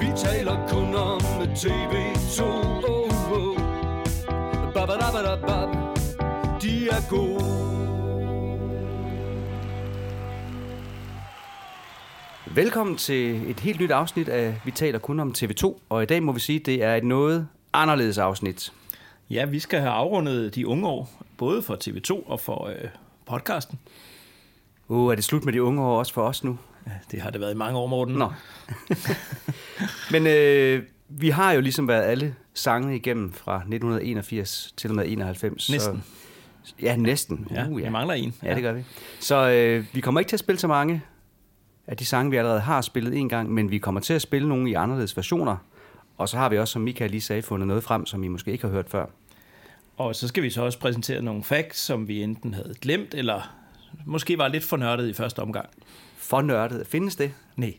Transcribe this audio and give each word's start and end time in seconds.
Vi 0.00 0.06
taler 0.16 0.68
kun 0.68 0.94
om 0.94 1.20
TV2 1.42 2.42
oh, 2.42 3.32
oh. 3.32 3.58
Babadabadabab. 4.74 5.68
De 6.62 6.88
er 6.88 7.08
gode 7.10 7.66
Velkommen 12.54 12.96
til 12.96 13.50
et 13.50 13.60
helt 13.60 13.80
nyt 13.80 13.90
afsnit 13.90 14.28
af 14.28 14.60
Vi 14.64 14.70
taler 14.70 14.98
kun 14.98 15.20
om 15.20 15.34
TV2, 15.38 15.78
og 15.88 16.02
i 16.02 16.06
dag 16.06 16.22
må 16.22 16.32
vi 16.32 16.40
sige, 16.40 16.60
at 16.60 16.66
det 16.66 16.82
er 16.82 16.94
et 16.94 17.04
noget 17.04 17.48
anderledes 17.72 18.18
afsnit. 18.18 18.72
Ja, 19.30 19.44
vi 19.44 19.58
skal 19.58 19.80
have 19.80 19.92
afrundet 19.92 20.54
de 20.54 20.66
unge 20.66 20.88
år, 20.88 21.10
både 21.36 21.62
for 21.62 21.78
TV2 21.84 22.30
og 22.30 22.40
for 22.40 22.66
øh, 22.66 22.88
podcasten. 23.26 23.78
Uh, 24.88 25.10
er 25.10 25.14
det 25.14 25.24
slut 25.24 25.44
med 25.44 25.52
de 25.52 25.62
unge 25.62 25.82
år 25.82 25.98
også 25.98 26.12
for 26.12 26.22
os 26.22 26.44
nu? 26.44 26.58
Ja, 26.86 26.92
det 27.10 27.20
har 27.20 27.30
det 27.30 27.40
været 27.40 27.54
i 27.54 27.56
mange 27.56 27.78
år, 27.78 27.86
Morten. 27.86 28.14
Nå. 28.14 28.32
Men 30.10 30.26
øh, 30.26 30.82
vi 31.08 31.28
har 31.28 31.52
jo 31.52 31.60
ligesom 31.60 31.88
været 31.88 32.02
alle 32.02 32.34
sangene 32.54 32.96
igennem 32.96 33.32
fra 33.32 33.56
1981 33.56 34.74
til 34.76 34.90
og 34.90 34.96
med 34.96 35.04
91. 35.08 35.70
Næsten. 35.70 36.02
Så, 36.64 36.74
ja, 36.82 36.96
næsten. 36.96 37.48
Ja, 37.50 37.68
uh, 37.68 37.76
vi 37.76 37.88
mangler 37.88 38.14
en. 38.14 38.34
Ja, 38.42 38.54
det 38.54 38.62
gør 38.62 38.72
vi. 38.72 38.84
Så 39.20 39.50
øh, 39.50 39.84
vi 39.92 40.00
kommer 40.00 40.20
ikke 40.20 40.28
til 40.28 40.36
at 40.36 40.40
spille 40.40 40.58
så 40.58 40.68
mange 40.68 41.02
af 41.86 41.96
de 41.96 42.04
sange, 42.04 42.30
vi 42.30 42.36
allerede 42.36 42.60
har 42.60 42.80
spillet 42.80 43.16
en 43.16 43.28
gang, 43.28 43.52
men 43.52 43.70
vi 43.70 43.78
kommer 43.78 44.00
til 44.00 44.14
at 44.14 44.22
spille 44.22 44.48
nogle 44.48 44.70
i 44.70 44.74
anderledes 44.74 45.16
versioner. 45.16 45.56
Og 46.18 46.28
så 46.28 46.36
har 46.36 46.48
vi 46.48 46.58
også, 46.58 46.72
som 46.72 46.82
Michael 46.82 47.10
lige 47.10 47.20
sagde, 47.20 47.42
fundet 47.42 47.68
noget 47.68 47.84
frem, 47.84 48.06
som 48.06 48.24
I 48.24 48.28
måske 48.28 48.52
ikke 48.52 48.64
har 48.64 48.72
hørt 48.72 48.90
før. 48.90 49.06
Og 49.96 50.16
så 50.16 50.28
skal 50.28 50.42
vi 50.42 50.50
så 50.50 50.62
også 50.62 50.78
præsentere 50.78 51.22
nogle 51.22 51.44
facts, 51.44 51.78
som 51.78 52.08
vi 52.08 52.22
enten 52.22 52.54
havde 52.54 52.74
glemt, 52.80 53.14
eller 53.14 53.56
måske 54.06 54.38
var 54.38 54.48
lidt 54.48 54.64
for 54.64 54.76
nørdet 54.76 55.08
i 55.08 55.12
første 55.12 55.42
omgang. 55.42 55.68
For 56.16 56.42
nørdet. 56.42 56.86
Findes 56.86 57.16
det? 57.16 57.34
Nej. 57.56 57.74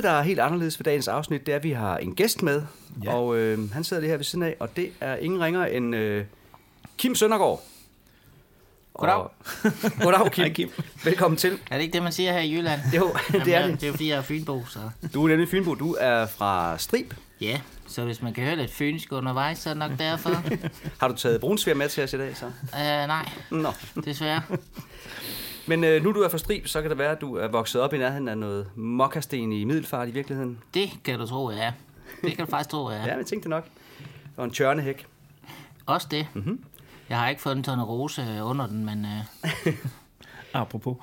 Andet, 0.00 0.12
der 0.12 0.18
er 0.18 0.22
helt 0.22 0.40
anderledes 0.40 0.78
ved 0.78 0.84
dagens 0.84 1.08
afsnit, 1.08 1.46
det 1.46 1.52
er, 1.52 1.56
at 1.56 1.64
vi 1.64 1.70
har 1.70 1.96
en 1.98 2.14
gæst 2.14 2.42
med. 2.42 2.62
Ja. 3.04 3.14
Og 3.14 3.36
øh, 3.36 3.72
han 3.72 3.84
sidder 3.84 4.00
lige 4.00 4.10
her 4.10 4.16
ved 4.16 4.24
siden 4.24 4.42
af, 4.42 4.56
og 4.60 4.76
det 4.76 4.90
er 5.00 5.16
ingen 5.16 5.40
ringer 5.40 5.66
end 5.66 5.94
øh, 5.94 6.24
Kim 6.98 7.14
Søndergaard. 7.14 7.62
Goddag. 8.94 9.16
Og, 9.16 9.32
goddag, 10.00 10.32
Kim. 10.32 10.42
Hej, 10.44 10.52
Kim. 10.52 10.70
Velkommen 11.04 11.38
til. 11.38 11.58
Er 11.70 11.76
det 11.76 11.82
ikke 11.82 11.92
det, 11.92 12.02
man 12.02 12.12
siger 12.12 12.32
her 12.32 12.40
i 12.40 12.52
Jylland? 12.52 12.80
Jo, 12.96 13.16
det 13.44 13.54
er 13.54 13.66
det. 13.66 13.74
Det 13.74 13.82
er 13.82 13.86
jo 13.86 13.92
fordi, 13.92 14.08
jeg 14.08 14.18
er 14.18 14.22
fynbo, 14.22 14.64
så... 14.66 14.78
Du 15.14 15.24
er 15.24 15.28
nemlig 15.28 15.48
Fynbo. 15.48 15.74
Du 15.74 15.96
er 16.00 16.26
fra 16.26 16.78
Strib. 16.78 17.14
Ja, 17.40 17.60
så 17.88 18.04
hvis 18.04 18.22
man 18.22 18.34
kan 18.34 18.44
høre 18.44 18.56
lidt 18.56 18.70
fynsk 18.70 19.12
undervejs, 19.12 19.58
så 19.58 19.70
er 19.70 19.74
det 19.74 19.78
nok 19.78 19.98
derfor. 19.98 20.30
uh, 20.30 20.52
Har 21.00 21.08
du 21.08 21.14
taget 21.14 21.40
brunsvær 21.40 21.74
med 21.74 21.88
til 21.88 22.04
os 22.04 22.12
i 22.12 22.18
dag, 22.18 22.36
så? 22.36 22.50
nej, 22.72 23.28
Nå. 23.50 23.72
desværre. 24.04 24.42
Men 25.70 25.84
øh, 25.84 26.02
nu 26.02 26.12
du 26.12 26.20
er 26.20 26.28
fra 26.28 26.38
Strib, 26.38 26.66
så 26.66 26.80
kan 26.80 26.90
det 26.90 26.98
være, 26.98 27.10
at 27.10 27.20
du 27.20 27.36
er 27.36 27.48
vokset 27.48 27.80
op 27.80 27.94
i 27.94 27.98
nærheden 27.98 28.28
af 28.28 28.38
noget 28.38 28.70
mokkasten 28.76 29.52
i 29.52 29.64
Middelfart 29.64 30.08
i 30.08 30.10
virkeligheden. 30.10 30.58
Det 30.74 30.90
kan 31.04 31.18
du 31.18 31.26
tro, 31.26 31.46
er. 31.46 31.72
Det 32.22 32.36
kan 32.36 32.44
du 32.44 32.50
faktisk 32.50 32.70
tro, 32.70 32.90
Ja, 32.90 32.96
ja 33.06 33.16
jeg 33.16 33.26
tænkte 33.26 33.48
nok. 33.48 33.66
Og 34.36 34.44
en 34.44 34.50
tjørnehæk. 34.50 35.06
Også 35.86 36.08
det. 36.10 36.26
Mm-hmm. 36.34 36.64
Jeg 37.08 37.18
har 37.18 37.28
ikke 37.28 37.42
fundet 37.42 37.68
en 37.68 37.82
rose 37.82 38.22
under 38.42 38.66
den, 38.66 38.84
men 38.84 39.04
uh, 39.04 39.72
Apropos. 40.60 40.96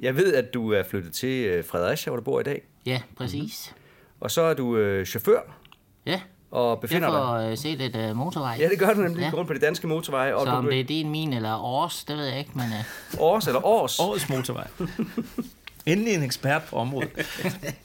Jeg 0.00 0.16
ved, 0.16 0.34
at 0.34 0.54
du 0.54 0.72
er 0.72 0.82
flyttet 0.82 1.12
til 1.12 1.46
øh, 1.46 1.64
Fredericia, 1.64 2.10
hvor 2.10 2.16
du 2.16 2.24
bor 2.24 2.40
i 2.40 2.42
dag. 2.42 2.62
ja, 2.86 3.02
præcis. 3.16 3.74
Og 4.20 4.30
så 4.30 4.42
er 4.42 4.54
du 4.54 4.76
øh, 4.76 5.06
chauffør 5.06 5.40
Ja, 6.06 6.20
og 6.50 6.70
jeg 6.70 6.80
befinder 6.80 7.08
dig... 7.10 7.18
får 7.18 7.50
uh, 7.50 7.58
se 7.58 7.68
lidt 7.74 7.96
uh, 8.10 8.16
motorvej. 8.16 8.56
Ja, 8.60 8.68
det 8.68 8.78
gør 8.78 8.94
du 8.94 9.00
nemlig. 9.00 9.22
Ja. 9.22 9.30
Rundt 9.30 9.48
på 9.48 9.54
de 9.54 9.58
danske 9.58 9.86
motorveje. 9.86 10.34
Og 10.34 10.46
Så 10.46 10.52
om 10.52 10.64
du, 10.64 10.70
det 10.70 10.80
er 10.80 10.84
din, 10.84 11.10
min 11.10 11.32
eller 11.32 11.56
års, 11.56 12.04
det 12.04 12.16
ved 12.16 12.24
jeg 12.24 12.38
ikke, 12.38 12.50
men 12.54 12.64
uh, 12.64 13.20
Års 13.20 13.46
eller 13.46 13.66
års. 13.66 13.98
Årets 13.98 14.28
motorvej. 14.28 14.66
Endelig 15.86 16.14
en 16.14 16.22
ekspert 16.22 16.62
på 16.62 16.76
området. 16.76 17.10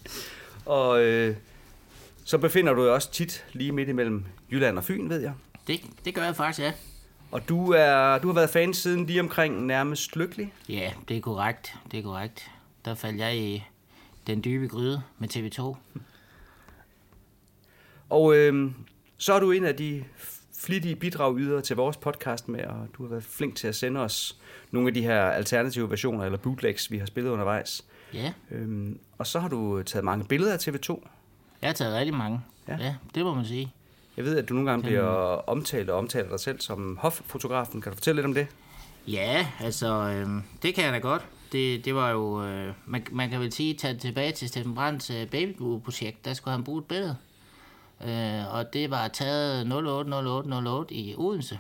Og 0.66 1.02
øh, 1.02 1.36
så 2.26 2.38
befinder 2.38 2.74
du 2.74 2.84
dig 2.84 2.92
også 2.92 3.12
tit 3.12 3.46
lige 3.54 3.72
midt 3.72 3.90
imellem 3.90 4.26
Jylland 4.52 4.78
og 4.78 4.84
Fyn, 4.84 5.10
ved 5.10 5.22
jeg. 5.22 5.34
det, 5.68 5.80
det 6.06 6.16
gør 6.16 6.24
jeg 6.24 6.36
faktisk, 6.36 6.60
ja. 6.66 6.72
Og 7.32 7.50
du, 7.50 7.72
er, 7.72 8.18
du 8.18 8.28
har 8.28 8.34
været 8.34 8.50
fan 8.50 8.74
siden 8.74 9.06
lige 9.06 9.20
omkring 9.20 9.66
nærmest 9.66 10.16
lykkelig. 10.16 10.54
Ja, 10.70 10.92
det 11.08 11.18
er 11.18 11.22
korrekt. 11.22 11.76
Det 11.92 12.00
er 12.00 12.04
korrekt. 12.04 12.52
Der 12.86 12.96
faldt 12.96 13.20
jeg 13.20 13.38
i 13.38 13.64
den 14.28 14.44
dybe 14.44 14.68
gryde 14.68 15.02
med 15.20 15.30
TV2. 15.36 15.76
Og 18.14 18.36
øh, 18.36 18.72
så 19.18 19.34
er 19.34 19.40
du 19.40 19.52
en 19.52 19.66
af 19.66 19.76
de 19.76 20.04
flittige 20.60 20.96
bidragydere 20.96 21.62
til 21.62 21.76
vores 21.76 21.98
podcast 21.98 22.48
med, 22.48 22.64
og 22.64 22.88
du 22.98 23.04
har 23.04 23.10
været 23.10 23.24
flink 23.24 23.56
til 23.56 23.68
at 23.68 23.76
sende 23.76 24.00
os 24.00 24.38
nogle 24.72 24.88
af 24.88 24.94
de 24.94 25.02
her 25.02 25.22
alternative 25.22 25.90
versioner, 25.90 26.26
eller 26.26 26.38
bootlegs, 26.38 26.92
vi 26.92 26.98
har 26.98 27.06
spillet 27.06 27.32
undervejs. 27.32 27.86
Ja, 28.14 28.34
Øhm, 28.52 29.00
og 29.18 29.28
så 29.28 29.40
har 29.40 29.48
du 29.50 29.84
taget 29.84 30.06
mange 30.06 30.26
billeder 30.26 30.54
af 30.54 30.58
TV2. 30.68 31.08
jeg 31.62 31.70
har 31.70 31.74
taget 31.74 31.96
rigtig 31.96 32.16
mange. 32.16 32.42
Ja. 32.68 32.78
Ja, 32.80 32.96
det 33.16 33.24
må 33.24 33.34
man 33.34 33.46
sige. 33.46 33.74
Jeg 34.18 34.26
ved, 34.26 34.38
at 34.38 34.50
du 34.50 34.54
nogle 34.54 34.70
gange 34.70 34.84
bliver 34.84 35.04
omtalt 35.50 35.90
og 35.90 35.98
omtaler 35.98 36.30
dig 36.30 36.40
selv 36.40 36.60
som 36.60 36.98
hoffotografen. 37.02 37.82
Kan 37.82 37.92
du 37.92 37.96
fortælle 37.96 38.16
lidt 38.18 38.26
om 38.26 38.34
det? 38.34 38.48
Ja, 39.08 39.48
altså, 39.60 39.88
øh, 39.88 40.28
det 40.64 40.76
kan 40.76 40.84
jeg 40.84 40.94
da 40.94 40.98
godt. 40.98 41.26
Det, 41.52 41.86
det 41.86 41.96
var 41.96 42.12
jo, 42.12 42.44
øh, 42.44 42.74
man, 42.86 43.06
man 43.12 43.30
kan 43.30 43.40
vel 43.40 43.52
sige, 43.52 43.74
tage 43.74 43.98
tilbage 43.98 44.32
til 44.32 44.48
Steffen 44.50 44.76
Brands 44.76 45.10
øh, 45.10 45.28
babygrue-projekt, 45.28 46.26
der 46.26 46.34
skulle 46.34 46.52
han 46.52 46.64
bruge 46.64 46.80
et 46.80 46.86
billede. 46.86 47.16
Øh, 48.06 48.54
og 48.54 48.74
det 48.74 48.92
var 48.92 49.08
taget 49.08 49.68
080808 49.68 50.96
i 50.96 51.16
Odense, 51.18 51.60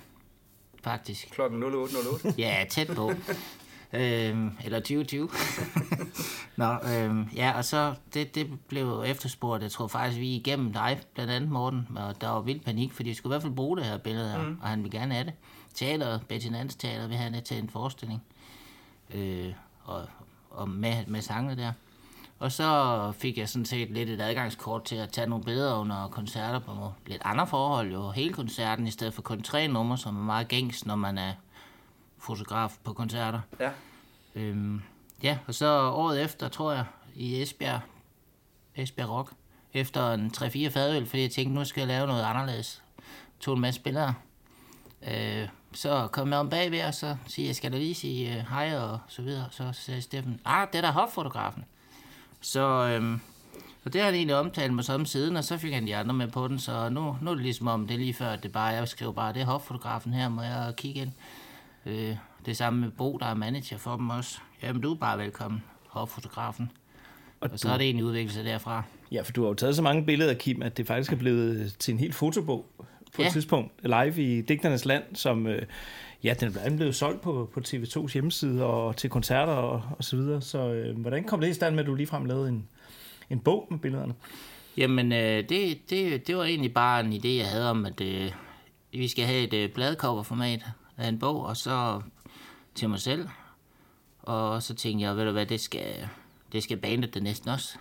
faktisk. 0.84 1.30
Klokken 1.31 1.64
08.08. 1.64 2.34
Ja, 2.38 2.66
tæt 2.70 2.88
på. 2.88 3.12
øhm, 3.94 4.52
eller 4.64 4.80
2020. 4.80 5.30
Nå, 6.56 6.78
øhm, 6.90 7.30
ja, 7.36 7.53
og 7.58 7.66
så 7.66 7.96
det, 8.14 8.36
det 8.36 8.59
blev 8.68 9.03
efterspurgt, 9.06 9.64
jeg 9.64 9.72
tror 9.72 9.88
faktisk, 9.88 10.20
vi 10.20 10.36
igennem 10.36 10.74
dig, 10.74 11.02
blandt 11.14 11.32
andet 11.32 11.52
Morten, 11.52 11.88
og 11.96 12.22
der 12.22 12.30
var 12.30 12.42
vild 12.42 12.59
panik, 12.59 12.94
fordi 12.94 13.09
jeg 13.09 13.16
skulle 13.16 13.32
i 13.32 13.34
hvert 13.34 13.42
fald 13.42 13.56
bruge 13.56 13.78
det 13.78 13.86
her 13.86 13.98
billede 13.98 14.32
her, 14.32 14.44
mm. 14.44 14.59
og 14.62 14.68
han 14.68 14.84
vil 14.84 14.92
gerne 14.92 15.14
have 15.14 15.26
det. 15.26 15.34
Teateret, 15.74 16.22
Betty 16.28 16.48
Nans 16.48 16.76
Teater, 16.76 17.08
vil 17.08 17.18
have 17.18 17.34
det 17.34 17.44
til 17.44 17.58
en 17.58 17.70
forestilling, 17.70 18.24
øh, 19.14 19.53
og, 19.84 20.06
og 20.50 20.70
med, 20.70 21.06
med 21.08 21.22
sange 21.22 21.56
der. 21.56 21.72
Og 22.44 22.52
så 22.52 23.12
fik 23.18 23.38
jeg 23.38 23.50
sådan 23.50 23.66
set 23.66 23.92
lidt 23.92 24.09
et 24.09 24.22
adgangskort 24.22 24.84
til 24.84 24.96
at 24.96 25.09
tage 25.09 25.28
nogle 25.28 25.46
billeder 25.46 25.76
under 25.76 26.08
koncerter 26.08 26.59
på 26.59 26.74
nogle 26.74 26.92
lidt 27.06 27.22
andre 27.26 27.48
forhold, 27.48 27.92
jo 27.92 28.12
hele 28.12 28.34
koncerten, 28.34 28.88
i 28.88 28.92
stedet 28.92 29.14
for 29.14 29.22
kun 29.22 29.44
tre 29.44 29.68
numre, 29.68 29.98
som 29.98 30.18
er 30.18 30.24
meget 30.24 30.48
gængs, 30.48 30.86
når 30.86 30.96
man 30.96 31.18
er 31.18 31.34
fotograf 32.18 32.78
på 32.84 32.94
koncerter. 32.94 33.40
Ja. 33.59 33.70
Øhm, 34.36 34.82
ja, 35.24 35.38
og 35.48 35.53
så 35.53 35.82
året 35.82 36.23
efter, 36.23 36.47
tror 36.47 36.72
jeg, 36.72 36.85
i 37.16 37.41
Esbjerg, 37.41 37.82
Esbjerg 38.76 39.09
Rock, 39.09 39.32
efter 39.73 40.14
en 40.14 40.32
3-4 40.38 40.67
fadøl, 40.67 41.06
fordi 41.06 41.22
jeg 41.22 41.32
tænkte, 41.32 41.56
nu 41.56 41.66
skal 41.66 41.82
jeg 41.82 41.88
lave 41.88 42.08
noget 42.08 42.23
anderledes. 42.23 42.84
Tog 43.40 43.53
en 43.53 43.62
masse 43.62 43.82
billeder. 43.82 44.14
Øh, 45.08 45.47
så 45.73 46.08
kom 46.12 46.29
jeg 46.29 46.40
om 46.40 46.50
bagved, 46.50 46.84
og 46.84 46.94
så 46.94 47.16
siger 47.28 47.47
jeg, 47.47 47.56
skal 47.56 47.72
da 47.72 47.78
lige 47.78 47.96
sige 47.96 48.38
øh, 48.38 48.46
hej 48.50 48.78
og 48.78 49.00
så 49.08 49.22
videre. 49.22 49.46
Så 49.52 49.70
sagde 49.73 50.02
Steffen, 50.02 50.41
ah, 50.46 50.67
det 50.73 50.78
er 50.78 50.82
da 50.82 50.91
hoffotografen. 50.91 51.66
Så, 52.43 52.87
øhm, 52.95 53.19
og 53.85 53.93
det 53.93 54.01
har 54.01 54.05
han 54.05 54.16
egentlig 54.16 54.35
omtalt 54.35 54.73
mig 54.73 54.84
som 54.84 55.05
siden, 55.05 55.37
og 55.37 55.43
så 55.43 55.57
fik 55.57 55.73
han 55.73 55.87
de 55.87 55.95
andre 55.95 56.13
med 56.13 56.28
på 56.28 56.47
den, 56.47 56.59
så 56.59 56.90
nu, 56.90 57.17
nu 57.22 57.31
er 57.31 57.35
det 57.35 57.43
ligesom 57.43 57.67
om, 57.67 57.87
det 57.87 57.93
er 57.93 57.99
lige 57.99 58.13
før, 58.13 58.29
at 58.29 58.43
det 58.43 58.51
bare, 58.51 58.67
jeg 58.67 58.87
skriver 58.87 59.11
bare, 59.11 59.34
det 59.34 59.41
er 59.41 59.45
hoffotografen 59.45 60.13
her, 60.13 60.29
må 60.29 60.41
jeg 60.41 60.73
kigge 60.78 61.01
ind. 61.01 61.11
Øh, 61.85 62.16
det 62.45 62.57
samme 62.57 62.79
med 62.81 62.91
Bo, 62.91 63.17
der 63.17 63.25
er 63.25 63.34
manager 63.34 63.78
for 63.78 63.95
dem 63.95 64.09
også. 64.09 64.40
Jamen, 64.63 64.81
du 64.81 64.91
er 64.93 64.97
bare 64.97 65.17
velkommen, 65.17 65.63
hoffotografen. 65.87 66.72
Og 67.41 67.49
Og 67.51 67.59
så 67.59 67.69
er 67.69 67.78
det 67.78 67.85
egentlig 67.85 68.05
udviklet 68.05 68.34
sig 68.34 68.45
derfra. 68.45 68.84
Ja, 69.11 69.22
for 69.22 69.31
du 69.31 69.41
har 69.41 69.47
jo 69.47 69.53
taget 69.53 69.75
så 69.75 69.81
mange 69.81 70.05
billeder, 70.05 70.34
Kim, 70.34 70.61
at 70.61 70.78
det 70.78 70.87
faktisk 70.87 71.11
er 71.11 71.17
blevet 71.17 71.75
til 71.79 71.91
en 71.91 71.99
helt 71.99 72.16
fotobog 72.16 72.66
på. 73.16 73.22
Ja. 73.22 73.28
et 73.28 73.34
tidspunkt 73.34 73.72
live 73.84 74.23
i 74.23 74.41
Digternes 74.41 74.85
Land, 74.85 75.03
som 75.13 75.47
øh, 75.47 75.61
ja, 76.23 76.34
den 76.40 76.47
er 76.47 76.52
blandt 76.52 76.75
blevet 76.78 76.96
solgt 76.96 77.22
på, 77.22 77.49
på 77.53 77.59
TV2's 77.67 78.14
hjemmeside 78.14 78.64
og 78.64 78.96
til 78.96 79.09
koncerter 79.09 79.53
og, 79.53 79.81
og 79.97 80.03
så 80.03 80.16
videre. 80.16 80.41
Så 80.41 80.73
øh, 80.73 80.97
hvordan 80.97 81.23
kom 81.23 81.41
det 81.41 81.49
i 81.49 81.53
stand 81.53 81.75
med, 81.75 81.84
at 81.84 81.87
du 81.87 81.96
ligefrem 81.96 82.25
lavede 82.25 82.49
en, 82.49 82.67
en 83.29 83.40
bog 83.40 83.67
med 83.72 83.79
billederne? 83.79 84.14
Jamen, 84.78 85.11
øh, 85.11 85.49
det, 85.49 85.90
det, 85.90 86.28
det 86.28 86.37
var 86.37 86.43
egentlig 86.43 86.73
bare 86.73 86.99
en 86.99 87.14
idé, 87.14 87.28
jeg 87.28 87.47
havde 87.47 87.70
om, 87.70 87.85
at 87.85 88.02
øh, 88.02 88.31
vi 88.91 89.08
skal 89.08 89.25
have 89.25 89.43
et 89.43 89.53
øh, 89.53 89.70
bladcoverformat 89.70 90.66
af 90.97 91.08
en 91.08 91.20
bog, 91.20 91.46
og 91.46 91.58
så 91.58 92.02
til 92.76 92.90
mig 92.90 92.99
selv. 92.99 93.29
Og 94.22 94.64
så 94.64 94.76
tænkte 94.76 95.05
jeg, 95.05 95.17
ved 95.17 95.26
du 95.26 95.31
hvad, 95.31 95.46
det 95.46 95.59
skal, 95.59 96.09
det 96.52 96.64
skal 96.64 96.78
bandet 96.78 97.14
det 97.14 97.23
næsten 97.23 97.49
også. 97.49 97.78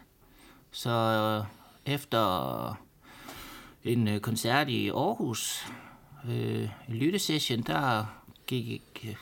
Så 0.71 0.91
øh, 0.91 1.45
efter 1.95 2.79
en 3.85 4.09
øh, 4.09 4.21
koncert 4.21 4.69
i 4.69 4.89
Aarhus, 4.89 5.67
øh, 6.29 6.69
en 6.89 6.95
lyttesession, 6.95 7.61
der 7.61 8.05
gik, 8.47 8.83
øh, 9.09 9.15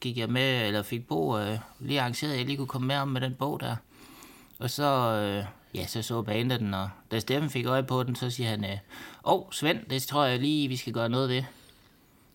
gik 0.00 0.18
jeg 0.18 0.28
med, 0.28 0.66
eller 0.66 0.82
fik 0.82 1.08
Bo 1.08 1.38
øh, 1.38 1.58
lige 1.80 2.00
arrangeret, 2.00 2.32
at 2.32 2.38
jeg 2.38 2.46
lige 2.46 2.56
kunne 2.56 2.66
komme 2.66 2.86
med 2.86 2.96
om 2.96 3.08
med 3.08 3.20
den 3.20 3.34
bog 3.34 3.60
der. 3.60 3.76
Og 4.58 4.70
så, 4.70 4.84
øh, 4.84 5.44
ja, 5.74 5.86
så 5.86 6.02
så 6.02 6.22
bandet 6.22 6.60
den, 6.60 6.74
og 6.74 6.90
da 7.10 7.18
Steffen 7.18 7.50
fik 7.50 7.66
øje 7.66 7.82
på 7.82 8.02
den, 8.02 8.16
så 8.16 8.30
siger 8.30 8.48
han, 8.48 8.64
øh, 8.64 8.78
åh, 9.24 9.42
Svend, 9.50 9.78
det 9.90 10.02
tror 10.02 10.24
jeg 10.24 10.38
lige, 10.38 10.68
vi 10.68 10.76
skal 10.76 10.92
gøre 10.92 11.08
noget 11.08 11.28
ved. 11.28 11.42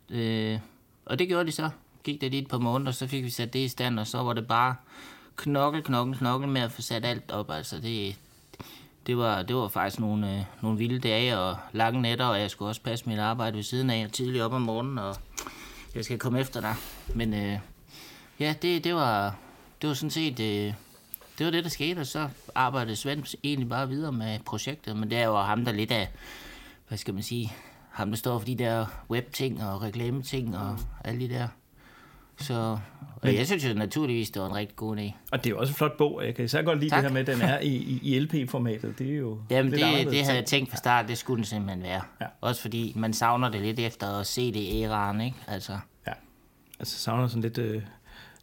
Øh, 0.09 0.59
og 1.06 1.19
det 1.19 1.27
gjorde 1.27 1.45
de 1.45 1.51
så. 1.51 1.69
Gik 2.03 2.21
det 2.21 2.31
lige 2.31 2.41
et 2.41 2.50
par 2.50 2.57
måneder, 2.57 2.91
så 2.91 3.07
fik 3.07 3.24
vi 3.24 3.29
sat 3.29 3.53
det 3.53 3.59
i 3.59 3.68
stand, 3.68 4.00
og 4.00 4.07
så 4.07 4.24
var 4.24 4.33
det 4.33 4.47
bare 4.47 4.75
knokkel, 5.36 5.83
knokkel, 5.83 6.18
knokkel 6.18 6.50
med 6.50 6.62
at 6.62 6.71
få 6.71 6.81
sat 6.81 7.06
alt 7.06 7.31
op. 7.31 7.51
Altså, 7.51 7.79
det, 7.79 8.15
det 9.07 9.18
var, 9.18 9.44
det 9.44 9.56
var 9.56 9.68
faktisk 9.68 10.00
nogle, 10.00 10.38
øh, 10.38 10.44
nogle 10.62 10.77
vilde 10.77 11.00
dage 11.00 11.39
og 11.39 11.57
lange 11.71 12.01
nætter, 12.01 12.25
og 12.25 12.39
jeg 12.39 12.51
skulle 12.51 12.69
også 12.69 12.81
passe 12.81 13.09
mit 13.09 13.19
arbejde 13.19 13.56
ved 13.56 13.63
siden 13.63 13.89
af, 13.89 14.09
tidligt 14.12 14.44
op 14.44 14.53
om 14.53 14.62
morgenen, 14.62 14.97
og 14.97 15.15
jeg 15.95 16.06
skal 16.06 16.19
komme 16.19 16.40
efter 16.40 16.62
dig. 16.62 16.75
Men 17.16 17.34
øh, 17.34 17.60
ja, 18.40 18.56
det, 18.62 18.84
det, 18.84 18.95
var, 18.95 19.36
det 19.81 19.88
var 19.88 19.94
sådan 19.94 20.12
set... 20.12 20.40
Øh, 20.40 20.74
det 21.38 21.45
var 21.45 21.51
det, 21.51 21.63
der 21.63 21.69
skete, 21.69 22.00
og 22.00 22.07
så 22.07 22.30
arbejdede 22.56 22.95
Svend 22.95 23.36
egentlig 23.44 23.69
bare 23.69 23.90
videre 23.90 24.12
med 24.12 24.40
projektet, 24.40 24.98
men 24.98 25.10
det 25.10 25.18
er 25.18 25.25
jo 25.25 25.38
ham, 25.38 25.66
der 25.66 25.72
lidt 25.72 25.92
af, 25.92 26.10
hvad 26.88 26.98
skal 26.98 27.13
man 27.13 27.24
sige, 27.24 27.54
ham, 27.90 28.10
der 28.10 28.18
står 28.18 28.40
for 28.40 28.45
de 28.45 28.56
der 28.56 28.86
web-ting 29.10 29.63
og 29.63 29.81
reklame-ting 29.81 30.57
og 30.57 30.80
alle 31.04 31.19
de 31.19 31.34
der. 31.34 31.48
Så 32.39 32.77
og 33.21 33.35
jeg 33.35 33.45
synes 33.47 33.65
jo 33.69 33.74
naturligvis, 33.74 34.30
det 34.30 34.41
var 34.41 34.47
en 34.47 34.56
rigtig 34.56 34.75
god 34.75 34.97
idé. 34.97 35.12
Og 35.31 35.44
det 35.44 35.45
er 35.45 35.50
jo 35.50 35.59
også 35.59 35.71
en 35.71 35.75
flot 35.75 35.97
bog, 35.97 36.15
og 36.15 36.25
jeg 36.25 36.35
kan 36.35 36.45
især 36.45 36.62
godt 36.62 36.80
lide 36.80 36.89
Tak. 36.89 36.97
det 37.03 37.09
her 37.09 37.13
med, 37.13 37.21
at 37.21 37.27
den 37.27 37.41
er 37.41 37.59
i, 37.59 37.68
i, 37.75 38.00
i 38.15 38.19
LP-formatet. 38.19 39.00
Det 39.00 39.12
er 39.12 39.15
jo 39.18 39.38
Jamen, 39.50 39.71
lidt 39.71 39.80
det, 39.81 39.88
anderledes 39.88 40.13
det 40.18 40.24
havde 40.25 40.38
jeg 40.38 40.45
tænkt 40.45 40.69
fra 40.69 40.77
start, 40.77 41.07
det 41.07 41.18
skulle 41.18 41.38
den 41.38 41.45
simpelthen 41.45 41.83
være. 41.83 42.01
Ja. 42.21 42.25
Også 42.41 42.62
fordi 42.62 42.94
man 42.95 43.13
savner 43.13 43.50
det 43.50 43.62
lidt 43.62 43.80
efter 43.80 44.19
at 44.19 44.27
se 44.27 44.47
det 44.53 44.59
i 44.59 44.81
æraen, 44.83 45.21
ikke? 45.21 45.38
Altså, 45.47 45.77
Ja, 46.07 46.12
altså 46.80 47.00
savner 47.00 47.27
sådan 47.27 47.41
lidt... 47.41 47.57
Øh, 47.57 47.81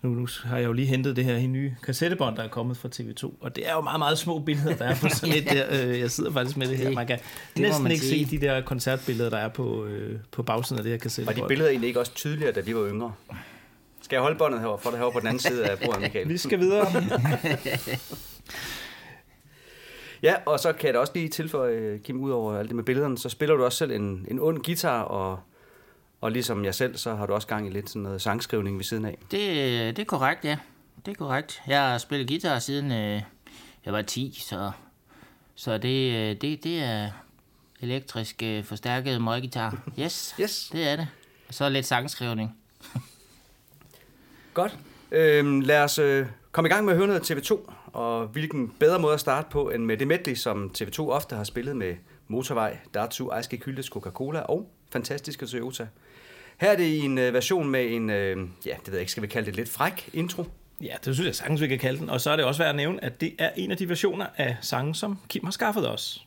nu, 0.02 0.10
nu 0.10 0.26
har 0.44 0.56
jeg 0.56 0.66
jo 0.66 0.72
lige 0.72 0.86
hentet 0.86 1.16
det 1.16 1.24
her 1.24 1.36
i 1.36 1.46
nye 1.46 1.74
kassettebånd, 1.82 2.36
der 2.36 2.42
er 2.42 2.48
kommet 2.48 2.76
fra 2.76 2.88
TV2, 2.94 3.32
og 3.40 3.56
det 3.56 3.68
er 3.68 3.72
jo 3.72 3.80
meget, 3.80 3.98
meget 3.98 4.18
små 4.18 4.38
billeder, 4.38 4.76
der 4.76 4.84
er 4.84 4.94
på 4.94 5.08
sådan 5.08 5.34
et 5.38 5.44
der. 5.50 5.86
Øh, 5.88 6.00
jeg 6.00 6.10
sidder 6.10 6.32
faktisk 6.32 6.56
med 6.56 6.66
det 6.68 6.76
her. 6.78 6.84
Det- 6.86 6.94
Man 6.94 7.06
kan 7.06 7.18
det 7.54 7.62
næsten 7.62 7.82
man 7.82 7.92
ikke 7.92 8.04
sige. 8.04 8.26
se 8.28 8.30
de 8.38 8.46
der 8.46 8.60
koncertbilleder, 8.60 9.30
der 9.30 9.38
er 9.38 9.48
på, 9.48 9.84
øh, 9.84 10.18
på 10.32 10.42
bagsiden 10.42 10.78
af 10.78 10.82
det 10.82 10.90
her 10.92 10.96
Var 10.98 11.00
kassettebånd. 11.02 11.44
de 11.44 11.48
billeder 11.48 11.70
egentlig 11.70 11.88
ikke 11.88 12.00
også 12.00 12.14
tydeligere, 12.14 12.52
da 12.52 12.60
vi 12.60 12.74
var 12.74 12.88
yngre? 12.88 13.12
Skal 14.10 14.16
jeg 14.16 14.22
holde 14.22 14.38
båndet 14.38 14.60
herovre, 14.60 14.78
for 14.78 14.90
det 14.90 14.98
herovre 14.98 15.12
på 15.12 15.20
den 15.20 15.26
anden 15.28 15.40
side 15.40 15.70
af 15.70 15.78
bordet, 15.78 16.00
Michael? 16.00 16.28
Vi 16.28 16.36
skal 16.38 16.58
videre. 16.60 16.86
Ja, 20.22 20.34
og 20.46 20.60
så 20.60 20.72
kan 20.72 20.86
jeg 20.86 20.94
da 20.94 20.98
også 20.98 21.12
lige 21.14 21.28
tilføje, 21.28 21.98
Kim, 22.04 22.20
ud 22.20 22.30
over 22.30 22.58
alt 22.58 22.68
det 22.68 22.76
med 22.76 22.84
billederne, 22.84 23.18
så 23.18 23.28
spiller 23.28 23.56
du 23.56 23.64
også 23.64 23.78
selv 23.78 23.90
en, 23.92 24.26
en 24.30 24.40
ond 24.40 24.64
guitar, 24.64 25.02
og, 25.02 25.40
og 26.20 26.32
ligesom 26.32 26.64
jeg 26.64 26.74
selv, 26.74 26.96
så 26.96 27.14
har 27.14 27.26
du 27.26 27.32
også 27.34 27.48
gang 27.48 27.66
i 27.66 27.70
lidt 27.70 27.88
sådan 27.90 28.02
noget 28.02 28.22
sangskrivning 28.22 28.76
ved 28.76 28.84
siden 28.84 29.04
af. 29.04 29.18
det, 29.30 29.96
det 29.96 30.02
er 30.02 30.06
korrekt, 30.06 30.44
ja. 30.44 30.56
Det 31.06 31.10
er 31.10 31.14
korrekt. 31.16 31.62
Jeg 31.66 31.80
har 31.80 31.98
spillet 31.98 32.28
guitar 32.28 32.58
siden 32.58 32.92
øh, 32.92 33.22
jeg 33.84 33.92
var 33.92 34.02
10, 34.02 34.38
så, 34.40 34.70
så 35.54 35.78
det, 35.78 36.12
øh, 36.14 36.36
det, 36.40 36.64
det 36.64 36.82
er 36.82 37.10
elektrisk 37.80 38.42
øh, 38.42 38.64
forstærket 38.64 39.22
møggitar. 39.22 39.78
Yes, 40.00 40.34
Yes. 40.40 40.68
det 40.72 40.88
er 40.88 40.96
det. 40.96 41.08
Og 41.48 41.54
så 41.54 41.68
lidt 41.68 41.86
sangskrivning. 41.86 42.56
Godt. 44.54 44.78
Øhm, 45.12 45.60
lad 45.60 45.82
os 45.82 45.98
øh, 45.98 46.26
komme 46.52 46.68
i 46.68 46.72
gang 46.72 46.84
med 46.84 46.92
at 46.92 46.96
høre 46.96 47.06
noget 47.06 47.30
TV2, 47.30 47.72
og 47.92 48.26
hvilken 48.26 48.74
bedre 48.78 48.98
måde 48.98 49.14
at 49.14 49.20
starte 49.20 49.48
på, 49.50 49.70
end 49.70 49.84
med 49.84 49.96
det 49.96 50.06
medley, 50.06 50.34
som 50.34 50.72
TV2 50.78 51.00
ofte 51.00 51.36
har 51.36 51.44
spillet 51.44 51.76
med 51.76 51.94
Motorvej, 52.28 52.78
Datu, 52.94 53.28
Ejske 53.28 53.56
Kyldes, 53.56 53.86
Coca-Cola 53.86 54.40
og 54.40 54.70
fantastiske 54.92 55.46
Toyota. 55.46 55.86
Her 56.60 56.70
er 56.70 56.76
det 56.76 56.84
i 56.84 56.98
en 56.98 57.18
øh, 57.18 57.34
version 57.34 57.68
med 57.68 57.86
en, 57.90 58.10
øh, 58.10 58.36
ja, 58.66 58.74
det 58.78 58.86
ved 58.86 58.94
jeg 58.94 59.00
ikke, 59.00 59.12
skal 59.12 59.22
vi 59.22 59.28
kalde 59.28 59.46
det 59.46 59.56
lidt 59.56 59.68
fræk 59.68 60.10
intro? 60.12 60.44
Ja, 60.80 60.94
det 61.04 61.14
synes 61.14 61.26
jeg 61.26 61.34
sagtens, 61.34 61.60
vi 61.60 61.66
kan 61.66 61.78
kalde 61.78 61.98
den. 61.98 62.10
Og 62.10 62.20
så 62.20 62.30
er 62.30 62.36
det 62.36 62.44
også 62.44 62.62
værd 62.62 62.70
at 62.70 62.76
nævne, 62.76 63.04
at 63.04 63.20
det 63.20 63.34
er 63.38 63.50
en 63.56 63.70
af 63.70 63.76
de 63.76 63.88
versioner 63.88 64.26
af 64.36 64.56
sangen, 64.60 64.94
som 64.94 65.18
Kim 65.28 65.44
har 65.44 65.50
skaffet 65.50 65.88
os. 65.88 66.26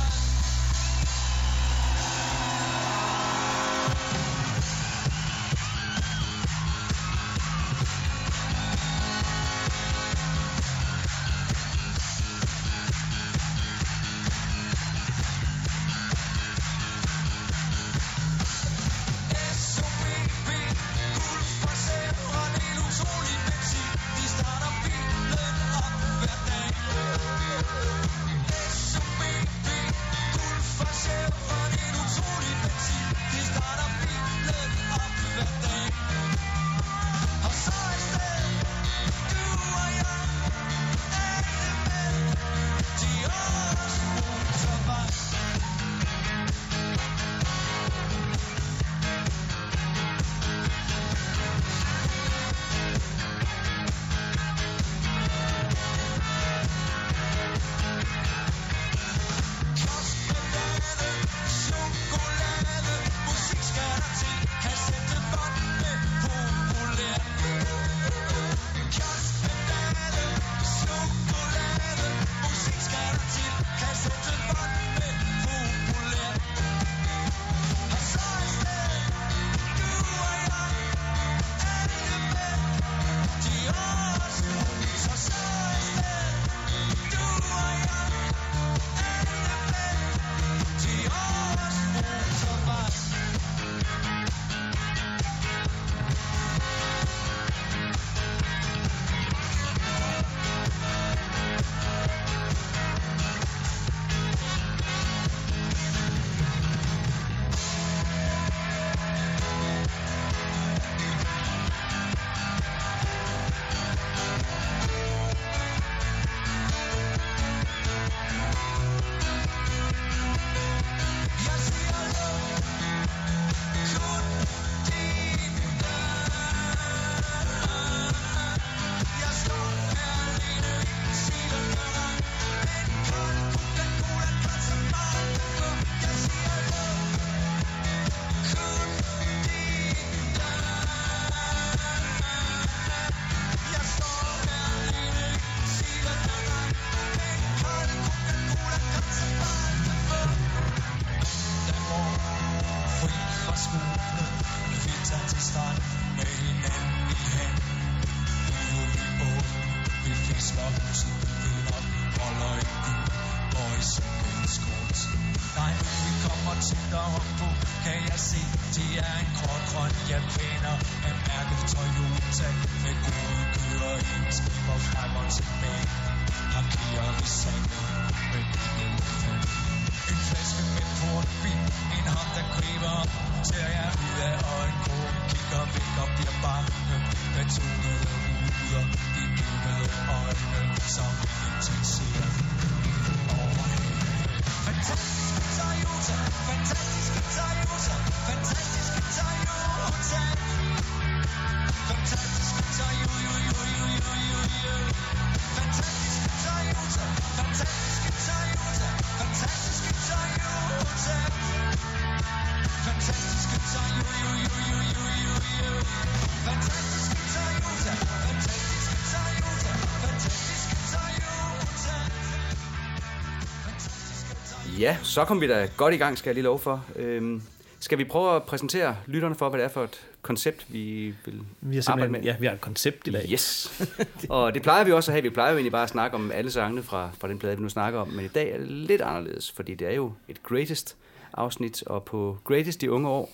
så 225.11 225.25
kom 225.25 225.41
vi 225.41 225.47
da 225.47 225.69
godt 225.77 225.93
i 225.93 225.97
gang, 225.97 226.17
skal 226.17 226.29
jeg 226.29 226.33
lige 226.35 226.43
love 226.43 226.59
for. 226.59 226.85
Øhm, 226.95 227.41
skal 227.79 227.97
vi 227.97 228.03
prøve 228.03 228.35
at 228.35 228.43
præsentere 228.43 228.97
lytterne 229.05 229.35
for, 229.35 229.49
hvad 229.49 229.59
det 229.59 229.65
er 229.65 229.69
for 229.69 229.83
et 229.83 230.07
koncept, 230.21 230.65
vi 230.69 231.15
vil 231.25 231.41
Vi 231.61 231.75
har 231.75 231.91
arbejde 231.91 232.11
med? 232.11 232.21
ja, 232.21 232.35
vi 232.39 232.45
har 232.45 232.53
et 232.53 232.61
koncept 232.61 233.07
i 233.07 233.11
dag. 233.11 233.25
Yes. 233.31 233.81
og 234.29 234.53
det 234.53 234.61
plejer 234.61 234.83
vi 234.83 234.91
også 234.91 235.11
at 235.11 235.13
have. 235.13 235.23
Vi 235.23 235.29
plejer 235.29 235.51
jo 235.51 235.57
egentlig 235.57 235.71
bare 235.71 235.83
at 235.83 235.89
snakke 235.89 236.15
om 236.15 236.31
alle 236.31 236.51
sangene 236.51 236.83
fra, 236.83 237.09
fra 237.19 237.27
den 237.27 237.39
plade, 237.39 237.57
vi 237.57 237.63
nu 237.63 237.69
snakker 237.69 237.99
om. 237.99 238.07
Men 238.07 238.25
i 238.25 238.27
dag 238.27 238.51
er 238.51 238.57
det 238.57 238.67
lidt 238.67 239.01
anderledes, 239.01 239.51
fordi 239.51 239.75
det 239.75 239.87
er 239.87 239.93
jo 239.93 240.13
et 240.27 240.43
Greatest 240.43 240.95
afsnit. 241.33 241.83
Og 241.83 242.03
på 242.03 242.37
Greatest 242.43 242.83
i 242.83 242.87
unge 242.87 243.09
år, 243.09 243.29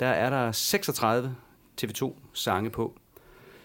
der 0.00 0.08
er 0.08 0.30
der 0.30 0.52
36 0.52 1.34
TV2 1.82 2.12
sange 2.34 2.70
på. 2.70 2.94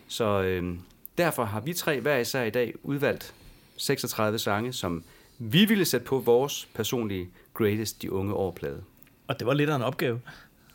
Så 0.08 0.42
øhm, 0.42 0.80
derfor 1.18 1.44
har 1.44 1.60
vi 1.60 1.74
tre 1.74 2.00
hver 2.00 2.18
især 2.18 2.44
i 2.44 2.50
dag 2.50 2.74
udvalgt 2.84 3.34
36 3.78 4.40
sange, 4.40 4.74
som 4.74 5.04
vi 5.38 5.66
ville 5.66 5.86
sætte 5.86 6.06
på 6.06 6.20
vores 6.20 6.68
personlige 6.74 7.30
Greatest 7.58 8.02
de 8.02 8.12
unge 8.12 8.34
år 8.34 8.52
plade. 8.52 8.84
Og 9.28 9.40
det 9.40 9.48
var 9.48 9.54
lidt 9.54 9.70
af 9.70 9.76
en 9.76 9.82
opgave. 9.82 10.22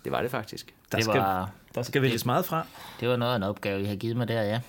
Det 0.05 0.13
var 0.13 0.23
det 0.23 0.31
faktisk. 0.31 0.75
Der, 0.93 0.97
Det 0.99 1.05
skal, 1.05 1.21
var- 1.21 1.51
der 1.75 1.83
skal 1.83 2.03
vælges 2.03 2.27
meget 2.27 2.45
fra. 2.45 2.67
Det 3.01 3.09
var 3.09 3.17
noget 3.17 3.33
af 3.33 3.37
en 3.37 3.43
opgave, 3.43 3.83
I 3.83 3.85
har 3.85 3.97
givet 3.97 4.17
mig 4.17 4.29
der, 4.29 4.43
ja. 4.43 4.61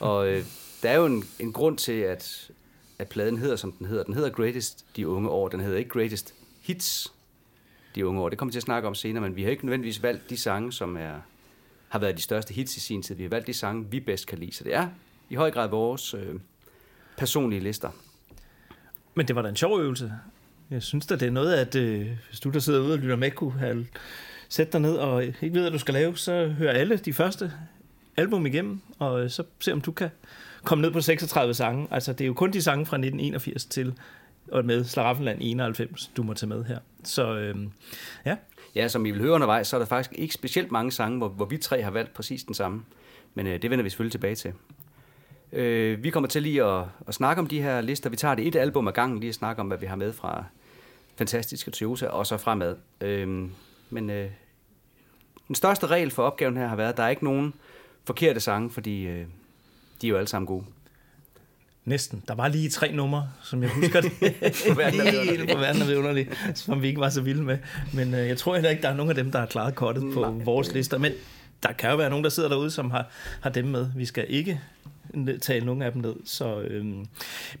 Og 0.00 0.28
øh, 0.28 0.44
der 0.82 0.90
er 0.90 0.96
jo 0.96 1.06
en, 1.06 1.24
en 1.38 1.52
grund 1.52 1.78
til, 1.78 1.92
at, 1.92 2.50
at 2.98 3.08
pladen 3.08 3.38
hedder, 3.38 3.56
som 3.56 3.72
den 3.72 3.86
hedder. 3.86 4.04
Den 4.04 4.14
hedder 4.14 4.30
Greatest 4.30 4.84
de 4.96 5.08
unge 5.08 5.28
år. 5.28 5.48
Den 5.48 5.60
hedder 5.60 5.78
ikke 5.78 5.90
Greatest 5.90 6.34
Hits 6.62 7.12
de 7.94 8.06
unge 8.06 8.20
år. 8.20 8.28
Det 8.28 8.38
kommer 8.38 8.50
vi 8.50 8.52
til 8.52 8.58
at 8.58 8.62
snakke 8.62 8.88
om 8.88 8.94
senere, 8.94 9.20
men 9.22 9.36
vi 9.36 9.42
har 9.42 9.50
ikke 9.50 9.64
nødvendigvis 9.66 10.02
valgt 10.02 10.30
de 10.30 10.36
sange, 10.36 10.72
som 10.72 10.96
er, 10.96 11.14
har 11.88 11.98
været 11.98 12.16
de 12.16 12.22
største 12.22 12.54
hits 12.54 12.76
i 12.76 12.80
sin 12.80 13.02
tid. 13.02 13.14
Vi 13.14 13.22
har 13.22 13.30
valgt 13.30 13.46
de 13.46 13.54
sange, 13.54 13.86
vi 13.90 14.00
bedst 14.00 14.26
kan 14.26 14.38
lide. 14.38 14.52
Så 14.54 14.64
det 14.64 14.74
er 14.74 14.88
i 15.30 15.34
høj 15.34 15.50
grad 15.50 15.68
vores 15.68 16.14
øh, 16.14 16.34
personlige 17.16 17.60
lister. 17.60 17.90
Men 19.14 19.28
det 19.28 19.36
var 19.36 19.42
da 19.42 19.48
en 19.48 19.56
sjov 19.56 19.80
øvelse. 19.80 20.12
Jeg 20.70 20.82
synes 20.82 21.06
da, 21.06 21.16
det 21.16 21.26
er 21.26 21.30
noget, 21.30 21.54
at 21.54 21.74
øh, 21.74 22.06
hvis 22.28 22.40
du 22.40 22.50
der 22.50 22.58
sidder 22.58 22.80
ude 22.80 22.92
og 22.92 22.98
lytter 22.98 23.16
med, 23.16 23.30
kunne 23.30 23.58
have 23.58 23.86
sætte 24.48 24.72
dig 24.72 24.80
ned 24.80 24.94
og 24.94 25.24
ikke 25.24 25.52
ved, 25.52 25.60
hvad 25.60 25.70
du 25.70 25.78
skal 25.78 25.94
lave, 25.94 26.16
så 26.16 26.48
hør 26.48 26.70
alle 26.70 26.96
de 26.96 27.12
første 27.12 27.52
album 28.16 28.46
igennem, 28.46 28.80
og 28.98 29.24
øh, 29.24 29.30
så 29.30 29.44
se, 29.60 29.72
om 29.72 29.80
du 29.80 29.92
kan 29.92 30.08
komme 30.62 30.82
ned 30.82 30.90
på 30.90 31.00
36 31.00 31.54
sange. 31.54 31.88
Altså, 31.90 32.12
det 32.12 32.20
er 32.20 32.26
jo 32.26 32.34
kun 32.34 32.52
de 32.52 32.62
sange 32.62 32.86
fra 32.86 32.96
1981 32.96 33.64
til 33.64 33.94
og 34.48 34.64
med 34.64 34.84
Slaraffenland 34.84 35.38
91, 35.40 36.10
du 36.16 36.22
må 36.22 36.34
tage 36.34 36.48
med 36.48 36.64
her. 36.64 36.78
Så 37.04 37.34
øh, 37.36 37.56
ja, 38.26 38.36
Ja, 38.74 38.88
som 38.88 39.06
I 39.06 39.10
vil 39.10 39.20
høre 39.20 39.32
undervejs, 39.32 39.66
så 39.66 39.76
er 39.76 39.80
der 39.80 39.86
faktisk 39.86 40.18
ikke 40.18 40.34
specielt 40.34 40.72
mange 40.72 40.92
sange, 40.92 41.18
hvor, 41.18 41.28
hvor 41.28 41.44
vi 41.44 41.56
tre 41.56 41.82
har 41.82 41.90
valgt 41.90 42.14
præcis 42.14 42.44
den 42.44 42.54
samme. 42.54 42.82
Men 43.34 43.46
øh, 43.46 43.62
det 43.62 43.70
vender 43.70 43.82
vi 43.82 43.90
selvfølgelig 43.90 44.12
tilbage 44.12 44.34
til. 44.34 44.52
Øh, 45.52 46.02
vi 46.04 46.10
kommer 46.10 46.28
til 46.28 46.42
lige 46.42 46.64
at, 46.64 46.84
at 47.08 47.14
snakke 47.14 47.40
om 47.40 47.46
de 47.46 47.62
her 47.62 47.80
lister. 47.80 48.10
Vi 48.10 48.16
tager 48.16 48.34
det 48.34 48.46
et 48.46 48.56
album 48.56 48.88
ad 48.88 48.92
gangen, 48.92 49.20
lige 49.20 49.28
at 49.28 49.34
snakke 49.34 49.60
om, 49.60 49.66
hvad 49.66 49.78
vi 49.78 49.86
har 49.86 49.96
med 49.96 50.12
fra 50.12 50.44
Fantastiske 51.16 51.70
Toyota, 51.70 52.06
og 52.06 52.26
så 52.26 52.36
fremad. 52.36 52.76
Øh, 53.00 53.48
men 53.90 54.10
øh, 54.10 54.30
den 55.48 55.54
største 55.54 55.86
regel 55.86 56.10
for 56.10 56.22
opgaven 56.22 56.56
her 56.56 56.66
har 56.66 56.76
været, 56.76 56.88
at 56.88 56.96
der 56.96 57.02
er 57.02 57.08
ikke 57.08 57.24
nogen 57.24 57.54
forkerte 58.04 58.40
sange, 58.40 58.70
fordi 58.70 59.06
øh, 59.06 59.26
de 60.00 60.06
er 60.06 60.08
jo 60.08 60.16
alle 60.16 60.28
sammen 60.28 60.46
gode. 60.46 60.64
næsten. 61.84 62.22
Der 62.28 62.34
var 62.34 62.48
lige 62.48 62.68
tre 62.70 62.92
numre, 62.92 63.28
som 63.42 63.62
jeg 63.62 63.70
husker 63.70 64.00
det. 64.00 64.12
På 64.68 64.74
verden 64.74 65.00
er 65.00 65.82
er 65.82 65.86
vidunderlig, 65.86 66.28
som 66.54 66.82
vi 66.82 66.88
ikke 66.88 67.00
var 67.00 67.08
så 67.10 67.20
vilde 67.20 67.42
med. 67.42 67.58
Men 67.94 68.14
øh, 68.14 68.28
jeg 68.28 68.38
tror 68.38 68.54
heller 68.54 68.70
ikke, 68.70 68.82
der 68.82 68.88
er 68.88 68.94
nogen 68.94 69.10
af 69.10 69.16
dem, 69.16 69.32
der 69.32 69.38
har 69.38 69.46
klaret 69.46 69.74
kortet 69.74 70.14
på 70.14 70.20
Nej. 70.20 70.44
vores 70.44 70.72
lister. 70.72 70.98
Men 70.98 71.12
der 71.62 71.72
kan 71.72 71.90
jo 71.90 71.96
være 71.96 72.10
nogen, 72.10 72.24
der 72.24 72.30
sidder 72.30 72.48
derude, 72.48 72.70
som 72.70 72.90
har, 72.90 73.06
har 73.40 73.50
dem 73.50 73.64
med. 73.64 73.88
Vi 73.96 74.04
skal 74.04 74.26
ikke 74.28 74.60
ned- 75.14 75.38
tale 75.38 75.66
nogen 75.66 75.82
af 75.82 75.92
dem 75.92 76.02
ned. 76.02 76.14
Så, 76.24 76.60
øhm, 76.60 77.06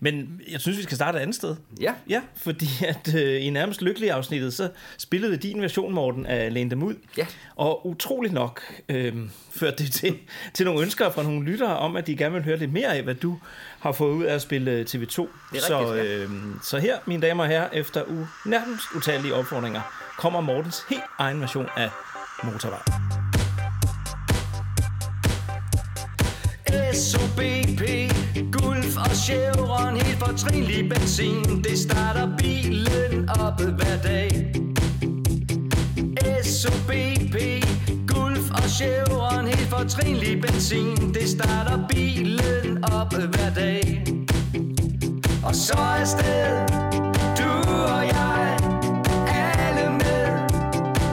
men 0.00 0.40
jeg 0.50 0.60
synes, 0.60 0.78
vi 0.78 0.82
skal 0.82 0.96
starte 0.96 1.18
et 1.18 1.22
andet 1.22 1.36
sted. 1.36 1.56
Ja, 1.80 1.94
Ja, 2.08 2.20
fordi 2.36 2.66
at 2.88 3.14
øh, 3.14 3.44
i 3.44 3.50
nærmest 3.50 3.82
lykkelig 3.82 4.10
afsnittet, 4.10 4.54
så 4.54 4.70
spillede 4.98 5.36
din 5.36 5.62
version, 5.62 5.94
Morten, 5.94 6.26
af 6.26 6.54
Læn 6.54 6.70
dem 6.70 6.82
ud. 6.82 6.94
Ja. 7.16 7.26
Og 7.56 7.86
utroligt 7.86 8.34
nok 8.34 8.62
øh, 8.88 9.14
førte 9.50 9.84
det 9.84 9.92
til, 9.92 10.18
til 10.54 10.66
nogle 10.66 10.82
ønsker 10.82 11.10
fra 11.10 11.22
nogle 11.22 11.44
lyttere 11.44 11.76
om, 11.76 11.96
at 11.96 12.06
de 12.06 12.16
gerne 12.16 12.34
vil 12.34 12.44
høre 12.44 12.56
lidt 12.56 12.72
mere 12.72 12.96
af, 12.96 13.02
hvad 13.02 13.14
du 13.14 13.38
har 13.80 13.92
fået 13.92 14.14
ud 14.14 14.24
af 14.24 14.34
at 14.34 14.42
spille 14.42 14.70
øh, 14.70 14.86
TV2. 14.88 14.92
Det 14.92 15.58
er 15.58 15.60
så, 15.60 15.80
rigtigt, 15.80 16.08
ja. 16.10 16.24
øh, 16.24 16.30
så 16.62 16.78
her, 16.78 16.98
mine 17.06 17.22
damer 17.22 17.42
og 17.42 17.48
herrer, 17.48 17.68
efter 17.72 18.02
u 18.02 18.26
nærmest 18.46 18.84
utallige 18.96 19.34
opfordringer, 19.34 19.80
kommer 20.18 20.40
Mortens 20.40 20.76
helt 20.90 21.02
egen 21.18 21.40
version 21.40 21.66
af 21.76 21.90
Motorvej. 22.44 23.21
SOBP, 26.94 27.82
Gulf 28.52 28.96
og 28.96 29.16
Chevron, 29.16 29.96
helt 29.96 30.18
fortrinlig 30.18 30.88
benzin. 30.88 31.62
Det 31.64 31.78
starter 31.78 32.28
bilen 32.38 33.28
op 33.28 33.60
hver 33.60 33.96
dag. 34.02 34.54
SOBP, 36.44 37.36
Gulf 38.06 38.50
og 38.50 38.70
Chevron, 38.70 39.46
helt 39.46 39.68
fortrinlig 39.68 40.40
benzin. 40.40 41.14
Det 41.14 41.28
starter 41.28 41.86
bilen 41.88 42.84
op 42.84 43.12
hver 43.14 43.50
dag. 43.54 44.04
Og 45.44 45.54
så 45.54 45.78
er 46.00 46.04
sted, 46.04 46.68
du 47.38 47.50
og 47.70 48.06
jeg, 48.06 48.58
alle 49.58 49.90
med. 49.90 50.24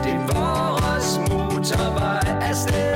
Det 0.04 0.14
er 0.14 0.34
vores 0.34 1.20
motorvej 1.30 2.50
afsted. 2.50 2.89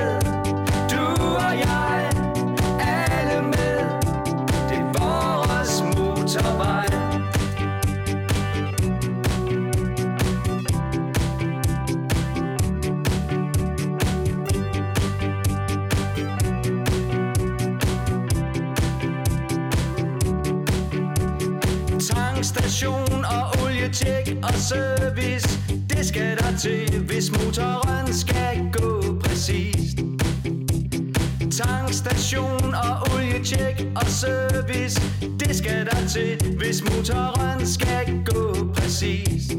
Og 24.44 24.54
service. 24.54 25.60
Det 25.90 26.06
skal 26.06 26.38
der 26.38 26.58
til, 26.58 27.04
hvis 27.06 27.32
motoren 27.32 28.14
skal 28.14 28.72
gå 28.72 29.20
præcist. 29.20 29.98
Tankstation 31.62 32.74
og 32.74 33.14
olietjek 33.14 33.88
og 33.96 34.06
service. 34.06 35.02
Det 35.40 35.56
skal 35.56 35.86
der 35.86 36.08
til, 36.08 36.56
hvis 36.58 36.84
motoren 36.84 37.68
skal 37.68 38.24
gå 38.26 38.74
præcist. 38.74 39.52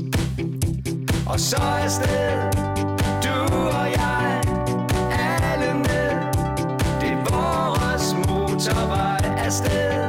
Og 1.27 1.41
så 1.41 1.57
er 1.57 1.89
sted, 1.89 2.53
du 3.25 3.55
og 3.55 3.87
jeg, 3.97 4.43
alle 5.43 5.75
med. 5.75 6.11
Det 7.01 7.11
er 7.13 7.21
vores 7.31 8.15
motorvej 8.29 9.45
afsted. 9.47 10.04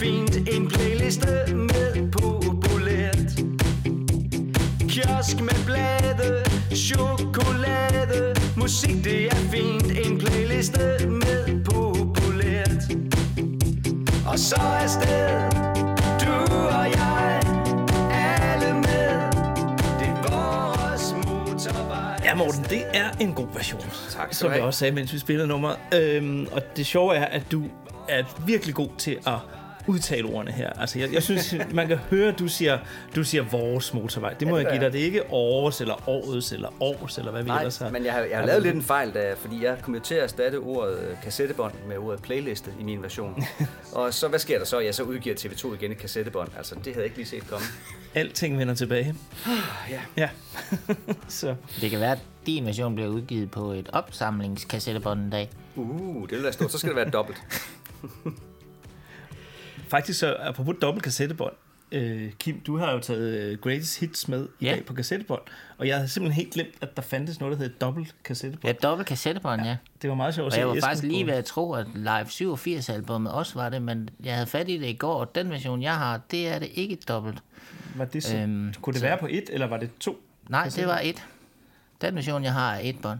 Fint. 0.00 0.36
En 0.48 0.68
playliste 0.68 1.54
med 1.54 2.12
populært. 2.12 3.30
Kiosk 4.88 5.40
med 5.40 5.64
blade 5.66 6.42
Chokolade. 6.74 8.34
Musik 8.56 9.04
det 9.04 9.24
er 9.26 9.36
fint. 9.36 10.06
En 10.06 10.18
playliste 10.18 11.08
med 11.08 11.64
populært. 11.64 12.82
Og 14.26 14.38
så 14.38 14.60
er 14.82 14.86
sted 14.86 15.50
Du 16.20 16.54
og 16.54 16.86
jeg 16.90 17.40
Alle 18.10 18.74
med. 18.74 19.10
Det 20.00 20.08
er 20.08 20.20
vores 20.30 21.14
motorvej. 21.26 22.20
Ja, 22.24 22.34
Morten, 22.34 22.64
det 22.70 22.82
er 22.92 23.10
en 23.20 23.32
god 23.32 23.48
version. 23.54 23.82
Tak 24.10 24.34
Som 24.34 24.52
jeg 24.52 24.62
også 24.62 24.78
sagde, 24.78 24.94
mens 24.94 25.12
vi 25.12 25.18
spillede 25.18 25.48
nummer. 25.48 25.74
Øhm, 25.94 26.46
og 26.52 26.62
det 26.76 26.86
sjove 26.86 27.14
er, 27.16 27.24
at 27.24 27.42
du 27.52 27.64
er 28.08 28.22
virkelig 28.46 28.74
god 28.74 28.88
til 28.98 29.18
at 29.26 29.59
udtale 29.90 30.24
ordene 30.28 30.52
her. 30.52 30.70
Altså, 30.70 30.98
jeg, 30.98 31.12
jeg 31.12 31.22
synes, 31.22 31.54
man 31.74 31.88
kan 31.88 31.96
høre, 31.96 32.28
at 32.28 32.38
du 32.38 32.48
siger, 32.48 32.78
du 33.16 33.24
siger 33.24 33.42
vores 33.42 33.94
motorvej. 33.94 34.32
Det 34.32 34.48
må 34.48 34.58
det 34.58 34.64
jeg 34.64 34.72
give 34.72 34.84
dig. 34.84 34.92
Det 34.92 35.00
er 35.00 35.04
ikke 35.04 35.32
årets, 35.32 35.80
eller 35.80 36.08
årets, 36.08 36.52
eller 36.52 36.68
års, 36.80 37.18
eller 37.18 37.30
hvad 37.30 37.42
vi 37.42 37.48
Nej, 37.48 37.58
ellers 37.58 37.78
har. 37.78 37.90
men 37.90 38.04
jeg 38.04 38.12
har, 38.12 38.20
jeg 38.20 38.38
har 38.38 38.46
lavet 38.46 38.62
lidt 38.62 38.74
en 38.74 38.82
fejl, 38.82 39.14
da, 39.14 39.32
fordi 39.32 39.64
jeg 39.64 39.76
kom 39.82 39.94
jo 39.94 40.00
til 40.00 40.14
at 40.14 40.22
erstatte 40.22 40.56
ordet 40.56 40.98
øh, 40.98 41.16
kassettebånd 41.22 41.74
med 41.88 41.98
ordet 41.98 42.22
playliste 42.22 42.70
i 42.80 42.82
min 42.82 43.02
version. 43.02 43.44
og 43.92 44.14
så, 44.14 44.28
hvad 44.28 44.38
sker 44.38 44.58
der 44.58 44.64
så? 44.64 44.78
Jeg 44.80 44.94
så 44.94 45.02
udgiver 45.02 45.36
TV2 45.36 45.74
igen 45.74 45.92
et 45.92 45.98
kassettebånd. 45.98 46.48
Altså, 46.56 46.74
det 46.74 46.86
havde 46.86 46.96
jeg 46.98 47.04
ikke 47.04 47.16
lige 47.16 47.26
set 47.28 47.46
komme. 47.46 47.66
Alting 48.14 48.58
vender 48.58 48.74
tilbage. 48.74 49.14
ja. 49.90 50.00
Ja. 50.16 50.28
så 51.28 51.54
Det 51.80 51.90
kan 51.90 52.00
være, 52.00 52.12
at 52.12 52.18
din 52.46 52.66
version 52.66 52.94
bliver 52.94 53.08
udgivet 53.10 53.50
på 53.50 53.72
et 53.72 53.88
opsamlingskassettebånd 53.92 55.20
en 55.20 55.30
dag. 55.30 55.50
Uh, 55.76 56.22
det 56.28 56.36
vil 56.36 56.42
være 56.42 56.52
stort. 56.52 56.72
Så 56.72 56.78
skal 56.78 56.88
det 56.88 56.96
være 56.96 57.10
dobbelt. 57.10 57.38
faktisk 59.90 60.18
så, 60.18 60.36
apropos 60.40 60.76
dobbelt 60.82 61.04
kassettebånd, 61.04 61.52
øh, 61.92 62.32
Kim, 62.32 62.60
du 62.60 62.76
har 62.78 62.92
jo 62.92 62.98
taget 62.98 63.38
øh, 63.52 63.58
Greatest 63.58 64.00
Hits 64.00 64.28
med 64.28 64.48
i 64.60 64.64
Ja. 64.66 64.70
dag 64.72 64.84
på 64.86 64.94
kassettebånd, 64.94 65.40
og 65.78 65.86
jeg 65.88 65.96
havde 65.96 66.08
simpelthen 66.08 66.42
helt 66.42 66.54
glemt, 66.54 66.74
at 66.80 66.96
der 66.96 67.02
fandtes 67.02 67.40
noget, 67.40 67.58
der 67.58 67.64
hed 67.64 67.72
dobbelt 67.80 68.14
kassettebånd. 68.24 68.74
Ja, 68.82 68.88
dobbelt 68.88 69.08
kassettebånd, 69.08 69.62
ja. 69.62 69.76
Det 70.02 70.10
var 70.10 70.16
meget 70.16 70.34
sjovt 70.34 70.44
at 70.44 70.46
Og 70.46 70.52
se 70.52 70.58
jeg 70.58 70.68
var 70.68 70.74
Esben 70.74 70.82
faktisk 70.88 71.02
lige 71.04 71.26
ved 71.26 71.34
at 71.34 71.44
tro, 71.44 71.72
at 71.72 71.86
Live 71.94 72.24
87-albummet 72.26 73.32
også 73.32 73.54
var 73.54 73.68
det, 73.68 73.82
men 73.82 74.10
jeg 74.24 74.34
havde 74.34 74.46
fat 74.46 74.68
i 74.68 74.76
det 74.78 74.86
i 74.86 74.92
går, 74.96 75.14
og 75.14 75.34
den 75.34 75.50
version, 75.50 75.82
jeg 75.82 75.96
har, 75.98 76.20
det 76.30 76.48
er 76.48 76.58
det 76.58 76.68
ikke 76.74 76.96
dobbelt. 77.08 77.38
Var 77.96 78.04
det 78.04 78.22
så, 78.24 78.36
Øhm, 78.36 78.74
kunne 78.82 78.92
det 78.92 79.00
så- 79.00 79.06
være 79.06 79.18
på 79.18 79.26
et, 79.30 79.44
eller 79.52 79.66
var 79.66 79.76
det 79.76 79.90
to? 80.00 80.20
Nej, 80.48 80.68
det 80.76 80.86
var 80.86 81.00
et. 81.04 81.24
Den 82.00 82.14
version, 82.14 82.44
jeg 82.44 82.52
har, 82.52 82.74
er 82.74 82.80
et 82.82 82.96
bånd. 83.02 83.18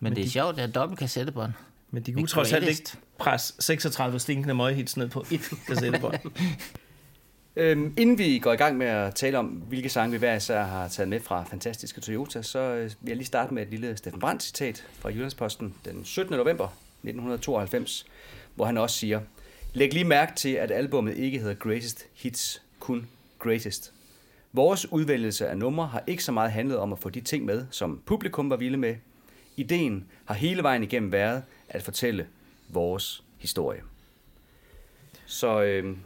Men 0.00 0.12
det 0.12 0.20
er 0.20 0.24
de- 0.24 0.30
sjovt, 0.30 0.56
det 0.56 0.62
er 0.62 0.66
dobbelt 0.68 0.98
kassettebånd. 0.98 1.52
Men 1.90 2.02
de 2.02 2.12
kunne 2.12 2.26
trods 2.26 2.52
alt 2.52 2.68
ikke 2.68 2.84
presse 3.22 3.54
36 3.58 4.18
stinkende 4.18 4.54
møghits 4.54 4.96
ned 4.96 5.08
på 5.08 5.26
et 5.30 5.50
kassettebånd. 5.66 6.14
Øhm, 7.56 7.94
inden 7.98 8.18
vi 8.18 8.38
går 8.38 8.52
i 8.52 8.56
gang 8.56 8.76
med 8.78 8.86
at 8.86 9.14
tale 9.14 9.38
om, 9.38 9.46
hvilke 9.46 9.88
sange 9.88 10.12
vi 10.12 10.18
hver 10.18 10.34
især 10.34 10.62
har 10.62 10.88
taget 10.88 11.08
med 11.08 11.20
fra 11.20 11.44
Fantastiske 11.50 12.00
Toyota, 12.00 12.42
så 12.42 12.58
øh, 12.58 12.82
vil 12.82 12.94
jeg 13.06 13.16
lige 13.16 13.26
starte 13.26 13.54
med 13.54 13.62
et 13.62 13.68
lille 13.70 13.96
Steffen 13.96 14.20
Brandt 14.20 14.42
citat 14.42 14.84
fra 14.98 15.08
Jyllandsposten 15.08 15.74
den 15.84 16.04
17. 16.04 16.36
november 16.36 16.64
1992, 16.64 18.06
hvor 18.54 18.64
han 18.64 18.78
også 18.78 18.98
siger, 18.98 19.20
Læg 19.74 19.92
lige 19.92 20.04
mærke 20.04 20.32
til, 20.36 20.48
at 20.48 20.70
albummet 20.70 21.16
ikke 21.16 21.38
hedder 21.38 21.54
Greatest 21.54 22.06
Hits, 22.14 22.62
kun 22.80 23.06
Greatest. 23.38 23.92
Vores 24.52 24.92
udvælgelse 24.92 25.48
af 25.48 25.58
numre 25.58 25.86
har 25.86 26.02
ikke 26.06 26.24
så 26.24 26.32
meget 26.32 26.52
handlet 26.52 26.78
om 26.78 26.92
at 26.92 26.98
få 26.98 27.08
de 27.08 27.20
ting 27.20 27.44
med, 27.44 27.66
som 27.70 28.02
publikum 28.06 28.50
var 28.50 28.56
vilde 28.56 28.78
med. 28.78 28.96
Ideen 29.56 30.06
har 30.24 30.34
hele 30.34 30.62
vejen 30.62 30.82
igennem 30.82 31.12
været 31.12 31.42
at 31.68 31.82
fortælle 31.82 32.26
vores 32.72 33.22
historie. 33.38 33.80
Så 35.26 35.62
øh, 35.62 35.96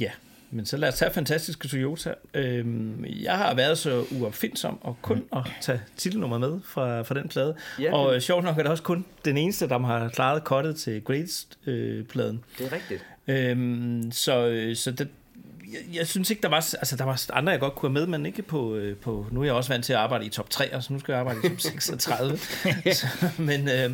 ja, 0.00 0.10
men 0.50 0.66
så 0.66 0.76
lad 0.76 0.88
os 0.88 0.94
tage 0.94 1.12
fantastiske 1.12 1.68
Toyota. 1.68 2.14
Øhm, 2.34 3.04
jeg 3.04 3.36
har 3.38 3.54
været 3.54 3.78
så 3.78 4.04
uopfindsom 4.10 4.78
og 4.82 4.96
kun 5.02 5.24
at 5.32 5.52
tage 5.60 5.82
titelnummer 5.96 6.38
med 6.38 6.60
fra, 6.64 7.02
fra 7.02 7.14
den 7.14 7.28
plade. 7.28 7.56
Ja. 7.80 7.94
Og 7.94 8.14
øh, 8.14 8.20
sjovt 8.20 8.44
nok 8.44 8.58
er 8.58 8.62
det 8.62 8.70
også 8.70 8.82
kun 8.82 9.04
den 9.24 9.36
eneste, 9.36 9.68
der 9.68 9.78
har 9.78 10.08
klaret 10.08 10.44
kottet 10.44 10.76
til 10.76 11.04
Greatest-pladen. 11.04 12.44
det 12.58 12.66
er 12.66 12.72
rigtigt. 12.72 13.06
Øhm, 13.28 14.12
så 14.12 14.46
øh, 14.46 14.76
så 14.76 14.90
det, 14.90 15.08
jeg, 15.72 15.96
jeg 15.96 16.06
synes 16.06 16.30
ikke, 16.30 16.42
der 16.42 16.48
var, 16.48 16.56
altså, 16.56 16.96
der 16.96 17.04
var 17.04 17.26
andre, 17.32 17.52
jeg 17.52 17.60
godt 17.60 17.74
kunne 17.74 17.88
have 17.88 18.06
med, 18.06 18.18
men 18.18 18.26
ikke 18.26 18.42
på, 18.42 18.74
øh, 18.74 18.96
på... 18.96 19.26
Nu 19.30 19.40
er 19.40 19.44
jeg 19.44 19.54
også 19.54 19.72
vant 19.72 19.84
til 19.84 19.92
at 19.92 19.98
arbejde 19.98 20.26
i 20.26 20.28
top 20.28 20.50
3, 20.50 20.74
og 20.74 20.82
så 20.82 20.92
nu 20.92 20.98
skal 20.98 21.12
jeg 21.12 21.20
arbejde 21.20 21.38
i 21.44 21.48
top 21.48 21.60
36. 21.60 22.38
så, 22.92 23.06
men, 23.38 23.68
øh, 23.68 23.90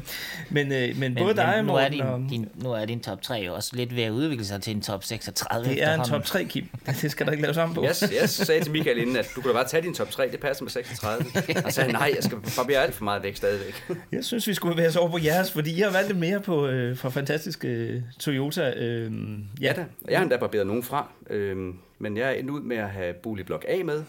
men, 0.51 0.73
øh, 0.73 0.97
men 0.97 1.15
både 1.15 1.35
dig, 1.35 1.63
nu, 1.63 1.75
er 1.75 1.89
din, 1.89 2.01
og, 2.01 2.21
din, 2.31 2.49
nu 2.55 2.73
er 2.73 2.85
din 2.85 3.01
top 3.01 3.23
3 3.23 3.35
jo 3.47 3.55
også 3.55 3.77
lidt 3.77 3.97
ved 3.97 4.03
at 4.03 4.11
udvikle 4.11 4.45
sig 4.45 4.63
til 4.63 4.77
en 4.77 4.83
top 4.83 5.05
36 5.05 5.69
det 5.69 5.83
er 5.83 5.95
en 5.95 6.05
top 6.05 6.25
3, 6.25 6.45
Kim. 6.45 6.67
Det 6.87 7.11
skal 7.11 7.27
der 7.27 7.33
ikke 7.33 7.43
laves 7.43 7.57
om 7.57 7.75
på. 7.75 7.83
Jeg, 7.83 7.95
jeg 8.21 8.29
sagde 8.29 8.65
til 8.65 8.73
Michael 8.73 8.99
inden, 8.99 9.17
at 9.17 9.31
du 9.37 9.41
kunne 9.41 9.53
da 9.53 9.59
bare 9.59 9.69
tage 9.69 9.83
din 9.83 9.95
top 9.95 10.11
3, 10.11 10.29
det 10.33 10.41
passer 10.41 10.65
med 10.65 10.71
36. 10.71 11.25
Og 11.67 11.73
sagde, 11.73 11.93
nej, 11.93 12.13
jeg 12.17 12.25
skal 12.25 12.39
barbere 12.57 12.79
alt 12.79 12.95
for 12.95 13.05
meget 13.05 13.23
væk 13.23 13.37
stadigvæk. 13.37 13.85
Jeg 14.13 14.25
synes, 14.25 14.47
vi 14.47 14.55
skulle 14.55 14.75
bevæge 14.75 14.89
os 14.89 14.97
over 14.97 15.11
på 15.11 15.19
jeres, 15.25 15.53
fordi 15.53 15.77
I 15.77 15.81
har 15.81 15.91
valgt 15.91 16.09
lidt 16.09 16.19
mere 16.19 16.41
på, 16.41 16.67
øh, 16.67 16.97
fra 16.97 17.09
fantastiske 17.09 17.69
øh, 17.69 18.03
Toyota. 18.19 18.71
Øh, 18.77 19.13
Ja 19.61 19.73
da, 19.73 19.85
og 20.05 20.11
jeg 20.11 20.19
har 20.19 20.23
endda 20.23 20.37
barberet 20.37 20.67
nogen 20.67 20.83
fra, 20.83 21.09
øhm, 21.31 21.68
men 21.99 22.17
jeg 22.17 22.27
er 22.29 22.33
endt 22.33 22.51
ud 22.51 22.61
med 22.61 22.77
at 22.77 22.91
have 22.91 23.15
Boligblok 23.15 23.65
A 23.69 23.83
med, 23.83 24.05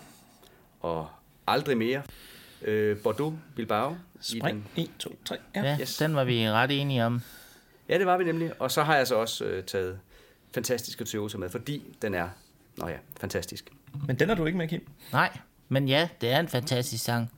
og 0.82 1.08
aldrig 1.47 1.78
mere. 1.78 2.02
Øh, 2.62 2.97
Bordeaux, 2.97 3.36
Bilbao. 3.56 3.91
i 3.91 4.39
Spring. 4.39 4.67
den- 4.75 4.84
1, 4.84 4.89
2, 4.99 5.15
3. 5.25 5.36
Ja. 5.56 5.63
Ja, 5.63 5.78
Yes. 5.82 5.97
den 5.97 6.15
var 6.15 6.23
vi 6.23 6.49
ret 6.49 6.82
enige 6.82 7.06
om. 7.06 7.21
Ja, 7.89 7.97
det 7.97 8.06
var 8.06 8.17
vi 8.17 8.23
nemlig. 8.23 8.62
Og 8.62 8.71
så 8.71 8.84
har 8.84 8.95
jeg 8.95 9.08
så 9.08 9.15
også 9.15 9.45
øh, 9.45 9.63
taget 9.63 9.99
fantastiske 10.54 11.06
Toyota 11.06 11.38
med, 11.38 11.49
fordi 11.49 11.84
den 12.02 12.13
er, 12.13 12.30
nå 12.78 12.88
ja, 12.88 12.95
fantastisk. 13.19 13.69
Men 14.08 14.19
den 14.19 14.30
er 14.30 14.36
du 14.36 14.45
ikke 14.45 14.58
med, 14.58 14.67
Kim. 14.67 14.88
Nej, 15.12 15.38
men 15.69 15.88
ja, 15.88 16.10
det 16.21 16.30
er 16.32 16.39
en 16.39 16.47
fantastisk 16.47 17.04
sang. 17.04 17.32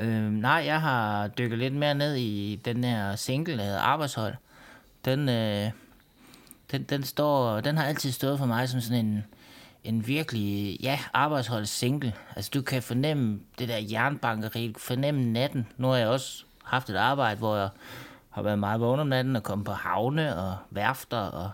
Øhm, 0.00 0.10
nej, 0.32 0.52
jeg 0.66 0.80
har 0.80 1.28
dykket 1.28 1.58
lidt 1.58 1.74
mere 1.74 1.94
ned 1.94 2.14
i 2.16 2.60
den 2.64 2.84
her 2.84 3.16
single, 3.16 3.56
der 3.58 3.62
hedder 3.64 3.80
Arbejdshold. 3.80 4.34
Den, 5.04 5.28
øh, 5.28 5.70
den, 6.70 6.82
den, 6.82 7.02
står, 7.04 7.60
den 7.60 7.76
har 7.76 7.84
altid 7.84 8.12
stået 8.12 8.38
for 8.38 8.46
mig 8.46 8.68
som 8.68 8.80
sådan 8.80 9.06
en, 9.06 9.24
en 9.84 10.06
virkelig, 10.06 10.78
ja, 10.82 10.98
arbejdsholds 11.12 11.70
single. 11.70 12.12
Altså, 12.36 12.50
du 12.54 12.62
kan 12.62 12.82
fornemme 12.82 13.40
det 13.58 13.68
der 13.68 13.78
jernbankeri, 13.90 14.66
du 14.66 14.72
kan 14.72 14.80
fornemme 14.80 15.24
natten. 15.24 15.66
Nu 15.76 15.88
har 15.88 15.96
jeg 15.96 16.08
også 16.08 16.44
haft 16.64 16.90
et 16.90 16.96
arbejde, 16.96 17.38
hvor 17.38 17.56
jeg 17.56 17.68
har 18.30 18.42
været 18.42 18.58
meget 18.58 18.80
vågen 18.80 19.00
om 19.00 19.06
natten 19.06 19.36
og 19.36 19.42
kommet 19.42 19.64
på 19.64 19.72
havne 19.72 20.36
og 20.36 20.56
værfter, 20.70 21.18
og, 21.18 21.50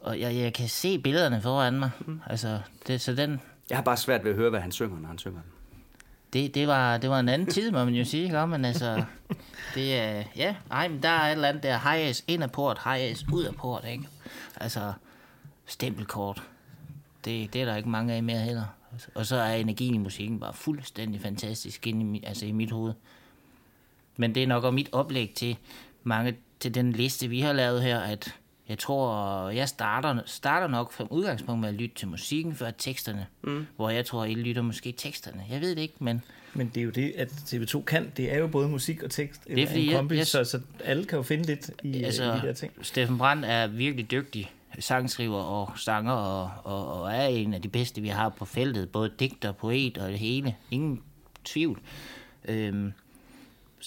og 0.00 0.20
jeg, 0.20 0.34
jeg 0.34 0.52
kan 0.52 0.68
se 0.68 0.98
billederne 0.98 1.40
foran 1.40 1.78
mig. 1.78 1.90
Altså, 2.26 2.60
det, 2.86 3.00
så 3.00 3.14
den, 3.14 3.40
Jeg 3.70 3.78
har 3.78 3.82
bare 3.82 3.96
svært 3.96 4.24
ved 4.24 4.30
at 4.30 4.36
høre, 4.36 4.50
hvad 4.50 4.60
han 4.60 4.72
synger, 4.72 5.00
når 5.00 5.08
han 5.08 5.18
synger 5.18 5.40
det, 6.32 6.54
det, 6.54 6.68
var, 6.68 6.96
det 6.96 7.10
var 7.10 7.20
en 7.20 7.28
anden 7.28 7.50
tid, 7.50 7.70
må 7.70 7.84
man 7.84 7.94
jo 7.94 8.04
sige, 8.04 8.24
ikke? 8.24 8.46
Men 8.46 8.64
altså, 8.64 9.04
det 9.74 9.98
er, 9.98 10.24
ja, 10.36 10.54
ej, 10.70 10.88
men 10.88 11.02
der 11.02 11.08
er 11.08 11.26
et 11.26 11.32
eller 11.32 11.48
andet 11.48 11.62
der, 11.62 11.78
high 11.78 12.08
ass 12.08 12.24
ind 12.28 12.42
af 12.42 12.52
port, 12.52 12.80
high 12.84 13.16
ud 13.32 13.44
af 13.44 13.54
port, 13.54 13.84
ikke? 13.88 14.08
Altså, 14.56 14.92
stempelkort, 15.66 16.42
det, 17.24 17.52
det 17.52 17.60
er 17.60 17.64
der 17.64 17.76
ikke 17.76 17.88
mange 17.88 18.14
af 18.14 18.22
mere 18.22 18.38
heller. 18.40 18.64
Og 19.14 19.26
så 19.26 19.36
er 19.36 19.54
energien 19.54 19.94
i 19.94 19.98
musikken 19.98 20.40
bare 20.40 20.52
fuldstændig 20.54 21.20
fantastisk 21.20 21.86
inde 21.86 22.00
i, 22.00 22.04
mit- 22.04 22.24
altså 22.28 22.46
i 22.46 22.52
mit 22.52 22.70
hoved. 22.70 22.92
Men 24.16 24.34
det 24.34 24.42
er 24.42 24.46
nok 24.46 24.64
også 24.64 24.74
mit 24.74 24.88
oplæg 24.92 25.32
til 25.36 25.56
mange 26.04 26.36
til 26.60 26.74
den 26.74 26.92
liste, 26.92 27.28
vi 27.28 27.40
har 27.40 27.52
lavet 27.52 27.82
her, 27.82 27.98
at 28.00 28.34
jeg 28.68 28.78
tror, 28.78 29.48
jeg 29.50 29.68
starter, 29.68 30.20
starter 30.26 30.66
nok 30.66 30.94
som 30.96 31.06
udgangspunkt 31.10 31.60
med 31.60 31.68
at 31.68 31.74
lytte 31.74 31.94
til 31.94 32.08
musikken 32.08 32.54
før 32.54 32.70
teksterne. 32.70 33.26
Mm. 33.42 33.66
Hvor 33.76 33.90
jeg 33.90 34.06
tror, 34.06 34.24
I 34.24 34.34
lytter 34.34 34.62
måske 34.62 34.92
teksterne. 34.92 35.44
Jeg 35.50 35.60
ved 35.60 35.70
det 35.76 35.82
ikke, 35.82 35.94
men 35.98 36.22
Men 36.54 36.68
det 36.74 36.80
er 36.80 36.84
jo 36.84 36.90
det, 36.90 37.12
at 37.16 37.28
TV2 37.32 37.82
kan. 37.82 38.12
Det 38.16 38.32
er 38.34 38.38
jo 38.38 38.46
både 38.46 38.68
musik 38.68 39.02
og 39.02 39.10
tekst. 39.10 39.44
Det 39.48 39.62
er 39.62 39.66
fordi, 39.66 39.80
en 39.84 39.90
jeg- 39.90 39.96
kombi, 39.96 40.16
jeg- 40.16 40.26
så, 40.26 40.44
så 40.44 40.60
alle 40.84 41.04
kan 41.04 41.16
jo 41.16 41.22
finde 41.22 41.44
lidt 41.46 41.70
i, 41.82 42.02
altså, 42.02 42.24
i 42.24 42.26
de 42.40 42.46
der 42.46 42.52
ting. 42.52 42.72
Steffen 42.82 43.18
Brandt 43.18 43.44
er 43.44 43.66
virkelig 43.66 44.10
dygtig 44.10 44.50
sangskriver 44.80 45.38
og 45.38 45.78
sanger, 45.78 46.12
og, 46.12 46.50
og, 46.64 47.02
og 47.02 47.12
er 47.12 47.26
en 47.26 47.54
af 47.54 47.62
de 47.62 47.68
bedste, 47.68 48.00
vi 48.00 48.08
har 48.08 48.28
på 48.28 48.44
feltet. 48.44 48.90
Både 48.90 49.12
digter, 49.20 49.52
poet 49.52 49.98
og 49.98 50.10
det 50.10 50.18
hele. 50.18 50.56
Ingen 50.70 51.02
tvivl. 51.44 51.80
Øhm, 52.44 52.92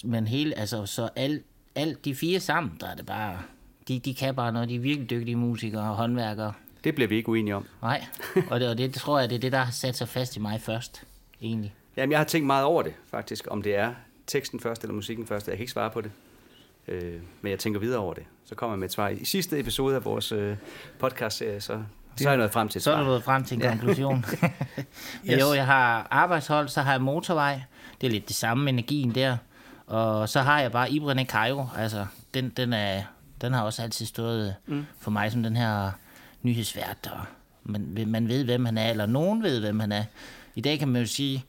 men 0.04 0.26
hele, 0.26 0.58
altså, 0.58 0.86
så 0.86 1.08
alt 1.16 1.42
alt 1.74 2.04
de 2.04 2.14
fire 2.14 2.40
sammen, 2.40 2.76
der 2.80 2.86
er 2.86 2.94
det 2.94 3.06
bare... 3.06 3.38
De, 3.88 3.98
de 3.98 4.14
kan 4.14 4.34
bare 4.34 4.52
noget. 4.52 4.68
De 4.68 4.74
er 4.74 4.80
virkelig 4.80 5.10
dygtige 5.10 5.36
musikere 5.36 5.90
og 5.90 5.96
håndværkere. 5.96 6.52
Det 6.84 6.94
bliver 6.94 7.08
vi 7.08 7.16
ikke 7.16 7.28
uenige 7.28 7.56
om. 7.56 7.66
Nej, 7.82 8.04
og 8.50 8.60
det, 8.60 8.68
og 8.68 8.78
det 8.78 8.94
tror 8.94 9.20
jeg, 9.20 9.30
det 9.30 9.36
er 9.36 9.40
det, 9.40 9.52
der 9.52 9.58
har 9.58 9.72
sat 9.72 9.96
sig 9.96 10.08
fast 10.08 10.36
i 10.36 10.38
mig 10.38 10.60
først, 10.60 11.04
egentlig. 11.42 11.74
Jamen, 11.96 12.10
jeg 12.10 12.18
har 12.18 12.24
tænkt 12.24 12.46
meget 12.46 12.64
over 12.64 12.82
det, 12.82 12.94
faktisk, 13.10 13.46
om 13.50 13.62
det 13.62 13.76
er 13.76 13.94
teksten 14.26 14.60
først 14.60 14.82
eller 14.82 14.94
musikken 14.94 15.26
først. 15.26 15.48
Jeg 15.48 15.56
kan 15.56 15.62
ikke 15.62 15.72
svare 15.72 15.90
på 15.90 16.00
det. 16.00 16.10
Øh, 16.88 17.20
men 17.40 17.50
jeg 17.50 17.58
tænker 17.58 17.80
videre 17.80 18.00
over 18.00 18.14
det. 18.14 18.24
Så 18.44 18.54
kommer 18.54 18.74
jeg 18.74 18.78
med 18.78 18.88
et 18.88 18.92
svar. 18.92 19.08
I 19.08 19.24
sidste 19.24 19.60
episode 19.60 19.96
af 19.96 20.04
vores 20.04 20.32
øh, 20.32 20.56
podcast-serie, 20.98 21.60
så, 21.60 21.82
så 22.16 22.28
er 22.28 22.32
jeg 22.32 22.38
nået 22.38 22.52
frem 22.52 22.68
til 22.68 22.78
et 22.78 22.82
Så 22.82 22.92
er 22.92 22.98
du 22.98 23.04
nået 23.04 23.22
frem 23.22 23.44
til 23.44 23.54
en 23.54 23.60
konklusion. 23.60 24.24
Yes. 25.26 25.40
Jo, 25.40 25.54
jeg 25.54 25.66
har 25.66 26.06
arbejdshold, 26.10 26.68
så 26.68 26.82
har 26.82 26.92
jeg 26.92 27.02
motorvej. 27.02 27.62
Det 28.00 28.06
er 28.06 28.10
lidt 28.10 28.28
det 28.28 28.36
samme 28.36 28.70
energien 28.70 29.14
der. 29.14 29.36
Og 29.86 30.28
så 30.28 30.40
har 30.40 30.60
jeg 30.60 30.72
bare 30.72 30.92
Ibrahim 30.92 31.26
Cairo. 31.26 31.66
Altså, 31.76 32.06
den, 32.34 32.48
den, 32.48 32.72
er, 32.72 33.02
Den 33.40 33.52
har 33.52 33.62
også 33.62 33.82
altid 33.82 34.06
stået 34.06 34.54
mm. 34.66 34.86
for 34.98 35.10
mig 35.10 35.32
som 35.32 35.42
den 35.42 35.56
her 35.56 35.90
nyhedsvært, 36.42 37.10
og 37.12 37.20
man, 37.62 38.04
man 38.06 38.28
ved, 38.28 38.44
hvem 38.44 38.64
han 38.64 38.78
er, 38.78 38.90
eller 38.90 39.06
nogen 39.06 39.42
ved, 39.42 39.60
hvem 39.60 39.80
han 39.80 39.92
er. 39.92 40.04
I 40.54 40.60
dag 40.60 40.78
kan 40.78 40.88
man 40.88 41.02
jo 41.02 41.06
sige, 41.06 41.44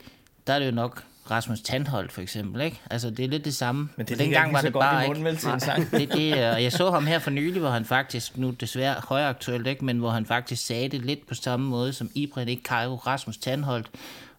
der 0.47 0.53
er 0.53 0.59
det 0.59 0.65
jo 0.65 0.71
nok 0.71 1.03
Rasmus 1.31 1.61
Tandholt 1.61 2.11
for 2.11 2.21
eksempel, 2.21 2.61
ikke? 2.61 2.81
Altså, 2.91 3.09
det 3.09 3.25
er 3.25 3.29
lidt 3.29 3.45
det 3.45 3.55
samme. 3.55 3.89
Men 3.95 4.05
det 4.05 4.11
Og 4.13 4.17
ligger 4.17 4.45
ikke 4.45 4.51
lige 4.53 4.61
så 4.61 4.69
godt 4.69 5.03
i 5.03 5.07
munden, 5.07 5.23
vel, 5.23 5.37
til 5.37 5.49
en 5.49 5.59
sang. 5.59 5.91
det, 5.91 6.13
det, 6.13 6.39
er- 6.39 6.51
og 6.55 6.63
jeg 6.63 6.71
så 6.71 6.91
ham 6.91 7.05
her 7.07 7.19
for 7.19 7.31
nylig, 7.31 7.59
hvor 7.61 7.69
han 7.69 7.85
faktisk, 7.85 8.37
nu 8.37 8.49
desværre 8.51 8.95
højaktuelt, 9.09 9.67
ikke, 9.67 9.85
men 9.85 9.97
hvor 9.97 10.09
han 10.09 10.25
faktisk 10.25 10.65
sagde 10.65 10.89
det 10.89 11.05
lidt 11.05 11.27
på 11.27 11.33
samme 11.33 11.65
måde 11.69 11.93
som 11.93 12.09
Ibrahim, 12.15 12.47
ikke 12.49 12.63
Cairo, 12.63 12.95
Rasmus 12.95 13.37
Tandholt, 13.37 13.87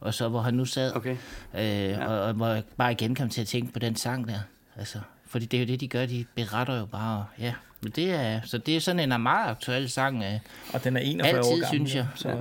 og 0.01 0.15
så 0.15 0.29
hvor 0.29 0.41
han 0.41 0.55
nu 0.55 0.65
sad, 0.65 0.97
Okay. 0.97 1.17
øh, 1.59 1.99
og, 2.09 2.21
og 2.23 2.33
hvor 2.33 2.47
jeg 2.49 2.63
bare 2.77 2.93
igen 2.93 3.15
kom 3.15 3.29
til 3.29 3.41
at 3.41 3.47
tænke 3.47 3.73
på 3.73 3.79
den 3.79 3.97
sang 3.97 4.29
der. 4.29 4.39
Altså, 4.77 4.99
fordi 5.27 5.45
det 5.47 5.57
er 5.57 5.61
jo 5.61 5.67
det, 5.67 5.81
de 5.81 5.89
gør, 5.89 6.07
de 6.07 6.25
beretter 6.35 6.79
jo 6.79 6.87
bare, 6.87 7.27
ja. 7.39 7.53
Men 7.81 7.93
det 7.97 8.11
er, 8.15 8.41
så 8.45 8.59
det 8.59 8.77
er 8.77 8.81
sådan 8.81 9.13
en 9.13 9.23
meget 9.23 9.51
aktuel 9.51 9.91
sang, 9.91 10.23
øh, 10.25 10.39
Og 10.73 10.85
den 10.85 10.97
er 10.97 11.01
41 11.01 11.33
år 11.33 11.37
Altid, 11.39 11.51
gammel. 11.51 11.67
synes 11.67 11.95
jeg. 11.95 12.07
Så, 12.15 12.37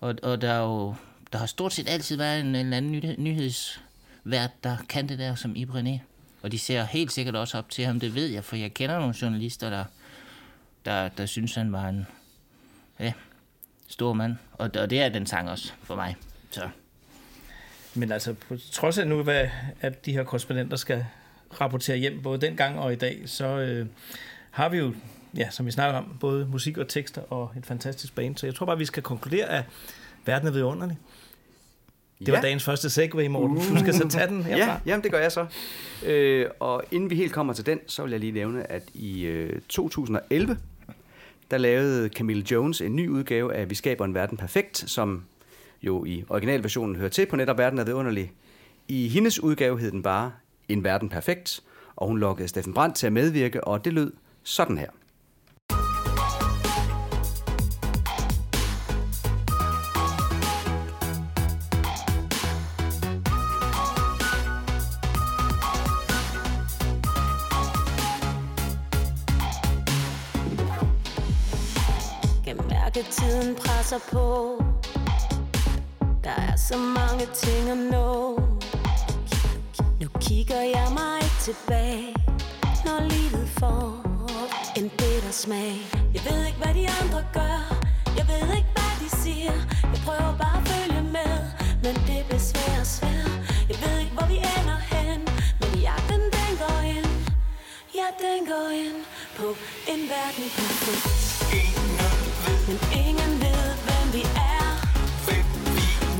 og, 0.00 0.14
og 0.22 0.40
der 0.40 0.52
er 0.52 0.60
jo, 0.62 0.94
der 1.32 1.38
har 1.38 1.46
stort 1.46 1.72
set 1.72 1.88
altid 1.88 2.16
været 2.16 2.40
en, 2.40 2.46
en 2.46 2.54
eller 2.54 2.76
anden 2.76 2.92
nyhed, 2.92 3.14
nyhedsvært, 3.18 4.50
der 4.64 4.76
kan 4.88 5.08
det 5.08 5.18
der 5.18 5.34
som 5.34 5.56
Ibrené. 5.56 5.98
Og 6.42 6.52
de 6.52 6.58
ser 6.58 6.84
helt 6.84 7.12
sikkert 7.12 7.36
også 7.36 7.58
op 7.58 7.70
til 7.70 7.84
ham, 7.84 8.00
det 8.00 8.14
ved 8.14 8.26
jeg, 8.26 8.44
for 8.44 8.56
jeg 8.56 8.74
kender 8.74 8.98
nogle 8.98 9.14
journalister, 9.22 9.70
der, 9.70 9.84
der, 10.84 11.08
der 11.08 11.26
synes, 11.26 11.54
han 11.54 11.72
var 11.72 11.88
en 11.88 12.06
ja, 13.00 13.12
stor 13.88 14.12
mand. 14.12 14.36
Og, 14.52 14.70
og 14.78 14.90
det 14.90 15.00
er 15.00 15.08
den 15.08 15.26
sang 15.26 15.50
også 15.50 15.72
for 15.82 15.94
mig. 15.94 16.16
Så. 16.50 16.68
Men 17.94 18.12
altså, 18.12 18.34
på 18.34 18.56
trods 18.72 18.98
af 18.98 19.06
nu, 19.06 19.22
hvad, 19.22 19.48
at 19.80 20.06
de 20.06 20.12
her 20.12 20.24
korrespondenter 20.24 20.76
skal 20.76 21.06
rapportere 21.60 21.96
hjem, 21.96 22.22
både 22.22 22.40
dengang 22.40 22.78
og 22.78 22.92
i 22.92 22.96
dag, 22.96 23.22
så 23.26 23.46
øh, 23.46 23.86
har 24.50 24.68
vi 24.68 24.76
jo, 24.76 24.94
ja, 25.36 25.50
som 25.50 25.66
vi 25.66 25.70
snakker 25.70 25.98
om, 25.98 26.16
både 26.20 26.46
musik 26.46 26.78
og 26.78 26.88
tekster 26.88 27.22
og 27.22 27.52
et 27.56 27.66
fantastisk 27.66 28.14
band. 28.14 28.36
Så 28.36 28.46
jeg 28.46 28.54
tror 28.54 28.66
bare, 28.66 28.78
vi 28.78 28.84
skal 28.84 29.02
konkludere, 29.02 29.48
at 29.48 29.64
verden 30.24 30.48
er 30.48 30.52
vidunderlig. 30.52 30.98
Det 32.18 32.28
var 32.28 32.34
Ja. 32.34 32.40
dagens 32.42 32.64
første 32.64 32.90
segway, 32.90 33.26
Morten. 33.26 33.56
Du 33.56 33.78
skal 33.80 33.94
så 33.94 34.08
tage 34.08 34.26
den 34.26 34.42
herfra. 34.42 34.72
Ja, 34.72 34.76
jamen 34.86 35.02
det 35.04 35.10
gør 35.10 35.20
jeg 35.20 35.32
så. 35.32 35.46
Øh, 36.06 36.46
og 36.60 36.82
inden 36.90 37.10
vi 37.10 37.14
helt 37.16 37.32
kommer 37.32 37.52
til 37.52 37.66
den, 37.66 37.78
så 37.86 38.02
vil 38.02 38.10
jeg 38.10 38.20
lige 38.20 38.32
nævne, 38.32 38.70
at 38.70 38.82
i 38.94 39.22
øh, 39.22 39.60
2011, 39.68 40.58
der 41.50 41.58
lavede 41.58 42.08
Camille 42.08 42.44
Jones 42.50 42.80
en 42.80 42.96
ny 42.96 43.08
udgave 43.08 43.54
af 43.54 43.70
Vi 43.70 43.74
skaber 43.74 44.04
en 44.04 44.14
verden 44.14 44.36
perfekt, 44.38 44.84
som 44.90 45.24
jo 45.82 46.04
i 46.04 46.24
originalversionen 46.28 46.96
hører 46.96 47.08
til 47.08 47.26
på 47.26 47.36
netop 47.36 47.58
Verden 47.58 47.78
er 47.78 47.84
vidunderlig. 47.84 48.32
I 48.88 49.08
hendes 49.08 49.40
udgave 49.42 49.78
hed 49.80 49.90
den 49.90 50.02
bare 50.02 50.32
En 50.68 50.84
verden 50.84 51.08
perfekt, 51.08 51.60
og 51.96 52.08
hun 52.08 52.18
lokkede 52.18 52.48
Steffen 52.48 52.74
Brandt 52.74 52.96
til 52.96 53.06
at 53.06 53.12
medvirke, 53.12 53.64
og 53.64 53.84
det 53.84 53.92
lød 53.92 54.12
sådan 54.42 54.78
her. 54.78 54.88
Presser 73.88 74.08
på. 74.12 74.62
Der 76.24 76.30
er 76.30 76.56
så 76.56 76.76
mange 76.76 77.26
ting 77.34 77.70
at 77.70 77.76
nå. 77.76 78.40
Nu 80.00 80.08
kigger 80.20 80.60
jeg 80.60 80.88
mig 80.94 81.20
tilbage 81.40 82.14
Når 82.84 83.00
livet 83.00 83.48
får 83.58 83.86
en 84.76 84.90
bitter 84.90 85.30
smag. 85.30 85.76
Jeg 86.14 86.22
ved 86.28 86.46
ikke, 86.46 86.58
hvad 86.64 86.74
de 86.74 86.84
andre 87.00 87.20
gør. 87.32 87.60
Jeg 88.18 88.26
ved 88.32 88.56
ikke, 88.58 88.70
hvad 88.76 88.94
de 89.02 89.08
siger. 89.22 89.56
Jeg 89.92 90.00
prøver 90.06 90.32
bare 90.42 90.58
at 90.60 90.68
følge 90.68 91.02
med 91.02 91.36
Men 91.84 91.94
det 92.08 92.20
bliver 92.28 92.44
svært 92.50 92.80
og 92.80 92.86
svært 92.86 93.32
Jeg 93.70 93.78
ved 93.84 93.94
ikke, 94.02 94.14
hvor 94.16 94.26
vi 94.32 94.36
ender 94.56 94.80
hen 94.94 95.20
Men 95.60 95.70
jagten 95.86 96.22
den 96.36 96.52
går 96.62 96.80
ind. 96.96 97.12
Ja, 97.98 98.06
den 98.24 98.40
går 98.50 98.68
ind 98.84 98.98
På 99.36 99.46
en 99.92 100.00
verden 100.12 100.46
perfekt. 100.56 101.25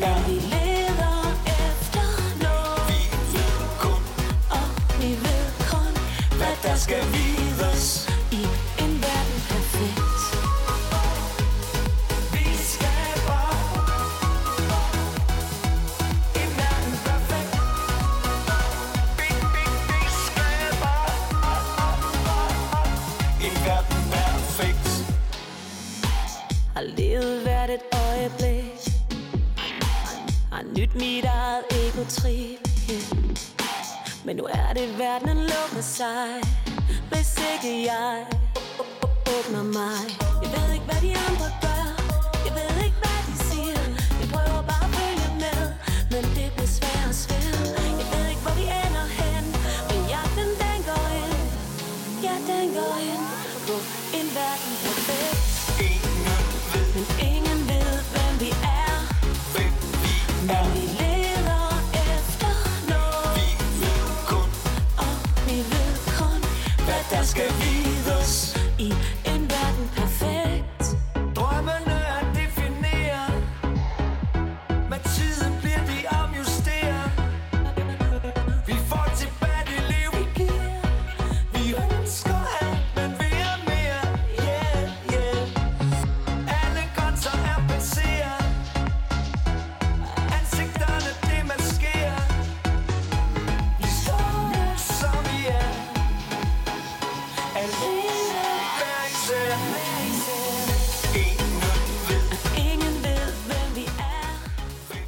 Men 0.00 0.16
vi 0.26 0.34
leder 0.52 1.18
efter 1.60 2.06
noget. 2.42 2.76
Og 4.50 4.66
vi 5.00 5.10
ved 5.24 5.46
kun, 5.70 5.92
hvad 6.38 6.56
der 6.62 6.76
skal 6.76 7.02
vides 7.12 8.08
i 8.32 8.42
en 8.82 8.92
verden 9.02 9.40
perfekt. 9.50 10.22
Vi 12.32 12.46
skaber 12.72 13.44
en 16.42 16.50
verden 16.60 16.94
perfekt. 17.06 17.54
Vi, 19.18 19.28
vi, 19.54 19.64
vi 19.90 20.02
skaber 20.26 20.98
en 23.46 23.54
verden 23.66 24.02
perfekt 24.12 24.88
har 26.74 26.82
levet 26.82 27.42
hvert 27.42 27.70
et 27.70 27.95
nyt 30.76 30.94
mit 30.94 31.24
eget 31.24 31.64
ego-trip 31.70 32.58
yeah. 32.90 33.02
Men 34.24 34.36
nu 34.36 34.44
er 34.44 34.72
det 34.72 34.98
verdenen 34.98 35.36
lukker 35.36 35.82
sig 35.82 36.28
Hvis 37.10 37.38
ikke 37.52 37.84
jeg 37.92 38.26
åbner 39.36 39.62
mig 39.62 40.00
Jeg 40.42 40.50
ved 40.54 40.72
ikke 40.74 40.84
hvad 40.84 41.00
de 41.02 41.12
andre 41.28 41.48
gør 41.62 41.75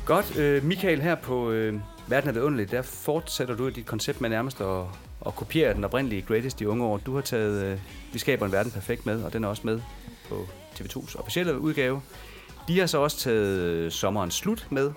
Godt, 0.09 0.37
øh, 0.37 0.65
Michael, 0.65 1.03
her 1.03 1.15
på 1.15 1.51
øh, 1.51 1.81
Verden 2.07 2.29
er 2.29 2.33
vidunderlig, 2.33 2.71
der 2.71 2.83
fortsætter 2.83 3.57
du 3.57 3.69
dit 3.69 3.87
koncept 3.87 4.21
med 4.21 4.31
nærmest 4.31 4.61
at, 4.61 4.85
at 5.27 5.35
kopiere 5.35 5.75
den 5.75 5.85
oprindelige 5.85 6.23
Greatest 6.23 6.61
i 6.61 6.67
unge 6.67 6.85
år. 6.85 6.97
Du 6.97 7.15
har 7.15 7.21
taget 7.21 7.65
øh, 7.65 7.79
Vi 8.13 8.19
skaber 8.19 8.47
en 8.47 8.53
verden 8.53 8.73
perfekt 8.73 9.07
med, 9.07 9.23
og 9.23 9.33
den 9.33 9.45
er 9.45 9.49
også 9.49 9.63
med 9.65 9.81
på 10.29 10.49
TV2's 10.75 11.19
officielle 11.21 11.59
udgave. 11.59 12.03
De 12.69 12.79
har 12.79 12.87
så 12.87 12.99
også 12.99 13.19
taget 13.19 13.59
øh, 13.59 13.91
Sommerens 13.91 14.35
Slut 14.35 14.67
med, 14.71 14.93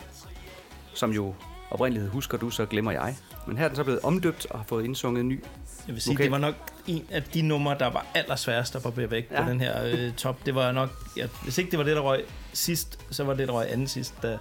som 0.93 1.12
jo 1.12 1.34
oprindeligt 1.71 2.10
Husker 2.12 2.38
du, 2.38 2.50
så 2.50 2.65
glemmer 2.65 2.91
jeg. 2.91 3.15
Men 3.47 3.58
her 3.58 3.63
er 3.63 3.69
den 3.69 3.76
så 3.76 3.84
blevet 3.84 4.00
omdøbt 4.04 4.47
og 4.50 4.60
har 4.60 4.65
fået 4.67 4.86
indsunget 4.86 5.21
en 5.21 5.30
ny. 5.30 5.43
Jeg 5.88 5.93
vil 5.93 6.02
sige, 6.02 6.13
Okay. 6.13 6.24
det 6.24 6.32
var 6.32 6.38
nok 6.38 6.56
en 6.88 7.06
af 7.12 7.24
de 7.24 7.41
numre, 7.41 7.76
der 7.80 7.88
var 7.88 8.06
allersværest 8.13 8.76
at 8.76 8.84
barbere 8.84 9.12
væk. 9.12 9.28
Ja. 9.32 9.43
på 9.43 9.50
den 9.50 9.62
her 9.62 9.86
øh, 9.86 10.13
top. 10.13 10.45
Det 10.45 10.56
var 10.56 10.71
nok, 10.71 10.89
ja, 11.17 11.28
hvis 11.43 11.58
ikke 11.58 11.71
det 11.71 11.80
var 11.80 11.86
det, 11.86 11.95
der 11.95 12.02
røg 12.02 12.24
sidst, 12.54 13.00
så 13.12 13.24
var 13.24 13.34
det, 13.34 13.47
der 13.47 13.54
røg 13.54 13.71
anden 13.71 13.88
sidst, 13.88 14.13
da, 14.24 14.38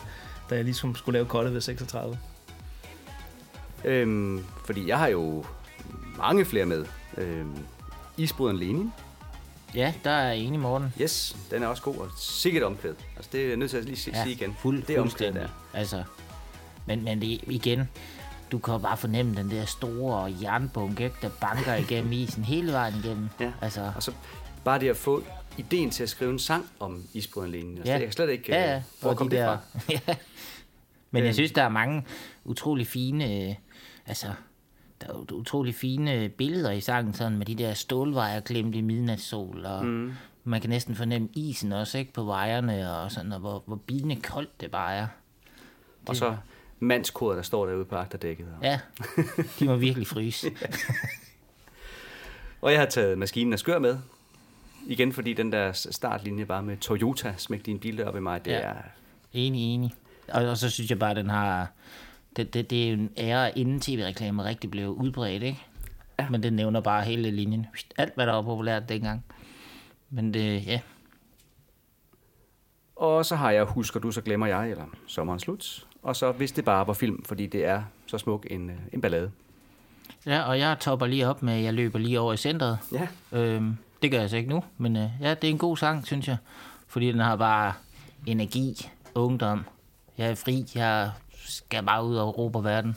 da 0.50 0.54
jeg 0.54 0.64
ligesom 0.64 0.94
skulle 0.96 1.12
lave 1.16 1.26
kolde 1.26 1.54
ved 1.54 1.60
36. 1.60 2.18
Øhm, 3.84 4.44
fordi 4.64 4.88
jeg 4.88 4.98
har 4.98 5.08
jo 5.08 5.44
mange 6.16 6.44
flere 6.44 6.66
med. 6.66 6.84
Øhm, 7.16 7.56
Isbryderen 8.16 8.58
Lenin. 8.58 8.92
Ja, 9.74 9.94
der 10.04 10.10
er 10.10 10.28
jeg 10.28 10.36
enig, 10.38 10.60
Morten. 10.60 10.94
Yes, 11.00 11.36
den 11.50 11.62
er 11.62 11.66
også 11.66 11.82
god, 11.82 11.96
og 11.96 12.08
sikkert 12.18 12.62
omkvæd. 12.62 12.94
Altså, 13.16 13.28
det 13.32 13.42
er 13.44 13.48
jeg 13.48 13.56
nødt 13.56 13.70
til 13.70 13.76
at 13.78 13.84
lige 13.84 13.96
sige, 13.96 14.18
Ja, 14.18 14.26
igen. 14.26 14.56
fuld, 14.58 14.82
det 14.82 14.96
er 14.96 15.00
omkvæd 15.00 15.10
fuldstændig. 15.10 15.42
der. 15.42 15.48
Altså, 15.78 16.02
men, 16.86 17.04
men 17.04 17.20
det, 17.20 17.40
igen, 17.46 17.88
du 18.52 18.58
kan 18.58 18.80
bare 18.82 18.96
fornemme 18.96 19.36
den 19.36 19.50
der 19.50 19.64
store 19.64 20.34
jernbunke, 20.42 21.12
der 21.22 21.28
banker 21.40 21.74
igennem 21.74 22.12
isen 22.12 22.44
hele 22.44 22.72
vejen 22.72 22.94
igennem. 23.04 23.28
Ja. 23.40 23.52
Altså, 23.60 23.92
Og 23.96 24.02
så 24.02 24.12
bare 24.64 24.78
det 24.78 24.88
at 24.88 24.96
få 24.96 25.22
ideen 25.58 25.90
til 25.90 26.02
at 26.02 26.08
skrive 26.08 26.30
en 26.30 26.38
sang 26.38 26.66
om 26.80 27.04
isbrødrelinjen. 27.14 27.76
Altså, 27.78 27.92
Ja. 27.92 27.98
Jeg 27.98 28.06
kan 28.06 28.12
slet 28.12 28.30
ikke... 28.30 28.44
ja, 28.52 28.62
øh, 28.62 28.68
ja. 28.68 28.82
Hvor 29.00 29.10
og 29.10 29.16
kom 29.16 29.28
de 29.28 29.36
det 29.36 29.44
der- 29.44 29.58
fra? 29.76 29.92
ja. 30.08 30.16
Men 31.10 31.22
Øh. 31.22 31.26
jeg 31.26 31.34
synes, 31.34 31.52
der 31.52 31.62
er 31.62 31.68
mange 31.68 32.04
utrolig 32.44 32.86
fine, 32.86 33.48
øh, 33.48 33.54
altså, 34.06 34.26
der 35.00 35.06
er 35.08 35.32
utrolig 35.32 35.74
fine 35.74 36.28
billeder 36.28 36.70
i 36.70 36.80
sangen, 36.80 37.14
sådan 37.14 37.38
med 37.38 37.46
de 37.46 37.54
der 37.54 37.74
stålvejer 37.74 38.40
klemt 38.40 38.74
i 38.74 38.80
midnatssol, 38.80 39.64
og 39.66 39.86
mm. 39.86 40.12
man 40.44 40.60
kan 40.60 40.70
næsten 40.70 40.94
fornemme 40.94 41.28
isen 41.34 41.72
også, 41.72 41.98
ikke, 41.98 42.12
på 42.12 42.24
vejerne, 42.24 42.92
og 42.96 43.12
sådan, 43.12 43.32
og 43.32 43.40
hvor, 43.40 43.62
hvor 43.66 43.76
bidende 43.76 44.16
koldt 44.16 44.60
det 44.60 44.70
bare 44.70 44.94
er. 44.94 45.06
Og 46.08 46.16
så 46.16 46.36
mandskoret, 46.78 47.36
der 47.36 47.42
står 47.42 47.66
derude 47.66 47.84
på 47.84 47.96
agterdækket. 47.96 48.46
Ja, 48.62 48.80
de 49.58 49.64
må 49.64 49.76
virkelig 49.76 50.06
fryse. 50.06 50.50
Og 52.60 52.72
jeg 52.72 52.80
har 52.80 52.86
taget 52.86 53.18
maskinen 53.18 53.52
af 53.52 53.58
skør 53.58 53.78
med. 53.78 53.98
Igen, 54.86 55.12
fordi 55.12 55.32
den 55.32 55.52
der 55.52 55.72
startlinje 55.72 56.44
bare 56.46 56.62
med 56.62 56.76
Toyota, 56.76 57.34
smæk 57.36 57.66
din 57.66 57.78
bil 57.78 58.04
op 58.04 58.16
i 58.16 58.20
mig, 58.20 58.44
det 58.44 58.50
Ja. 58.50 58.58
er... 58.58 58.74
Enig, 59.32 59.74
enig. 59.74 59.92
Og, 60.28 60.44
og 60.44 60.56
så 60.56 60.70
synes 60.70 60.90
jeg 60.90 60.98
bare, 60.98 61.10
at 61.10 61.16
den 61.16 61.30
har... 61.30 61.70
Det, 62.36 62.54
det, 62.54 62.70
det 62.70 62.88
er 62.88 62.92
en 62.92 63.10
ære, 63.18 63.58
inden 63.58 63.80
tv-reklamer 63.80 64.44
rigtig 64.44 64.70
blev 64.70 64.88
udbredt, 64.88 65.42
ikke? 65.42 65.62
Ja. 66.18 66.28
Men 66.30 66.42
den 66.42 66.52
nævner 66.52 66.80
bare 66.80 67.02
hele 67.04 67.30
linjen. 67.30 67.66
Alt, 67.98 68.14
hvad 68.14 68.26
der 68.26 68.32
var 68.32 68.42
populært 68.42 68.88
dengang. 68.88 69.24
Men 70.10 70.34
det, 70.34 70.66
ja. 70.66 70.80
Og 72.96 73.26
så 73.26 73.36
har 73.36 73.50
jeg 73.50 73.64
Husker 73.64 74.00
du, 74.00 74.10
så 74.10 74.20
glemmer 74.20 74.46
jeg, 74.46 74.70
eller 74.70 74.84
Sommeren 75.06 75.40
slut. 75.40 75.86
Og 76.02 76.16
så 76.16 76.32
Hvis 76.32 76.52
det 76.52 76.64
bare 76.64 76.86
var 76.86 76.92
film, 76.92 77.24
fordi 77.24 77.46
det 77.46 77.64
er 77.64 77.82
så 78.06 78.18
smuk 78.18 78.46
en, 78.50 78.70
øh, 78.70 78.76
en 78.92 79.00
ballade. 79.00 79.30
Ja, 80.26 80.42
og 80.42 80.58
jeg 80.58 80.76
topper 80.80 81.06
lige 81.06 81.28
op 81.28 81.42
med, 81.42 81.54
jeg 81.60 81.74
løber 81.74 81.98
lige 81.98 82.20
over 82.20 82.32
i 82.32 82.36
centret. 82.36 82.78
Ja. 82.92 83.08
Øhm, 83.38 83.76
det 84.02 84.10
gør 84.10 84.20
jeg 84.20 84.30
så 84.30 84.36
ikke 84.36 84.50
nu, 84.50 84.64
men 84.78 84.96
øh, 84.96 85.08
ja, 85.20 85.34
det 85.34 85.44
er 85.44 85.52
en 85.52 85.58
god 85.58 85.76
sang, 85.76 86.06
synes 86.06 86.28
jeg. 86.28 86.36
Fordi 86.86 87.12
den 87.12 87.20
har 87.20 87.36
bare 87.36 87.72
energi, 88.26 88.90
ungdom. 89.14 89.64
Jeg 90.18 90.30
er 90.30 90.34
fri, 90.34 90.66
jeg 90.74 91.10
skal 91.34 91.84
bare 91.84 92.04
ud 92.04 92.16
og 92.16 92.38
råbe 92.38 92.64
verden. 92.64 92.96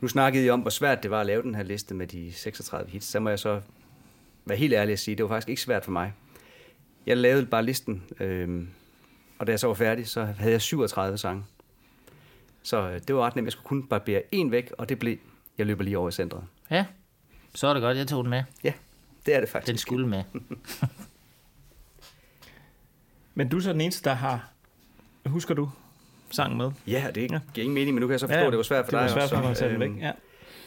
Nu 0.00 0.08
snakkede 0.08 0.44
I 0.44 0.50
om, 0.50 0.60
hvor 0.60 0.70
svært 0.70 1.02
det 1.02 1.10
var 1.10 1.20
at 1.20 1.26
lave 1.26 1.42
den 1.42 1.54
her 1.54 1.62
liste 1.62 1.94
med 1.94 2.06
de 2.06 2.32
36 2.32 2.90
hits. 2.90 3.06
Så 3.06 3.20
må 3.20 3.28
jeg 3.28 3.38
så 3.38 3.60
være 4.44 4.58
helt 4.58 4.74
ærlig 4.74 4.92
at 4.92 4.98
sige, 4.98 5.14
det 5.16 5.22
var 5.22 5.28
faktisk 5.28 5.48
ikke 5.48 5.62
svært 5.62 5.84
for 5.84 5.90
mig. 5.90 6.12
Jeg 7.06 7.16
lavede 7.16 7.46
bare 7.46 7.64
listen, 7.64 8.02
øhm, 8.20 8.68
og 9.38 9.46
da 9.46 9.52
jeg 9.52 9.60
så 9.60 9.66
var 9.66 9.74
færdig, 9.74 10.08
så 10.08 10.24
havde 10.24 10.52
jeg 10.52 10.60
37 10.60 11.18
sange. 11.18 11.44
Så 12.62 12.90
øh, 12.90 13.00
det 13.08 13.14
var 13.14 13.26
ret 13.26 13.36
nemt. 13.36 13.46
Jeg 13.46 13.52
skulle 13.52 13.66
kun 13.66 13.86
barbere 13.86 14.22
en 14.32 14.50
væk, 14.50 14.72
og 14.78 14.88
det 14.88 14.98
blev, 14.98 15.16
jeg 15.58 15.66
løber 15.66 15.84
lige 15.84 15.98
over 15.98 16.08
i 16.08 16.12
centret. 16.12 16.44
Ja, 16.70 16.86
så 17.54 17.66
er 17.66 17.72
det 17.72 17.82
godt, 17.82 17.96
jeg 17.96 18.06
tog 18.06 18.24
den 18.24 18.30
med. 18.30 18.42
Ja, 18.64 18.72
det 19.26 19.34
er 19.34 19.40
det 19.40 19.48
faktisk. 19.48 19.68
Den 19.70 19.78
skulle 19.78 20.06
med. 20.08 20.22
Men 23.34 23.48
du 23.48 23.56
er 23.56 23.60
så 23.60 23.72
den 23.72 23.80
eneste, 23.80 24.08
der 24.08 24.14
har... 24.16 24.50
Husker 25.26 25.54
du 25.54 25.70
sangen 26.30 26.58
med? 26.58 26.70
Ja, 26.86 27.06
det 27.14 27.30
Ja. 27.32 27.38
giver 27.54 27.64
ingen 27.64 27.74
mening, 27.74 27.94
men 27.94 28.00
nu 28.00 28.06
kan 28.06 28.12
jeg 28.12 28.20
så 28.20 28.26
forstå, 28.26 28.40
at 28.46 28.50
det 28.52 28.56
var 28.56 28.62
svært 28.62 28.84
for 28.84 28.90
det 28.90 29.08
dig 29.08 29.14
var 29.16 29.20
svært 29.20 29.30
for 29.30 29.42
mig 29.42 29.50
at 29.50 29.56
tage 29.56 29.72
den 29.74 29.82
Øhm, 29.82 29.94
væk. 29.96 30.02
Ja. 30.02 30.12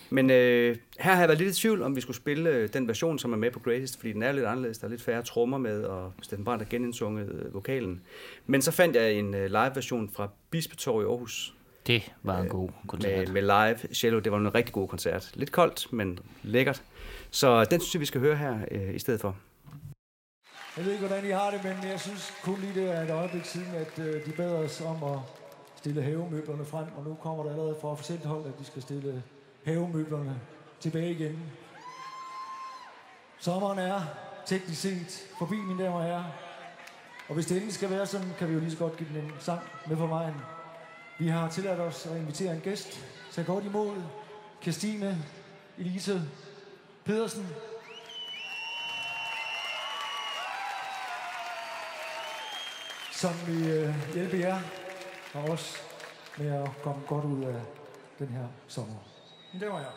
Men 0.10 0.30
øh, 0.30 0.76
her 1.00 1.12
har 1.14 1.20
jeg 1.20 1.30
været 1.30 1.40
lidt 1.42 1.58
i 1.58 1.62
tvivl, 1.62 1.82
om 1.82 1.96
vi 1.96 2.02
skulle 2.02 2.18
spille 2.18 2.50
øh, 2.50 2.70
den 2.74 2.88
version, 2.88 3.20
som 3.20 3.34
er 3.34 3.38
med 3.38 3.52
på 3.52 3.60
Greatest, 3.60 3.98
fordi 4.00 4.14
den 4.14 4.24
er 4.24 4.32
lidt 4.32 4.46
anderledes. 4.46 4.78
Der 4.78 4.86
er 4.86 4.90
lidt 4.90 5.02
færre 5.02 5.22
trommer 5.24 5.58
med, 5.58 5.84
og 5.84 6.14
Steffen 6.22 6.46
Brandt 6.46 6.64
har 6.64 6.70
genindsunget 6.70 7.30
øh, 7.32 7.54
vokalen. 7.54 8.02
Men 8.46 8.62
så 8.62 8.72
fandt 8.72 8.96
jeg 8.96 9.14
en 9.14 9.34
øh, 9.34 9.46
live-version 9.46 10.10
fra 10.10 10.30
Bispetorv 10.52 11.02
i 11.02 11.06
Aarhus 11.06 11.54
Det 11.88 12.12
var 12.24 12.40
en 12.42 12.50
god 12.50 12.70
koncert. 12.88 13.28
med, 13.34 13.42
med 13.42 13.42
live 13.42 13.96
cello. 13.96 14.20
Det 14.20 14.32
var 14.32 14.38
en 14.38 14.56
rigtig 14.56 14.74
god 14.74 14.88
koncert. 14.88 15.32
Lidt 15.34 15.52
koldt, 15.52 15.94
men 15.94 16.20
lækkert. 16.44 16.84
Så 17.32 17.64
den 17.64 17.80
synes 17.80 17.96
jeg, 17.96 18.00
vi 18.00 18.06
skal 18.06 18.22
høre 18.22 18.36
her 18.36 18.60
øh, 18.72 18.96
i 18.96 19.00
stedet 19.00 19.22
for. 19.22 19.36
Jeg 20.78 20.86
ved 20.86 20.92
ikke, 20.92 21.08
hvordan 21.08 21.26
I 21.26 21.30
har 21.30 21.52
det, 21.52 21.64
men 21.64 21.92
jeg 21.92 22.00
synes 22.00 22.34
kun 22.44 22.60
lige 22.60 22.74
det 22.82 22.92
er 22.92 23.02
et 23.02 23.10
øjeblik 23.10 23.46
siden, 23.46 23.76
at 23.76 24.00
øh, 24.00 24.26
de 24.26 24.32
bad 24.32 24.52
os 24.52 24.82
om 24.82 25.04
at 25.04 25.20
stille 25.76 26.02
havemøblerne 26.02 26.66
frem, 26.66 26.86
og 26.98 27.04
nu 27.04 27.18
kommer 27.22 27.44
der 27.44 27.52
allerede 27.52 27.78
fra 27.82 27.88
officielt 27.88 28.26
hold, 28.26 28.46
at 28.46 28.60
de 28.60 28.66
skal 28.66 28.82
stille 28.82 29.24
havemøblerne 29.66 30.40
tilbage 30.80 31.12
igen. 31.12 31.40
Sommeren 33.40 33.80
er 33.80 34.02
teknisk 34.46 34.82
set 34.82 35.28
forbi, 35.40 35.56
mine 35.56 35.84
damer 35.84 35.98
og 35.98 36.04
herrer. 36.04 36.24
Og 37.28 37.36
hvis 37.36 37.46
det 37.46 37.56
endelig 37.56 37.74
skal 37.74 37.90
være 37.90 38.06
sådan, 38.06 38.28
kan 38.38 38.48
vi 38.48 38.54
jo 38.54 38.60
lige 38.60 38.72
så 38.72 38.78
godt 38.78 38.98
give 38.98 39.10
den 39.10 39.18
en 39.18 39.32
sang 39.40 39.62
med 39.88 39.98
på 39.98 40.08
vejen. 40.08 40.34
Vi 41.20 41.28
har 41.28 41.50
tilladt 41.50 41.80
os 41.80 42.06
at 42.06 42.18
invitere 42.18 42.56
en 42.56 42.62
gæst. 42.62 43.06
Tag 43.32 43.46
godt 43.46 43.66
imod 43.66 43.96
Christine 44.62 45.18
Elise 45.78 46.22
Pedersen, 47.10 47.48
som 53.12 53.32
vil 53.48 53.70
øh, 53.70 54.14
hjælpe 54.14 54.40
jer 54.40 54.60
og 55.34 55.44
os 55.44 55.78
med 56.38 56.48
at 56.48 56.70
komme 56.84 57.02
godt 57.08 57.26
ud 57.26 57.44
af 57.44 57.62
den 58.20 58.28
her 58.28 58.48
sommer. 58.68 58.96
Det 59.60 59.70
var 59.70 59.80
jeg. 59.80 59.92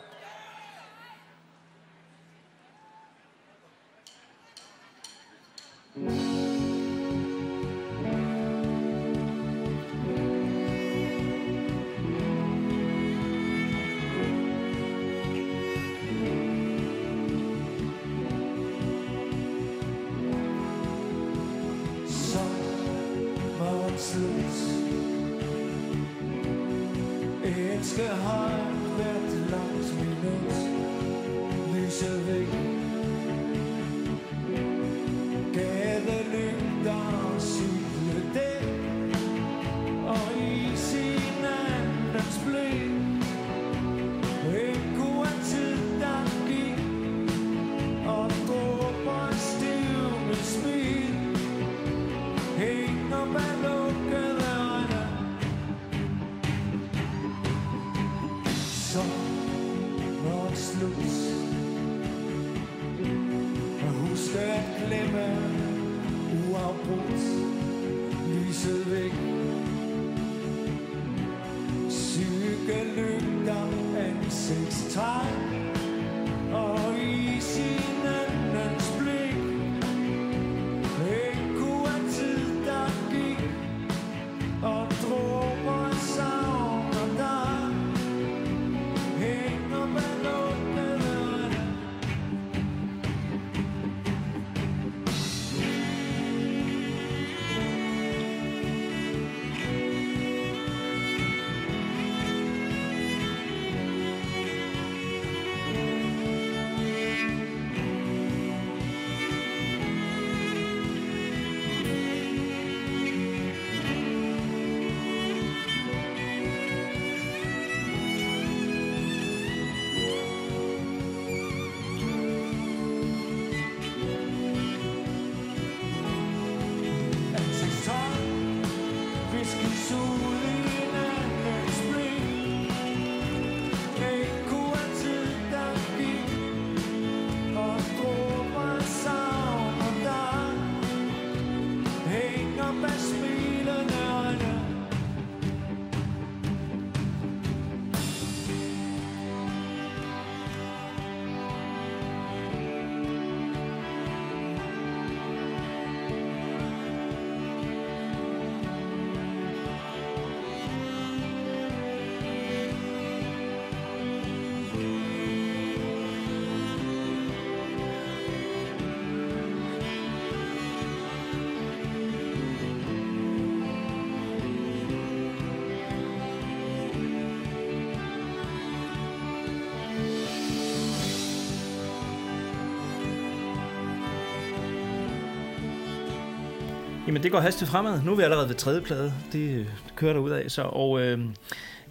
Jamen, 187.13 187.23
det 187.23 187.31
går 187.31 187.39
hastigt 187.39 187.69
fremad. 187.69 188.01
Nu 188.03 188.11
er 188.11 188.15
vi 188.15 188.23
allerede 188.23 188.49
ved 188.49 188.55
tredje 188.55 188.81
plade. 188.81 189.13
Det 189.33 189.59
øh, 189.59 189.65
kører 189.95 190.13
der 190.13 190.19
ud 190.19 190.29
af. 190.29 190.51
Så, 190.51 190.61
og 190.61 191.01
øh, 191.01 191.19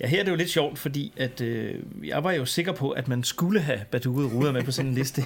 ja, 0.01 0.07
her 0.07 0.21
er 0.21 0.25
det 0.25 0.31
jo 0.31 0.37
lidt 0.37 0.51
sjovt, 0.51 0.79
fordi 0.79 1.13
at, 1.17 1.41
øh, 1.41 1.75
jeg 2.05 2.25
var 2.25 2.33
jo 2.33 2.45
sikker 2.45 2.73
på, 2.73 2.91
at 2.91 3.09
man 3.09 3.25
skulle 3.25 3.61
have 3.61 3.81
baduket 3.91 4.33
ruder 4.33 4.53
med 4.53 4.63
på 4.63 4.73
sådan 4.73 4.89
en 4.89 4.95
liste. 4.95 5.23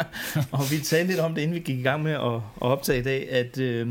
og 0.52 0.60
vi 0.70 0.78
talte 0.78 1.06
lidt 1.06 1.20
om 1.20 1.34
det, 1.34 1.42
inden 1.42 1.54
vi 1.54 1.60
gik 1.60 1.78
i 1.78 1.82
gang 1.82 2.02
med 2.02 2.12
at, 2.12 2.34
at 2.34 2.40
optage 2.56 2.98
i 2.98 3.02
dag, 3.02 3.30
at, 3.30 3.58
øh, 3.58 3.88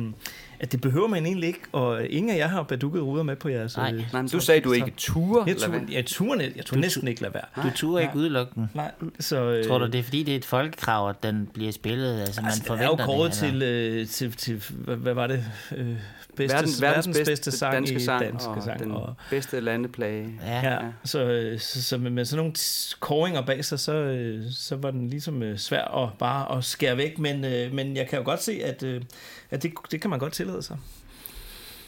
at 0.59 0.71
det 0.71 0.81
behøver 0.81 1.07
man 1.07 1.25
egentlig 1.25 1.47
ikke. 1.47 1.59
Og 1.71 2.05
ingen 2.09 2.29
af 2.29 2.37
jer 2.37 2.47
har 2.47 2.63
baduket 2.63 3.01
ruder 3.01 3.23
med 3.23 3.35
på 3.35 3.49
jeres... 3.49 3.77
Nej. 3.77 3.91
øh, 3.93 4.03
Nej, 4.13 4.21
men 4.21 4.27
du 4.29 4.39
sagde, 4.39 4.61
du 4.61 4.71
ikke 4.71 4.93
turer. 4.97 5.45
Jeg 5.45 5.55
lad 5.55 5.61
turde, 5.67 5.71
være. 5.79 5.87
jeg 5.91 6.05
turde 6.65 6.81
næsten 6.81 7.07
ikke 7.07 7.21
lade 7.21 7.33
være. 7.33 7.63
Du 7.63 7.75
turde 7.75 8.01
ikke 8.03 8.15
udelukke 8.15 8.51
den. 8.55 8.69
Nej, 8.73 8.91
så... 9.19 9.43
Øh, 9.43 9.65
Tror 9.65 9.77
du, 9.77 9.85
det 9.85 9.95
er 9.95 10.03
fordi, 10.03 10.23
det 10.23 10.31
er 10.31 10.37
et 10.37 10.45
folkekrav, 10.45 11.09
at 11.09 11.23
den 11.23 11.49
bliver 11.53 11.71
spillet? 11.71 12.19
Altså, 12.21 12.41
man 12.41 12.47
Altså, 12.47 12.63
den 12.63 12.71
er 12.71 12.77
forventer 12.87 13.03
jo 13.05 13.11
kåret 13.17 13.31
det, 13.31 13.37
til, 13.39 13.61
øh, 13.61 14.07
til, 14.07 14.31
til, 14.31 14.63
hvad, 14.69 14.95
hvad 14.95 15.13
var 15.13 15.27
det? 15.27 15.43
Øh, 15.75 15.95
bedste, 16.35 16.55
Verdens, 16.55 16.81
verdens 16.81 17.17
bedste, 17.25 17.51
sang 17.51 17.73
danske 17.73 17.95
i 17.95 17.99
sang, 17.99 18.23
danske 18.23 18.49
og 18.49 18.63
sang. 18.63 18.79
den 18.79 18.91
Og, 18.91 19.13
bedste 19.29 19.59
landeplage. 19.59 20.29
Ja. 20.45 20.71
ja, 20.73 20.77
så, 21.03 21.23
øh, 21.23 21.59
så, 21.59 21.83
så 21.83 21.97
med, 21.97 22.11
med 22.11 22.25
sådan 22.25 22.37
nogle 22.37 22.53
kåringer 22.99 23.41
bag 23.41 23.65
sig, 23.65 23.79
så, 23.79 23.93
øh, 23.93 24.43
så 24.51 24.75
var 24.75 24.91
den 24.91 25.09
ligesom 25.09 25.43
øh, 25.43 25.57
svær 25.57 26.03
at 26.03 26.09
bare 26.19 26.57
at 26.57 26.63
skære 26.63 26.97
væk, 26.97 27.19
men, 27.19 27.45
øh, 27.45 27.73
men 27.73 27.95
jeg 27.95 28.07
kan 28.07 28.19
jo 28.19 28.25
godt 28.25 28.43
se, 28.43 28.59
at, 28.63 28.83
at 29.51 29.63
det, 29.63 29.73
det 29.91 30.01
kan 30.01 30.09
man 30.09 30.19
godt 30.19 30.33
tillade 30.33 30.63
sig. 30.63 30.77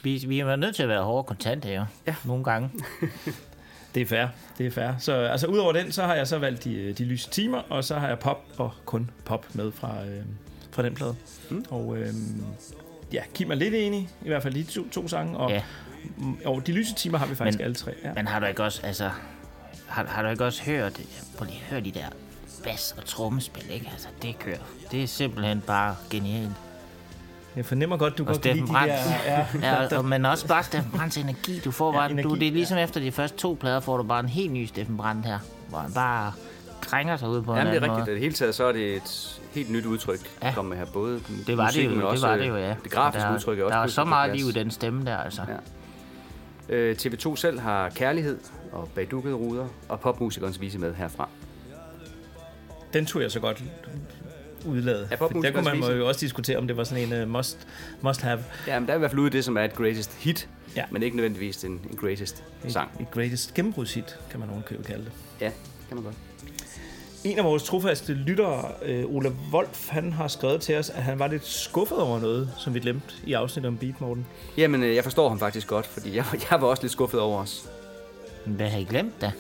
Vi, 0.03 0.23
vi 0.27 0.39
er 0.39 0.55
nødt 0.55 0.75
til 0.75 0.83
at 0.83 0.89
være 0.89 1.03
hårde 1.03 1.23
kontante, 1.27 1.69
jo. 1.73 1.85
Ja. 2.07 2.15
Nogle 2.25 2.43
gange. 2.43 2.69
Det 3.95 4.01
er 4.01 4.05
fair, 4.05 4.27
det 4.57 4.65
er 4.67 4.71
fair. 4.71 4.91
Så 4.99 5.13
altså, 5.13 5.47
udover 5.47 5.73
den, 5.73 5.91
så 5.91 6.03
har 6.03 6.15
jeg 6.15 6.27
så 6.27 6.37
valgt 6.37 6.63
de, 6.63 6.93
de 6.93 7.03
lyse 7.05 7.29
timer, 7.29 7.57
og 7.69 7.83
så 7.83 7.95
har 7.99 8.07
jeg 8.07 8.19
pop 8.19 8.43
og 8.57 8.71
kun 8.85 9.09
pop 9.25 9.45
med 9.55 9.71
fra, 9.71 10.05
øh, 10.05 10.23
fra 10.71 10.83
den 10.83 10.95
plade. 10.95 11.15
Mm. 11.49 11.65
Og 11.69 11.97
øh, 11.97 12.07
ja, 13.13 13.23
Kim 13.33 13.51
er 13.51 13.55
lidt 13.55 13.73
enig, 13.73 14.09
i 14.21 14.27
hvert 14.27 14.43
fald 14.43 14.53
de 14.53 14.63
to, 14.63 14.89
to 14.89 15.07
sange, 15.07 15.37
og, 15.37 15.49
Ja. 15.51 15.63
mm, 16.17 16.37
og 16.45 16.67
de 16.67 16.71
lyse 16.71 16.95
timer 16.95 17.17
har 17.17 17.25
vi 17.25 17.35
faktisk 17.35 17.57
Men- 17.57 17.63
alle 17.65 17.75
tre. 17.75 17.91
Ja. 18.03 18.13
Men 18.13 18.27
har 18.27 18.39
du 18.39 18.45
ikke 18.45 18.63
også, 18.63 18.81
altså... 18.83 19.09
Har, 19.87 20.05
har 20.05 20.23
du 20.23 20.29
ikke 20.29 20.45
også 20.45 20.63
hørt... 20.63 21.01
Prøv 21.37 21.45
lige 21.45 21.59
at 21.59 21.65
høre 21.69 21.81
de 21.81 21.91
der 21.91 22.05
bas- 22.63 22.95
og 22.97 23.05
trommespil, 23.05 23.71
ikke? 23.71 23.89
Altså, 23.91 24.07
det 24.21 24.39
kører. 24.39 24.57
Det 24.91 25.03
er 25.03 25.07
simpelthen 25.07 25.61
bare 25.61 25.95
genialt. 26.09 26.51
Jeg 27.59 27.65
fornemmer 27.65 27.97
godt, 27.97 28.17
du 28.17 28.23
Og 28.23 28.27
godt 28.27 28.41
kan 28.41 28.55
lide 28.55 28.67
Steffen 28.67 28.75
de 28.75 28.87
Brandt. 28.87 28.93
der... 29.63 29.63
Ja, 29.63 29.87
Ja, 29.91 29.97
og, 29.97 30.05
men 30.05 30.25
også 30.25 30.47
bare 30.47 30.63
Steffen 30.63 30.91
Brandts 30.91 31.17
energi. 31.17 31.59
Du 31.65 31.71
får 31.71 31.91
Ja, 31.91 31.97
bare, 31.97 32.03
ja, 32.05 32.11
energi, 32.11 32.29
du, 32.29 32.35
det 32.35 32.47
er 32.47 32.51
ligesom 32.51 32.77
efter 32.77 32.99
de 32.99 33.11
første 33.11 33.37
to 33.37 33.57
plader, 33.59 33.79
får 33.79 33.97
du 33.97 34.03
bare 34.03 34.19
en 34.19 34.29
helt 34.29 34.51
ny 34.51 34.65
Steffen 34.65 34.97
Brandt 34.97 35.25
her. 35.25 35.39
Hvor 35.69 35.77
han 35.77 35.93
bare 35.93 36.31
krænger 36.81 37.17
sig 37.17 37.29
ud 37.29 37.41
på 37.41 37.51
en 37.51 37.57
Jamen, 37.57 37.73
det 37.73 37.77
er 37.77 37.81
rigtigt. 37.83 37.99
måde. 37.99 38.11
Det 38.11 38.19
hele 38.19 38.33
taget, 38.33 38.55
så 38.55 38.63
er 38.63 38.71
det 38.71 38.95
et 38.95 39.39
helt 39.53 39.69
nyt 39.71 39.85
udtryk, 39.85 40.19
Ja. 40.41 40.47
ja. 40.47 40.53
kommer 40.53 40.69
med 40.69 40.77
her. 40.77 40.85
Både 40.93 41.19
Det 41.47 41.57
var 41.57 41.63
det 41.63 41.67
musikken, 41.67 41.89
jo, 41.89 41.95
men 41.95 42.01
det 42.01 42.09
også 42.09 42.27
var 42.27 42.37
det 42.37 42.47
jo, 42.47 42.55
ja. 42.57 42.75
Det 42.83 42.91
grafiske 42.91 43.27
der, 43.27 43.33
udtryk 43.35 43.59
er 43.59 43.63
også 43.63 43.75
Der 43.75 43.81
pludselig 43.83 43.95
så 43.95 44.05
meget 44.05 44.35
liv 44.37 44.49
i 44.49 44.51
den 44.51 44.71
stemme 44.71 45.05
der, 45.05 45.17
altså. 45.17 45.41
Ja. 46.69 46.75
Øh, 46.75 46.95
TV2 47.01 47.35
selv 47.35 47.59
har 47.59 47.89
kærlighed 47.89 48.37
og 48.71 48.89
bagdukkede 48.95 49.33
ruder, 49.35 49.65
og 49.89 49.99
popmusikernes 49.99 50.61
vise 50.61 50.79
med 50.79 50.93
herfra. 50.93 51.29
Den 52.93 53.05
tog 53.05 53.21
jeg 53.21 53.31
så 53.31 53.39
godt 53.39 53.63
udladet. 54.65 55.07
Ja, 55.11 55.15
For 55.15 55.27
der 55.27 55.33
kunne 55.33 55.41
man 55.41 55.53
popmusikernes 55.53 55.99
jo 55.99 56.07
også 56.07 56.19
diskutere, 56.19 56.57
om 56.57 56.67
det 56.67 56.77
var 56.77 56.83
sådan 56.83 57.13
en 57.13 57.21
uh, 57.23 57.29
must, 57.29 57.67
must 58.01 58.21
have. 58.21 58.39
Ja, 58.67 58.79
men 58.79 58.87
der 58.87 58.93
er 58.93 58.97
i 58.97 58.99
hvert 58.99 59.11
fald 59.11 59.19
ude 59.21 59.29
det, 59.29 59.45
som 59.45 59.57
er 59.57 59.63
et 59.63 59.73
greatest 59.75 60.13
hit, 60.17 60.49
Ja. 60.75 60.83
men 60.91 61.03
ikke 61.03 61.15
nødvendigvis 61.15 61.63
en, 61.63 61.71
en 61.91 61.97
greatest 61.97 62.43
sang. 62.67 62.91
Et, 62.95 63.01
et 63.01 63.11
greatest 63.11 63.53
gennembrudshit, 63.53 64.15
kan 64.31 64.39
man 64.39 64.49
ovenkøbet 64.49 64.85
kalde 64.85 65.03
det. 65.05 65.11
Ja, 65.41 65.51
kan 65.87 65.95
man 65.97 66.03
godt. 66.03 66.15
En 67.23 67.37
af 67.37 67.43
vores 67.43 67.63
trofaste 67.63 68.13
lyttere, 68.13 68.65
øh, 68.85 69.05
Ole 69.07 69.31
Wolf, 69.53 69.89
han 69.89 70.13
har 70.13 70.27
skrevet 70.27 70.61
til 70.61 70.77
os, 70.77 70.89
at 70.89 71.03
han 71.03 71.19
var 71.19 71.27
lidt 71.27 71.45
skuffet 71.47 71.97
over 71.97 72.19
noget, 72.19 72.49
som 72.57 72.73
vi 72.73 72.79
glemte 72.79 73.13
i 73.25 73.33
afsnittet 73.33 73.67
om 73.67 73.77
Beat 73.77 74.01
Morten. 74.01 74.25
Jamen, 74.57 74.83
øh, 74.83 74.95
jeg 74.95 75.03
forstår 75.03 75.29
ham 75.29 75.39
faktisk 75.39 75.67
godt, 75.67 75.85
fordi 75.85 76.15
jeg, 76.15 76.25
jeg 76.51 76.61
var 76.61 76.67
også 76.67 76.83
lidt 76.83 76.91
skuffet 76.91 77.19
over 77.19 77.41
os. 77.41 77.69
Men 78.45 78.55
Hvad 78.55 78.69
har 78.69 78.79
I 78.79 78.83
glemt 78.83 79.21
da? 79.21 79.31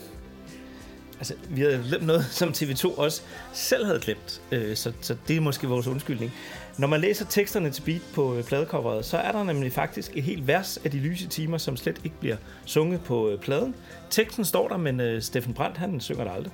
Altså, 1.19 1.33
vi 1.49 1.61
havde 1.61 1.83
glemt 1.87 2.05
noget, 2.05 2.25
som 2.39 2.49
TV2 2.49 2.99
også 2.99 3.21
selv 3.53 3.85
havde 3.85 3.99
glemt, 3.99 4.41
øh, 4.51 4.75
så, 4.75 4.91
så 5.01 5.15
det 5.27 5.37
er 5.37 5.41
måske 5.41 5.67
vores 5.67 5.87
undskyldning. 5.87 6.31
Når 6.77 6.87
man 6.87 7.01
læser 7.01 7.25
teksterne 7.25 7.69
til 7.71 7.81
Beat 7.81 8.01
på 8.15 8.35
øh, 8.35 8.43
pladecoveret, 8.43 9.05
så 9.05 9.17
er 9.17 9.31
der 9.31 9.43
nemlig 9.43 9.73
faktisk 9.73 10.11
et 10.17 10.23
helt 10.23 10.47
vers 10.47 10.79
af 10.83 10.91
de 10.91 10.97
lyse 10.97 11.27
timer, 11.27 11.57
som 11.57 11.77
slet 11.77 12.01
ikke 12.03 12.15
bliver 12.19 12.37
sunget 12.65 13.01
på 13.01 13.29
øh, 13.29 13.39
pladen. 13.39 13.75
Teksten 14.09 14.45
står 14.45 14.67
der, 14.67 14.77
men 14.77 14.99
øh, 14.99 15.21
Steffen 15.21 15.53
Brandt, 15.53 15.77
han 15.77 15.99
synger 15.99 16.23
der 16.23 16.31
aldrig. 16.31 16.53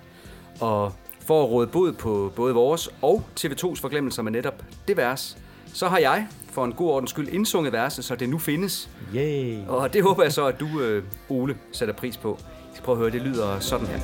Og 0.60 0.94
for 1.20 1.44
at 1.44 1.50
råde 1.50 1.68
bod 1.68 1.94
på 1.94 2.34
både 2.36 2.54
vores 2.54 2.90
og 3.02 3.24
TV2's 3.40 3.82
forglemmelser 3.82 4.22
med 4.22 4.32
netop 4.32 4.64
det 4.88 4.98
vers, 4.98 5.38
så 5.74 5.88
har 5.88 5.98
jeg 5.98 6.28
for 6.52 6.66
en 6.66 6.74
god 6.74 6.90
ordens 6.90 7.10
skyld 7.10 7.28
indsunget 7.28 7.74
verset, 7.74 8.06
så 8.06 8.16
det 8.16 8.30
nu 8.30 8.38
findes. 8.38 8.90
Yay! 9.16 9.58
Og 9.68 9.94
det 9.94 10.04
håber 10.04 10.24
jeg 10.24 10.34
så, 10.34 10.46
at 10.46 10.60
du, 10.60 10.82
øh, 10.82 11.04
Ole, 11.30 11.58
sætter 11.72 11.94
pris 11.96 12.18
på. 12.18 12.40
Prøv 12.86 12.96
at 12.96 13.00
høre, 13.00 13.12
det 13.12 13.22
lyder 13.22 13.60
sådan 13.60 13.88
her. 13.88 14.00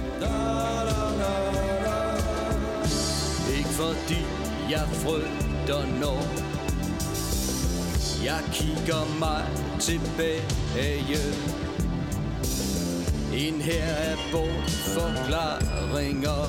Ikke 3.58 3.70
fordi 3.70 4.26
jeg 4.70 4.88
frygter 4.94 5.86
når 6.00 6.24
Jeg 8.26 8.40
kigger 8.54 9.20
mig 9.20 9.46
tilbage. 9.80 10.42
En 13.34 13.62
her 13.62 13.84
er 13.84 14.16
bortforklaringer. 14.32 16.46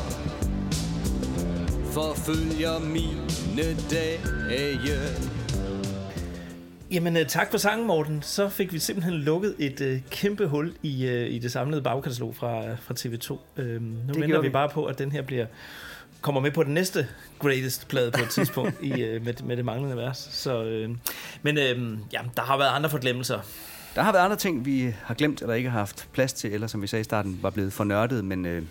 Forfølger 1.93 2.79
mine 2.79 3.77
dage. 3.91 4.21
Jamen, 6.93 7.17
øh, 7.17 7.27
tak 7.27 7.51
for 7.51 7.59
sangen, 7.59 7.87
Morten. 7.87 8.23
Så 8.23 8.49
fik 8.49 8.73
vi 8.73 8.79
simpelthen 8.79 9.15
lukket 9.15 9.55
et 9.59 9.81
øh, 9.81 10.01
kæmpe 10.11 10.47
hul 10.47 10.73
i, 10.83 11.07
øh, 11.07 11.31
i 11.31 11.39
det 11.39 11.53
samlede 11.53 11.83
bagkatalog 11.83 12.37
fra, 12.37 12.63
fra 12.75 12.95
TV2. 12.99 13.39
Øhm, 13.57 13.83
nu 13.83 14.07
venter 14.07 14.27
gjorde 14.27 14.43
vi 14.43 14.49
vi. 14.49 14.53
bare 14.53 14.69
på, 14.69 14.85
at 14.85 14.99
den 14.99 15.13
her 15.13 15.23
bliver 15.23 15.47
kommer 16.21 16.41
med 16.41 16.51
på 16.51 16.63
den 16.63 16.75
næste 16.75 17.09
greatest 17.39 17.89
plade 17.89 18.11
på 18.11 18.23
et 18.23 18.29
tidspunkt 18.31 18.75
i, 18.83 19.03
øh, 19.03 19.25
med, 19.25 19.35
med 19.45 19.57
det 19.57 19.65
manglende 19.65 19.97
vers. 19.97 20.29
Så, 20.33 20.65
øh, 20.65 20.91
men 21.43 21.59
øh, 21.59 21.99
ja, 22.13 22.21
der 22.37 22.43
har 22.43 22.59
været 22.59 22.71
andre 22.71 22.91
forglemmelser. 22.91 23.41
Der 23.95 24.03
har 24.03 24.13
været 24.13 24.25
andre 24.25 24.37
ting, 24.37 24.67
vi 24.67 24.95
har 25.03 25.15
glemt, 25.15 25.43
eller 25.43 25.55
ikke 25.55 25.71
har 25.71 25.79
haft 25.79 26.09
plads 26.13 26.33
til, 26.33 26.53
eller 26.53 26.67
som 26.67 26.83
vi 26.83 26.87
sagde 26.87 27.01
i 27.01 27.05
starten, 27.05 27.39
var 27.43 27.51
blevet 27.51 27.73
for 27.73 27.85
nørdet, 27.85 28.25
men 28.25 28.47
øh, 28.47 28.63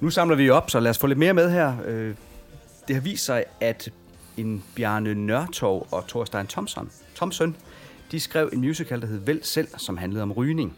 nu 0.00 0.10
samler 0.10 0.36
vi 0.36 0.50
op, 0.50 0.70
så 0.70 0.80
lad 0.80 0.90
os 0.90 0.98
få 0.98 1.06
lidt 1.06 1.18
mere 1.18 1.34
med 1.34 1.50
her. 1.50 1.76
Øh, 1.86 2.14
det 2.88 2.96
har 2.96 3.00
vist 3.00 3.24
sig, 3.24 3.44
at 3.60 3.90
en 4.36 4.64
Bjarne 4.74 5.14
Nørtov 5.14 5.88
og 5.90 6.08
Thorstein 6.08 6.46
Thomsen, 6.46 6.90
Thomsen, 7.14 7.56
de 8.10 8.20
skrev 8.20 8.50
en 8.52 8.60
musical, 8.60 9.00
der 9.00 9.06
hed 9.06 9.18
Vel 9.18 9.44
Selv, 9.44 9.68
som 9.76 9.96
handlede 9.96 10.22
om 10.22 10.32
rygning. 10.32 10.76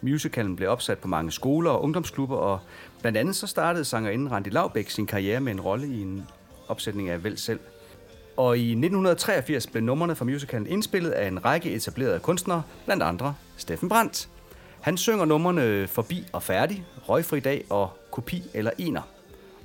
Musicalen 0.00 0.56
blev 0.56 0.68
opsat 0.68 0.98
på 0.98 1.08
mange 1.08 1.32
skoler 1.32 1.70
og 1.70 1.82
ungdomsklubber, 1.82 2.36
og 2.36 2.60
blandt 3.00 3.18
andet 3.18 3.36
så 3.36 3.46
startede 3.46 3.84
sangerinden 3.84 4.32
Randi 4.32 4.50
Laubæk 4.50 4.90
sin 4.90 5.06
karriere 5.06 5.40
med 5.40 5.52
en 5.52 5.60
rolle 5.60 5.86
i 5.86 6.02
en 6.02 6.26
opsætning 6.68 7.08
af 7.08 7.24
Vel 7.24 7.38
Selv. 7.38 7.60
Og 8.36 8.58
i 8.58 8.70
1983 8.70 9.66
blev 9.66 9.82
numrene 9.82 10.16
fra 10.16 10.24
musicalen 10.24 10.66
indspillet 10.66 11.10
af 11.10 11.28
en 11.28 11.44
række 11.44 11.70
etablerede 11.70 12.20
kunstnere, 12.20 12.62
blandt 12.84 13.02
andre 13.02 13.34
Steffen 13.56 13.88
Brandt. 13.88 14.28
Han 14.80 14.96
synger 14.96 15.24
numrene 15.24 15.86
Forbi 15.86 16.24
og 16.32 16.42
Færdig, 16.42 16.84
Røgfri 17.08 17.40
Dag 17.40 17.64
og 17.70 17.90
Kopi 18.10 18.42
eller 18.54 18.70
Ener. 18.78 19.02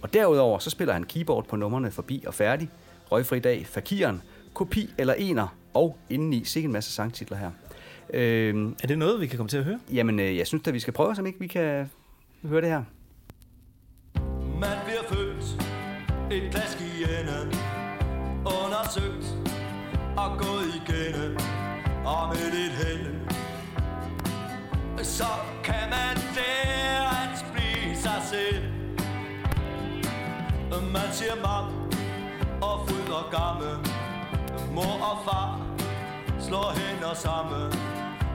Og 0.01 0.13
derudover 0.13 0.59
så 0.59 0.69
spiller 0.69 0.93
han 0.93 1.03
keyboard 1.03 1.47
på 1.47 1.55
numrene 1.55 1.91
Forbi 1.91 2.23
og 2.27 2.33
Færdig, 2.33 2.69
Røgfri 3.11 3.39
Dag, 3.39 3.65
Fakiren, 3.67 4.21
Kopi 4.53 4.89
eller 4.97 5.13
Ener 5.13 5.55
og 5.73 5.97
indeni 6.09 6.43
sikke 6.43 6.65
en 6.65 6.71
masse 6.73 6.91
sangtitler 6.91 7.37
her. 7.37 7.51
Øh, 8.13 8.71
Er 8.83 8.87
det 8.87 8.97
noget, 8.97 9.21
vi 9.21 9.27
kan 9.27 9.37
komme 9.37 9.49
til 9.49 9.57
at 9.57 9.63
høre? 9.63 9.79
jamen, 9.93 10.19
øh, 10.19 10.37
jeg 10.37 10.47
synes 10.47 10.67
at 10.67 10.73
vi 10.73 10.79
skal 10.79 10.93
prøve, 10.93 11.15
om 11.19 11.25
ikke 11.25 11.39
vi 11.39 11.47
kan 11.47 11.89
høre 12.43 12.61
det 12.61 12.69
her. 12.69 12.83
Man 14.59 14.77
bliver 14.85 15.03
født 15.09 15.63
et 16.31 16.51
plask 16.51 16.81
i 16.81 17.03
enden 17.03 17.59
Undersøgt 18.45 19.25
og 20.17 20.37
gået 20.37 20.67
igennem 20.75 21.37
Og 22.05 22.29
med 22.29 22.51
lidt 22.53 22.73
held 22.73 23.15
Så 25.03 25.31
kan 25.63 25.89
man 25.89 26.17
lære 26.35 27.05
at 27.23 27.45
blive 27.53 27.95
sig 27.95 28.21
selv 28.31 28.63
Man 30.93 31.11
siger 31.11 31.35
mam 31.35 31.82
og 33.13 33.25
og 33.25 33.31
gamme 33.31 33.69
Mor 34.75 34.95
og 35.11 35.17
far 35.25 35.59
slår 36.39 36.71
hænder 36.77 37.13
sammen. 37.13 37.71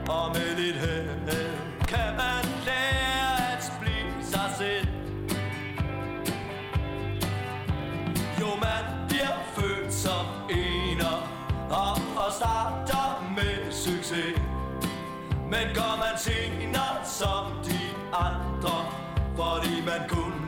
Og 0.09 0.31
med 0.33 0.55
lidt 0.57 0.75
held 0.75 1.49
kan 1.87 2.15
man 2.17 2.43
lære 2.65 3.53
at 3.53 3.73
blive 3.81 4.23
sig 4.23 4.49
selv. 4.57 4.87
Jo, 8.41 8.47
man 8.67 8.83
bliver 9.07 9.35
født 9.55 9.93
som 9.93 10.25
ener 10.49 11.15
og, 11.69 11.95
og 12.25 12.31
starter 12.31 13.33
med 13.35 13.71
succes. 13.71 14.39
Men 15.51 15.65
går 15.75 15.95
man 16.03 16.15
senere 16.17 17.05
som 17.05 17.45
de 17.65 17.79
andre, 18.13 18.77
fordi 19.35 19.85
man 19.85 20.09
kun 20.09 20.38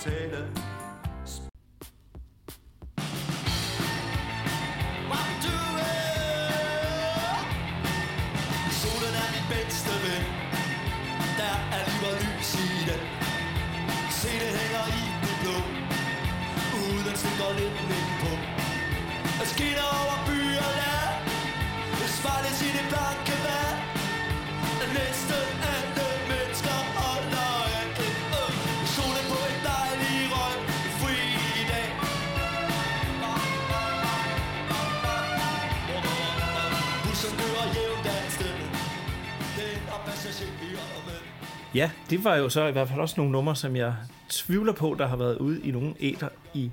tale. 0.00 0.40
Bedste 9.50 9.94
ven. 10.04 10.24
Der 11.40 11.56
er 11.76 11.82
liv 11.88 12.02
og 12.10 12.16
lys 12.22 12.50
i 12.54 12.68
den. 12.88 13.02
Se 14.20 14.32
det 14.42 14.52
hænger 14.58 14.84
i 15.00 15.02
det 15.22 15.36
blå. 15.42 15.58
Uden 16.78 17.16
stikker 17.20 17.50
lidt 17.58 17.78
vind 17.90 18.10
på. 18.22 18.32
Og 19.40 19.46
skinner 19.52 19.88
over 20.00 20.18
by 20.26 20.38
og 20.66 20.72
land. 20.80 21.00
I 22.66 22.70
det 22.76 22.86
blanke 22.92 23.36
vand. 23.46 23.78
Næste 24.96 25.59
Ja, 41.74 41.90
det 42.10 42.24
var 42.24 42.36
jo 42.36 42.48
så 42.48 42.66
i 42.66 42.72
hvert 42.72 42.88
fald 42.88 43.00
også 43.00 43.14
nogle 43.16 43.32
numre, 43.32 43.56
som 43.56 43.76
jeg 43.76 43.94
tvivler 44.28 44.72
på, 44.72 44.96
der 44.98 45.06
har 45.06 45.16
været 45.16 45.38
ude 45.38 45.60
i 45.64 45.70
nogen 45.70 45.96
æter 46.00 46.28
i 46.54 46.70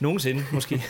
nogensinde 0.00 0.44
måske. 0.52 0.74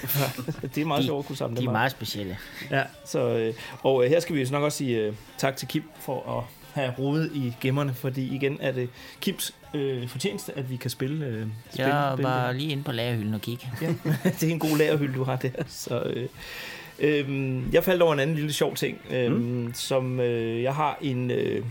det 0.74 0.78
er 0.78 0.84
meget 0.84 1.04
sjovt 1.04 1.24
at 1.24 1.26
kunne 1.26 1.36
samle 1.36 1.56
De 1.56 1.64
er 1.64 1.68
op. 1.68 1.72
meget 1.72 1.90
specielle. 1.90 2.38
Ja, 2.70 2.82
så, 3.06 3.28
øh, 3.28 3.54
og 3.82 4.04
øh, 4.04 4.10
her 4.10 4.20
skal 4.20 4.36
vi 4.36 4.42
jo 4.42 4.48
nok 4.50 4.62
også 4.62 4.78
sige 4.78 4.98
øh, 4.98 5.12
tak 5.38 5.56
til 5.56 5.68
Kim 5.68 5.82
for 6.00 6.38
at 6.38 6.44
have 6.82 6.94
rodet 6.98 7.30
i 7.34 7.54
gemmerne, 7.60 7.94
fordi 7.94 8.34
igen 8.34 8.58
er 8.60 8.72
det 8.72 8.88
Kims 9.20 9.54
øh, 9.74 10.08
fortjeneste, 10.08 10.58
at 10.58 10.70
vi 10.70 10.76
kan 10.76 10.90
spille, 10.90 11.26
øh, 11.26 11.46
spille, 11.70 11.94
Jeg 11.94 12.12
spille 12.14 12.28
var 12.28 12.52
lige 12.52 12.72
inde 12.72 12.82
på 12.82 12.92
lagerhylden 12.92 13.34
og 13.34 13.40
kigge. 13.40 13.70
Ja, 13.82 13.86
det 14.40 14.42
er 14.42 14.50
en 14.50 14.58
god 14.58 14.78
lagerhylde, 14.78 15.14
du 15.14 15.24
har 15.24 15.36
der. 15.36 15.50
Så, 15.66 16.00
øh, 16.00 16.28
øh, 16.98 17.62
jeg 17.72 17.84
faldt 17.84 18.02
over 18.02 18.12
en 18.12 18.20
anden 18.20 18.36
lille 18.36 18.52
sjov 18.52 18.74
ting, 18.74 18.98
øh, 19.10 19.32
mm. 19.32 19.74
som 19.74 20.20
øh, 20.20 20.62
jeg 20.62 20.74
har 20.74 20.98
en... 21.00 21.30
Øh, 21.30 21.64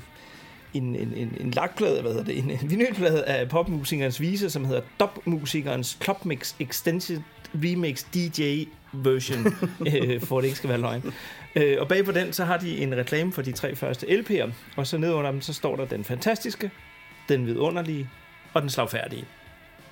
en, 0.74 0.96
en, 0.96 1.14
en, 1.14 1.38
en 1.40 1.52
lakplade, 1.52 2.02
hvad 2.02 2.12
hedder 2.12 2.26
det, 2.26 2.38
en, 2.38 2.52
en 2.52 2.70
vinylplade 2.70 3.26
af 3.26 3.50
popmusikernes 3.50 4.22
vise, 4.22 4.50
som 4.50 4.66
hedder 4.66 4.82
Dub-musikernes 5.00 5.98
Clubmix 6.04 6.54
Extended 6.60 7.22
Remix 7.54 8.06
DJ 8.14 8.64
Version, 8.94 9.46
øh, 9.94 10.22
for 10.22 10.38
at 10.38 10.42
det 10.42 10.48
ikke 10.48 10.58
skal 10.58 10.70
være 10.70 10.80
løgn. 10.82 11.14
Øh, 11.56 11.78
og 11.80 11.88
bag 11.88 12.06
på 12.06 12.12
den, 12.12 12.34
så 12.34 12.46
har 12.46 12.58
de 12.58 12.78
en 12.78 12.98
reklame 12.98 13.34
for 13.34 13.42
de 13.42 13.52
tre 13.52 13.76
første 13.76 14.08
LP'er, 14.08 14.52
og 14.76 14.88
så 14.88 14.98
ned 14.98 15.14
under 15.14 15.32
dem, 15.32 15.42
så 15.42 15.54
står 15.54 15.76
der 15.76 15.86
den 15.86 16.04
fantastiske, 16.04 16.72
den 17.30 17.46
vidunderlige 17.46 18.10
og 18.54 18.62
den 18.62 18.70
slagfærdige. 18.70 19.26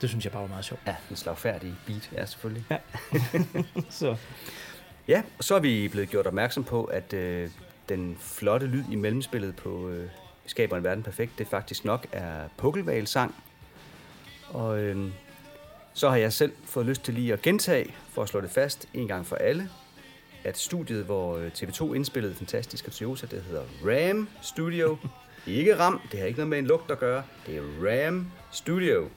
Det 0.02 0.10
synes 0.10 0.26
jeg 0.26 0.32
bare 0.32 0.42
var 0.42 0.48
meget 0.48 0.66
sjovt. 0.66 0.82
Ja, 0.88 0.96
en 1.10 1.16
slagfærdig 1.16 1.74
beat, 1.88 2.10
ja, 2.14 2.26
selvfølgelig. 2.26 2.66
Så 3.90 4.16
Ja, 5.08 5.22
og 5.38 5.44
så 5.44 5.56
er 5.56 5.60
vi 5.60 5.88
blevet 5.88 6.10
gjort 6.10 6.28
opmærksom 6.28 6.64
på, 6.64 6.84
at 6.84 7.14
øh, 7.14 7.50
den 7.90 8.18
flotte 8.20 8.68
lyd 8.68 8.84
i 8.92 8.96
mellemspillet 8.96 9.56
på 9.56 9.90
øh, 9.90 10.10
Skaber 10.46 10.78
en 10.78 10.84
verden 10.84 11.04
perfekt, 11.04 11.32
det 11.38 11.48
faktisk 11.48 11.86
nok 11.86 12.08
er 12.12 12.48
pukkelvalsang. 12.58 13.36
Og 14.50 14.80
øh, 14.80 15.12
så 15.94 16.10
har 16.10 16.16
jeg 16.16 16.34
selv 16.34 16.52
fået 16.66 16.86
lyst 16.86 17.04
til 17.04 17.14
lige 17.14 17.34
at 17.34 17.42
gentage, 17.42 17.96
for 18.10 18.24
at 18.24 18.30
slå 18.30 18.42
det 18.42 18.52
fast 18.52 18.88
en 18.94 19.08
gang 19.08 19.26
for 19.26 19.36
alle, 19.36 19.70
at 20.44 20.58
studiet, 20.58 21.06
hvor 21.06 21.38
øh, 21.38 21.52
TV2 21.58 21.94
indspillede 21.94 22.36
Fantastiske 22.36 22.92
Toyota, 22.92 23.28
det 23.28 23.44
hedder 23.44 23.64
RAM 23.86 24.30
Studio. 24.42 24.98
Ikke 25.48 25.80
RAM, 25.80 26.02
det 26.12 26.20
har 26.20 26.28
ikke 26.28 26.40
noget 26.40 26.50
med 26.50 26.60
en 26.60 26.68
lugt 26.68 26.92
at 26.92 27.00
gøre. 27.00 27.24
Det 27.46 27.58
er 27.58 27.62
RAM 27.62 28.32
Studio. 28.52 29.10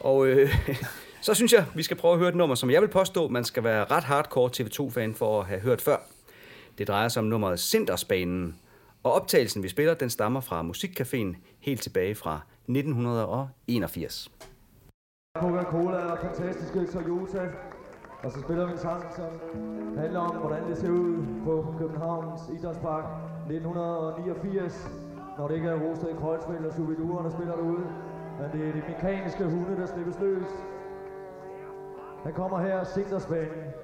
Og 0.00 0.26
øh, 0.26 0.56
så 1.26 1.34
synes 1.34 1.52
jeg, 1.52 1.64
vi 1.74 1.82
skal 1.82 1.96
prøve 1.96 2.12
at 2.12 2.18
høre 2.18 2.28
et 2.28 2.34
nummer, 2.34 2.54
som 2.54 2.70
jeg 2.70 2.82
vil 2.82 2.88
påstå, 2.88 3.28
man 3.28 3.44
skal 3.44 3.64
være 3.64 3.84
ret 3.84 4.04
hardcore 4.04 4.50
TV2-fan 4.56 5.14
for 5.14 5.40
at 5.40 5.46
have 5.46 5.60
hørt 5.60 5.80
før. 5.80 5.96
Det 6.78 6.88
drejer 6.88 7.08
sig 7.08 7.20
om 7.20 7.26
nummeret 7.26 7.60
Sintersbanen. 7.60 8.56
Og 9.02 9.12
optagelsen, 9.12 9.62
vi 9.62 9.68
spiller, 9.68 9.94
den 9.94 10.10
stammer 10.10 10.40
fra 10.40 10.62
Musikcaféen 10.62 11.36
helt 11.60 11.82
tilbage 11.82 12.14
fra 12.14 12.40
1981. 12.68 14.30
Coca-Cola 15.38 15.98
og 16.12 16.18
fantastiske 16.18 16.86
Toyota. 16.86 17.48
Og 18.22 18.32
så 18.32 18.40
spiller 18.40 18.66
vi 18.66 18.72
en 18.72 18.78
sang, 18.78 19.02
som 19.16 19.30
handler 19.98 20.20
om, 20.20 20.36
hvordan 20.36 20.70
det 20.70 20.78
ser 20.78 20.90
ud 20.90 21.26
på 21.44 21.74
Københavns 21.78 22.40
Idrætspark 22.58 23.04
1989. 23.50 24.88
Når 25.38 25.48
det 25.48 25.54
ikke 25.54 25.68
er 25.68 25.80
Rosted 25.84 26.16
Kreuzfeldt 26.20 26.66
og 26.66 26.74
Subidurer, 26.74 27.22
der 27.22 27.30
spiller 27.30 27.56
derude. 27.56 27.86
Men 28.38 28.46
det 28.52 28.68
er 28.68 28.72
de 28.72 28.82
mekaniske 28.88 29.44
hunde, 29.44 29.76
der 29.80 29.86
slippes 29.86 30.18
løs. 30.20 30.50
Han 32.24 32.32
kommer 32.32 32.58
her, 32.58 32.84
Sigtersbanen. 32.84 33.64
Vi 33.74 33.77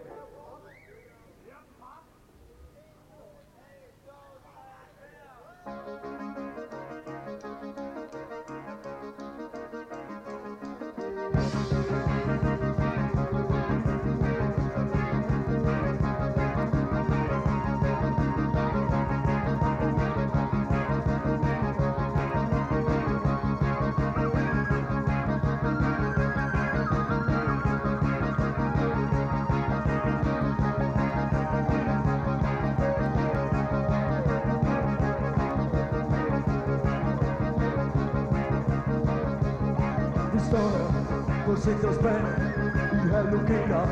på 41.64 41.70
Sigtersbanen 41.70 42.52
i 42.92 43.08
halogener 43.08 43.86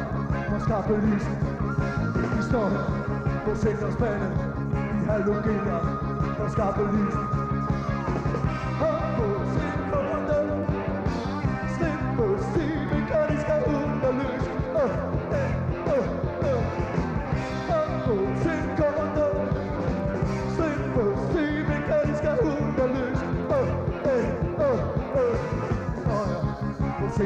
for 0.49 0.59
skarpe 0.59 0.93
lys. 0.93 1.27
Vi 2.37 2.43
står 2.43 2.69
her 2.69 3.45
på 3.45 3.55
Sigtersbanen 3.55 4.33
i 5.03 5.05
halogener 5.07 5.81
for 6.37 6.49
skarpe 6.49 6.83
lys. 6.93 7.42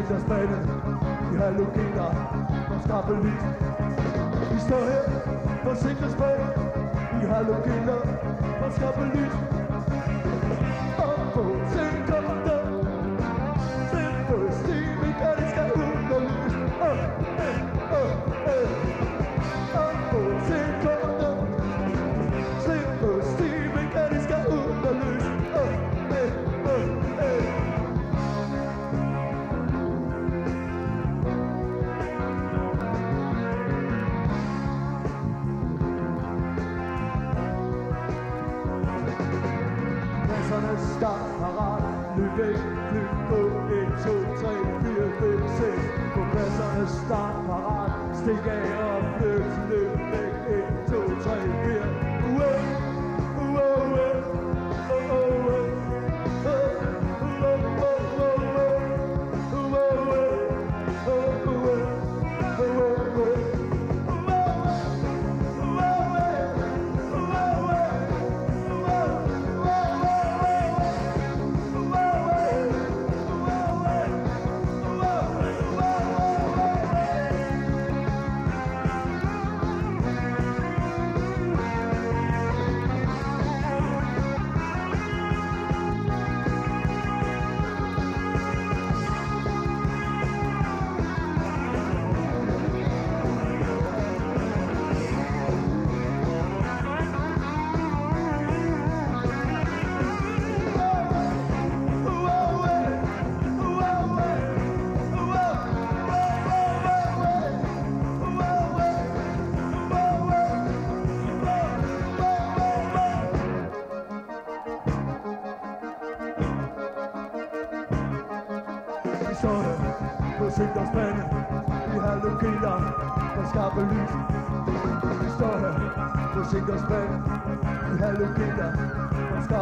På 0.06 0.12
Sigtersbanen 0.12 0.70
i 1.32 1.36
halogener 1.36 2.10
og 2.70 2.82
skaffe 2.84 3.14
lys. 3.22 3.44
Vi 4.52 4.58
står 4.60 4.84
her 4.90 5.04
på 5.64 5.74
Sigtersbanen 5.74 6.50
i 7.22 7.26
halogener 7.26 8.00
for 8.58 8.70
skaffe 8.76 9.04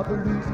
på 0.06 0.53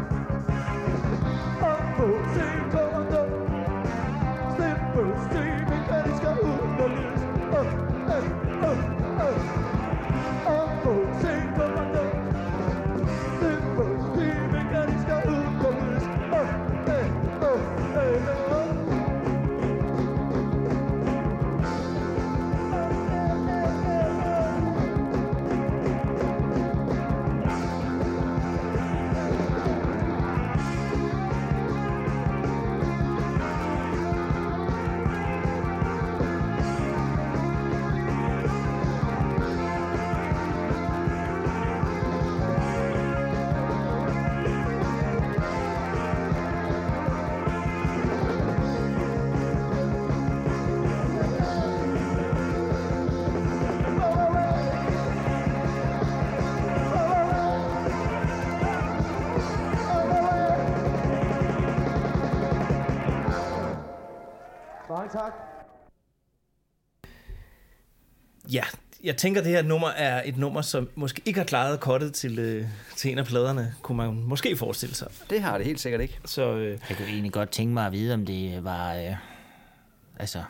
jeg 69.10 69.16
tænker, 69.16 69.42
det 69.42 69.50
her 69.50 69.62
nummer 69.62 69.88
er 69.88 70.22
et 70.24 70.36
nummer, 70.36 70.62
som 70.62 70.88
måske 70.94 71.22
ikke 71.24 71.40
har 71.40 71.44
klaret 71.44 71.80
kottet 71.80 72.14
til, 72.14 72.38
øh, 72.38 72.66
til 72.96 73.12
en 73.12 73.18
af 73.18 73.26
pladerne, 73.26 73.74
kunne 73.82 73.96
man 73.96 74.14
måske 74.14 74.56
forestille 74.56 74.94
sig. 74.94 75.08
Det 75.30 75.42
har 75.42 75.56
det 75.56 75.66
helt 75.66 75.80
sikkert 75.80 76.00
ikke. 76.00 76.18
Så 76.24 76.54
øh, 76.54 76.78
Jeg 76.88 76.96
kunne 76.96 77.08
egentlig 77.08 77.32
godt 77.32 77.50
tænke 77.50 77.74
mig 77.74 77.86
at 77.86 77.92
vide, 77.92 78.14
om 78.14 78.26
det 78.26 78.64
var... 78.64 78.94
Øh, 78.94 79.16
altså... 80.18 80.42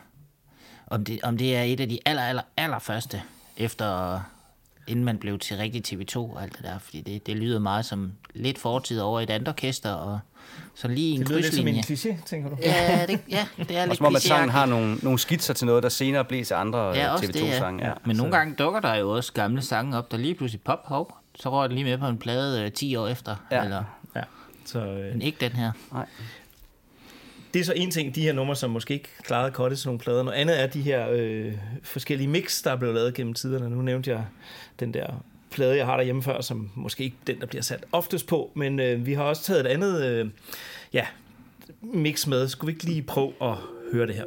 Om 0.87 1.05
det, 1.05 1.19
om 1.23 1.37
det 1.37 1.55
er 1.55 1.61
et 1.61 1.79
af 1.79 1.89
de 1.89 1.99
aller, 2.05 2.21
aller, 2.21 2.41
aller 2.57 2.79
første, 2.79 3.21
efter... 3.57 4.21
Inden 4.87 5.05
man 5.05 5.17
blev 5.17 5.39
til 5.39 5.57
rigtig 5.57 5.83
TV2 6.01 6.17
og 6.17 6.43
alt 6.43 6.53
det 6.57 6.63
der. 6.63 6.79
Fordi 6.79 7.01
det, 7.01 7.25
det 7.27 7.35
lyder 7.37 7.59
meget 7.59 7.85
som 7.85 8.11
lidt 8.33 8.57
fortid 8.59 8.99
over 9.01 9.21
et 9.21 9.29
andet 9.29 9.47
orkester, 9.47 9.91
og 9.91 10.19
så 10.75 10.87
lige 10.87 11.13
en 11.15 11.19
det 11.19 11.29
lyder 11.29 11.41
lidt 11.41 11.53
som 11.55 11.67
en 11.67 11.75
krydslinje. 11.83 12.15
kliché, 12.17 12.25
tænker 12.25 12.49
du? 12.49 12.57
Ja, 12.63 13.05
det, 13.07 13.19
ja, 13.29 13.45
det 13.57 13.77
er 13.77 13.81
Og 13.81 13.87
lidt 13.87 13.97
som 13.97 14.05
om, 14.05 14.15
at 14.15 14.21
sangen 14.21 14.49
har 14.49 14.65
nogle, 14.65 14.95
nogle 15.01 15.19
skitser 15.19 15.53
til 15.53 15.65
noget, 15.67 15.83
der 15.83 15.89
senere 15.89 16.25
blev 16.25 16.45
til 16.45 16.53
andre 16.53 16.79
Ja, 16.87 16.93
ja, 16.99 17.09
også 17.13 17.27
det, 17.27 17.35
TV2-sange. 17.35 17.85
ja. 17.87 17.93
Men 18.05 18.15
nogle 18.15 18.31
gange 18.31 18.55
dukker 18.55 18.79
der 18.79 18.95
jo 18.95 19.09
også 19.09 19.33
gamle 19.33 19.61
sange 19.61 19.97
op, 19.97 20.11
der 20.11 20.17
lige 20.17 20.35
pludselig 20.35 20.61
pop, 20.61 20.79
hov, 20.87 21.17
så 21.35 21.49
rører 21.51 21.67
det 21.67 21.73
lige 21.75 21.85
med 21.85 21.97
på 21.97 22.07
en 22.07 22.17
plade 22.17 22.63
øh, 22.65 22.71
10 22.71 22.95
år 22.95 23.07
efter. 23.07 23.35
Ja. 23.51 23.63
Eller, 23.63 23.83
Ja. 24.15 24.21
Så, 24.65 24.79
øh, 24.85 25.11
men 25.11 25.21
ikke 25.21 25.37
den 25.41 25.51
her. 25.51 25.71
det 27.53 27.59
er 27.59 27.63
så 27.65 27.73
en 27.75 27.91
ting, 27.91 28.15
de 28.15 28.21
her 28.21 28.33
numre, 28.33 28.55
som 28.55 28.69
måske 28.71 28.93
ikke 28.93 29.09
klarede 29.23 29.51
kottet 29.51 29.79
til 29.79 29.87
nogle 29.87 29.99
plader. 29.99 30.23
Noget 30.23 30.37
andet 30.37 30.61
er 30.61 30.67
de 30.67 30.81
her 30.81 31.07
øh, 31.11 31.53
forskellige 31.83 32.27
mix, 32.27 32.63
der 32.63 32.71
er 32.71 32.75
blevet 32.75 32.95
lavet 32.95 33.13
gennem 33.13 33.33
tiderne. 33.33 33.69
Nu 33.69 33.81
nævnte 33.81 34.09
jeg 34.11 34.25
den 34.81 34.93
der 34.93 35.23
plade, 35.51 35.77
jeg 35.77 35.85
har 35.85 35.97
derhjemme 35.97 36.23
før, 36.23 36.41
som 36.41 36.69
måske 36.75 37.03
ikke 37.03 37.17
den, 37.27 37.39
der 37.39 37.45
bliver 37.45 37.61
sat 37.61 37.85
oftest 37.91 38.27
på, 38.27 38.51
men 38.53 38.79
øh, 38.79 39.05
vi 39.05 39.13
har 39.13 39.23
også 39.23 39.43
taget 39.43 39.65
et 39.65 39.67
andet 39.67 40.05
øh, 40.05 40.29
ja, 40.93 41.05
mix 41.81 42.27
med. 42.27 42.47
Skulle 42.47 42.67
vi 42.67 42.75
ikke 42.75 42.85
lige 42.85 43.01
prøve 43.01 43.33
at 43.41 43.53
høre 43.93 44.07
det 44.07 44.15
her? 44.15 44.25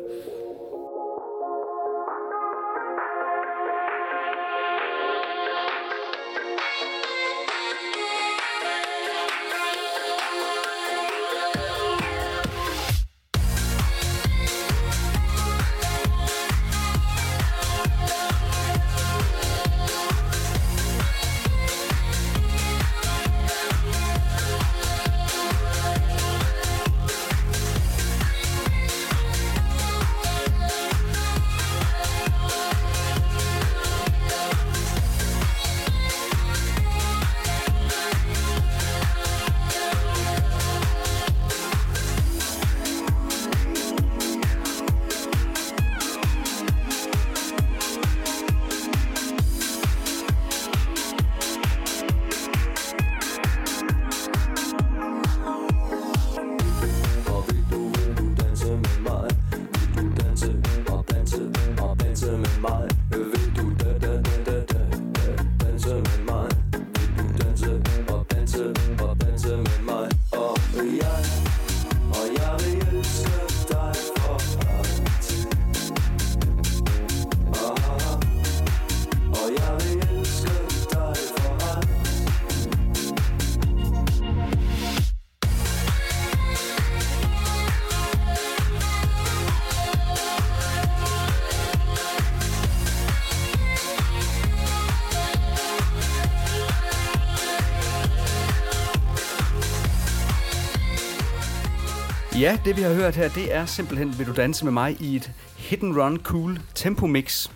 Ja, 102.45 102.59
det 102.65 102.77
vi 102.77 102.83
har 102.83 102.95
hørt 102.95 103.17
her, 103.17 103.29
det 103.29 103.55
er 103.55 103.67
simpelthen 103.67 104.19
Vil 104.19 104.27
du 104.27 104.33
danse 104.33 104.65
med 104.65 104.73
mig 104.73 104.97
i 105.01 105.17
et 105.17 105.33
hit 105.57 105.83
and 105.83 105.97
run 105.97 106.17
cool 106.17 106.59
tempo 106.75 107.07
mix. 107.07 107.49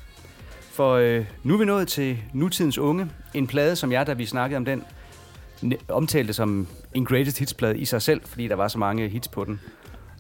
For 0.73 0.95
øh, 0.95 1.25
nu 1.43 1.55
er 1.55 1.59
vi 1.59 1.65
nået 1.65 1.89
til 1.89 2.19
nutidens 2.33 2.79
unge. 2.79 3.11
En 3.35 3.47
plade, 3.47 3.77
som 3.77 3.93
jeg, 3.93 4.07
da 4.07 4.13
vi 4.13 4.27
snakkede 4.27 4.57
om 4.57 4.65
den, 4.65 4.83
omtalte 5.89 6.33
som 6.33 6.67
en 6.95 7.05
greatest 7.05 7.39
hits 7.39 7.55
plade 7.55 7.79
i 7.79 7.85
sig 7.85 8.03
selv, 8.03 8.21
fordi 8.25 8.49
der 8.49 8.55
var 8.55 8.69
så 8.69 8.79
mange 8.79 9.09
hits 9.09 9.29
på 9.29 9.45
den. 9.45 9.61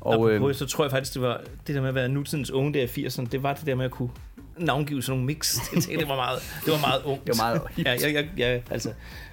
Og 0.01 0.31
øh, 0.31 0.55
så 0.55 0.67
tror 0.67 0.85
jeg 0.85 0.91
faktisk, 0.91 1.15
det 1.15 1.23
var 1.23 1.41
det 1.67 1.75
der 1.75 1.81
med 1.81 1.89
at 1.89 1.95
være 1.95 2.09
nutidens 2.09 2.51
unge 2.51 2.75
der 2.75 2.83
i 2.83 3.07
80'erne, 3.07 3.27
det 3.33 3.43
var 3.43 3.55
det 3.55 3.67
der 3.67 3.75
med 3.75 3.85
at 3.85 3.91
kunne 3.91 4.11
navngive 4.57 5.03
sådan 5.03 5.13
nogle 5.13 5.27
mix. 5.27 5.55
Jeg 5.75 5.83
tænkte, 5.83 6.01
det 6.01 6.09
var 6.09 6.17
meget, 6.17 6.39
det 6.65 6.73
var 6.73 6.81
meget 6.81 7.03
ungt. 7.05 7.27
Det 7.27 7.39
var 7.39 7.45
meget 7.45 7.63
hipt. 7.71 7.89
ja, 7.89 8.09
ja, 8.09 8.27
ja, 8.39 8.55
ja, 8.55 8.61
altså, 8.71 8.93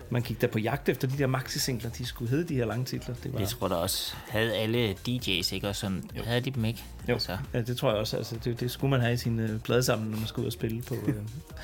man 0.10 0.22
gik 0.22 0.42
der 0.42 0.48
på 0.48 0.60
jagt 0.60 0.90
efter 0.90 1.08
de 1.08 1.18
der 1.18 1.28
maxi-singler, 1.28 1.90
de 1.90 2.06
skulle 2.06 2.32
hedde 2.32 2.44
de 2.44 2.56
her 2.56 2.66
lange 2.66 2.86
titler. 2.86 3.16
Det 3.24 3.34
var, 3.34 3.40
Jeg 3.40 3.48
tror 3.48 3.68
da 3.68 3.76
også, 3.76 4.16
havde 4.30 4.54
alle 4.56 4.92
DJ's, 5.10 5.54
ikke? 5.56 5.68
Og 5.68 5.76
sådan, 5.76 6.04
havde 6.24 6.42
de 6.42 6.52
dem 6.52 6.66
ikke? 6.66 6.84
jo, 7.10 7.14
Altså, 7.14 7.38
ja, 7.54 7.62
det 7.62 7.78
tror 7.78 7.90
jeg 7.90 7.98
også. 8.00 8.18
Altså, 8.18 8.36
det, 8.44 8.60
det 8.60 8.72
skulle 8.72 8.92
man 8.92 9.02
have 9.02 9.14
i 9.14 9.18
sin 9.18 9.40
øh, 9.40 9.60
pladesamling, 9.60 10.12
når 10.12 10.18
man 10.18 10.28
skulle 10.28 10.44
ud 10.44 10.48
og 10.48 10.54
spille 10.54 10.82
på, 10.82 10.96
øh, 11.08 11.16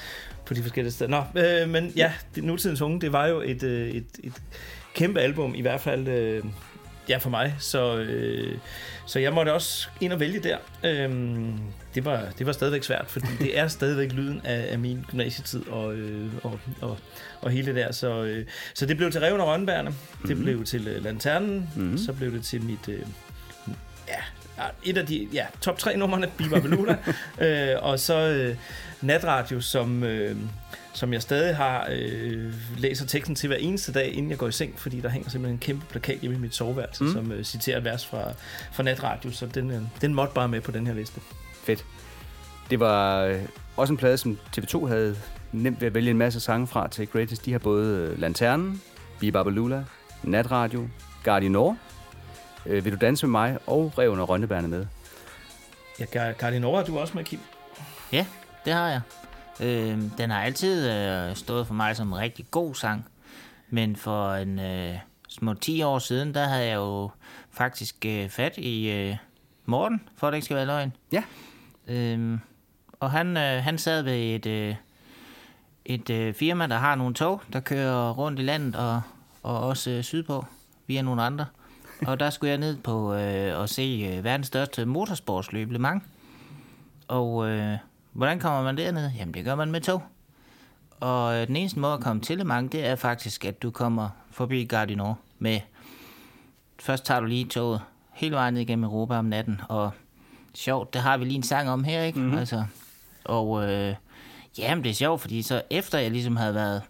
på 0.46 0.54
de 0.54 0.62
forskellige 0.62 0.92
steder. 0.92 1.10
Nå, 1.10 1.42
øh, 1.42 1.70
men 1.70 1.94
ja, 1.96 2.14
det, 2.36 2.44
nutidens 2.44 2.82
unge, 2.82 3.02
det 3.02 3.14
var 3.14 3.28
jo 3.28 3.42
et, 3.42 3.64
øh, 3.64 3.89
et, 3.89 4.06
et 4.24 4.34
kæmpe 4.94 5.20
album, 5.20 5.56
i 5.56 5.62
hvert 5.62 5.82
fald 5.82 6.08
øh, 6.08 6.44
ja, 7.12 7.18
for 7.18 7.30
mig. 7.30 7.55
Så, 7.59 7.97
øh, 7.97 8.57
så 9.05 9.20
jeg 9.20 9.34
måtte 9.34 9.53
også 9.53 9.88
ind 10.01 10.14
og 10.14 10.20
vælge 10.20 10.39
der. 10.39 10.57
Øhm, 10.84 11.59
det, 11.95 12.05
var, 12.05 12.28
det 12.38 12.45
var 12.47 12.51
stadigvæk 12.51 12.84
svært, 12.84 13.05
fordi 13.07 13.28
det 13.45 13.59
er 13.59 13.68
stadigvæk 13.68 14.12
lyden 14.12 14.41
af, 14.43 14.68
af 14.72 14.80
min 14.80 15.05
gymnasietid 15.09 15.68
og, 15.68 15.93
øh, 15.95 16.30
og, 16.43 16.59
og, 16.82 16.97
og 17.41 17.51
hele 17.51 17.66
det 17.66 17.76
der. 17.76 17.91
Så, 17.91 18.24
øh, 18.24 18.45
så 18.74 18.86
det 18.86 18.97
blev 18.97 19.12
til 19.12 19.22
Reven 19.22 19.41
og 19.41 19.47
Rønbærne, 19.47 19.93
det 20.28 20.38
blev 20.38 20.64
til 20.64 20.88
øh, 20.88 21.03
Lanternen, 21.03 21.70
Mhm. 21.76 21.97
så 21.97 22.14
blev 22.14 22.32
det 22.34 22.43
til 22.43 22.62
mit... 22.64 22.88
Øh, 22.89 22.99
ja, 24.07 24.64
et 24.84 24.97
af 24.97 25.05
de 25.05 25.28
ja, 25.34 25.45
top 25.62 25.78
tre 25.80 25.97
numrene, 25.97 26.28
Biba 26.38 26.59
Beluda, 26.59 26.97
øh, 27.41 27.76
og 27.84 27.99
så 27.99 28.16
øh, 28.28 28.55
Natradio, 29.01 29.62
som, 29.62 30.03
øh, 30.03 30.36
som 30.94 31.14
jeg 31.14 31.22
stadig 31.22 31.56
har 31.56 31.88
øh, 31.92 32.54
læser 32.78 33.06
teksten 33.06 33.36
til 33.36 33.48
hver 33.48 33.58
eneste 33.58 33.92
dag, 33.92 34.14
inden 34.14 34.32
jeg 34.32 34.38
går 34.38 34.48
i 34.48 34.52
seng, 34.52 34.80
fordi 34.80 35.02
der 35.02 35.10
hænger 35.10 35.30
simpelthen 35.30 35.56
en 35.56 35.60
kæmpe 35.60 35.86
plakat 35.89 36.20
hjemme 36.20 36.38
i 36.38 36.39
mit 36.39 36.56
soveværelse, 36.56 37.04
mm. 37.04 37.12
som 37.12 37.32
øh, 37.32 37.44
citerer 37.44 37.78
et 37.78 37.84
vers 37.84 38.06
fra, 38.06 38.24
fra 38.72 38.84
Natradio, 38.84 39.32
så 39.32 39.46
den, 39.46 39.72
øh, 39.72 39.82
den 40.02 40.14
måtte 40.14 40.34
bare 40.34 40.48
med 40.48 40.62
på 40.62 40.72
den 40.72 40.88
her 40.88 40.94
liste. 40.94 41.22
Fedt. 41.64 41.86
Det 42.70 42.80
var 42.80 43.22
øh, 43.24 43.39
også 43.78 43.94
en 43.94 43.98
plade, 43.98 44.18
som 44.18 44.39
TV2 44.58 44.88
havde 44.88 45.18
nemt 45.52 45.82
ved 45.82 45.88
at 45.88 45.94
vælge 45.94 46.12
en 46.12 46.18
masse 46.18 46.39
sange 46.39 46.68
fra 46.68 46.88
til 46.88 47.08
Greatest. 47.08 47.46
De 47.46 47.52
har 47.52 47.60
både 47.60 47.98
øh, 47.98 48.20
Lanternen, 48.20 48.82
Bibabalula, 49.20 49.84
Natradio, 50.24 50.88
Gardinor, 51.24 51.78
øh, 52.66 52.86
Vil 52.86 52.94
du 52.94 52.98
danse 53.02 53.26
med 53.28 53.32
mig 53.32 53.58
og 53.68 53.94
Reven 53.98 54.20
og 54.20 54.30
Rønnebærne 54.30 54.68
med. 54.68 54.86
Ja, 56.00 56.06
Gar- 56.06 56.32
Gardinora, 56.38 56.82
er 56.82 56.86
du 56.86 57.00
også 57.00 57.14
med, 57.18 57.24
Kim? 57.24 57.39
Ja, 58.12 58.26
det 58.66 58.74
har 58.74 58.89
jeg. 58.89 59.02
Øh, 59.62 59.99
den 60.18 60.30
har 60.30 60.41
altid 60.41 60.91
øh, 60.91 61.36
stået 61.36 61.68
for 61.68 61.74
mig 61.74 61.95
som 61.95 62.07
en 62.07 62.18
rigtig 62.18 62.45
god 62.51 62.76
sang. 62.76 63.05
Men 63.70 63.95
for 63.95 64.34
en 64.34 64.59
øh, 64.59 64.95
små 65.28 65.53
10 65.53 65.82
år 65.82 65.99
siden, 65.99 66.34
der 66.34 66.47
havde 66.47 66.66
jeg 66.66 66.76
jo 66.76 67.09
faktisk 67.51 68.05
øh, 68.05 68.30
fat 68.30 68.57
i 68.57 68.91
øh, 68.91 69.18
Morten, 69.66 70.01
for 70.18 70.28
at 70.28 70.32
det 70.32 70.38
ikke 70.38 70.45
skal 70.45 70.57
være 70.57 70.66
løgn. 70.66 70.93
Ja. 71.12 71.24
Øhm, 71.88 72.39
og 72.99 73.12
han, 73.12 73.38
øh, 73.38 73.64
han 73.64 73.78
sad 73.78 74.01
ved 74.01 74.36
et, 74.36 74.45
øh, 74.45 74.76
et 75.86 76.09
øh, 76.09 76.34
firma, 76.34 76.68
der 76.68 76.78
har 76.78 76.95
nogle 76.95 77.14
tog, 77.14 77.41
der 77.53 77.59
kører 77.59 78.12
rundt 78.12 78.39
i 78.39 78.43
landet 78.43 78.76
og, 78.76 79.01
og 79.43 79.59
også 79.59 79.91
øh, 79.91 80.03
sydpå 80.03 80.45
via 80.88 81.01
nogle 81.01 81.24
andre. 81.24 81.45
Og 82.07 82.20
der 82.20 82.30
skulle 82.30 82.49
jeg 82.49 82.57
ned 82.57 82.78
på 82.78 83.14
øh, 83.14 83.59
og 83.59 83.70
se 83.70 84.12
øh, 84.14 84.24
verdens 84.24 84.47
største 84.47 84.86
motorsportsløb, 84.86 85.72
Le 85.72 85.80
Mans. 85.80 86.03
Og 87.07 87.49
øh, 87.49 87.78
hvordan 88.12 88.39
kommer 88.39 88.64
man 88.64 88.78
derned? 88.78 89.12
Jamen, 89.18 89.34
det 89.34 89.45
gør 89.45 89.55
man 89.55 89.72
med 89.72 89.82
tog. 89.82 90.03
Og 90.99 91.36
øh, 91.36 91.47
den 91.47 91.55
eneste 91.55 91.80
måde 91.80 91.93
at 91.93 91.99
komme 91.99 92.22
til 92.22 92.38
Le 92.38 92.43
Mans, 92.43 92.72
det 92.72 92.86
er 92.86 92.95
faktisk, 92.95 93.45
at 93.45 93.62
du 93.62 93.72
kommer 93.72 94.09
forbi 94.32 94.66
Gardinor 94.66 95.20
med... 95.39 95.59
Først 96.80 97.05
tager 97.05 97.20
du 97.20 97.26
lige 97.26 97.45
toget 97.45 97.82
hele 98.14 98.36
vejen 98.36 98.53
ned 98.53 98.62
igennem 98.62 98.84
Europa 98.84 99.18
om 99.18 99.26
natten, 99.26 99.62
og 99.70 99.91
sjovt, 100.55 100.93
det 100.93 101.01
har 101.01 101.18
vi 101.18 101.26
lige 101.26 101.36
en 101.36 101.43
sang 101.43 101.70
om 101.70 101.84
her, 101.84 102.03
ikke? 102.03 102.20
Mm-hmm. 102.20 102.38
Altså, 102.38 102.66
og 103.26 103.72
øh, 103.72 103.95
jamen, 104.57 104.84
det 104.84 104.89
er 104.89 104.93
sjovt, 104.93 105.22
fordi 105.22 105.41
så 105.41 105.62
efter 105.70 105.99
jeg 105.99 106.12
ligesom 106.12 106.36
havde 106.36 106.55
været 106.55 106.82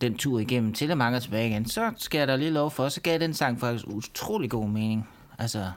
den 0.00 0.18
tur 0.18 0.38
igennem 0.38 0.74
til 0.74 0.88
Le 0.88 0.94
Mans 0.94 1.16
og 1.16 1.22
tilbage 1.22 1.48
igen, 1.48 1.68
så 1.68 1.92
skal 1.96 2.18
jeg 2.18 2.28
da 2.28 2.36
lige 2.36 2.50
lov 2.50 2.70
for, 2.70 2.88
så 2.88 3.00
gav 3.00 3.18
den 3.18 3.34
sang 3.34 3.60
faktisk 3.60 3.84
utrolig 3.86 4.50
god 4.50 4.68
mening. 4.68 5.08
Altså, 5.38 5.70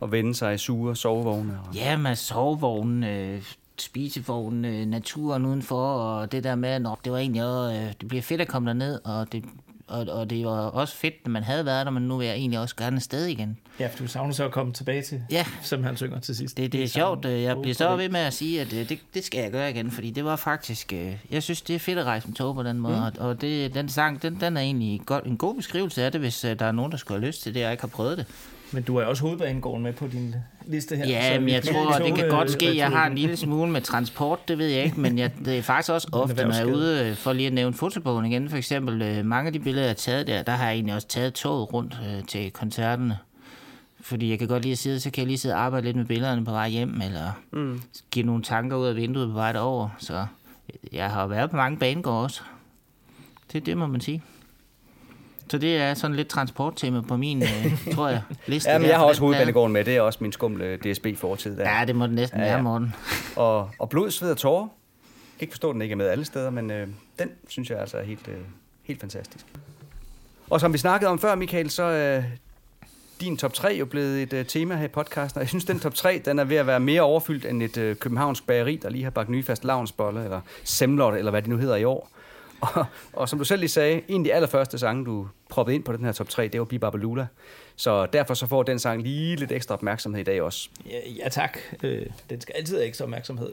Og 0.00 0.12
vende 0.12 0.34
sig 0.34 0.54
i 0.54 0.58
sure 0.58 0.96
sovevogne. 0.96 1.58
Og... 1.68 1.74
Ja, 1.74 1.96
med 1.96 2.16
sovevognen, 2.16 3.04
øh, 3.04 3.42
spisevognen, 3.78 4.64
øh, 4.64 4.86
naturen 4.86 5.46
udenfor, 5.46 5.92
og 5.92 6.32
det 6.32 6.44
der 6.44 6.54
med, 6.54 6.68
at 6.68 6.82
det 7.04 7.12
var 7.12 7.18
egentlig 7.18 7.44
også, 7.44 7.76
øh, 7.76 7.92
det 8.00 8.08
bliver 8.08 8.22
fedt 8.22 8.40
at 8.40 8.48
komme 8.48 8.68
derned, 8.68 9.00
og 9.04 9.32
det, 9.32 9.44
og, 9.86 10.06
og 10.10 10.30
det 10.30 10.46
var 10.46 10.50
også 10.50 10.96
fedt, 10.96 11.14
at 11.24 11.30
man 11.30 11.42
havde 11.42 11.66
været 11.66 11.86
der, 11.86 11.92
men 11.92 12.02
nu 12.02 12.16
vil 12.16 12.26
jeg 12.26 12.36
egentlig 12.36 12.60
også 12.60 12.76
gerne 12.76 12.96
afsted 12.96 13.26
igen. 13.26 13.58
Ja, 13.80 13.86
for 13.86 13.98
du 13.98 14.08
savner 14.08 14.32
så 14.32 14.44
at 14.44 14.52
komme 14.52 14.72
tilbage 14.72 15.02
til, 15.02 15.22
Ja. 15.30 15.44
som 15.62 15.84
han 15.84 15.96
synger 15.96 16.20
til 16.20 16.36
sidst. 16.36 16.56
Det, 16.56 16.72
det 16.72 16.82
er 16.82 16.88
sjovt, 16.88 17.24
øh, 17.24 17.42
jeg 17.42 17.56
bliver 17.62 17.74
så 17.74 17.96
ved 17.96 18.08
med 18.08 18.20
at 18.20 18.32
sige, 18.32 18.60
at 18.60 18.70
det, 18.70 18.98
det 19.14 19.24
skal 19.24 19.40
jeg 19.40 19.50
gøre 19.52 19.70
igen, 19.70 19.90
fordi 19.90 20.10
det 20.10 20.24
var 20.24 20.36
faktisk, 20.36 20.92
jeg 21.30 21.42
synes, 21.42 21.62
det 21.62 21.74
er 21.76 21.80
fedt 21.80 21.98
at 21.98 22.04
rejse 22.04 22.28
med 22.28 22.34
tog 22.36 22.54
på 22.54 22.62
den 22.62 22.78
måde, 22.78 23.12
mm. 23.14 23.24
og, 23.24 23.40
det, 23.40 23.74
den 23.74 23.88
sang, 23.88 24.22
den, 24.22 24.40
den 24.40 24.56
er 24.56 24.60
egentlig 24.60 25.00
godt, 25.06 25.24
en 25.24 25.36
god 25.36 25.54
beskrivelse 25.54 26.04
af 26.04 26.12
det, 26.12 26.20
hvis 26.20 26.40
der 26.40 26.66
er 26.66 26.72
nogen, 26.72 26.92
der 26.92 26.98
skulle 26.98 27.20
have 27.20 27.26
lyst 27.26 27.42
til 27.42 27.54
det, 27.54 27.66
og 27.66 27.72
ikke 27.72 27.82
har 27.82 27.88
prøvet 27.88 28.18
det. 28.18 28.26
Men 28.72 28.82
du 28.82 28.96
er 28.96 29.04
også 29.04 29.22
hovedbanegården 29.22 29.82
med 29.82 29.92
på 29.92 30.06
din 30.06 30.34
liste 30.66 30.96
her. 30.96 31.06
Ja, 31.06 31.34
så 31.34 31.40
men 31.40 31.48
jeg 31.48 31.62
tror, 31.62 31.98
lige 31.98 32.10
det 32.10 32.18
kan 32.18 32.28
godt 32.28 32.48
øh, 32.48 32.52
ske, 32.52 32.76
jeg 32.76 32.90
har 32.90 33.06
en 33.06 33.14
lille 33.14 33.36
smule 33.36 33.70
med 33.70 33.80
transport, 33.80 34.48
det 34.48 34.58
ved 34.58 34.66
jeg 34.66 34.84
ikke, 34.84 35.00
men 35.00 35.18
jeg, 35.18 35.30
det 35.44 35.58
er 35.58 35.62
faktisk 35.62 35.92
også 35.92 36.08
ofte, 36.22 36.44
når 36.44 36.54
jeg 36.54 36.62
er 36.62 36.74
ude, 36.74 37.08
øh, 37.08 37.16
for 37.16 37.32
lige 37.32 37.46
at 37.46 37.52
nævne 37.52 37.74
fotobogen 37.74 38.26
igen, 38.26 38.50
for 38.50 38.56
eksempel, 38.56 39.02
øh, 39.02 39.24
mange 39.24 39.46
af 39.46 39.52
de 39.52 39.60
billeder, 39.60 39.84
jeg 39.84 39.90
har 39.90 39.94
taget 39.94 40.26
der, 40.26 40.42
der 40.42 40.52
har 40.52 40.64
jeg 40.64 40.74
egentlig 40.74 40.94
også 40.94 41.08
taget 41.08 41.34
toget 41.34 41.72
rundt 41.72 41.98
øh, 42.08 42.24
til 42.24 42.50
koncerterne. 42.50 43.18
Fordi 44.00 44.30
jeg 44.30 44.38
kan 44.38 44.48
godt 44.48 44.62
lide 44.62 44.72
at 44.72 44.78
sidde, 44.78 45.00
så 45.00 45.10
kan 45.10 45.20
jeg 45.20 45.26
lige 45.26 45.38
sidde 45.38 45.54
og 45.54 45.60
arbejde 45.60 45.86
lidt 45.86 45.96
med 45.96 46.04
billederne 46.04 46.44
på 46.44 46.50
vej 46.50 46.68
hjem, 46.68 47.00
eller 47.00 47.30
mm. 47.50 47.82
give 48.10 48.26
nogle 48.26 48.42
tanker 48.42 48.76
ud 48.76 48.86
af 48.86 48.96
vinduet 48.96 49.28
på 49.28 49.34
vej 49.34 49.52
derover. 49.52 49.88
Så 49.98 50.26
jeg 50.92 51.10
har 51.10 51.26
været 51.26 51.50
på 51.50 51.56
mange 51.56 51.78
banegårde 51.78 52.24
også. 52.24 52.42
Det, 53.52 53.66
det 53.66 53.76
må 53.76 53.86
man 53.86 54.00
sige. 54.00 54.22
Så 55.50 55.58
det 55.58 55.76
er 55.76 55.94
sådan 55.94 56.16
lidt 56.16 56.28
transporttema 56.28 57.00
på 57.00 57.16
min, 57.16 57.42
øh, 57.42 57.78
tror 57.94 58.08
jeg, 58.08 58.22
liste. 58.46 58.70
Ja, 58.70 58.78
men 58.78 58.84
her 58.84 58.90
jeg 58.90 58.98
har 58.98 59.04
også 59.06 59.20
den 59.20 59.26
hovedbanegården 59.26 59.72
med. 59.72 59.84
Det 59.84 59.96
er 59.96 60.00
også 60.00 60.18
min 60.22 60.32
skumle 60.32 60.76
DSB-fortid. 60.76 61.56
Der. 61.56 61.78
Ja, 61.78 61.84
det 61.84 61.96
må 61.96 62.06
det 62.06 62.14
næsten 62.14 62.40
Ja, 62.40 62.46
ja, 62.46 62.52
være, 62.52 62.62
Morten. 62.62 62.94
Og, 63.36 63.70
og 63.78 63.88
blod, 63.88 64.10
sved 64.10 64.30
og 64.30 64.36
tårer. 64.36 64.62
Jeg 64.62 64.68
kan 65.38 65.46
ikke 65.46 65.52
forstå, 65.52 65.70
at 65.70 65.74
den 65.74 65.82
ikke 65.82 65.92
er 65.92 65.96
med 65.96 66.08
alle 66.08 66.24
steder, 66.24 66.50
men 66.50 66.70
øh, 66.70 66.88
den 67.18 67.30
synes 67.48 67.70
jeg 67.70 67.78
altså 67.78 67.96
er 67.96 68.02
helt, 68.04 68.28
øh, 68.28 68.34
helt 68.82 69.00
fantastisk. 69.00 69.46
Og 70.50 70.60
som 70.60 70.72
vi 70.72 70.78
snakkede 70.78 71.10
om 71.10 71.18
før, 71.18 71.34
Michael, 71.34 71.70
så 71.70 71.82
er 71.82 72.22
din 73.20 73.36
top 73.36 73.52
3 73.52 73.76
jo 73.78 73.84
blevet 73.86 74.22
et 74.22 74.32
øh, 74.32 74.46
tema 74.46 74.76
her 74.76 74.84
i 74.84 74.88
podcasten, 74.88 75.38
og 75.38 75.42
jeg 75.42 75.48
synes, 75.48 75.64
den 75.64 75.80
top 75.80 75.94
3, 75.94 76.22
den 76.24 76.38
er 76.38 76.44
ved 76.44 76.56
at 76.56 76.66
være 76.66 76.80
mere 76.80 77.02
overfyldt 77.02 77.44
end 77.44 77.62
et 77.62 77.76
øh, 77.76 77.96
københavnsk 77.96 78.46
bageri, 78.46 78.76
der 78.82 78.90
lige 78.90 79.04
har 79.04 79.10
bagt 79.10 79.28
nye 79.28 79.42
fast 79.42 79.64
lavnsbolle, 79.64 80.24
eller 80.24 80.40
semler, 80.64 81.06
eller 81.06 81.30
hvad 81.30 81.42
det 81.42 81.50
nu 81.50 81.56
hedder 81.56 81.76
i 81.76 81.84
år. 81.84 82.10
Og, 82.60 82.86
og 83.12 83.28
som 83.28 83.38
du 83.38 83.44
selv 83.44 83.60
lige 83.60 83.70
sagde, 83.70 84.02
en 84.08 84.20
af 84.20 84.24
de 84.24 84.34
allerførste 84.34 84.78
sange, 84.78 85.04
du 85.04 85.28
proppede 85.48 85.74
ind 85.74 85.84
på 85.84 85.92
den 85.92 86.04
her 86.04 86.12
top 86.12 86.28
3, 86.28 86.48
det 86.48 86.60
var 86.60 86.64
Bibabalula. 86.64 87.26
Så 87.76 88.06
derfor 88.06 88.34
så 88.34 88.46
får 88.46 88.62
den 88.62 88.78
sang 88.78 89.02
lige 89.02 89.36
lidt 89.36 89.52
ekstra 89.52 89.74
opmærksomhed 89.74 90.20
i 90.20 90.24
dag 90.24 90.42
også. 90.42 90.68
Ja, 90.90 90.98
ja 91.24 91.28
tak. 91.28 91.58
Øh, 91.82 92.06
den 92.30 92.40
skal 92.40 92.54
altid 92.58 92.76
have 92.76 92.86
ekstra 92.86 93.04
opmærksomhed. 93.04 93.52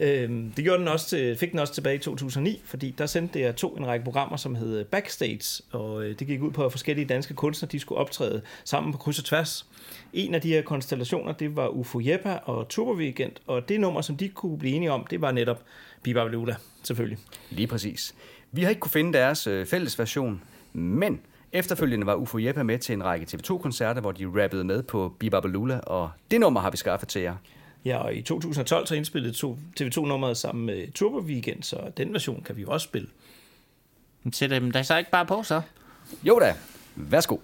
øh, 0.00 0.30
det 0.56 0.64
gjorde 0.64 0.78
den 0.78 0.88
også 0.88 1.08
til, 1.08 1.36
fik 1.36 1.50
den 1.50 1.58
også 1.58 1.74
tilbage 1.74 1.96
i 1.96 1.98
2009, 1.98 2.62
fordi 2.64 2.94
der 2.98 3.06
sendte 3.06 3.40
jeg 3.40 3.56
to 3.56 3.76
en 3.76 3.86
række 3.86 4.04
programmer, 4.04 4.36
som 4.36 4.54
hed 4.54 4.84
Backstage, 4.84 5.62
og 5.72 6.04
øh, 6.04 6.18
det 6.18 6.26
gik 6.26 6.42
ud 6.42 6.50
på, 6.50 6.64
at 6.64 6.72
forskellige 6.72 7.06
danske 7.06 7.34
kunstnere 7.34 7.72
de 7.72 7.80
skulle 7.80 7.98
optræde 7.98 8.42
sammen 8.64 8.92
på 8.92 8.98
kryds 8.98 9.18
og 9.18 9.24
tværs. 9.24 9.66
En 10.12 10.34
af 10.34 10.40
de 10.40 10.48
her 10.48 10.62
konstellationer, 10.62 11.32
det 11.32 11.56
var 11.56 11.68
Ufo 11.68 12.00
Jeppa 12.00 12.38
og 12.44 12.68
Turbo 12.68 12.92
Weekend, 12.92 13.32
og 13.46 13.68
det 13.68 13.80
nummer, 13.80 14.00
som 14.00 14.16
de 14.16 14.28
kunne 14.28 14.58
blive 14.58 14.74
enige 14.74 14.92
om, 14.92 15.06
det 15.10 15.20
var 15.20 15.32
netop 15.32 15.62
Biba 16.02 16.24
Beluda, 16.24 16.56
selvfølgelig. 16.82 17.18
Lige 17.50 17.66
præcis. 17.66 18.14
Vi 18.56 18.62
har 18.62 18.70
ikke 18.70 18.80
kunne 18.80 18.90
finde 18.90 19.12
deres 19.18 19.46
øh, 19.46 19.66
fælles 19.66 19.98
version, 19.98 20.42
men 20.72 21.20
efterfølgende 21.52 22.06
var 22.06 22.14
Ufo 22.14 22.38
Jeppe 22.38 22.64
med 22.64 22.78
til 22.78 22.92
en 22.92 23.04
række 23.04 23.26
TV2-koncerter, 23.30 24.00
hvor 24.00 24.12
de 24.12 24.42
rappede 24.42 24.64
med 24.64 24.82
på 24.82 25.14
Bibabalula, 25.18 25.78
og 25.78 26.10
det 26.30 26.40
nummer 26.40 26.60
har 26.60 26.70
vi 26.70 26.76
skaffet 26.76 27.08
til 27.08 27.22
jer. 27.22 27.36
Ja, 27.84 27.96
og 27.98 28.14
i 28.14 28.22
2012 28.22 28.86
så 28.86 28.94
indspillede 28.94 29.32
to- 29.32 29.58
TV2-nummeret 29.80 30.36
sammen 30.36 30.66
med 30.66 30.92
Turbo 30.92 31.18
Weekend, 31.18 31.62
så 31.62 31.76
den 31.96 32.12
version 32.12 32.42
kan 32.42 32.56
vi 32.56 32.62
jo 32.62 32.68
også 32.68 32.84
spille. 32.84 33.08
Sæt 34.32 34.50
dem 34.50 34.70
der 34.70 34.82
så 34.82 34.96
ikke 34.96 35.10
bare 35.10 35.26
på, 35.26 35.42
så. 35.42 35.60
Jo 36.24 36.38
da, 36.38 36.54
værsgo. 36.96 37.36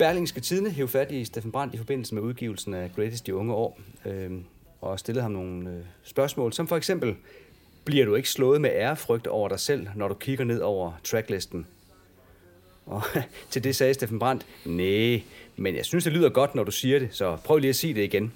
Berlingske 0.00 0.40
Tidene 0.40 0.70
hævde 0.70 0.92
fat 0.92 1.12
i 1.12 1.24
Steffen 1.24 1.52
Brandt 1.52 1.74
i 1.74 1.78
forbindelse 1.78 2.14
med 2.14 2.22
udgivelsen 2.22 2.74
af 2.74 2.90
Greatest 2.96 3.26
de 3.26 3.34
unge 3.34 3.54
år, 3.54 3.80
øh, 4.06 4.30
og 4.80 4.98
stillede 4.98 5.22
ham 5.22 5.32
nogle 5.32 5.70
øh, 5.70 5.84
spørgsmål, 6.02 6.52
som 6.52 6.68
for 6.68 6.76
eksempel, 6.76 7.16
bliver 7.84 8.04
du 8.04 8.14
ikke 8.14 8.30
slået 8.30 8.60
med 8.60 8.70
ærefrygt 8.70 9.26
over 9.26 9.48
dig 9.48 9.60
selv, 9.60 9.88
når 9.96 10.08
du 10.08 10.14
kigger 10.14 10.44
ned 10.44 10.60
over 10.60 10.92
tracklisten? 11.04 11.66
Og 12.86 13.02
til 13.50 13.64
det 13.64 13.76
sagde 13.76 13.94
Steffen 13.94 14.18
Brandt, 14.18 14.46
nej, 14.64 15.22
men 15.56 15.76
jeg 15.76 15.84
synes, 15.84 16.04
det 16.04 16.12
lyder 16.12 16.28
godt, 16.28 16.54
når 16.54 16.64
du 16.64 16.70
siger 16.70 16.98
det, 16.98 17.08
så 17.12 17.36
prøv 17.44 17.58
lige 17.58 17.68
at 17.68 17.76
sige 17.76 17.94
det 17.94 18.02
igen. 18.02 18.32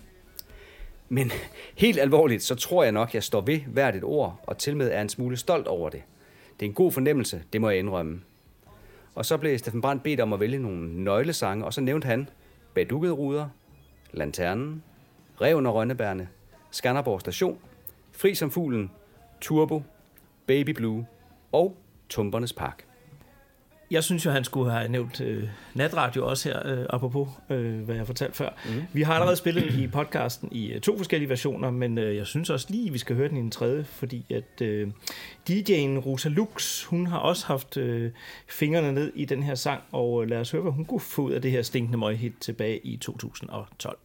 Men 1.09 1.33
helt 1.85 1.99
alvorligt, 1.99 2.43
så 2.43 2.55
tror 2.55 2.83
jeg 2.83 2.93
nok, 2.93 3.15
jeg 3.15 3.23
står 3.23 3.41
ved 3.41 3.59
hvert 3.59 3.97
et 3.97 4.05
ord, 4.05 4.41
og 4.43 4.59
til 4.59 4.77
med 4.77 4.91
er 4.91 5.01
en 5.01 5.09
smule 5.09 5.37
stolt 5.37 5.67
over 5.67 5.91
det. 5.91 6.03
Det 6.61 6.67
er 6.67 6.71
en 6.71 6.75
god 6.75 6.93
fornemmelse, 6.93 7.43
det 7.53 7.61
må 7.61 7.71
jeg 7.71 7.79
indrømme. 7.79 8.21
Og 9.15 9.25
så 9.25 9.37
blev 9.37 9.59
Steffen 9.59 9.81
Brandt 9.81 10.03
bedt 10.03 10.21
om 10.21 10.33
at 10.33 10.41
vælge 10.41 10.59
nogle 10.59 11.05
nøglesange, 11.05 11.65
og 11.65 11.75
så 11.75 11.81
nævnte 11.81 12.07
han 12.07 12.29
Badukkede 12.75 13.12
Ruder, 13.12 13.49
Lanternen, 14.12 14.83
Reven 15.41 15.67
og 15.67 15.75
Rønnebærne, 15.75 16.29
Skanderborg 16.71 17.21
Station, 17.21 17.59
Fri 18.12 18.35
som 18.35 18.51
Fuglen, 18.51 18.91
Turbo, 19.41 19.83
Baby 20.47 20.71
Blue 20.71 21.07
og 21.53 21.77
Tumpernes 22.09 22.53
Park. 22.53 22.85
Jeg 23.91 24.05
synes 24.05 24.27
jo, 24.27 24.31
han 24.31 24.45
skulle 24.45 24.73
have 24.73 24.89
nævnt 24.89 25.21
øh, 25.21 25.49
natradio 25.75 26.27
også 26.29 26.49
her, 26.49 26.67
øh, 26.67 26.87
apropos 26.91 27.29
øh, 27.51 27.81
hvad 27.81 27.97
jeg 27.97 28.07
fortalte 28.07 28.37
før. 28.37 28.49
Mm. 28.67 28.83
Vi 28.93 29.03
har 29.03 29.15
allerede 29.15 29.37
spillet 29.37 29.75
i 29.75 29.87
podcasten 29.87 30.49
i 30.53 30.73
øh, 30.73 30.81
to 30.81 30.97
forskellige 30.97 31.29
versioner, 31.29 31.71
men 31.71 31.99
øh, 31.99 32.17
jeg 32.17 32.27
synes 32.27 32.51
også 32.51 32.67
lige, 32.71 32.93
vi 32.93 32.99
skal 32.99 33.17
høre 33.17 33.29
den 33.29 33.37
i 33.37 33.41
en 33.41 33.51
tredje, 33.51 33.85
fordi 33.85 34.27
at 34.31 34.62
øh, 34.62 34.89
DJ'en 35.49 35.99
Rosa 35.99 36.28
Lux, 36.28 36.84
hun 36.84 37.07
har 37.07 37.18
også 37.18 37.47
haft 37.47 37.76
øh, 37.76 38.12
fingrene 38.49 38.92
ned 38.92 39.12
i 39.14 39.24
den 39.24 39.42
her 39.42 39.55
sang, 39.55 39.82
og 39.92 40.22
øh, 40.22 40.28
lad 40.30 40.40
os 40.40 40.51
høre, 40.51 40.62
hvad 40.62 40.72
hun 40.72 40.84
kunne 40.84 41.01
få 41.01 41.22
ud 41.22 41.32
af 41.32 41.42
det 41.42 41.51
her 41.51 41.62
stinkende 41.62 41.99
møghit 41.99 42.32
tilbage 42.40 42.86
i 42.86 42.97
2012. 42.97 43.99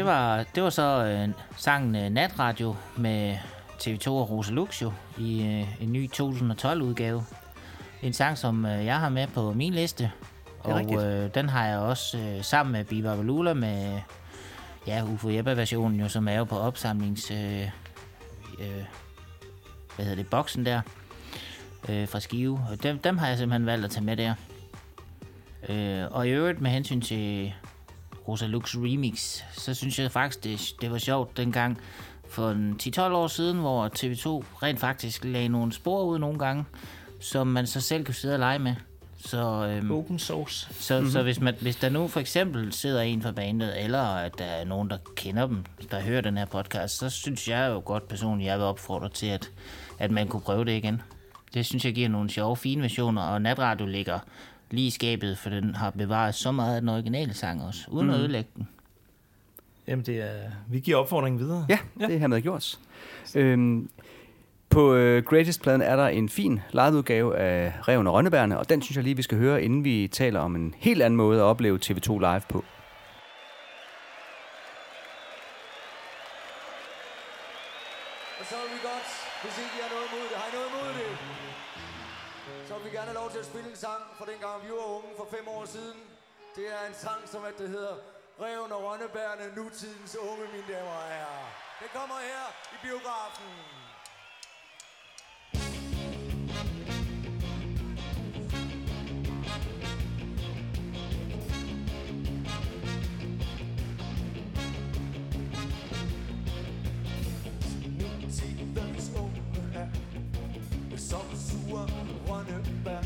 det 0.00 0.08
var, 0.08 0.44
det 0.54 0.62
var 0.62 0.70
så 0.70 1.04
øh, 1.04 1.28
sangen 1.56 1.96
øh, 1.96 2.10
Natradio 2.10 2.76
med 2.96 3.36
TV2 3.78 4.08
og 4.08 4.30
Rosa 4.30 4.52
Luxio 4.52 4.92
i 5.18 5.42
øh, 5.42 5.82
en 5.82 5.92
ny 5.92 6.10
2012-udgave. 6.10 7.24
En 8.02 8.12
sang, 8.12 8.38
som 8.38 8.66
øh, 8.66 8.84
jeg 8.84 9.00
har 9.00 9.08
med 9.08 9.26
på 9.26 9.52
min 9.52 9.74
liste. 9.74 10.10
rigtigt. 10.66 10.98
Og 10.98 11.06
øh, 11.06 11.34
den 11.34 11.48
har 11.48 11.66
jeg 11.66 11.78
også 11.78 12.18
øh, 12.18 12.44
sammen 12.44 12.72
med 12.72 12.84
Biba 12.84 13.14
Valula 13.14 13.54
med 13.54 14.00
ja, 14.86 15.04
Ufo 15.04 15.30
Jeppe-versionen, 15.30 16.00
jo, 16.00 16.08
som 16.08 16.28
er 16.28 16.34
jo 16.34 16.44
på 16.44 16.58
opsamlings... 16.58 17.30
Øh, 17.30 17.62
øh, 18.60 18.84
hvad 19.96 20.04
hedder 20.04 20.22
det, 20.22 20.30
boksen 20.30 20.66
der 20.66 20.80
øh, 21.88 22.08
fra 22.08 22.20
Skive. 22.20 22.60
Og 22.70 22.82
dem, 22.82 22.98
dem 22.98 23.18
har 23.18 23.28
jeg 23.28 23.38
simpelthen 23.38 23.66
valgt 23.66 23.84
at 23.84 23.90
tage 23.90 24.04
med 24.04 24.16
der. 24.16 24.34
Øh, 25.68 26.04
og 26.10 26.28
i 26.28 26.30
øvrigt 26.30 26.60
med 26.60 26.70
hensyn 26.70 27.00
til 27.00 27.54
Rosa 28.28 28.46
Lux 28.46 28.76
Remix, 28.76 29.42
så 29.52 29.74
synes 29.74 29.98
jeg 29.98 30.12
faktisk, 30.12 30.44
det, 30.44 30.74
det 30.80 30.90
var 30.90 30.98
sjovt 30.98 31.36
dengang 31.36 31.78
for 32.28 32.50
en 32.50 32.80
10-12 32.82 33.00
år 33.00 33.26
siden, 33.26 33.58
hvor 33.58 33.88
TV2 33.88 34.28
rent 34.62 34.80
faktisk 34.80 35.24
lagde 35.24 35.48
nogle 35.48 35.72
spor 35.72 36.02
ud 36.02 36.18
nogle 36.18 36.38
gange, 36.38 36.64
som 37.20 37.46
man 37.46 37.66
så 37.66 37.80
selv 37.80 38.04
kan 38.04 38.14
sidde 38.14 38.34
og 38.34 38.38
lege 38.38 38.58
med. 38.58 38.74
Så, 39.24 39.66
øhm, 39.66 39.90
Open 39.90 40.18
source. 40.18 40.74
så, 40.74 40.94
mm-hmm. 40.94 41.10
så 41.10 41.22
hvis, 41.22 41.40
man, 41.40 41.54
hvis 41.60 41.76
der 41.76 41.88
nu 41.88 42.08
for 42.08 42.20
eksempel 42.20 42.72
sidder 42.72 43.00
en 43.00 43.22
fra 43.22 43.32
bandet, 43.32 43.84
eller 43.84 44.02
at 44.02 44.38
der 44.38 44.44
er 44.44 44.64
nogen, 44.64 44.90
der 44.90 44.98
kender 45.16 45.46
dem, 45.46 45.64
der 45.90 46.00
hører 46.00 46.20
den 46.20 46.38
her 46.38 46.44
podcast, 46.44 46.98
så 46.98 47.10
synes 47.10 47.48
jeg 47.48 47.70
jo 47.70 47.82
godt 47.84 48.08
personligt, 48.08 48.48
jeg 48.48 48.58
vil 48.58 48.64
opfordre 48.64 49.08
til, 49.08 49.26
at, 49.26 49.50
at 49.98 50.10
man 50.10 50.28
kunne 50.28 50.42
prøve 50.42 50.64
det 50.64 50.72
igen. 50.72 51.02
Det 51.54 51.66
synes 51.66 51.84
jeg 51.84 51.94
giver 51.94 52.08
nogle 52.08 52.30
sjove, 52.30 52.56
fine 52.56 52.82
versioner, 52.82 53.22
og 53.22 53.42
Natradio 53.42 53.86
ligger 53.86 54.18
lige 54.70 54.86
i 54.86 54.90
skabet, 54.90 55.38
for 55.38 55.50
den 55.50 55.74
har 55.74 55.90
bevaret 55.90 56.34
så 56.34 56.52
meget 56.52 56.74
af 56.74 56.80
den 56.80 56.88
originale 56.88 57.34
sang 57.34 57.62
også, 57.62 57.80
uden 57.88 58.06
mm. 58.06 58.12
at 58.12 58.18
ødelægge 58.20 58.50
den. 58.56 58.68
Jamen, 59.86 60.06
det 60.06 60.20
er, 60.20 60.50
vi 60.68 60.80
giver 60.80 60.96
opfordringen 60.96 61.40
videre. 61.40 61.66
Ja, 61.68 61.78
ja. 62.00 62.06
det 62.06 62.14
er 62.14 62.18
hermed 62.18 62.40
gjort. 62.40 62.78
Øhm, 63.34 63.90
på 64.70 64.94
øh, 64.94 65.24
Greatest-pladen 65.24 65.82
er 65.82 65.96
der 65.96 66.06
en 66.08 66.28
fin 66.28 66.60
liveudgave 66.72 67.36
af 67.36 67.72
Reven 67.88 68.06
og 68.06 68.14
Rønnebærne, 68.14 68.58
og 68.58 68.68
den 68.68 68.82
synes 68.82 68.96
jeg 68.96 69.04
lige, 69.04 69.16
vi 69.16 69.22
skal 69.22 69.38
høre, 69.38 69.62
inden 69.62 69.84
vi 69.84 70.08
taler 70.12 70.40
om 70.40 70.56
en 70.56 70.74
helt 70.78 71.02
anden 71.02 71.16
måde 71.16 71.40
at 71.40 71.44
opleve 71.44 71.78
TV2 71.84 72.18
live 72.18 72.42
på. 72.48 72.64
Er 86.82 86.86
en 86.86 86.94
sang, 86.94 87.28
som 87.28 87.44
at 87.44 87.58
det 87.58 87.68
hedder 87.68 87.96
Reven 88.40 88.72
og 88.72 88.84
Rønnebærne, 88.84 89.54
nutidens 89.56 90.16
unge, 90.16 90.46
mine 90.52 90.64
damer 90.68 90.90
og 90.90 91.08
herrer. 91.08 91.48
Den 91.80 91.88
kommer 91.94 92.14
her 92.14 92.46
i 92.74 92.76
biografen. 92.86 93.50
Nutidens 107.98 109.10
unge 109.18 109.42
er 109.74 109.88
som 110.96 111.26
sure 111.36 111.86
rønnebær. 112.28 113.02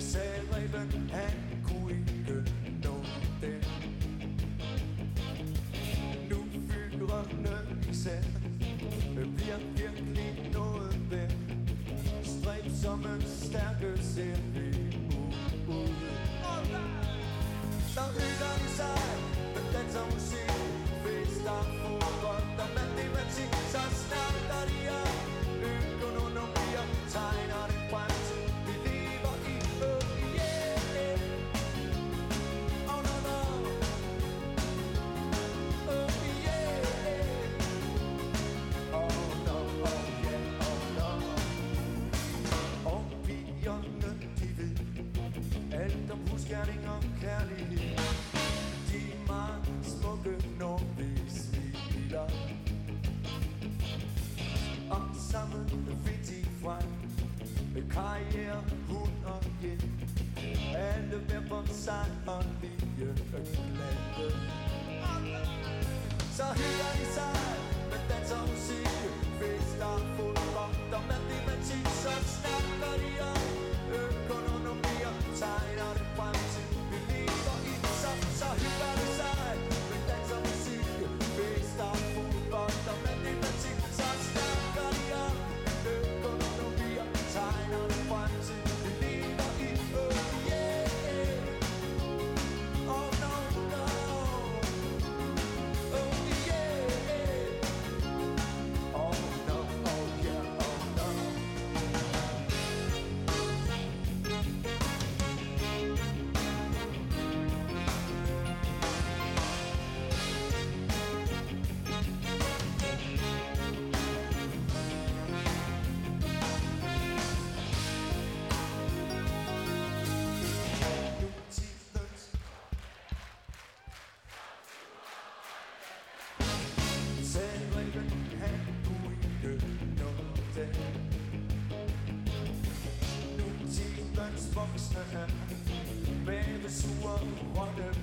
Sagde 0.00 0.40
Reben, 0.52 1.10
han 1.10 1.45
fyrene 7.24 7.76
især 7.90 8.22
bliver 9.36 9.58
virkelig 9.76 10.50
noget 10.52 11.10
værd. 11.10 11.32
Stræbsomme, 12.24 13.22
stærke 13.22 14.02
ser 14.02 14.36
vi 14.54 14.68
ud. 15.68 15.88
Så 17.94 18.00
hygger 18.16 18.54
de 18.62 18.68
sig 18.76 18.98
med 19.54 19.72
dans 19.72 19.94
og 19.96 20.06
musik. 20.14 20.50
Fester, 21.04 21.62
fodbold 21.82 22.60
og 22.64 22.68
matematik. 22.74 23.50
Så 23.72 23.82
snakker 24.02 24.60
de 24.70 24.88
om 25.00 25.05
a 62.28 62.35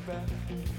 back. 0.05 0.72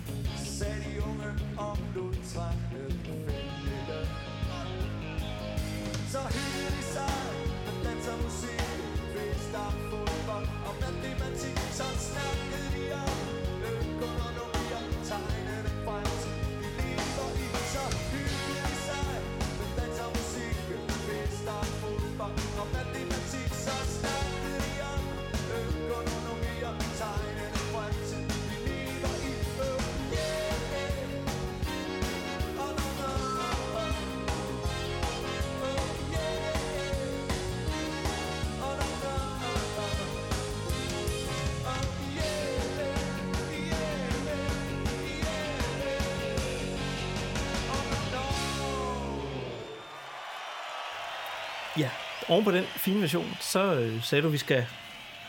Oven 52.28 52.44
på 52.44 52.50
den 52.50 52.64
fine 52.64 53.00
version, 53.00 53.26
så 53.40 53.74
øh, 53.74 54.02
sagde 54.02 54.22
du, 54.22 54.26
at 54.28 54.32
vi 54.32 54.38
skal 54.38 54.66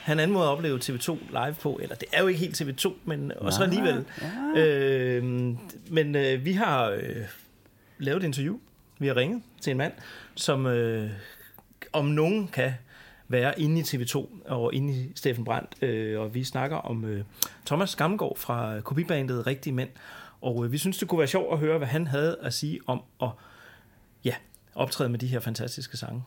have 0.01 0.13
en 0.13 0.19
anden 0.19 0.33
måde 0.33 0.45
at 0.45 0.51
opleve 0.51 0.79
TV2 0.79 1.17
live 1.29 1.55
på. 1.61 1.79
Eller 1.81 1.95
det 1.95 2.07
er 2.13 2.21
jo 2.21 2.27
ikke 2.27 2.39
helt 2.39 2.61
TV2, 2.61 2.93
men 3.05 3.31
også 3.37 3.59
Nej, 3.59 3.67
alligevel. 3.67 4.05
Øh, 4.57 5.23
men 5.89 6.15
øh, 6.15 6.45
vi 6.45 6.53
har 6.53 6.89
øh, 6.89 7.15
lavet 7.97 8.23
et 8.23 8.27
interview. 8.27 8.59
Vi 8.99 9.07
har 9.07 9.15
ringet 9.15 9.41
til 9.61 9.71
en 9.71 9.77
mand, 9.77 9.93
som 10.35 10.65
øh, 10.65 11.09
om 11.93 12.05
nogen 12.05 12.47
kan 12.47 12.73
være 13.27 13.59
inde 13.59 13.79
i 13.79 13.83
TV2 13.83 14.25
og 14.45 14.73
inde 14.73 14.93
i 14.93 15.11
Steffen 15.15 15.45
Brandt. 15.45 15.83
Øh, 15.83 16.19
og 16.19 16.33
vi 16.33 16.43
snakker 16.43 16.77
om 16.77 17.05
øh, 17.05 17.23
Thomas 17.65 17.95
Gammelgaard 17.95 18.37
fra 18.37 18.79
kopibandet 18.81 19.47
Rigtige 19.47 19.73
Mænd. 19.73 19.89
Og 20.41 20.65
øh, 20.65 20.71
vi 20.71 20.77
synes, 20.77 20.97
det 20.97 21.07
kunne 21.07 21.19
være 21.19 21.27
sjovt 21.27 21.53
at 21.53 21.59
høre, 21.59 21.77
hvad 21.77 21.87
han 21.87 22.07
havde 22.07 22.37
at 22.41 22.53
sige 22.53 22.79
om 22.87 23.01
at 23.21 23.29
ja, 24.23 24.35
optræde 24.75 25.09
med 25.09 25.19
de 25.19 25.27
her 25.27 25.39
fantastiske 25.39 25.97
sange. 25.97 26.23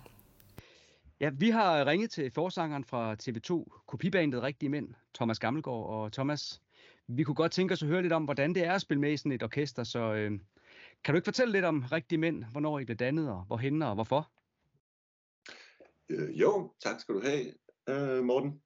Ja, 1.21 1.31
vi 1.39 1.51
har 1.51 1.87
ringet 1.87 2.11
til 2.11 2.31
forsangeren 2.31 2.85
fra 2.85 3.17
TV2, 3.23 3.83
kopibandet 3.87 4.43
Rigtige 4.43 4.69
Mænd, 4.69 4.95
Thomas 5.15 5.39
Gammelgaard. 5.39 5.87
Og 5.87 6.13
Thomas, 6.13 6.63
vi 7.07 7.25
kunne 7.25 7.35
godt 7.35 7.53
tænke 7.53 7.73
os 7.73 7.83
at 7.83 7.89
høre 7.89 8.03
lidt 8.03 8.13
om, 8.13 8.25
hvordan 8.25 8.55
det 8.55 8.65
er 8.65 8.73
at 8.73 8.81
spille 8.81 9.01
med 9.01 9.13
i 9.13 9.17
sådan 9.17 9.33
et 9.33 9.43
orkester. 9.43 9.85
Så 9.85 10.15
øh, 10.15 10.31
kan 11.05 11.15
du 11.15 11.17
ikke 11.17 11.25
fortælle 11.25 11.53
lidt 11.53 11.65
om 11.65 11.85
Rigtige 11.93 12.19
Mænd, 12.19 12.45
hvornår 12.45 12.79
I 12.79 12.85
blev 12.85 12.97
dannet, 12.97 13.31
og 13.31 13.45
hvorhen 13.45 13.83
og 13.83 13.95
hvorfor? 13.95 14.33
Øh, 16.09 16.41
jo, 16.41 16.75
tak 16.81 17.01
skal 17.01 17.15
du 17.15 17.21
have, 17.21 17.55
øh, 17.89 18.25
Morten. 18.25 18.63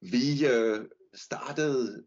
Vi 0.00 0.46
øh, 0.46 0.86
startede 1.14 2.04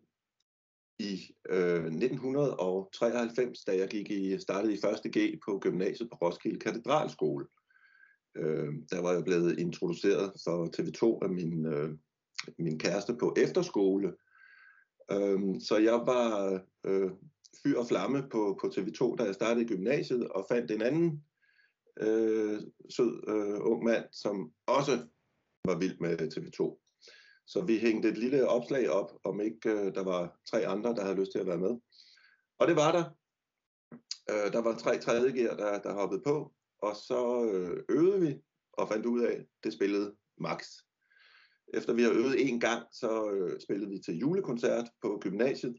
i 1.00 1.36
øh, 1.50 1.86
1993, 1.86 3.64
da 3.64 3.78
jeg 3.78 3.90
gik 3.90 4.12
i, 4.12 4.40
startede 4.40 4.74
i 4.74 4.78
1. 5.06 5.12
G 5.18 5.40
på 5.46 5.60
gymnasiet 5.60 6.10
på 6.10 6.16
Roskilde 6.16 6.60
Katedralskole. 6.60 7.46
Øh, 8.40 8.74
der 8.92 9.02
var 9.02 9.14
jeg 9.14 9.24
blevet 9.24 9.60
introduceret 9.60 10.32
for 10.44 10.66
TV2 10.76 11.26
af 11.26 11.30
min, 11.30 11.66
øh, 11.66 11.90
min 12.58 12.80
kæreste 12.80 13.16
på 13.20 13.34
efterskole. 13.38 14.14
Øh, 15.12 15.40
så 15.62 15.78
jeg 15.78 15.94
var 15.94 16.54
øh, 16.86 17.12
fyr 17.64 17.80
og 17.80 17.88
flamme 17.88 18.24
på, 18.32 18.58
på 18.62 18.68
TV2, 18.68 19.16
da 19.16 19.24
jeg 19.24 19.36
startede 19.36 19.66
i 19.66 19.68
gymnasiet, 19.68 20.28
og 20.28 20.46
fandt 20.50 20.72
en 20.72 20.82
anden 20.82 21.24
øh, 22.00 22.62
sød 22.90 23.24
øh, 23.28 23.72
ung 23.72 23.84
mand, 23.84 24.06
som 24.12 24.52
også 24.68 25.08
var 25.66 25.78
vild 25.78 26.00
med 26.00 26.18
TV2. 26.34 26.86
Så 27.48 27.62
vi 27.62 27.80
hængte 27.80 28.10
et 28.10 28.18
lille 28.18 28.48
opslag 28.48 28.90
op, 28.90 29.12
om 29.24 29.42
ikke 29.42 29.70
øh, 29.70 29.96
der 29.96 30.04
var 30.04 30.40
tre 30.52 30.68
andre, 30.68 30.96
der 30.96 31.04
havde 31.04 31.20
lyst 31.20 31.32
til 31.32 31.40
at 31.40 31.48
være 31.48 31.58
med. 31.58 31.80
Og 32.60 32.68
det 32.68 32.76
var 32.76 32.92
der. 32.92 33.04
Øh, 34.30 34.54
der 34.54 34.62
var 34.62 34.78
tre 34.78 34.98
tredje 34.98 35.32
gear, 35.32 35.56
der, 35.56 35.80
der 35.80 35.94
hoppede 35.94 36.22
på, 36.26 36.54
og 36.82 36.96
så 36.96 37.52
øh, 37.54 37.84
øvede 37.90 38.22
vi 38.22 38.42
og 38.74 38.88
fandt 38.88 39.06
ud 39.06 39.22
af, 39.22 39.32
at 39.32 39.46
det 39.64 39.74
spillede 39.74 40.16
max. 40.38 40.68
Efter 41.74 41.94
vi 41.94 42.04
har 42.04 42.12
øvet 42.12 42.50
en 42.50 42.60
gang, 42.60 42.88
så 42.92 43.32
øh, 43.32 43.60
spillede 43.62 43.90
vi 43.90 44.00
til 44.00 44.18
julekoncert 44.18 44.90
på 45.02 45.20
gymnasiet. 45.22 45.76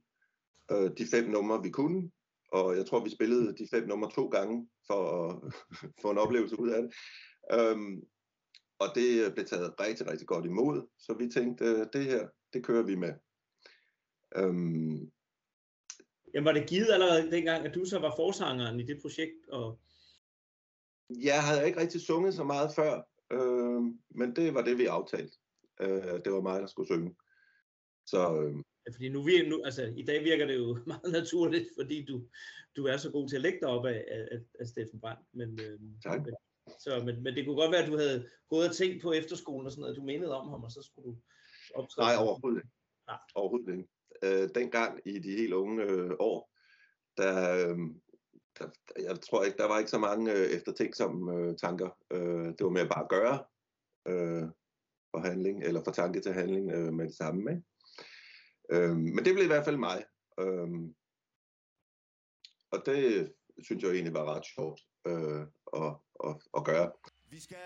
Øh, 0.72 0.90
de 0.98 1.06
fem 1.10 1.30
numre, 1.30 1.62
vi 1.62 1.70
kunne, 1.70 2.10
og 2.52 2.76
jeg 2.76 2.86
tror, 2.86 3.04
vi 3.04 3.10
spillede 3.10 3.56
de 3.56 3.68
fem 3.70 3.88
numre 3.88 4.10
to 4.10 4.28
gange 4.28 4.68
for 4.86 5.28
at 5.28 5.54
få 6.02 6.10
en 6.10 6.18
oplevelse 6.18 6.60
ud 6.60 6.70
af 6.70 6.82
det. 6.82 6.92
Øhm, 7.52 8.02
og 8.78 8.88
det 8.94 9.34
blev 9.34 9.46
taget 9.46 9.74
rigtig, 9.80 10.10
rigtig 10.10 10.26
godt 10.26 10.44
imod, 10.44 10.86
så 10.98 11.14
vi 11.14 11.28
tænkte, 11.28 11.84
det 11.92 12.04
her, 12.04 12.28
det 12.52 12.64
kører 12.64 12.82
vi 12.82 12.94
med. 12.94 13.14
Øhm, 14.36 15.10
Jamen, 16.34 16.44
var 16.44 16.52
det 16.52 16.68
givet 16.68 16.90
allerede 16.92 17.30
dengang, 17.30 17.66
at 17.66 17.74
du 17.74 17.84
så 17.84 17.98
var 17.98 18.16
forsangeren 18.16 18.80
i 18.80 18.82
det 18.82 18.98
projekt? 19.02 19.48
Og 19.48 19.80
jeg 21.10 21.42
havde 21.42 21.66
ikke 21.66 21.80
rigtig 21.80 22.00
sunget 22.00 22.34
så 22.34 22.44
meget 22.44 22.70
før, 22.74 23.02
øh, 23.32 23.82
men 24.10 24.36
det 24.36 24.54
var 24.54 24.62
det, 24.62 24.78
vi 24.78 24.86
aftalte. 24.86 25.36
Øh, 25.80 26.20
det 26.24 26.32
var 26.32 26.40
mig, 26.40 26.60
der 26.60 26.66
skulle 26.66 26.86
synge. 26.86 27.16
Så 28.06 28.42
øh, 28.42 28.54
Ja, 28.86 28.92
fordi 28.94 29.08
nu, 29.08 29.22
vir- 29.22 29.48
nu, 29.48 29.62
altså, 29.64 29.92
i 29.96 30.02
dag 30.02 30.24
virker 30.24 30.46
det 30.46 30.56
jo 30.56 30.78
meget 30.86 31.12
naturligt, 31.12 31.68
fordi 31.80 32.04
du, 32.04 32.26
du 32.76 32.84
er 32.86 32.96
så 32.96 33.10
god 33.10 33.28
til 33.28 33.36
at 33.36 33.42
lægge 33.42 33.58
dig 33.62 33.68
op 33.68 33.86
af, 33.86 34.04
af, 34.10 34.38
af 34.60 34.66
Steffen 34.66 35.00
Brandt. 35.00 35.22
Men, 35.32 35.60
øh, 35.60 35.78
Tak. 36.02 36.24
men, 36.24 36.34
så, 36.78 37.02
men, 37.04 37.22
men 37.22 37.34
det 37.36 37.46
kunne 37.46 37.56
godt 37.56 37.72
være, 37.72 37.82
at 37.82 37.88
du 37.88 37.96
havde 37.96 38.28
gået 38.48 38.68
og 38.68 38.74
tænkt 38.74 39.02
på 39.02 39.12
efterskolen 39.12 39.66
og 39.66 39.72
sådan 39.72 39.80
noget, 39.80 39.96
du 39.96 40.02
mindede 40.02 40.34
om 40.40 40.48
ham, 40.48 40.62
og 40.64 40.70
så 40.70 40.82
skulle 40.82 41.06
du 41.10 41.16
optræde. 41.74 42.06
Nej, 42.06 42.16
overhovedet 42.24 42.58
ikke. 42.58 42.68
Nej. 43.06 43.18
Overhovedet 43.34 43.72
ikke. 43.72 43.88
Øh, 44.42 44.48
dengang 44.54 45.00
i 45.04 45.18
de 45.18 45.30
helt 45.30 45.52
unge 45.52 45.82
øh, 45.82 46.10
år, 46.18 46.50
der, 47.16 47.68
øh, 47.70 47.78
der, 48.58 48.68
jeg 48.98 49.20
tror 49.20 49.44
ikke, 49.44 49.58
der 49.58 49.68
var 49.68 49.78
ikke 49.78 49.90
så 49.90 49.98
mange 49.98 50.32
øh, 50.32 50.46
eftertænksomme 50.46 51.36
øh, 51.36 51.56
tanker. 51.56 51.90
Øh, 52.10 52.46
det 52.46 52.60
var 52.60 52.70
mere 52.70 52.88
bare 52.88 53.02
at 53.02 53.08
gøre 53.08 53.44
øh, 54.08 54.48
for 55.10 55.18
handling, 55.18 55.64
eller 55.64 55.84
fra 55.84 55.92
tanke 55.92 56.20
til 56.20 56.32
handling 56.32 56.72
øh, 56.72 56.92
med 56.92 57.06
det 57.06 57.16
samme. 57.16 57.50
Ikke? 57.50 57.62
Øh, 58.70 58.96
men 58.96 59.24
det 59.24 59.34
blev 59.34 59.44
i 59.44 59.52
hvert 59.52 59.64
fald 59.64 59.76
mig. 59.76 60.04
Øh, 60.40 60.68
og 62.70 62.86
det 62.86 63.32
synes 63.62 63.82
jeg 63.82 63.90
egentlig 63.90 64.14
var 64.14 64.34
ret 64.34 64.46
sjovt 64.54 64.80
øh, 65.06 65.42
at, 65.82 65.94
at, 66.24 66.36
at 66.56 66.64
gøre. 66.64 66.92
Vi 67.30 67.40
skal 67.40 67.56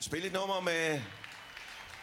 spille 0.00 0.26
et 0.26 0.32
nummer 0.32 0.60
med 0.60 1.00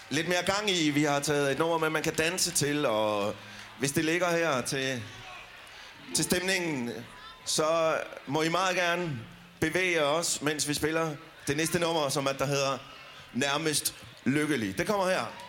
lidt 0.10 0.28
mere 0.28 0.46
gang 0.46 0.70
i. 0.70 0.90
Vi 0.90 1.04
har 1.04 1.20
taget 1.20 1.52
et 1.52 1.60
nummer 1.60 1.78
med, 1.78 1.90
man 1.90 2.04
kan 2.04 2.16
danse 2.16 2.52
til, 2.52 2.86
og 2.86 3.34
hvis 3.80 3.92
det 3.92 4.06
ligger 4.06 4.30
her 4.30 4.62
til, 4.62 5.04
til 6.16 6.24
stemningen, 6.24 6.90
så 7.48 7.98
må 8.28 8.42
I 8.42 8.50
meget 8.50 8.76
gerne 8.76 9.20
bevæge 9.60 10.04
os, 10.04 10.42
mens 10.42 10.68
vi 10.68 10.74
spiller 10.74 11.16
det 11.48 11.58
næste 11.58 11.80
nummer, 11.80 12.10
som 12.10 12.28
at 12.28 12.40
der 12.40 12.46
hedder 12.46 12.78
Nærmest 13.34 13.94
Lykkelig. 14.26 14.78
Det 14.78 14.88
kommer 14.88 15.10
her. 15.10 15.47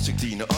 Ansigt, 0.00 0.22
dine 0.22 0.49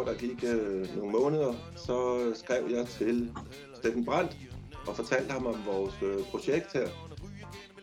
tror 0.00 0.12
der 0.12 0.18
gik 0.18 0.44
øh, 0.44 0.96
nogle 0.96 1.12
måneder, 1.12 1.54
så 1.76 2.30
skrev 2.34 2.70
jeg 2.70 2.86
til 2.86 3.32
Steffen 3.74 4.04
Brandt 4.04 4.36
og 4.86 4.96
fortalte 4.96 5.32
ham 5.32 5.46
om 5.46 5.56
vores 5.66 5.94
øh, 6.02 6.24
projekt 6.24 6.72
her. 6.72 6.88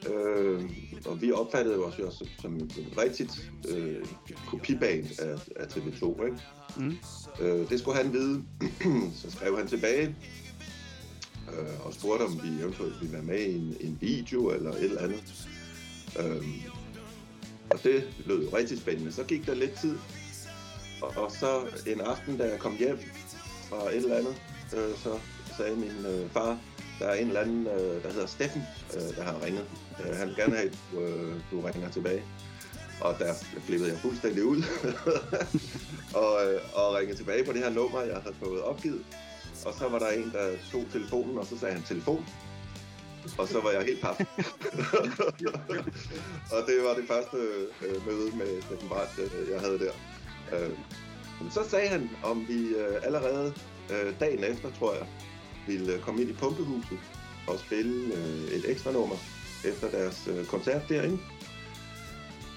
Øh, 0.10 0.61
og 1.06 1.22
vi 1.22 1.31
opfattede 1.31 1.85
os 1.85 1.99
jo 1.99 2.11
som, 2.11 2.27
som 2.41 2.56
en 2.56 2.72
rigtigt 2.98 3.52
øh, 3.69 4.06
kopibane 4.48 5.07
af, 5.19 5.34
af 5.56 5.65
TV2, 5.65 6.26
ikke? 6.26 6.38
Mm. 6.77 6.98
Øh, 7.41 7.69
det 7.69 7.80
skulle 7.80 7.98
han 7.98 8.14
vide. 8.14 8.44
så 9.22 9.31
skrev 9.31 9.57
han 9.57 9.68
tilbage 9.68 10.15
øh, 11.53 11.85
og 11.85 11.94
spurgte, 11.94 12.23
om 12.23 12.39
vi 12.44 12.61
eventuelt 12.61 13.02
ville 13.02 13.14
være 13.14 13.23
med 13.23 13.39
i 13.39 13.56
en, 13.56 13.77
en 13.80 13.98
video 14.02 14.49
eller 14.49 14.72
et 14.72 14.84
eller 14.84 15.02
andet. 15.02 15.49
Øh, 16.19 16.48
og 17.69 17.84
det 17.84 18.03
lød 18.26 18.44
jo 18.44 18.57
rigtig 18.57 18.77
spændende. 18.77 19.11
Så 19.11 19.23
gik 19.23 19.45
der 19.45 19.56
lidt 19.56 19.80
tid, 19.81 19.98
og, 21.02 21.24
og 21.24 21.32
så 21.32 21.61
en 21.88 22.02
aften, 22.02 22.38
da 22.38 22.44
jeg 22.44 22.60
kom 22.60 22.78
hjem 22.78 22.99
fra 23.69 23.90
et 23.90 23.95
eller 23.95 24.15
andet, 24.15 24.36
øh, 24.78 24.98
så 24.98 25.19
sagde 25.57 25.76
min 25.76 26.06
øh, 26.06 26.30
far, 26.30 26.60
der 26.99 27.07
er 27.07 27.14
en 27.14 27.28
eller 27.28 27.41
anden, 27.41 27.68
øh, 27.68 28.03
der 28.03 28.11
hedder 28.11 28.28
Steffen, 28.28 28.64
øh, 28.95 29.15
der 29.15 29.24
har 29.24 29.45
ringet. 29.45 29.65
Øh, 29.99 30.15
han 30.15 30.28
vil 30.28 30.36
gerne 30.36 30.56
have, 30.56 30.69
at 30.69 30.78
du, 30.91 30.99
øh, 30.99 31.36
du 31.52 31.61
ringer 31.61 31.90
tilbage. 31.90 32.24
Og 33.02 33.15
der 33.19 33.34
flippede 33.65 33.91
jeg 33.91 33.99
fuldstændig 33.99 34.44
ud 34.44 34.64
og, 36.24 36.45
øh, 36.45 36.61
og 36.74 36.95
ringede 36.95 37.18
tilbage 37.18 37.44
på 37.44 37.53
det 37.53 37.61
her 37.61 37.69
nummer, 37.69 38.02
jeg 38.02 38.18
havde 38.18 38.36
fået 38.44 38.61
opgivet. 38.61 39.06
Og 39.65 39.74
så 39.74 39.88
var 39.88 39.99
der 39.99 40.10
en, 40.10 40.32
der 40.34 40.52
tog 40.72 40.86
telefonen, 40.91 41.38
og 41.38 41.45
så 41.45 41.60
sagde 41.60 41.74
han 41.74 41.84
telefon. 41.84 42.26
Og 43.38 43.48
så 43.48 43.61
var 43.61 43.72
jeg 43.72 43.82
helt 43.82 44.02
paf. 44.02 44.19
og 46.56 46.61
det 46.68 46.78
var 46.84 46.94
det 46.94 47.06
første 47.07 47.38
øh, 47.82 48.07
møde 48.07 48.38
med 48.38 48.61
Steffen 48.61 48.90
Brandt, 48.90 49.19
øh, 49.19 49.49
jeg 49.52 49.60
havde 49.60 49.80
der. 49.80 49.91
Øh, 50.53 50.69
men 51.41 51.52
så 51.52 51.69
sagde 51.69 51.88
han, 51.88 52.10
om 52.24 52.45
vi 52.48 52.68
øh, 52.68 52.95
allerede 53.03 53.53
øh, 53.91 54.14
dagen 54.19 54.44
efter, 54.44 54.72
tror 54.80 54.94
jeg, 54.94 55.07
ville 55.68 55.94
øh, 55.94 55.99
komme 55.99 56.22
ind 56.22 56.30
i 56.30 56.34
pumpehuset 56.34 56.99
og 57.48 57.60
spille 57.60 58.15
øh, 58.15 58.44
et 58.44 58.72
ekstra 58.72 58.91
nummer 58.91 59.15
efter 59.65 59.91
deres 59.91 60.28
øh, 60.28 60.45
koncert 60.45 60.82
derinde. 60.90 61.19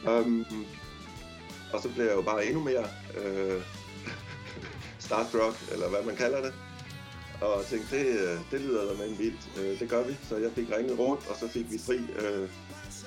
Um, 0.09 0.47
og 1.73 1.83
så 1.83 1.89
blev 1.89 2.05
jeg 2.05 2.17
jo 2.17 2.23
bare 2.23 2.47
endnu 2.47 2.62
mere 2.62 2.85
øh, 3.25 3.62
starstruck, 5.07 5.73
eller 5.73 5.89
hvad 5.89 6.03
man 6.03 6.17
kalder 6.17 6.43
det. 6.43 6.55
Og 7.41 7.67
tænkte, 7.67 7.99
det, 7.99 8.07
øh, 8.07 8.39
det 8.51 8.61
lyder 8.61 8.93
da 8.93 8.99
med 8.99 9.09
en 9.09 9.19
vildt. 9.19 9.51
Øh, 9.59 9.81
det 9.81 9.89
gør 9.89 10.05
vi. 10.05 10.17
Så 10.29 10.37
jeg 10.37 10.51
fik 10.55 10.67
ringet 10.77 10.99
rundt, 10.99 11.27
og 11.29 11.37
så 11.41 11.49
fik 11.49 11.73
vi 11.73 11.79
fri 11.79 11.97
øh, 11.97 12.49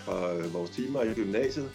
fra 0.06 0.34
øh, 0.36 0.54
vores 0.54 0.70
timer 0.70 1.04
i 1.04 1.14
gymnasiet. 1.14 1.72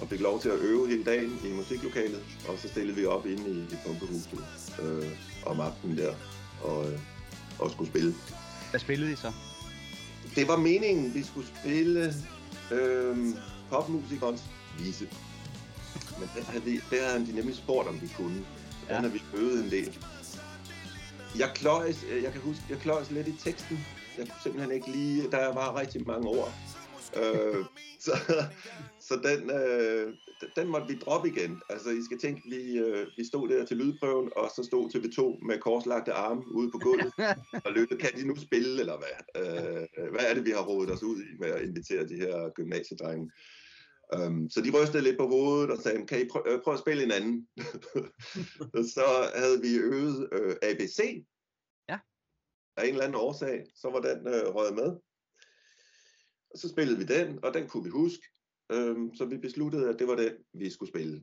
Og 0.00 0.08
fik 0.08 0.20
lov 0.20 0.40
til 0.40 0.48
at 0.48 0.58
øve 0.58 0.88
hele 0.88 1.04
dagen 1.04 1.40
i 1.44 1.52
musiklokalet. 1.52 2.22
Og 2.48 2.58
så 2.58 2.68
stillede 2.68 2.96
vi 2.96 3.06
op 3.06 3.26
inde 3.26 3.50
i, 3.50 3.74
i 3.74 3.76
pumpehuset 3.86 4.44
øh, 4.82 5.10
om 5.46 5.60
aftenen 5.60 5.98
der. 5.98 6.14
Og, 6.62 6.92
øh, 6.92 6.98
og 7.58 7.70
skulle 7.70 7.90
spille. 7.90 8.14
Hvad 8.70 8.80
spillede 8.80 9.12
I 9.12 9.16
så? 9.16 9.32
Det 10.34 10.48
var 10.48 10.56
meningen, 10.56 11.14
vi 11.14 11.22
skulle 11.22 11.46
spille 11.46 12.14
øh, 12.72 13.16
popmusikernes 13.70 14.44
vise. 14.78 15.08
Men 16.18 16.30
det 16.36 16.44
havde, 16.44 16.64
vi, 16.64 16.70
det 16.90 17.00
havde 17.00 17.12
han 17.12 17.26
de 17.26 17.32
nemlig 17.32 17.56
spurgt, 17.56 17.88
om 17.88 18.02
vi 18.02 18.08
kunne. 18.16 18.44
Ja. 18.88 18.94
Den 18.94 19.04
har 19.04 19.10
vi 19.10 19.22
øvet 19.34 19.64
en 19.64 19.70
del. 19.70 19.98
Jeg 21.38 21.50
kløjes, 21.54 22.04
øh, 22.10 22.22
jeg 22.22 22.32
kan 22.32 22.40
huske, 22.40 22.62
jeg 22.70 22.78
kløjes 22.78 23.10
lidt 23.10 23.28
i 23.28 23.36
teksten. 23.44 23.86
Jeg 24.18 24.28
kunne 24.28 24.42
simpelthen 24.42 24.72
ikke 24.72 24.90
lige, 24.90 25.30
der 25.30 25.54
var 25.54 25.80
rigtig 25.80 26.06
mange 26.06 26.28
ord. 26.28 26.52
øh, 27.16 27.64
så, 28.00 28.12
så 29.10 29.16
den, 29.30 29.50
øh, 29.60 30.14
den 30.56 30.68
måtte 30.68 30.88
vi 30.88 30.98
droppe 30.98 31.28
igen. 31.28 31.62
Altså, 31.68 31.90
I 31.90 32.02
skal 32.04 32.18
tænke, 32.18 32.42
vi, 32.50 32.78
øh, 32.78 33.06
vi 33.16 33.24
stod 33.24 33.48
der 33.48 33.64
til 33.64 33.76
lydprøven, 33.76 34.30
og 34.36 34.50
så 34.56 34.62
stod 34.64 34.90
TV2 34.90 35.46
med 35.46 35.58
korslagte 35.58 36.12
arme 36.12 36.42
ude 36.54 36.70
på 36.70 36.78
gulvet 36.78 37.12
og 37.66 37.72
lyttede, 37.72 38.00
kan 38.00 38.12
de 38.16 38.26
nu 38.26 38.36
spille, 38.36 38.80
eller 38.80 38.96
hvad? 38.98 39.16
Øh, 39.42 40.10
hvad 40.12 40.24
er 40.28 40.34
det, 40.34 40.44
vi 40.44 40.50
har 40.50 40.64
rodet 40.64 40.90
os 40.90 41.02
ud 41.02 41.22
i 41.22 41.36
med 41.38 41.48
at 41.48 41.62
invitere 41.62 42.08
de 42.08 42.16
her 42.16 42.50
gymnasiedrenge? 42.50 43.30
Um, 44.16 44.50
så 44.50 44.60
de 44.60 44.70
rystede 44.70 45.02
lidt 45.02 45.18
på 45.18 45.26
hovedet 45.26 45.70
og 45.70 45.78
sagde, 45.78 46.06
kan 46.06 46.20
I 46.20 46.24
prø- 46.24 46.52
øh, 46.52 46.62
prøve 46.62 46.74
at 46.74 46.80
spille 46.80 47.02
en 47.04 47.12
anden? 47.12 47.48
så 48.94 49.06
havde 49.34 49.60
vi 49.60 49.76
øvet 49.76 50.28
øh, 50.32 50.56
ABC. 50.62 50.98
Ja. 51.88 51.98
Af 52.76 52.84
en 52.84 52.90
eller 52.90 53.04
anden 53.04 53.20
årsag, 53.20 53.64
så 53.74 53.90
var 53.90 54.00
den 54.00 54.18
øh, 54.34 54.54
røget 54.54 54.74
med. 54.74 54.90
Og 56.50 56.58
så 56.58 56.68
spillede 56.68 56.98
vi 56.98 57.04
den, 57.04 57.44
og 57.44 57.54
den 57.54 57.68
kunne 57.68 57.84
vi 57.84 57.90
huske. 57.90 58.26
Øhm, 58.70 59.14
så 59.14 59.24
vi 59.24 59.38
besluttede, 59.38 59.88
at 59.88 59.98
det 59.98 60.06
var 60.08 60.16
det, 60.16 60.36
vi 60.52 60.70
skulle 60.70 60.88
spille 60.88 61.22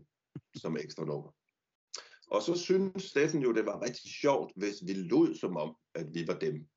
som 0.55 0.77
ekstra 0.77 1.05
nummer. 1.05 1.31
Og 2.27 2.41
så 2.41 2.55
synes 2.55 3.03
Steffen 3.03 3.41
jo, 3.41 3.53
det 3.53 3.65
var 3.65 3.81
rigtig 3.81 4.11
sjovt, 4.11 4.51
hvis 4.55 4.75
vi 4.87 4.93
lod 4.93 5.35
som 5.35 5.57
om, 5.57 5.75
at 5.95 6.07
vi 6.13 6.27
var 6.27 6.39
dem. 6.39 6.67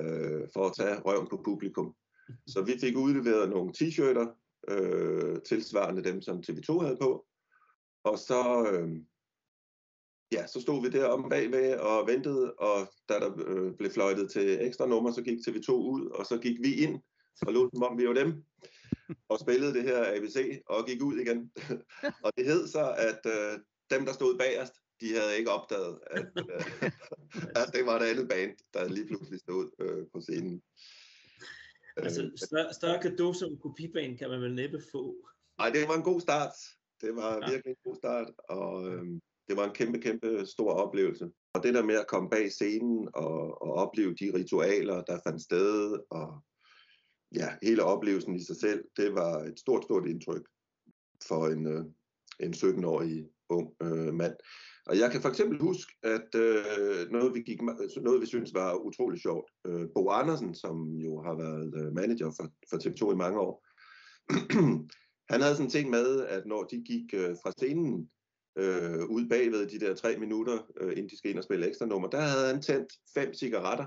Øh, 0.00 0.48
for 0.52 0.66
at 0.66 0.72
tage 0.76 1.00
røven 1.00 1.28
på 1.28 1.42
publikum. 1.44 1.94
Så 2.46 2.62
vi 2.62 2.78
fik 2.80 2.96
udleveret 2.96 3.50
nogle 3.50 3.72
t-shirter, 3.76 4.26
øh, 4.68 5.42
tilsvarende 5.42 6.04
dem, 6.04 6.22
som 6.22 6.42
TV2 6.46 6.78
havde 6.78 6.96
på. 7.00 7.26
Og 8.04 8.18
så, 8.18 8.70
øh, 8.72 8.88
ja, 10.32 10.46
så 10.46 10.60
stod 10.60 10.82
vi 10.82 10.90
der 10.98 11.06
om 11.06 11.28
bagved 11.28 11.78
og 11.78 12.06
ventede, 12.06 12.54
og 12.54 12.92
da 13.08 13.14
der 13.14 13.30
øh, 13.46 13.76
blev 13.76 13.90
fløjtet 13.90 14.30
til 14.30 14.66
ekstra 14.66 14.86
nummer, 14.86 15.12
så 15.12 15.22
gik 15.22 15.38
TV2 15.38 15.72
ud, 15.72 16.10
og 16.10 16.26
så 16.26 16.38
gik 16.38 16.58
vi 16.62 16.74
ind 16.74 17.02
og 17.46 17.52
lod 17.52 17.70
som 17.74 17.82
om 17.82 17.98
vi 17.98 18.08
var 18.08 18.14
dem, 18.14 18.44
og 19.28 19.38
spillede 19.40 19.74
det 19.74 19.82
her 19.82 20.16
ABC, 20.16 20.62
og 20.66 20.86
gik 20.86 21.02
ud 21.02 21.16
igen. 21.18 21.52
og 22.24 22.32
det 22.36 22.44
hed 22.46 22.68
så, 22.68 22.94
at 22.98 23.20
øh, 23.26 23.58
dem, 23.90 24.06
der 24.06 24.12
stod 24.12 24.38
bagerst, 24.38 24.74
de 25.00 25.14
havde 25.16 25.38
ikke 25.38 25.50
opdaget, 25.50 25.98
at, 26.10 26.26
øh, 26.50 26.90
at 27.60 27.70
det 27.74 27.86
var 27.86 27.96
et 28.00 28.06
andet 28.10 28.28
band, 28.28 28.52
der 28.74 28.88
lige 28.88 29.06
pludselig 29.06 29.40
stod 29.40 29.70
øh, 29.80 30.06
på 30.14 30.20
scenen. 30.20 30.62
Altså, 31.96 32.30
større, 32.36 32.74
større 32.74 33.02
gave 33.02 33.34
som 33.34 33.58
kopibane 33.62 34.18
kan 34.18 34.30
man 34.30 34.40
vel 34.40 34.54
næppe 34.54 34.82
få. 34.92 35.14
Nej, 35.58 35.70
det 35.70 35.88
var 35.88 35.94
en 35.94 36.02
god 36.02 36.20
start. 36.20 36.52
Det 37.00 37.16
var 37.16 37.32
Ja. 37.34 37.50
virkelig 37.50 37.70
en 37.70 37.84
god 37.84 37.96
start, 37.96 38.28
og 38.48 38.88
øhm, 38.88 39.20
det 39.48 39.56
var 39.56 39.64
en 39.64 39.74
kæmpe, 39.74 39.98
kæmpe 40.00 40.46
stor 40.46 40.72
oplevelse. 40.72 41.30
Og 41.54 41.62
det 41.62 41.74
der 41.74 41.84
med 41.84 41.94
at 41.94 42.06
komme 42.06 42.30
bag 42.30 42.52
scenen 42.52 43.08
og, 43.14 43.62
og 43.62 43.72
opleve 43.74 44.14
de 44.14 44.32
ritualer, 44.34 45.02
der 45.02 45.20
fandt 45.26 45.42
sted, 45.42 45.98
og 46.10 46.40
ja, 47.34 47.48
hele 47.62 47.84
oplevelsen 47.84 48.34
i 48.34 48.44
sig 48.44 48.56
selv, 48.56 48.84
det 48.96 49.14
var 49.14 49.38
et 49.38 49.58
stort, 49.58 49.84
stort 49.84 50.08
indtryk 50.08 50.48
for 51.28 51.46
en, 51.46 51.66
øh, 51.66 51.84
en 52.40 52.54
17-årig 52.54 53.28
ung 53.48 53.74
øh, 53.82 54.14
mand. 54.14 54.34
Og 54.86 54.98
jeg 54.98 55.10
kan 55.10 55.22
for 55.22 55.28
eksempel 55.28 55.58
huske, 55.58 55.92
at 56.02 56.34
øh, 56.34 57.10
noget, 57.10 57.34
vi 57.34 57.42
gik, 57.42 57.62
noget, 58.02 58.20
vi 58.20 58.26
synes 58.26 58.54
var 58.54 58.74
utrolig 58.74 59.20
sjovt. 59.20 59.50
Øh, 59.66 59.88
Bo 59.94 60.10
Andersen, 60.10 60.54
som 60.54 60.98
jo 60.98 61.22
har 61.22 61.34
været 61.34 61.72
øh, 61.76 61.92
manager 61.94 62.30
for, 62.36 62.48
for 62.70 62.76
TV2 62.76 63.12
i 63.12 63.16
mange 63.16 63.40
år, 63.40 63.66
han 65.32 65.40
havde 65.40 65.54
sådan 65.54 65.66
en 65.66 65.70
ting 65.70 65.90
med, 65.90 66.26
at 66.26 66.46
når 66.46 66.64
de 66.64 66.82
gik 66.86 67.14
øh, 67.14 67.36
fra 67.42 67.52
scenen 67.58 68.10
øh, 68.58 69.04
ud 69.08 69.28
bagved 69.28 69.66
de 69.66 69.80
der 69.80 69.94
tre 69.94 70.16
minutter, 70.18 70.58
øh, 70.80 70.90
inden 70.90 71.08
de 71.08 71.18
skal 71.18 71.30
ind 71.30 71.38
og 71.38 71.44
spille 71.44 71.68
ekstra 71.68 71.86
nummer, 71.86 72.08
der 72.08 72.20
havde 72.20 72.46
han 72.46 72.62
tændt 72.62 72.92
fem 73.14 73.34
cigaretter, 73.34 73.86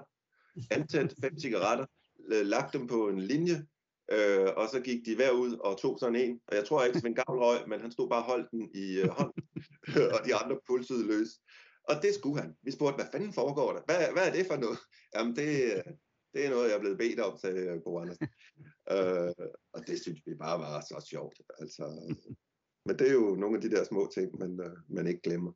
antændt 0.71 1.13
fem 1.21 1.39
cigaretter, 1.39 1.85
Øh, 2.31 2.45
lagt 2.45 2.73
dem 2.73 2.87
på 2.87 3.09
en 3.09 3.19
linje, 3.19 3.65
øh, 4.11 4.47
og 4.55 4.69
så 4.69 4.81
gik 4.83 5.05
de 5.05 5.15
hver 5.15 5.31
ud 5.31 5.57
og 5.57 5.77
tog 5.77 5.99
sådan 5.99 6.15
en, 6.15 6.41
og 6.47 6.55
jeg 6.55 6.65
tror 6.65 6.83
ikke, 6.83 6.99
Svend 6.99 7.17
en 7.17 7.23
røg, 7.27 7.69
men 7.69 7.81
han 7.81 7.91
stod 7.91 8.09
bare 8.09 8.23
og 8.23 8.25
holdt 8.25 8.51
den 8.51 8.69
i 8.75 8.99
øh, 8.99 9.09
hånden, 9.09 9.43
og 10.15 10.19
de 10.25 10.35
andre 10.35 10.59
pulsede 10.67 11.07
løs. 11.07 11.29
Og 11.89 11.95
det 12.01 12.13
skulle 12.13 12.41
han. 12.41 12.55
Vi 12.63 12.71
spurgte, 12.71 12.95
hvad 12.95 13.11
fanden 13.11 13.33
foregår 13.33 13.73
der? 13.73 13.81
Hvad, 13.85 14.13
hvad 14.13 14.27
er 14.27 14.33
det 14.33 14.45
for 14.47 14.55
noget? 14.55 14.79
Jamen, 15.15 15.35
det, 15.35 15.47
det 16.33 16.45
er 16.45 16.49
noget, 16.49 16.69
jeg 16.69 16.75
er 16.75 16.79
blevet 16.79 16.97
bedt 16.97 17.19
om, 17.19 17.37
sagde 17.37 17.59
øh, 17.59 17.83
Bo 17.83 17.99
Andersen. 17.99 18.27
øh, 18.91 19.47
og 19.73 19.87
det 19.87 20.01
synes 20.01 20.21
vi 20.25 20.35
bare 20.35 20.59
var 20.59 20.81
så 20.81 21.05
sjovt. 21.09 21.41
Altså, 21.59 21.83
men 22.85 22.99
det 22.99 23.07
er 23.07 23.13
jo 23.13 23.35
nogle 23.35 23.55
af 23.55 23.61
de 23.61 23.69
der 23.69 23.83
små 23.83 24.11
ting, 24.13 24.39
man, 24.39 24.59
øh, 24.59 24.77
man 24.87 25.07
ikke 25.07 25.21
glemmer. 25.21 25.51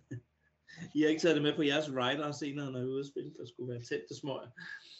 I 0.96 1.00
har 1.02 1.08
ikke 1.08 1.22
taget 1.22 1.36
det 1.36 1.42
med 1.42 1.56
på 1.56 1.62
jeres 1.62 1.88
rider 1.90 2.32
senere, 2.32 2.72
når 2.72 2.78
I 2.78 2.82
er 2.82 2.86
ude 2.86 3.00
at 3.00 3.06
spille, 3.06 3.34
der 3.38 3.46
skulle 3.46 3.72
være 3.72 3.82
tæt 3.82 4.02
til 4.08 4.16
smøger. 4.16 4.50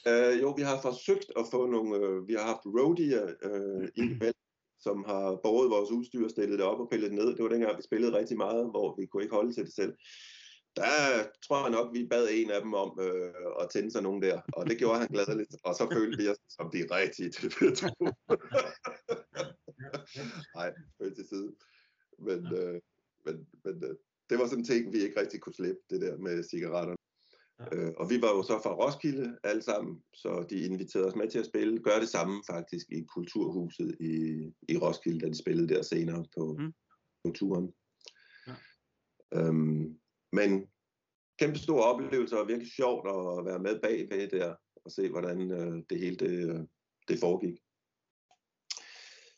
Øh, 0.09 0.43
jo, 0.43 0.51
vi 0.51 0.63
har 0.63 0.81
forsøgt 0.81 1.31
at 1.37 1.45
få 1.51 1.67
nogle, 1.67 1.97
øh, 1.97 2.29
vi 2.29 2.33
har 2.33 2.47
haft 2.53 2.67
roadier 2.67 3.27
øh, 3.43 3.89
indimellem, 3.97 4.43
som 4.81 5.05
har 5.05 5.41
båret 5.43 5.71
vores 5.71 5.91
udstyr, 5.91 6.29
stillet 6.29 6.59
det 6.59 6.67
op 6.67 6.81
og 6.81 6.89
pillet 6.91 7.11
det 7.11 7.19
ned. 7.19 7.27
Det 7.35 7.43
var 7.43 7.49
dengang, 7.49 7.77
vi 7.77 7.83
spillede 7.83 8.19
rigtig 8.19 8.37
meget, 8.37 8.71
hvor 8.71 8.97
vi 8.99 9.07
kunne 9.07 9.23
ikke 9.23 9.35
holde 9.35 9.53
til 9.53 9.65
det 9.65 9.75
selv. 9.75 9.95
Der 10.77 10.93
tror 11.47 11.63
jeg 11.63 11.71
nok, 11.71 11.95
vi 11.95 12.07
bad 12.07 12.29
en 12.31 12.51
af 12.51 12.61
dem 12.61 12.75
om 12.75 12.99
øh, 13.01 13.35
at 13.61 13.71
tænde 13.73 13.91
sig 13.91 14.03
nogen 14.03 14.23
der, 14.23 14.41
og 14.53 14.67
det 14.67 14.79
gjorde 14.79 14.99
han 14.99 15.09
gladeligt, 15.09 15.57
og 15.65 15.75
så 15.75 15.89
følte 15.93 16.19
vi 16.23 16.29
os 16.29 16.39
som 16.49 16.71
de 16.75 16.87
rigtige 16.91 17.31
det. 17.31 17.83
Nej, 20.57 20.73
følte 20.99 21.17
til 21.17 21.29
side. 21.29 21.55
Men, 22.19 22.41
øh, 22.59 22.81
men, 23.27 23.47
men 23.65 23.85
øh, 23.85 23.97
det 24.31 24.39
var 24.39 24.47
sådan 24.47 24.59
en 24.59 24.65
ting, 24.65 24.93
vi 24.93 24.99
ikke 25.03 25.21
rigtig 25.21 25.41
kunne 25.41 25.55
slippe, 25.55 25.81
det 25.91 26.01
der 26.01 26.17
med 26.17 26.43
Øh, 27.73 27.93
og 27.97 28.11
vi 28.11 28.23
var 28.23 28.29
jo 28.29 28.43
så 28.43 28.61
fra 28.63 28.75
Roskilde 28.75 29.39
alle 29.45 29.63
sammen, 29.63 30.03
så 30.15 30.47
de 30.51 30.59
inviterede 30.59 31.07
os 31.07 31.17
med 31.17 31.31
til 31.31 31.39
at 31.39 31.47
spille. 31.47 31.83
Gør 31.83 31.99
det 31.99 32.09
samme 32.09 32.43
faktisk 32.51 32.87
i 32.91 33.05
Kulturhuset 33.15 33.97
i, 34.01 34.15
i 34.69 34.77
Roskilde, 34.77 35.21
da 35.21 35.29
de 35.29 35.39
spillede 35.39 35.75
der 35.75 35.83
senere 35.83 36.25
på, 36.37 36.57
mm. 36.59 36.73
på 37.25 37.31
turen. 37.31 37.73
Ja. 38.47 38.55
Øhm, 39.35 39.99
men 40.33 40.67
kæmpe 41.39 41.59
stor 41.59 41.81
oplevelse 41.81 42.39
og 42.39 42.49
virkelig 42.49 42.73
sjovt 42.73 43.09
at 43.09 43.45
være 43.45 43.59
med 43.59 43.81
bagved 43.81 44.29
der 44.29 44.55
og 44.85 44.91
se, 44.91 45.09
hvordan 45.09 45.51
øh, 45.51 45.83
det 45.91 45.99
hele 45.99 46.17
det, 46.17 46.69
det 47.09 47.21
foregik. 47.21 47.59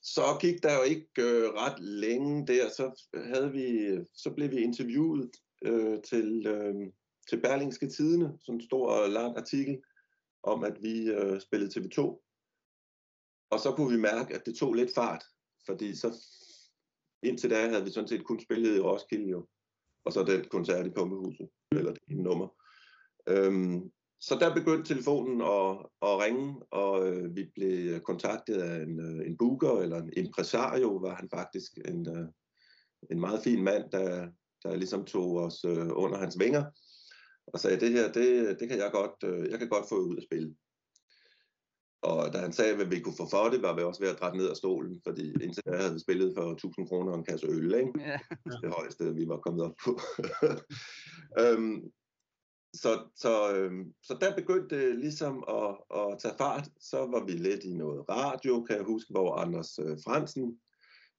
Så 0.03 0.39
gik 0.41 0.63
der 0.63 0.75
jo 0.77 0.83
ikke 0.83 1.07
øh, 1.19 1.45
ret 1.55 1.81
længe 1.81 2.47
der, 2.47 2.69
så 2.69 3.09
havde 3.15 3.53
vi, 3.53 3.99
så 4.15 4.31
blev 4.31 4.51
vi 4.51 4.57
interviewet 4.57 5.31
øh, 5.65 6.03
til, 6.03 6.47
øh, 6.47 6.75
til 7.29 7.41
Berlingske 7.41 7.89
Tidene, 7.89 8.39
sådan 8.41 8.55
en 8.55 8.67
stor 8.67 8.89
og 8.89 9.11
lang 9.11 9.37
artikel 9.37 9.83
om, 10.43 10.65
at 10.65 10.83
vi 10.83 11.11
øh, 11.11 11.41
spillede 11.41 11.81
TV2. 11.81 12.01
Og 13.51 13.61
så 13.61 13.73
kunne 13.77 13.97
vi 13.97 14.01
mærke, 14.01 14.35
at 14.35 14.47
det 14.47 14.57
tog 14.57 14.75
lidt 14.75 14.95
fart, 14.95 15.25
fordi 15.67 15.97
så 15.97 16.17
indtil 17.23 17.51
da 17.51 17.69
havde 17.69 17.85
vi 17.85 17.91
sådan 17.91 18.09
set 18.09 18.25
kun 18.25 18.41
spillet 18.41 18.77
i 18.77 18.81
Roskilde 18.81 19.31
jo, 19.31 19.47
og 20.05 20.13
så 20.13 20.23
den 20.23 20.45
koncert 20.45 20.87
i 20.87 20.91
Pumpehuset, 20.91 21.49
eller 21.73 21.93
det 21.93 22.03
ene 22.09 22.23
nummer. 22.23 22.49
Øhm, 23.27 23.93
så 24.21 24.37
der 24.41 24.55
begyndte 24.55 24.95
telefonen 24.95 25.41
at, 25.41 25.71
at 26.03 26.19
ringe, 26.25 26.63
og 26.71 27.09
øh, 27.09 27.37
vi 27.37 27.45
blev 27.55 28.01
kontaktet 28.01 28.63
af 28.63 28.83
en, 28.83 29.01
øh, 29.01 29.27
en 29.27 29.37
booker, 29.37 29.81
eller 29.81 29.99
en 30.03 30.13
impresario, 30.17 30.89
var 30.89 31.15
han 31.15 31.29
faktisk 31.35 31.79
en, 31.85 32.09
øh, 32.17 32.29
en 33.11 33.21
meget 33.21 33.41
fin 33.45 33.65
mand, 33.65 33.91
der, 33.91 34.29
der 34.63 34.77
ligesom 34.77 35.05
tog 35.05 35.37
os 35.37 35.65
øh, 35.65 35.89
under 35.93 36.19
hans 36.19 36.39
vinger, 36.39 36.65
og 37.47 37.61
sagde, 37.61 37.81
det 37.81 37.91
her, 37.93 38.13
det, 38.13 38.61
det 38.61 38.69
kan 38.69 38.79
jeg 38.79 38.91
godt, 38.93 39.17
øh, 39.25 39.51
jeg 39.51 39.59
kan 39.59 39.69
godt 39.69 39.89
få 39.89 39.97
ud 39.97 40.17
at 40.17 40.23
spille. 40.23 40.55
Og 42.03 42.33
da 42.33 42.39
han 42.39 42.53
sagde, 42.53 42.77
hvad 42.77 42.87
vi 42.87 43.01
kunne 43.01 43.17
få 43.17 43.27
for 43.31 43.49
det, 43.49 43.63
var 43.63 43.77
vi 43.77 43.83
også 43.83 44.01
ved 44.03 44.11
at 44.11 44.21
drætte 44.21 44.39
ned 44.39 44.49
af 44.51 44.57
stolen, 44.57 45.01
fordi 45.07 45.33
indtil 45.43 45.63
da 45.67 45.77
havde 45.77 45.93
vi 45.93 45.99
spillet 45.99 46.35
for 46.37 46.53
1000 46.53 46.89
kroner 46.89 47.13
og 47.13 47.19
en 47.19 47.25
kasse 47.25 47.47
øl, 47.47 47.75
ikke? 47.75 47.93
Ja. 47.99 48.19
Det 48.63 48.75
højeste, 48.79 49.15
vi 49.15 49.29
var 49.29 49.39
kommet 49.39 49.65
op 49.65 49.75
på. 49.85 50.01
øhm, 51.43 51.93
så, 52.83 53.09
så, 53.17 53.55
øhm, 53.57 53.95
så 54.03 54.17
der 54.21 54.37
begyndte 54.37 54.77
det 54.77 54.99
ligesom 54.99 55.45
at, 55.49 55.71
at 56.01 56.19
tage 56.23 56.35
fart. 56.39 56.69
Så 56.81 56.99
var 56.99 57.25
vi 57.25 57.33
lidt 57.33 57.65
i 57.65 57.75
noget 57.75 58.09
radio, 58.09 58.65
kan 58.65 58.77
jeg 58.77 58.85
huske, 58.85 59.11
hvor 59.11 59.35
Anders 59.35 59.79
øh, 59.79 59.97
Fransen, 60.05 60.61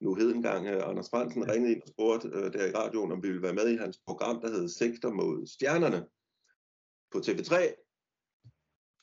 nu 0.06 0.15
hed 0.15 0.30
engang 0.36 0.68
øh, 0.68 0.90
Anders 0.90 1.10
Fransen, 1.10 1.52
ringede 1.52 1.73
ind 1.73 1.82
og 1.82 1.88
spurgte 1.88 2.27
øh, 2.27 2.53
der 2.53 2.65
i 2.65 2.72
radioen, 2.72 3.11
om 3.11 3.23
vi 3.23 3.27
ville 3.27 3.41
være 3.48 3.60
med 3.60 3.68
i 3.69 3.77
hans 3.77 3.98
program, 4.07 4.41
der 4.41 4.49
hed 4.49 4.68
Sigter 4.69 5.11
mod 5.11 5.48
stjernerne 5.48 5.99
på 7.11 7.18
TV3 7.18 7.86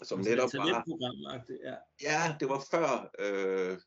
som 0.04 0.20
netop 0.20 0.50
var... 0.54 1.44
ja. 1.64 1.76
Ja, 2.02 2.36
det 2.40 2.48
var 2.48 2.60
før, 2.70 3.10
øh, 3.18 3.78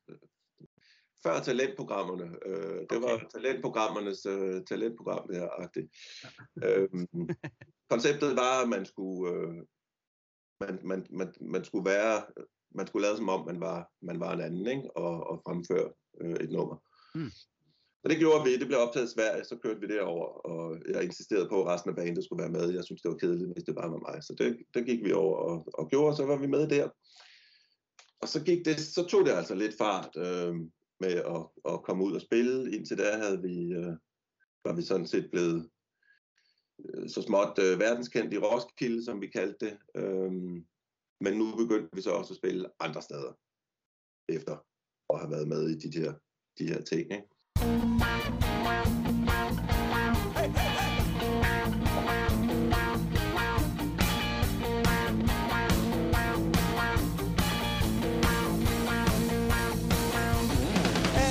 før 1.24 1.40
talentprogrammerne. 1.40 2.38
Øh, 2.46 2.82
det 2.90 2.98
okay. 2.98 3.02
var 3.02 3.28
talentprogrammernes 3.34 4.26
øh, 4.26 4.64
talentprogram, 4.64 5.28
det 5.28 5.38
her. 5.38 5.50
øhm, 6.64 7.08
konceptet 7.92 8.36
var, 8.36 8.64
at 8.64 8.70
man 8.70 8.86
skulle, 8.86 9.34
øh, 9.34 9.56
man, 10.60 10.80
man, 10.84 11.08
man, 11.10 11.34
man 11.42 11.64
skulle 11.66 11.86
være, 11.86 12.26
man 12.76 12.88
skulle 12.88 13.08
lade 13.08 13.18
som 13.18 13.30
om, 13.30 13.46
man 13.46 13.60
var, 13.60 13.92
man 14.02 14.20
var 14.20 14.34
en 14.34 14.42
anden, 14.42 14.68
ikke? 14.68 14.98
Og, 14.98 15.28
og 15.30 15.42
fremføre 15.46 15.94
øh, 16.22 16.36
et 16.36 16.52
nummer. 16.52 16.85
Mm. 17.16 17.32
Og 18.04 18.10
det 18.10 18.20
gjorde 18.20 18.44
vi. 18.44 18.58
Det 18.58 18.68
blev 18.68 18.80
optaget 18.80 19.08
i 19.08 19.14
Sverige, 19.14 19.44
så 19.44 19.56
kørte 19.64 19.80
vi 19.80 19.88
derover, 19.88 20.26
og 20.26 20.78
jeg 20.90 21.04
insisterede 21.04 21.50
på, 21.50 21.64
at 21.64 21.68
resten 21.68 21.90
af 21.90 21.96
bandet 21.96 22.24
skulle 22.24 22.44
være 22.44 22.52
med. 22.58 22.74
Jeg 22.74 22.84
synes, 22.84 23.02
det 23.02 23.12
var 23.12 23.18
kedeligt, 23.18 23.54
hvis 23.54 23.64
det 23.64 23.76
bare 23.76 23.92
var 23.92 24.12
mig. 24.12 24.24
Så 24.24 24.36
det, 24.38 24.58
der 24.74 24.82
gik 24.82 25.04
vi 25.04 25.12
over 25.12 25.38
og, 25.38 25.68
og 25.74 25.90
gjorde, 25.90 26.10
og 26.12 26.18
så 26.18 26.26
var 26.26 26.38
vi 26.38 26.48
med 26.48 26.68
der. 26.70 26.90
Og 28.22 28.28
så, 28.28 28.44
gik 28.44 28.66
det, 28.66 28.80
så 28.80 29.06
tog 29.06 29.26
det 29.26 29.32
altså 29.32 29.56
lidt 29.56 29.78
fart 29.78 30.10
øh, 30.18 30.56
med 31.00 31.16
at, 31.36 31.72
at 31.74 31.84
komme 31.84 32.04
ud 32.04 32.14
og 32.16 32.22
spille. 32.22 32.76
Indtil 32.76 32.98
da 32.98 33.18
havde 33.18 33.42
vi, 33.42 33.74
øh, 33.74 33.94
var 34.66 34.74
vi 34.76 34.82
sådan 34.82 35.08
set 35.08 35.28
blevet 35.32 35.70
øh, 36.86 37.10
så 37.10 37.22
småt 37.22 37.60
øh, 37.60 37.80
verdenskendt 37.80 38.34
i 38.34 38.38
Roskilde, 38.38 39.06
som 39.06 39.22
vi 39.22 39.28
kaldte 39.28 39.66
det. 39.66 39.78
Øh, 39.96 40.32
men 41.22 41.34
nu 41.38 41.56
begyndte 41.56 41.96
vi 41.96 42.02
så 42.02 42.12
også 42.12 42.34
at 42.34 42.38
spille 42.38 42.70
andre 42.80 43.02
steder, 43.02 43.34
efter 44.30 44.56
at 45.14 45.20
have 45.20 45.32
været 45.32 45.48
med 45.48 45.70
i 45.70 45.76
de 45.76 46.00
her, 46.00 46.14
de 46.60 46.68
her 46.68 46.82
ting. 46.82 47.02
Ikke? 47.02 47.24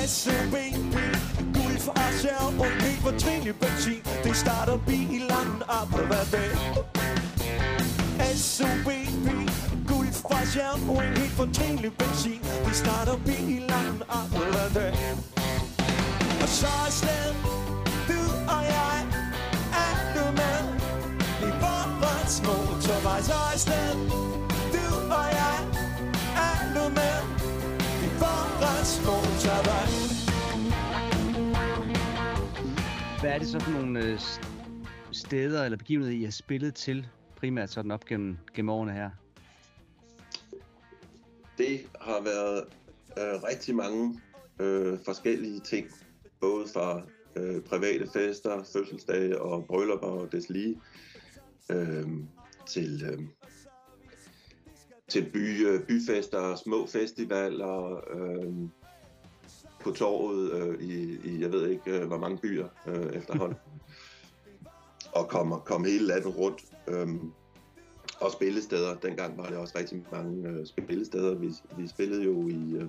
SUV, 0.07 0.55
guld 1.53 1.79
for 1.79 1.99
Asger 1.99 2.59
og 2.59 2.65
helt 2.65 2.99
fortrinlig 2.99 3.55
benzin. 3.55 4.01
Det 4.23 4.35
starter 4.35 4.77
bilen 4.87 5.63
op 5.67 5.89
hver 6.07 6.25
dag. 6.31 6.51
SUV, 8.35 9.04
guld 10.55 10.89
og 10.89 11.05
en 11.05 11.17
helt 11.17 11.35
fortrinlig 11.41 11.91
benzin. 11.99 12.41
Vi 12.67 12.73
starter 12.83 13.15
bilen 13.25 14.01
op 14.19 14.29
hver 14.29 14.69
dag. 14.79 14.93
Og 16.43 16.49
så 16.59 16.71
er 16.87 16.91
sted, 17.01 17.27
du 18.09 18.21
og 18.55 18.63
jeg, 18.75 18.97
er 19.85 19.95
du 20.15 20.25
med? 20.41 20.61
I 21.47 21.49
vores 21.63 22.35
motorvej, 22.47 23.19
så 23.29 23.37
er 23.53 23.57
sted, 23.65 23.91
du 24.75 24.85
og 25.19 25.27
jeg, 25.39 25.57
er 26.47 26.57
du 26.75 26.83
med? 26.99 27.17
I 28.05 28.09
vores 28.23 28.91
motorvej. 29.07 29.87
Hvad 33.21 33.31
er 33.31 33.39
det 33.39 33.47
så 33.47 33.59
for 33.59 33.71
nogle 33.71 33.99
øh, 33.99 34.19
steder 35.11 35.63
eller 35.63 35.77
begivenheder, 35.77 36.17
I 36.17 36.23
har 36.23 36.31
spillet 36.31 36.73
til, 36.75 37.07
primært 37.35 37.69
sådan 37.69 37.91
op 37.91 38.05
gennem, 38.05 38.37
gennem 38.53 38.69
årene 38.69 38.91
her? 38.93 39.09
Det 41.57 41.87
har 42.01 42.21
været 42.21 42.63
øh, 43.17 43.43
rigtig 43.43 43.75
mange 43.75 44.21
øh, 44.59 44.97
forskellige 45.05 45.59
ting, 45.59 45.87
både 46.39 46.67
fra 46.73 47.01
øh, 47.35 47.61
private 47.61 48.07
fester, 48.13 48.63
fødselsdage 48.73 49.41
og 49.41 49.65
bryllupper 49.65 50.07
og 50.07 50.31
deslige, 50.31 50.81
øh, 51.71 52.07
til, 52.67 53.03
øh, 53.11 53.19
til 55.07 55.29
by, 55.33 55.67
øh, 55.67 55.83
byfester, 55.87 56.55
små 56.55 56.87
festivaler, 56.87 58.01
øh, 58.13 58.69
på 59.85 59.91
torvet 59.91 60.51
øh, 60.51 60.81
i, 60.81 61.19
i, 61.23 61.41
jeg 61.41 61.51
ved 61.51 61.69
ikke, 61.69 61.91
øh, 61.91 62.07
hvor 62.07 62.17
mange 62.17 62.37
byer 62.37 62.67
øh, 62.87 63.13
efterhånden. 63.13 63.57
og 65.19 65.29
komme 65.29 65.55
kom 65.65 65.83
hele 65.83 66.05
landet 66.05 66.37
rundt. 66.37 66.65
Øh, 66.87 67.07
og 68.25 68.31
spillesteder. 68.31 68.95
Dengang 68.95 69.37
var 69.37 69.45
det 69.45 69.57
også 69.57 69.77
rigtig 69.77 70.03
mange 70.11 70.49
øh, 70.49 70.65
spillesteder. 70.65 71.35
Vi, 71.35 71.49
vi 71.77 71.87
spillede 71.87 72.23
jo 72.23 72.47
i 72.47 72.73
øh, 72.75 72.87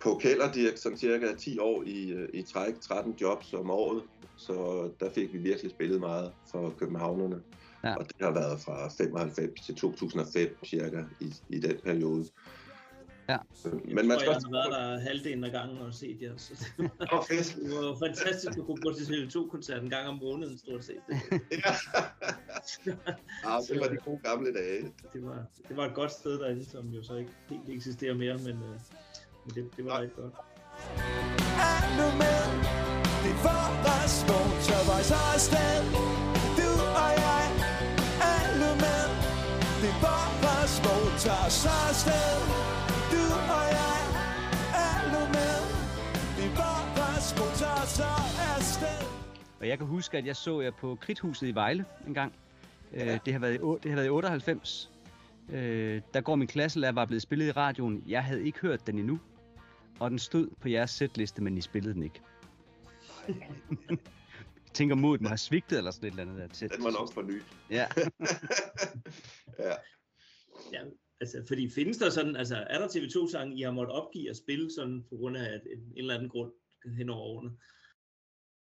på 0.00 0.18
Kælderdirk 0.22 0.76
sådan 0.76 0.98
cirka 0.98 1.34
10 1.38 1.58
år 1.58 1.82
i, 1.86 2.10
øh, 2.10 2.28
i 2.34 2.42
træk, 2.42 2.80
13 2.80 3.14
jobs 3.20 3.52
om 3.52 3.70
året. 3.70 4.02
Så 4.36 4.88
der 5.00 5.10
fik 5.10 5.32
vi 5.32 5.38
virkelig 5.38 5.70
spillet 5.70 6.00
meget 6.00 6.32
for 6.50 6.74
københavnerne. 6.78 7.40
Ja. 7.84 7.94
Og 7.94 8.04
det 8.08 8.16
har 8.20 8.30
været 8.30 8.60
fra 8.60 8.88
95 8.88 9.60
til 9.60 9.74
2005 9.74 10.56
cirka 10.64 11.02
i, 11.20 11.34
i 11.48 11.58
den 11.58 11.76
periode. 11.84 12.24
Ja. 13.30 13.36
Men 13.64 13.80
Men 13.84 13.94
man 13.94 14.10
jeg 14.10 14.20
skal 14.20 14.32
tror, 14.32 14.56
jeg 14.56 14.62
har 14.62 14.70
været 14.70 14.98
der 14.98 15.08
halvdelen 15.08 15.44
af 15.44 15.52
gangen 15.58 15.78
og 15.78 15.94
set 15.94 16.18
jer. 16.22 16.32
Så 16.36 16.52
det 16.76 16.90
var, 16.98 17.18
Åh, 17.18 17.24
fedt. 17.30 17.56
det 17.62 17.70
var 17.76 17.96
fantastisk 18.06 18.58
at 18.58 18.64
kunne 18.66 18.82
gå 18.86 18.90
til 18.98 19.04
TV2-koncert 19.10 19.82
en 19.82 19.90
gang 19.90 20.08
om 20.08 20.18
måneden, 20.22 20.58
stort 20.58 20.84
set. 20.84 21.02
Det, 21.08 21.16
Ja, 23.44 23.52
det 23.68 23.80
var 23.80 23.88
de 23.94 23.96
gode 24.04 24.20
gamle 24.28 24.54
dage. 24.54 24.82
det, 25.12 25.20
var, 25.26 25.38
det 25.68 25.76
var 25.76 25.84
et 25.86 25.94
godt 25.94 26.12
sted 26.12 26.38
derinde, 26.38 26.64
som 26.70 26.88
jo 26.88 27.02
så 27.02 27.14
ikke 27.14 27.30
helt 27.50 27.68
eksisterer 27.68 28.14
mere, 28.14 28.36
men, 28.38 28.56
øh, 28.68 28.76
men 29.44 29.50
det, 29.54 29.62
det 29.76 29.84
var 29.84 30.00
rigtig 30.00 30.16
godt. 30.16 30.34
Er 31.70 31.80
du 31.98 32.06
med? 32.22 32.40
Det 33.24 33.32
er 33.36 33.40
vores 33.88 34.16
motorvej, 34.30 35.02
så 35.12 35.18
er 35.34 35.38
sted, 35.48 35.80
du 36.58 36.70
og 37.04 37.10
jeg, 37.24 37.44
er 38.32 38.42
du 38.60 38.70
med? 38.84 39.02
Det 39.82 39.92
er 39.94 40.00
vores 40.46 40.74
motor, 40.86 41.40
så 41.62 41.72
er 41.88 41.92
sted, 42.04 42.32
Og 49.60 49.68
jeg 49.68 49.78
kan 49.78 49.86
huske, 49.86 50.18
at 50.18 50.26
jeg 50.26 50.36
så 50.36 50.60
jer 50.60 50.70
på 50.70 50.94
Kridthuset 51.00 51.48
i 51.48 51.54
Vejle 51.54 51.84
en 52.06 52.14
gang. 52.14 52.34
Ja. 52.92 53.18
Det, 53.24 53.32
har 53.32 53.40
været 53.40 53.54
i, 53.54 53.58
det 53.58 53.90
har 53.90 53.94
været 53.94 54.06
i 54.06 54.10
98. 54.10 54.90
Øh, 55.52 56.02
der 56.14 56.20
går 56.20 56.36
min 56.36 56.48
klasselærer 56.48 56.92
var 56.92 57.04
blevet 57.04 57.22
spillet 57.22 57.46
i 57.46 57.52
radioen. 57.52 58.04
Jeg 58.06 58.24
havde 58.24 58.44
ikke 58.46 58.58
hørt 58.58 58.86
den 58.86 58.98
endnu. 58.98 59.20
Og 60.00 60.10
den 60.10 60.18
stod 60.18 60.48
på 60.60 60.68
jeres 60.68 60.90
sætliste, 60.90 61.42
men 61.42 61.58
I 61.58 61.60
spillede 61.60 61.94
den 61.94 62.02
ikke. 62.02 62.20
tænker 64.74 64.94
modet 64.94 65.20
må 65.20 65.28
have 65.28 65.38
svigtet 65.38 65.78
eller 65.78 65.90
sådan 65.90 66.06
et 66.06 66.10
eller 66.10 66.22
andet 66.22 66.38
der 66.38 66.48
til. 66.48 66.70
Den 66.70 66.84
var 66.84 66.90
nok 66.90 67.12
for 67.12 67.22
ny. 67.22 67.42
Ja. 67.70 67.86
ja. 69.68 69.74
Ja, 70.72 70.80
altså, 71.20 71.44
fordi 71.48 71.70
findes 71.70 71.98
der 71.98 72.10
sådan, 72.10 72.36
altså 72.36 72.56
er 72.56 72.78
der 72.78 72.88
TV2-sange, 72.88 73.56
I 73.56 73.62
har 73.62 73.70
måttet 73.70 73.94
opgive 73.94 74.30
at 74.30 74.36
spille 74.36 74.70
sådan 74.74 75.04
på 75.08 75.16
grund 75.16 75.36
af 75.36 75.54
en, 75.54 75.80
en 75.80 75.92
eller 75.96 76.14
anden 76.14 76.28
grund 76.28 76.52
hen 76.98 77.10
over 77.10 77.20
årene? 77.20 77.50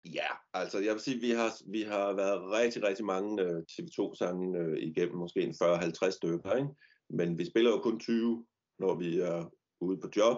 Ja, 0.06 0.28
altså 0.54 0.80
jeg 0.80 0.94
vil 0.94 1.02
sige, 1.02 1.20
vi 1.20 1.32
har, 1.32 1.72
vi 1.72 1.82
har 1.82 2.14
været 2.14 2.52
rigtig, 2.52 2.84
rigtig 2.84 3.06
mange 3.06 3.44
øh, 3.44 3.64
TV2-sange 3.72 4.60
øh, 4.60 4.78
igennem, 4.78 5.18
måske 5.18 5.42
en 5.42 5.56
40-50 5.64 6.10
stykker, 6.10 6.56
ikke? 6.56 6.70
men 7.10 7.38
vi 7.38 7.46
spiller 7.46 7.72
jo 7.72 7.80
kun 7.80 8.00
20, 8.00 8.46
når 8.80 8.96
vi 8.96 9.20
er 9.20 9.50
ude 9.82 10.00
på 10.00 10.10
job, 10.16 10.38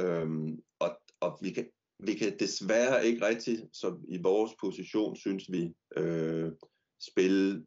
øhm, 0.00 0.62
og, 0.78 1.00
og 1.20 1.38
vi, 1.42 1.50
kan, 1.50 1.68
vi 1.98 2.14
kan 2.14 2.38
desværre 2.38 3.06
ikke 3.06 3.26
rigtig, 3.26 3.68
som 3.72 4.04
i 4.08 4.22
vores 4.22 4.52
position, 4.60 5.16
synes 5.16 5.44
vi, 5.52 5.74
øh, 5.96 6.52
spille, 7.00 7.66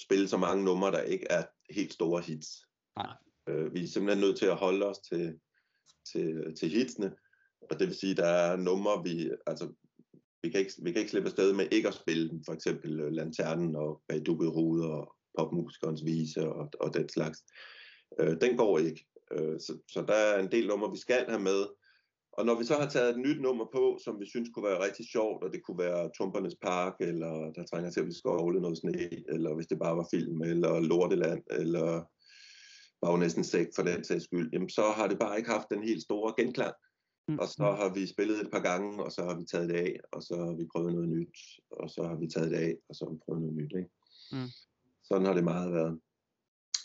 spille 0.00 0.28
så 0.28 0.36
mange 0.36 0.64
numre, 0.64 0.92
der 0.92 1.02
ikke 1.02 1.26
er 1.30 1.44
helt 1.70 1.92
store 1.92 2.22
hits. 2.22 2.48
Nej. 2.96 3.16
Øh, 3.48 3.74
vi 3.74 3.82
er 3.82 3.88
simpelthen 3.88 4.20
nødt 4.20 4.38
til 4.38 4.46
at 4.46 4.56
holde 4.56 4.86
os 4.86 4.98
til, 4.98 5.40
til, 6.12 6.54
til 6.60 6.68
hitsene, 6.68 7.16
og 7.70 7.78
det 7.78 7.86
vil 7.88 7.96
sige, 7.96 8.14
der 8.14 8.26
er 8.26 8.56
numre, 8.56 9.02
vi, 9.04 9.30
altså, 9.46 9.74
vi, 10.42 10.50
kan 10.50 10.60
ikke, 10.60 10.72
vi 10.82 10.92
kan 10.92 10.98
ikke 11.00 11.10
slippe 11.10 11.28
afsted 11.28 11.52
med 11.52 11.66
ikke 11.72 11.88
at 11.88 11.94
spille 11.94 12.28
dem, 12.28 12.44
for 12.44 12.52
eksempel 12.52 13.00
øh, 13.00 13.12
Lanternen 13.12 13.76
og 13.76 14.02
Bag 14.08 14.22
dubbede 14.26 14.52
og 14.84 15.16
popmusikernes 15.38 16.04
vise 16.04 16.48
og, 16.48 16.70
og 16.80 16.94
den 16.94 17.08
slags. 17.08 17.38
Øh, 18.20 18.36
den 18.40 18.56
går 18.56 18.78
ikke. 18.78 19.06
Øh, 19.32 19.60
så, 19.60 19.78
så 19.88 20.04
der 20.08 20.14
er 20.14 20.42
en 20.42 20.52
del 20.52 20.66
numre, 20.66 20.90
vi 20.90 20.98
skal 20.98 21.24
have 21.28 21.42
med. 21.42 21.66
Og 22.32 22.46
når 22.46 22.58
vi 22.58 22.64
så 22.64 22.74
har 22.74 22.88
taget 22.88 23.10
et 23.10 23.18
nyt 23.18 23.40
nummer 23.40 23.66
på, 23.72 23.98
som 24.04 24.20
vi 24.20 24.26
synes 24.28 24.48
kunne 24.54 24.68
være 24.68 24.84
rigtig 24.84 25.06
sjovt, 25.12 25.44
og 25.44 25.52
det 25.52 25.62
kunne 25.62 25.78
være 25.78 26.10
Tumpernes 26.16 26.56
Park, 26.62 26.94
eller 27.00 27.52
Der 27.52 27.64
trænger 27.64 27.90
til 27.90 28.00
at 28.00 28.06
vi 28.06 28.12
skovlet 28.12 28.62
noget 28.62 28.78
sne, 28.78 29.10
eller 29.34 29.54
hvis 29.54 29.66
det 29.66 29.78
bare 29.78 29.96
var 29.96 30.08
film, 30.10 30.42
eller 30.42 30.80
Lorteland, 30.80 31.42
eller 31.50 32.04
var 33.02 33.16
næsten 33.16 33.44
sæk 33.44 33.66
for 33.76 33.82
den 33.82 34.04
sags 34.04 34.24
skyld, 34.24 34.50
jamen 34.52 34.68
så 34.68 34.82
har 34.82 35.08
det 35.08 35.18
bare 35.18 35.38
ikke 35.38 35.50
haft 35.50 35.70
den 35.70 35.82
helt 35.82 36.02
store 36.02 36.34
genklang. 36.38 36.74
Og 37.38 37.48
så 37.48 37.62
har 37.62 37.94
vi 37.94 38.06
spillet 38.06 38.40
et 38.40 38.50
par 38.50 38.60
gange, 38.60 39.04
og 39.04 39.12
så 39.12 39.24
har 39.24 39.34
vi 39.38 39.44
taget 39.44 39.68
det 39.68 39.74
af, 39.76 39.96
og 40.12 40.22
så 40.22 40.36
har 40.36 40.54
vi 40.54 40.66
prøvet 40.72 40.92
noget 40.94 41.08
nyt, 41.08 41.38
og 41.70 41.90
så 41.90 42.02
har 42.02 42.14
vi 42.14 42.26
taget 42.26 42.50
det 42.50 42.56
af, 42.56 42.76
og 42.88 42.94
så 42.94 43.04
har 43.04 43.12
vi 43.12 43.18
prøvet 43.24 43.40
noget 43.42 43.56
nyt. 43.56 43.72
Ikke? 43.76 43.90
Mm. 44.32 44.48
Sådan 45.04 45.26
har 45.26 45.34
det 45.34 45.44
meget 45.44 45.72
været. 45.72 46.00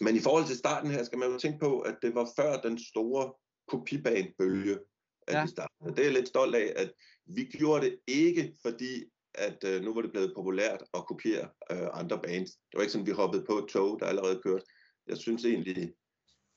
Men 0.02 0.16
i 0.16 0.20
forhold 0.20 0.46
til 0.46 0.58
starten 0.58 0.92
her, 0.92 1.04
skal 1.04 1.20
man 1.20 1.32
jo 1.32 1.38
tænke 1.38 1.60
på, 1.60 1.80
at 1.80 1.96
det 2.02 2.16
var 2.16 2.28
før 2.36 2.62
den 2.62 2.80
store 2.80 3.34
kopibanebølge, 3.68 4.80
at 5.28 5.34
Ja. 5.34 5.42
vi 5.44 5.48
startede. 5.50 5.90
Det 5.96 6.00
er 6.00 6.04
jeg 6.04 6.14
lidt 6.14 6.28
stolt 6.28 6.56
af, 6.56 6.74
at 6.76 6.94
vi 7.26 7.44
gjorde 7.44 7.86
det 7.86 8.00
ikke, 8.08 8.56
fordi 8.62 9.06
at 9.34 9.64
øh, 9.64 9.82
nu 9.82 9.94
var 9.94 10.02
det 10.02 10.12
blevet 10.12 10.34
populært 10.36 10.84
at 10.94 11.06
kopiere 11.08 11.50
øh, 11.72 11.88
andre 11.94 12.20
bands. 12.24 12.52
Det 12.52 12.74
var 12.74 12.82
ikke 12.82 12.92
sådan, 12.92 13.08
vi 13.08 13.12
hoppede 13.12 13.46
på 13.46 13.58
et 13.58 13.68
tog, 13.70 14.00
der 14.00 14.06
allerede 14.06 14.42
kørt. 14.44 14.64
Jeg 15.08 15.18
synes 15.18 15.46
egentlig, 15.46 15.94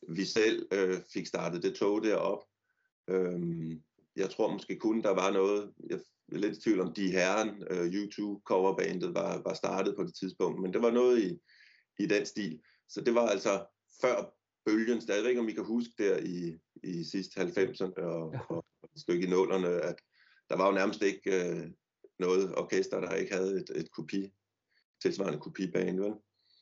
vi 0.09 0.25
selv 0.25 0.69
øh, 0.73 0.97
fik 1.13 1.27
startet 1.27 1.63
det 1.63 1.75
tog 1.75 2.03
derop. 2.05 2.45
Øhm, 3.09 3.83
jeg 4.17 4.31
tror 4.31 4.53
måske 4.53 4.79
kun, 4.79 5.03
der 5.03 5.11
var 5.11 5.31
noget, 5.31 5.73
jeg 5.91 6.01
er 6.33 6.39
lidt 6.39 6.57
i 6.57 6.61
tvivl 6.61 6.81
om, 6.81 6.93
de 6.95 7.11
herren, 7.11 7.63
øh, 7.71 7.87
YouTube 7.95 8.43
coverbandet 8.45 9.15
var, 9.15 9.43
var 9.43 9.55
startet 9.55 9.97
på 9.97 10.05
det 10.05 10.15
tidspunkt, 10.15 10.63
men 10.63 10.73
det 10.73 10.83
var 10.83 10.91
noget 10.91 11.19
i, 11.25 11.39
i 11.99 12.07
den 12.07 12.27
stil. 12.27 12.61
Så 12.89 13.01
det 13.01 13.15
var 13.15 13.27
altså 13.29 13.67
før 14.01 14.35
bølgen, 14.67 15.03
ikke, 15.29 15.41
om 15.41 15.49
I 15.49 15.53
kan 15.53 15.65
huske 15.65 15.93
der 15.99 16.19
i, 16.19 16.59
i 16.83 17.05
sidste 17.05 17.41
90'erne 17.41 18.03
og, 18.03 18.35
og 18.49 18.65
et 18.95 19.01
stykke 19.01 19.27
i 19.27 19.31
nullerne, 19.31 19.69
at 19.69 19.97
der 20.51 20.57
var 20.57 20.67
jo 20.67 20.73
nærmest 20.73 21.03
ikke 21.03 21.51
øh, 21.51 21.71
noget 22.19 22.59
orkester, 22.59 23.01
der 23.01 23.15
ikke 23.15 23.35
havde 23.35 23.61
et, 23.61 23.71
et 23.75 23.91
kopi, 23.91 24.33
tilsvarende 25.03 25.41
kopibane, 25.41 26.03
vel? 26.03 26.15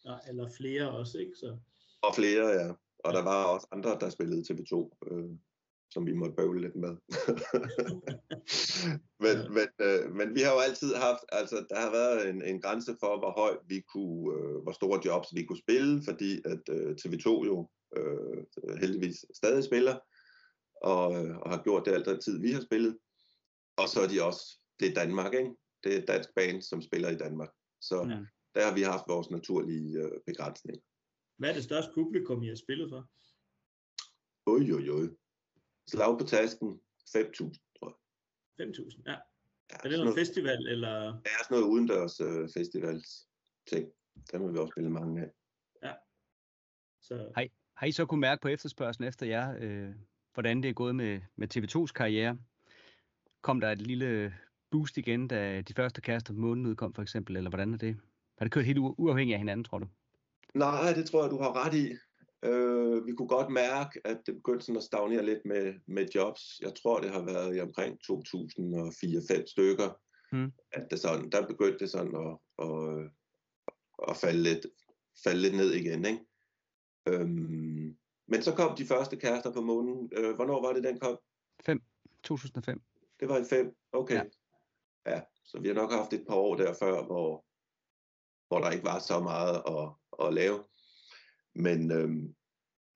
Ja, 0.05 0.17
eller 0.29 0.49
flere 0.57 0.91
også, 0.91 1.19
ikke? 1.19 1.33
Så, 1.37 1.59
Og 2.03 2.15
flere, 2.15 2.49
ja. 2.49 2.73
Og 2.99 3.13
der 3.13 3.23
var 3.23 3.45
også 3.45 3.67
andre, 3.73 3.99
der 4.01 4.11
spillede 4.11 4.53
TV2, 4.53 4.99
øh, 5.11 5.31
som 5.91 6.07
vi 6.07 6.13
måtte 6.13 6.35
bøvle 6.35 6.61
lidt 6.61 6.77
med. 6.77 6.97
men, 9.25 9.37
men, 9.57 9.69
øh, 9.81 10.15
men 10.15 10.35
vi 10.35 10.41
har 10.41 10.53
jo 10.53 10.59
altid 10.59 10.95
haft, 10.95 11.25
altså 11.29 11.67
der 11.71 11.81
har 11.81 11.91
været 11.91 12.29
en, 12.29 12.43
en 12.43 12.61
grænse 12.61 12.97
for, 13.01 13.19
hvor 13.19 13.33
højt 13.41 13.59
vi 13.69 13.81
kunne, 13.93 14.35
øh, 14.39 14.63
hvor 14.63 14.73
store 14.73 15.01
jobs 15.05 15.29
vi 15.35 15.45
kunne 15.45 15.59
spille, 15.59 16.03
fordi 16.05 16.43
at 16.45 16.63
øh, 16.71 16.97
TV2 17.01 17.29
jo 17.51 17.71
øh, 17.97 18.45
heldigvis 18.81 19.25
stadig 19.35 19.65
spiller, 19.65 19.97
og, 20.83 21.25
øh, 21.27 21.37
og 21.39 21.51
har 21.51 21.63
gjort 21.63 21.87
det 21.87 21.93
alt 21.93 22.07
den 22.07 22.21
tid, 22.21 22.41
vi 22.41 22.53
har 22.53 22.61
spillet. 22.61 22.99
Og 23.77 23.89
så 23.89 24.01
er 24.01 24.09
de 24.09 24.23
også, 24.25 24.61
det 24.81 24.89
er 24.91 24.95
Danmark, 24.95 25.35
ikke? 25.35 25.51
Det 25.85 25.95
er 25.95 25.99
et 25.99 26.09
dansk 26.09 26.31
band, 26.37 26.63
som 26.63 26.83
spiller 26.83 27.11
i 27.11 27.17
Danmark. 27.17 27.51
Så 27.81 27.97
Ja. 27.97 28.19
der 28.55 28.67
har 28.69 28.75
vi 28.75 28.83
haft 28.83 29.05
vores 29.09 29.31
naturlige 29.31 29.99
øh, 29.99 30.11
begrænsninger. 30.27 30.81
hvad 31.39 31.51
er 31.51 31.55
det 31.55 31.65
største 31.65 31.91
publikum, 31.95 32.43
I 32.43 32.49
har 32.49 32.55
spillet 32.55 32.91
for? 32.91 33.09
Oj, 34.47 34.73
oj, 34.73 34.89
oj. 34.99 35.09
Slag 35.89 36.19
på 36.19 36.25
tasken, 36.27 36.81
5.000, 37.17 37.79
tror 37.79 37.99
jeg. 38.59 38.67
5.000, 38.69 39.03
ja. 39.07 39.11
Ja, 39.13 39.17
Er 39.77 39.83
det 39.83 39.91
noget 39.91 39.99
noget- 40.05 40.19
festival, 40.19 40.67
eller? 40.67 40.91
Det 41.13 41.31
er 41.41 41.45
sådan 41.45 41.59
noget 41.59 41.65
udendørs 41.73 42.21
øh, 42.21 42.49
festivals 42.55 43.29
ting. 43.71 43.89
Der 44.33 44.39
må 44.39 44.53
vi 44.53 44.59
også 44.59 44.73
spille 44.73 44.91
mange 44.91 45.23
af. 45.23 45.31
Så, 47.03 47.33
Har 47.35 47.43
I, 47.43 47.49
har 47.77 47.87
I 47.87 47.93
så 47.93 48.07
kunne 48.07 48.21
mærke 48.21 48.43
på 48.43 48.49
efterspørgselen 48.49 49.09
efter 49.09 49.27
jer, 49.27 49.57
øh, 49.61 49.95
hvordan 50.35 50.63
det 50.63 50.69
er 50.69 50.73
gået 50.73 50.97
med, 50.97 51.21
med 51.37 51.57
TV2's 51.57 51.93
karriere? 51.93 52.39
Kom 53.43 53.61
der 53.61 53.73
et 53.73 53.83
lille 53.83 54.35
boost 54.71 54.97
igen, 54.97 55.29
da 55.29 55.61
de 55.61 55.75
første 55.75 56.01
kaster 56.01 56.35
på 56.35 56.41
månen 56.41 56.67
udkom, 56.67 56.95
for 56.95 57.03
eksempel, 57.03 57.37
eller 57.37 57.51
hvordan 57.51 57.73
er 57.75 57.79
det? 57.79 57.97
Har 58.39 58.45
det 58.45 58.53
kørt 58.53 58.65
helt 58.65 58.79
u- 58.79 58.95
uafhængigt 58.99 59.35
af 59.35 59.39
hinanden, 59.41 59.65
tror 59.65 59.79
du? 59.79 59.87
Nej, 60.55 60.93
det 60.93 61.07
tror 61.11 61.23
jeg, 61.23 61.31
du 61.31 61.39
har 61.39 61.67
ret 61.67 61.75
i. 61.75 61.93
Øh, 62.47 63.07
vi 63.07 63.13
kunne 63.13 63.29
godt 63.29 63.51
mærke, 63.51 64.01
at 64.05 64.19
det 64.27 64.35
begyndte 64.35 64.67
sådan 64.67 64.77
at 64.77 64.83
stagnere 64.83 65.25
lidt 65.25 65.45
med, 65.45 65.75
med 65.87 66.07
jobs. 66.15 66.61
Jeg 66.61 66.75
tror, 66.75 67.01
det 67.01 67.11
har 67.11 67.25
været 67.25 67.57
i 67.57 67.61
omkring 67.61 67.99
2004-5 68.05 69.47
stykker. 69.47 70.01
Mm. 70.33 70.53
At 70.73 70.87
det 70.91 71.01
sådan, 71.01 71.31
der 71.31 71.47
begyndte 71.47 71.79
det 71.79 71.91
sådan 71.91 72.17
at, 72.17 72.39
at, 72.67 73.11
at 74.09 74.17
falde, 74.17 74.43
lidt, 74.43 74.67
falde 75.25 75.43
lidt 75.43 75.57
ned 75.57 75.73
igen. 75.73 76.05
Ikke? 76.05 76.21
Øhm, 77.09 77.97
men 78.29 78.43
så 78.43 78.55
kom 78.55 78.77
de 78.77 78.87
første 78.87 79.17
kærester 79.17 79.53
på 79.53 79.61
månen. 79.61 80.11
Øh, 80.13 80.35
hvornår 80.35 80.67
var 80.67 80.73
det, 80.73 80.85
den 80.85 80.99
kom? 80.99 81.19
5. 81.67 81.83
2005. 82.23 82.83
Det 83.21 83.29
var 83.29 83.39
i 83.39 83.45
5. 83.45 83.77
Okay. 83.93 84.15
Ja. 84.15 84.23
Ja. 85.07 85.21
Så 85.45 85.61
vi 85.61 85.69
har 85.69 85.75
nok 85.75 85.93
haft 85.93 86.13
et 86.13 86.25
par 86.29 86.35
år 86.35 86.57
der 86.57 86.75
før, 86.75 87.05
hvor, 87.05 87.45
hvor 88.49 88.59
der 88.59 88.71
ikke 88.71 88.85
var 88.85 88.99
så 88.99 89.21
meget 89.21 89.63
at, 89.67 89.87
at 90.27 90.35
lave. 90.35 90.65
Men, 91.57 91.91
øhm, 91.93 92.35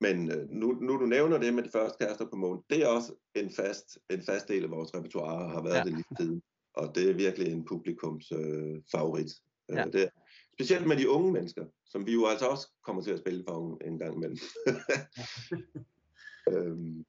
men 0.01 0.31
øh, 0.31 0.49
nu, 0.51 0.73
nu 0.73 0.93
du 1.01 1.07
nævner 1.07 1.39
det 1.39 1.55
med 1.55 1.63
de 1.63 1.71
første 1.71 2.05
kærester 2.05 2.27
på 2.31 2.37
månen, 2.37 2.63
det 2.71 2.83
er 2.83 2.87
også 2.87 3.15
en 3.35 3.51
fast, 3.51 3.99
en 4.11 4.23
fast 4.23 4.49
del 4.49 4.65
af 4.65 4.71
vores 4.71 4.95
repertoire, 4.95 5.45
og 5.45 5.51
har 5.51 5.63
været 5.63 5.75
Ja. 5.77 5.83
det 5.85 5.93
lige 5.93 6.17
siden. 6.21 6.43
Og 6.75 6.95
det 6.95 7.11
er 7.11 7.15
virkelig 7.15 7.53
en 7.53 7.65
publikums 7.65 8.33
øh, 8.33 8.83
favorit. 8.93 9.31
Ja. 9.69 9.79
Ja. 9.79 9.85
Det 9.85 10.03
er, 10.03 10.09
specielt 10.55 10.87
med 10.87 10.97
de 10.97 11.11
unge 11.11 11.33
mennesker, 11.33 11.65
som 11.85 12.07
vi 12.07 12.13
jo 12.13 12.27
altså 12.27 12.47
også 12.47 12.69
kommer 12.85 13.03
til 13.03 13.11
at 13.11 13.19
spille 13.19 13.45
for 13.49 13.57
en- 13.83 13.93
en 13.93 13.99
gang 13.99 14.15
imellem. 14.17 14.39
øhm, 16.53 17.05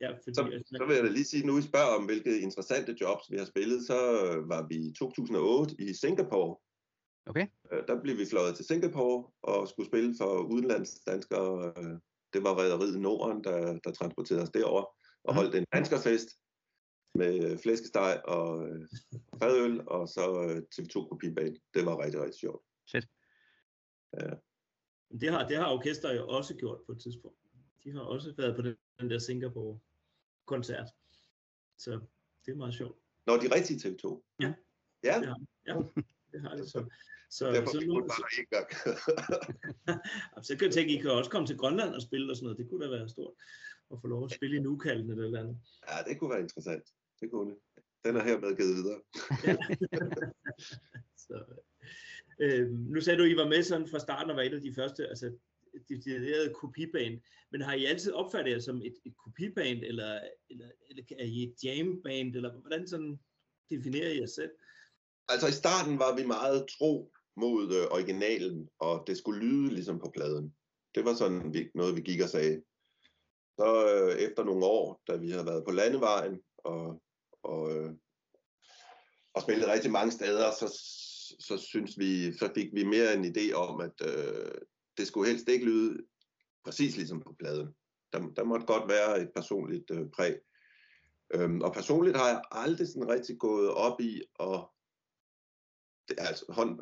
ja, 0.00 0.10
fordi, 0.10 0.34
så, 0.34 0.42
altså, 0.52 0.74
så 0.78 0.84
vil 0.86 0.94
jeg 0.94 1.04
da 1.04 1.08
lige 1.10 1.24
sige, 1.24 1.46
nu 1.46 1.58
I 1.58 1.62
spørger 1.62 1.96
om, 1.98 2.04
hvilke 2.04 2.40
interessante 2.40 2.96
jobs 3.00 3.30
vi 3.30 3.36
har 3.36 3.44
spillet, 3.44 3.86
så 3.86 3.98
øh, 4.24 4.48
var 4.48 4.66
vi 4.68 4.74
i 4.76 4.92
2008 4.92 5.74
i 5.78 5.94
Singapore. 5.94 6.56
Okay. 7.26 7.46
Øh, 7.72 7.86
Der 7.88 8.00
blev 8.02 8.16
vi 8.18 8.26
fløjet 8.30 8.56
til 8.56 8.64
Singapore 8.64 9.30
og 9.42 9.68
skulle 9.68 9.86
spille 9.86 10.14
for 10.20 10.32
udenlandsdanskere. 10.52 11.72
Øh, 11.76 11.98
Det 12.32 12.42
var 12.42 12.58
Rederiet 12.60 13.00
Norden, 13.00 13.44
der, 13.44 13.78
der 13.84 13.92
transporterede 13.92 14.42
os 14.42 14.50
derover 14.50 14.84
og 15.24 15.32
Mhm. 15.34 15.36
holdt 15.36 15.54
en 15.54 15.66
danskerfest 15.72 16.28
med 17.14 17.58
flæskesteg 17.58 18.22
og 18.24 18.68
øh, 18.68 18.88
fadøl, 19.42 19.88
og 19.88 20.08
så 20.08 20.24
øh, 20.48 20.62
TV2 20.74 21.08
kopibane. 21.08 21.56
Det 21.74 21.86
var 21.86 22.04
rigtig, 22.04 22.20
rigtig 22.20 22.40
sjovt. 22.40 22.62
Fedt. 22.92 23.06
Ja. 24.20 24.30
det, 25.20 25.30
har, 25.32 25.48
det 25.48 25.56
har 25.56 25.72
orkester 25.72 26.12
jo 26.14 26.28
også 26.28 26.56
gjort 26.56 26.80
på 26.86 26.92
et 26.92 27.00
tidspunkt. 27.02 27.38
De 27.84 27.92
har 27.92 28.00
også 28.00 28.34
været 28.36 28.56
på 28.56 28.62
den, 28.62 28.76
den 29.00 29.10
der 29.10 29.18
Singapore-koncert. 29.18 30.88
Så 31.78 31.90
det 32.46 32.52
er 32.52 32.56
meget 32.56 32.74
sjovt. 32.74 32.98
Når 33.26 33.36
de 33.36 33.54
rigtige 33.54 33.78
TV2. 33.88 34.22
Ja. 34.40 34.54
Ja, 35.04 35.24
har, 35.24 35.40
ja, 35.66 35.74
det 36.32 36.68
så. 36.70 36.84
Så, 37.30 37.46
derfor 37.46 37.72
så, 37.72 37.86
nu, 37.86 37.94
der 37.94 38.38
en 38.38 38.46
gang. 38.50 38.68
så 40.46 40.56
kan 40.56 40.66
jeg 40.66 40.74
tænke, 40.74 40.94
I 40.94 41.00
kan 41.00 41.10
også 41.10 41.30
komme 41.30 41.46
til 41.46 41.56
Grønland 41.56 41.94
og 41.94 42.02
spille 42.02 42.32
og 42.32 42.36
sådan 42.36 42.44
noget. 42.44 42.58
Det 42.58 42.68
kunne 42.68 42.84
da 42.84 42.90
være 42.90 43.08
stort 43.08 43.34
at 43.92 43.98
få 44.00 44.06
lov 44.06 44.24
at 44.24 44.30
spille 44.30 44.56
i 44.56 44.60
Nukalden 44.60 45.10
eller 45.10 45.24
eller 45.24 45.40
andet. 45.40 45.56
ja, 45.88 46.10
det 46.10 46.18
kunne 46.18 46.30
være 46.30 46.40
interessant. 46.40 46.84
Det 47.20 47.30
kunne 47.30 47.50
det. 47.50 47.58
Den 48.04 48.16
er 48.16 48.24
hermed 48.24 48.56
givet 48.56 48.76
videre. 48.76 49.00
Så, 51.26 51.44
øh, 52.40 52.70
nu 52.70 53.00
sagde 53.00 53.18
du, 53.18 53.24
I 53.24 53.36
var 53.36 53.48
med 53.48 53.62
sådan 53.62 53.88
fra 53.88 53.98
starten 53.98 54.30
og 54.30 54.36
var 54.36 54.42
et 54.42 54.54
af 54.54 54.60
de 54.60 54.74
første, 54.74 55.08
altså 55.08 55.32
deciderede 55.88 56.54
kopiband. 56.54 57.20
Men 57.52 57.60
har 57.60 57.74
I 57.74 57.84
altid 57.84 58.12
opfattet 58.12 58.52
jer 58.52 58.58
som 58.58 58.82
et, 58.82 58.94
et 59.04 59.16
kopiband, 59.16 59.82
eller, 59.82 60.20
eller, 60.50 60.68
eller 60.88 61.04
er 61.18 61.24
I 61.24 61.42
et 61.42 61.54
jamband, 61.64 62.36
eller 62.36 62.52
hvordan 62.60 62.88
sådan 62.88 63.20
definerer 63.70 64.10
I 64.10 64.20
jer 64.20 64.26
selv? 64.26 64.50
Altså 65.28 65.46
i 65.48 65.52
starten 65.52 65.98
var 65.98 66.16
vi 66.16 66.26
meget 66.26 66.66
tro 66.78 67.12
mod 67.36 67.74
øh, 67.74 67.86
originalen, 67.90 68.68
og 68.78 69.04
det 69.06 69.18
skulle 69.18 69.40
lyde 69.40 69.74
ligesom 69.74 69.98
på 69.98 70.10
pladen. 70.14 70.54
Det 70.94 71.04
var 71.04 71.14
sådan 71.14 71.54
vi, 71.54 71.70
noget, 71.74 71.96
vi 71.96 72.00
gik 72.00 72.20
og 72.20 72.28
sagde. 72.28 72.62
Så 73.58 73.68
øh, 73.92 74.18
efter 74.18 74.44
nogle 74.44 74.64
år, 74.64 75.02
da 75.08 75.16
vi 75.16 75.30
havde 75.30 75.46
været 75.46 75.64
på 75.64 75.70
landevejen 75.70 76.40
og, 76.58 77.02
og, 77.42 77.76
øh, 77.76 77.92
og 79.34 79.42
spillet 79.42 79.68
rigtig 79.68 79.90
mange 79.90 80.12
steder, 80.12 80.50
så, 80.50 80.66
så 81.40 81.56
synes 81.58 81.98
vi, 81.98 82.32
så 82.32 82.50
fik 82.54 82.74
vi 82.74 82.84
mere 82.84 83.14
en 83.14 83.24
idé 83.24 83.52
om, 83.52 83.80
at 83.80 83.96
øh, 84.04 84.54
det 84.96 85.06
skulle 85.06 85.30
helst 85.30 85.48
ikke 85.48 85.64
lyde 85.64 85.98
præcis 86.64 86.96
ligesom 86.96 87.20
på 87.20 87.34
pladen. 87.38 87.68
Der, 88.12 88.18
der 88.36 88.44
måtte 88.44 88.66
godt 88.66 88.88
være 88.88 89.22
et 89.22 89.30
personligt 89.34 89.90
øh, 89.90 90.06
præg. 90.16 90.36
Øhm, 91.34 91.60
og 91.60 91.72
personligt 91.72 92.16
har 92.16 92.28
jeg 92.28 92.42
aldrig 92.50 92.88
sådan 92.88 93.08
rigtig 93.08 93.38
gået 93.38 93.70
op 93.70 94.00
i 94.00 94.22
at 94.40 94.68
det, 96.08 96.16
altså, 96.18 96.44
hånd, 96.48 96.78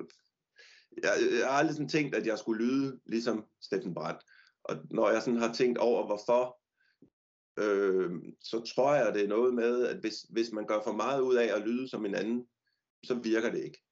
jeg, 1.02 1.12
jeg 1.38 1.46
har 1.46 1.58
aldrig 1.58 1.74
sådan 1.74 1.88
tænkt, 1.88 2.14
at 2.14 2.26
jeg 2.26 2.38
skulle 2.38 2.64
lyde 2.64 3.00
ligesom 3.06 3.44
Steffen 3.62 3.94
Brandt. 3.94 4.20
Og 4.64 4.76
når 4.90 5.10
jeg 5.10 5.22
sådan 5.22 5.40
har 5.40 5.52
tænkt 5.52 5.78
over, 5.78 6.06
hvorfor, 6.06 6.58
øh, 7.58 8.10
så 8.40 8.72
tror 8.74 8.94
jeg, 8.94 9.14
det 9.14 9.24
er 9.24 9.28
noget 9.28 9.54
med, 9.54 9.86
at 9.86 9.96
hvis, 9.96 10.26
hvis 10.30 10.52
man 10.52 10.66
gør 10.66 10.80
for 10.84 10.92
meget 10.92 11.20
ud 11.20 11.34
af 11.34 11.56
at 11.56 11.68
lyde 11.68 11.88
som 11.88 12.06
en 12.06 12.14
anden, 12.14 12.46
så 13.04 13.14
virker 13.14 13.50
det 13.50 13.64
ikke. 13.64 13.82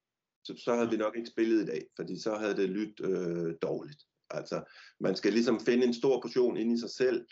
Så, 0.45 0.63
så 0.65 0.75
havde 0.75 0.91
vi 0.91 0.97
nok 0.97 1.17
ikke 1.17 1.31
spillet 1.31 1.63
i 1.63 1.67
dag, 1.67 1.87
fordi 1.97 2.21
så 2.21 2.35
havde 2.35 2.57
det 2.57 2.71
lyttet 2.71 3.07
øh, 3.11 3.55
dårligt. 3.63 4.03
Altså, 4.31 4.65
man 5.01 5.17
skal 5.17 5.33
ligesom 5.33 5.61
finde 5.61 5.87
en 5.87 5.95
stor 5.95 6.21
portion 6.21 6.57
ind 6.57 6.73
i 6.73 6.81
sig 6.81 6.91
selv, 6.91 7.27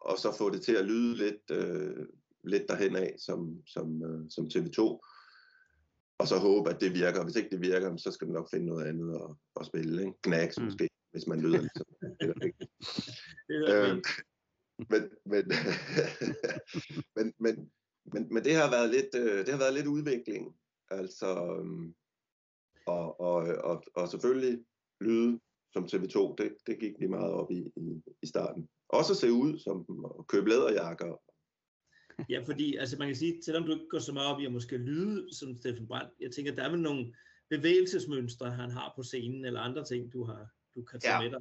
og 0.00 0.18
så 0.18 0.34
få 0.38 0.50
det 0.50 0.62
til 0.62 0.72
at 0.72 0.84
lyde 0.84 1.16
lidt, 1.16 1.50
øh, 1.50 2.06
lidt 2.44 2.68
derhen 2.68 2.96
af, 2.96 3.14
som, 3.18 3.66
som, 3.66 4.02
øh, 4.02 4.30
som 4.30 4.46
TV2 4.46 4.98
og 6.18 6.28
så 6.28 6.38
håbe, 6.38 6.70
at 6.70 6.80
det 6.80 6.94
virker. 6.94 7.24
Hvis 7.24 7.36
ikke 7.36 7.50
det 7.50 7.60
virker, 7.60 7.96
så 7.96 8.10
skal 8.10 8.26
du 8.28 8.32
nok 8.32 8.50
finde 8.50 8.66
noget 8.66 8.86
andet 8.86 9.14
at, 9.14 9.30
at 9.60 9.66
spille. 9.66 10.02
Ikke? 10.02 10.22
Knacks 10.22 10.58
mm. 10.58 10.64
måske, 10.64 10.88
hvis 11.12 11.26
man 11.26 11.40
lyder 11.40 11.60
ligesom. 11.60 11.86
øhm, 13.72 14.02
men, 14.90 15.02
men, 15.24 15.44
men, 17.16 17.34
men, 17.38 17.70
men, 18.12 18.34
men 18.34 18.44
det 18.44 18.54
har 18.54 18.70
været 18.70 18.90
lidt, 18.90 19.14
øh, 19.14 19.38
det 19.38 19.48
har 19.48 19.58
været 19.58 19.74
lidt 19.74 19.86
udvikling. 19.86 20.56
Altså, 20.90 21.56
øhm, 21.60 21.94
og, 22.86 23.20
og, 23.20 23.36
og, 23.64 23.82
og 23.94 24.08
selvfølgelig 24.08 24.64
lyde 25.00 25.40
som 25.72 25.84
TV2, 25.84 26.34
det, 26.38 26.56
det 26.66 26.78
gik 26.78 26.94
vi 27.00 27.06
meget 27.06 27.32
op 27.32 27.50
i, 27.50 27.72
i, 27.76 28.02
i 28.22 28.26
starten. 28.26 28.68
Også 28.88 29.12
at 29.12 29.16
se 29.16 29.32
ud 29.32 29.58
som 29.58 30.04
at 30.18 30.26
købe 30.26 30.48
læderjakker 30.48 31.20
Ja, 32.28 32.42
fordi 32.46 32.76
altså 32.76 32.96
man 32.98 33.08
kan 33.08 33.16
sige, 33.16 33.42
selvom 33.42 33.64
du 33.64 33.72
ikke 33.72 33.88
går 33.88 33.98
så 33.98 34.12
meget 34.12 34.34
op 34.34 34.40
i 34.40 34.46
at 34.46 34.52
måske 34.52 34.76
lyde 34.76 35.34
som 35.34 35.60
Steffen 35.60 35.86
Brandt, 35.86 36.12
jeg 36.20 36.30
tænker, 36.32 36.54
der 36.54 36.62
er 36.62 36.70
vel 36.70 36.80
nogle 36.80 37.14
bevægelsesmønstre, 37.50 38.50
han 38.50 38.70
har 38.70 38.92
på 38.96 39.02
scenen, 39.02 39.44
eller 39.44 39.60
andre 39.60 39.84
ting, 39.84 40.12
du, 40.12 40.24
har, 40.24 40.46
du 40.74 40.82
kan 40.82 41.00
tage 41.00 41.14
Ja. 41.14 41.22
med 41.22 41.30
dig. 41.30 41.40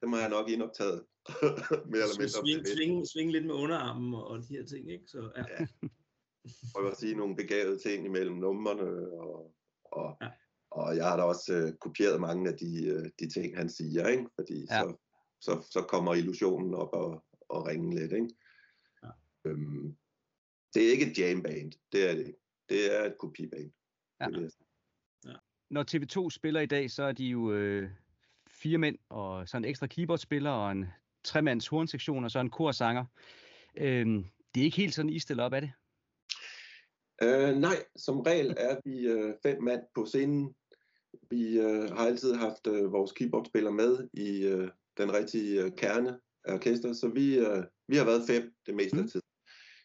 Det 0.00 0.08
må 0.10 0.16
jeg 0.16 0.28
nok 0.28 0.48
indoptaget. 0.48 1.04
Mere 1.92 2.02
eller 2.02 2.18
mindre. 2.18 2.28
Sving, 2.28 2.66
sving, 2.66 3.08
sving 3.08 3.32
lidt 3.32 3.46
med 3.46 3.54
underarmen 3.54 4.14
og, 4.14 4.38
de 4.48 4.56
her 4.56 4.66
ting, 4.66 4.90
ikke? 4.90 5.04
Så, 5.06 5.30
ja. 5.36 5.44
Ja. 5.50 5.66
Prøve 6.74 6.90
at 6.90 6.98
sige 6.98 7.14
nogle 7.14 7.36
begavede 7.36 7.78
ting 7.78 8.06
imellem 8.06 8.36
numrene, 8.36 8.82
og, 9.12 9.54
og, 9.84 10.16
ja. 10.22 10.28
og 10.70 10.96
jeg 10.96 11.08
har 11.08 11.16
da 11.16 11.22
også 11.22 11.54
øh, 11.54 11.72
kopieret 11.80 12.20
mange 12.20 12.50
af 12.50 12.56
de, 12.58 12.86
øh, 12.86 13.10
de 13.20 13.28
ting, 13.28 13.56
han 13.56 13.68
siger, 13.68 14.08
ikke? 14.08 14.26
fordi 14.34 14.58
ja. 14.70 14.80
så, 14.80 14.96
så, 15.40 15.68
så 15.70 15.82
kommer 15.88 16.14
illusionen 16.14 16.74
op 16.74 16.92
og, 16.92 17.24
og 17.48 17.66
ringe 17.66 17.94
lidt. 17.94 18.12
Ikke? 18.12 18.28
Ja. 19.02 19.10
Øhm, 19.44 19.96
det 20.74 20.86
er 20.86 20.90
ikke 20.90 21.10
et 21.10 21.18
jamband, 21.18 21.72
det 21.92 22.10
er 22.10 22.14
det 22.14 22.26
ikke. 22.26 22.38
Det 22.68 22.96
er 22.98 23.04
et 23.04 23.18
kopiband. 23.18 23.72
Ja. 24.20 24.26
Sige. 24.30 24.50
Når 25.70 25.84
TV2 25.90 26.30
spiller 26.30 26.60
i 26.60 26.66
dag, 26.66 26.90
så 26.90 27.02
er 27.02 27.12
de 27.12 27.24
jo 27.24 27.52
øh, 27.52 27.90
fire 28.50 28.78
mænd, 28.78 28.98
og 29.08 29.48
så 29.48 29.56
en 29.56 29.64
ekstra 29.64 29.86
keyboardspiller, 29.86 30.50
og 30.50 30.72
en 30.72 30.86
tremands 31.24 31.66
hornsektion, 31.66 32.24
og 32.24 32.30
så 32.30 32.40
en 32.40 32.50
korsanger. 32.50 33.04
Øhm, 33.76 34.24
det 34.54 34.60
er 34.60 34.64
ikke 34.64 34.76
helt 34.76 34.94
sådan, 34.94 35.10
I 35.10 35.18
stiller 35.18 35.44
op, 35.44 35.52
er 35.52 35.60
det? 35.60 35.72
Øh, 37.22 37.56
nej, 37.56 37.76
som 37.96 38.20
regel 38.20 38.54
er 38.58 38.76
vi 38.84 39.06
øh, 39.06 39.34
fem 39.42 39.62
mand 39.62 39.80
på 39.94 40.06
scenen. 40.06 40.54
Vi 41.30 41.58
øh, 41.58 41.90
har 41.90 42.06
altid 42.06 42.34
haft 42.34 42.66
øh, 42.66 42.92
vores 42.92 43.12
keyboardspiller 43.12 43.70
med 43.70 44.08
i 44.12 44.46
øh, 44.46 44.68
den 44.98 45.14
rigtige 45.14 45.62
øh, 45.62 45.72
kerne 45.76 46.20
af 46.44 46.54
orkestret, 46.54 46.96
så 46.96 47.08
vi, 47.08 47.38
øh, 47.38 47.64
vi 47.88 47.96
har 47.96 48.04
været 48.04 48.26
fem 48.26 48.54
det 48.66 48.74
meste 48.74 48.98
af 48.98 49.08
tiden. 49.08 49.31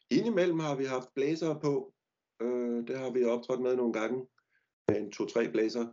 Indimellem 0.09 0.59
har 0.59 0.75
vi 0.75 0.85
haft 0.85 1.13
blæsere 1.15 1.59
på. 1.59 1.93
Øh, 2.41 2.87
det 2.87 2.97
har 2.97 3.11
vi 3.11 3.23
optrådt 3.23 3.61
med 3.61 3.75
nogle 3.75 3.93
gange. 3.93 4.27
Med 4.87 4.97
en 5.01 5.11
to-tre 5.11 5.51
blæser 5.51 5.85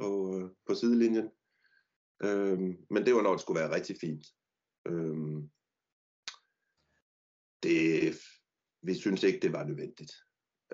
på, 0.00 0.36
øh, 0.36 0.50
på 0.66 0.74
sidelinjen. 0.74 1.30
Øh, 2.22 2.58
men 2.90 3.06
det 3.06 3.14
var 3.14 3.22
når 3.22 3.32
det 3.32 3.40
skulle 3.40 3.60
være 3.60 3.74
rigtig 3.74 3.96
fint. 4.00 4.24
Øh, 4.88 5.42
det, 7.62 8.16
vi 8.82 8.94
synes 8.94 9.22
ikke, 9.22 9.40
det 9.42 9.52
var 9.52 9.64
nødvendigt. 9.64 10.12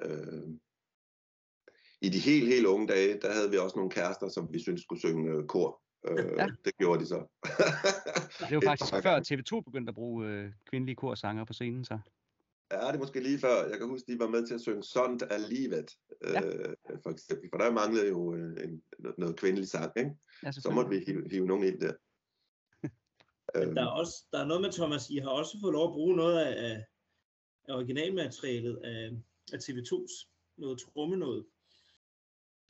Øh, 0.02 0.48
I 2.01 2.09
de 2.09 2.18
helt, 2.18 2.48
helt 2.48 2.66
unge 2.66 2.86
dage, 2.86 3.20
der 3.20 3.32
havde 3.32 3.51
vi 3.51 3.56
også 3.56 3.77
nogle 3.77 3.90
kærester, 3.90 4.28
som 4.28 4.52
vi 4.52 4.59
synes 4.59 4.82
skulle 4.82 5.01
synge 5.01 5.31
øh, 5.32 5.47
kor. 5.47 5.82
Øh, 6.09 6.32
Ja. 6.39 6.47
Det 6.64 6.77
gjorde 6.77 7.01
de 7.01 7.06
så. 7.06 7.27
Det 8.48 8.56
var 8.56 8.62
faktisk 8.70 8.93
før 9.02 9.20
TV2 9.20 9.60
begyndte 9.60 9.90
at 9.90 9.94
bruge 9.94 10.27
øh, 10.27 10.52
kvindelige 10.70 10.97
korsanger 10.97 11.44
på 11.44 11.52
scenen, 11.52 11.85
så. 11.85 11.98
Ja, 12.72 12.76
det 12.86 12.94
er 12.94 12.98
måske 12.98 13.20
lige 13.22 13.38
før. 13.38 13.68
Jeg 13.68 13.78
kan 13.78 13.88
huske, 13.88 14.12
de 14.12 14.18
var 14.18 14.28
med 14.28 14.47
til 14.47 14.55
at 14.55 14.60
synge 14.60 14.82
Sondt 14.82 15.22
af 15.22 15.48
livet, 15.48 15.90
Ja. 16.24 16.47
øh, 16.47 16.76
for 17.02 17.10
eksempel. 17.10 17.48
For 17.52 17.59
der 17.59 17.70
manglede 17.72 18.09
jo 18.09 18.34
øh, 18.34 18.64
en, 18.64 18.82
noget 19.18 19.36
kvindelig 19.38 19.68
sang, 19.68 19.93
ikke? 19.97 20.10
Ja, 20.43 20.52
Så 20.52 20.70
måtte 20.70 20.90
vi 20.90 21.05
hive, 21.06 21.28
hive 21.30 21.47
nogen 21.47 21.64
ind 21.64 21.80
der. 21.80 21.93
Men 23.59 23.76
der 23.76 23.82
er, 23.82 23.86
også, 23.86 24.14
der 24.32 24.38
er 24.38 24.47
noget 24.47 24.62
med, 24.62 24.72
Thomas, 24.72 25.10
I 25.10 25.16
har 25.18 25.28
også 25.30 25.59
fået 25.62 25.72
lov 25.72 25.88
at 25.88 25.93
bruge 25.94 26.16
noget 26.16 26.38
af, 26.38 26.70
af- 26.70 26.84
af 27.68 27.74
originalmaterialet 27.74 28.76
af, 28.84 29.10
af 29.52 29.56
TV2's 29.59 30.28
noget 30.59 30.78
tromme 30.80 31.16
noget. 31.16 31.47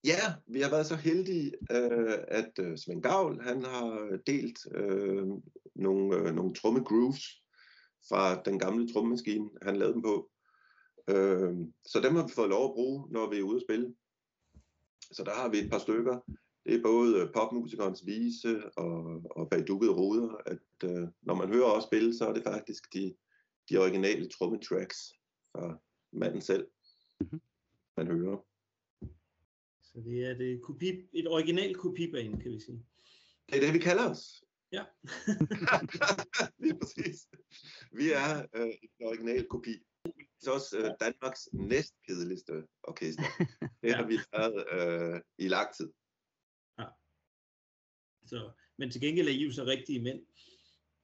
Ja, 0.04 0.34
vi 0.46 0.60
har 0.60 0.70
været 0.70 0.86
så 0.86 0.96
heldige, 0.96 1.52
øh, 1.70 2.18
at 2.28 2.52
øh, 2.60 2.78
Svend 2.78 3.02
Gavl, 3.02 3.40
han 3.42 3.62
har 3.64 4.18
delt 4.26 4.58
øh, 4.74 5.26
nogle, 5.74 6.16
øh, 6.16 6.34
nogle 6.34 6.54
tromme 6.54 6.84
grooves 6.84 7.22
fra 8.08 8.42
den 8.42 8.58
gamle 8.58 8.92
trommemaskine, 8.92 9.50
han 9.62 9.76
lavede 9.76 9.94
dem 9.94 10.02
på. 10.02 10.30
Øh, 11.10 11.54
så 11.84 12.00
dem 12.04 12.14
har 12.14 12.26
vi 12.26 12.32
fået 12.32 12.48
lov 12.48 12.64
at 12.64 12.74
bruge, 12.74 13.12
når 13.12 13.30
vi 13.30 13.38
er 13.38 13.42
ude 13.42 13.56
at 13.56 13.62
spille. 13.62 13.94
Så 15.12 15.24
der 15.24 15.34
har 15.34 15.48
vi 15.48 15.58
et 15.58 15.70
par 15.70 15.78
stykker. 15.78 16.20
Det 16.66 16.74
er 16.74 16.82
både 16.82 17.20
øh, 17.20 17.32
popmusikernes 17.34 18.06
vise 18.06 18.70
og, 18.76 19.22
og 19.30 19.50
bag 19.50 19.66
dukkede 19.66 19.92
ruder, 19.92 20.36
at 20.46 20.90
øh, 20.90 21.08
når 21.22 21.34
man 21.34 21.48
hører 21.48 21.70
os 21.70 21.84
spille, 21.84 22.14
så 22.14 22.28
er 22.28 22.32
det 22.32 22.42
faktisk 22.42 22.94
de, 22.94 23.14
de 23.70 23.78
originale 23.78 24.28
trommetracks 24.28 24.98
fra 25.52 25.78
manden 26.12 26.40
selv, 26.40 26.66
man 27.96 28.06
hører. 28.06 28.36
Så 29.82 30.00
det 30.04 30.24
er 30.24 30.34
det 30.34 30.62
kopi, 30.62 31.08
et 31.12 31.28
original 31.28 31.74
kopibane, 31.74 32.40
kan 32.40 32.52
vi 32.52 32.60
sige. 32.60 32.86
Det 33.48 33.56
er 33.56 33.60
det, 33.60 33.74
vi 33.74 33.78
kalder 33.78 34.10
os. 34.10 34.44
Ja. 34.72 34.84
Lige 36.62 36.78
præcis. 36.78 37.28
Vi 37.92 38.12
er 38.12 38.46
øh, 38.54 38.72
en 38.98 39.06
original 39.06 39.46
kopi. 39.48 39.74
Det 40.40 40.48
er 40.48 40.50
også 40.50 40.78
øh, 40.78 40.90
Danmarks 41.00 41.48
næstkedeligste 41.52 42.66
orkester. 42.82 43.22
Det 43.82 43.94
har 43.94 44.06
vi 44.06 44.18
været 44.32 44.64
øh, 44.72 45.20
i 45.38 45.48
lang 45.48 45.74
tid. 45.74 45.92
Så, 48.26 48.50
men 48.78 48.90
til 48.90 49.00
gengæld 49.00 49.28
er 49.28 49.32
I 49.32 49.44
jo 49.44 49.52
så 49.52 49.64
rigtige 49.64 50.02
mænd. 50.02 50.26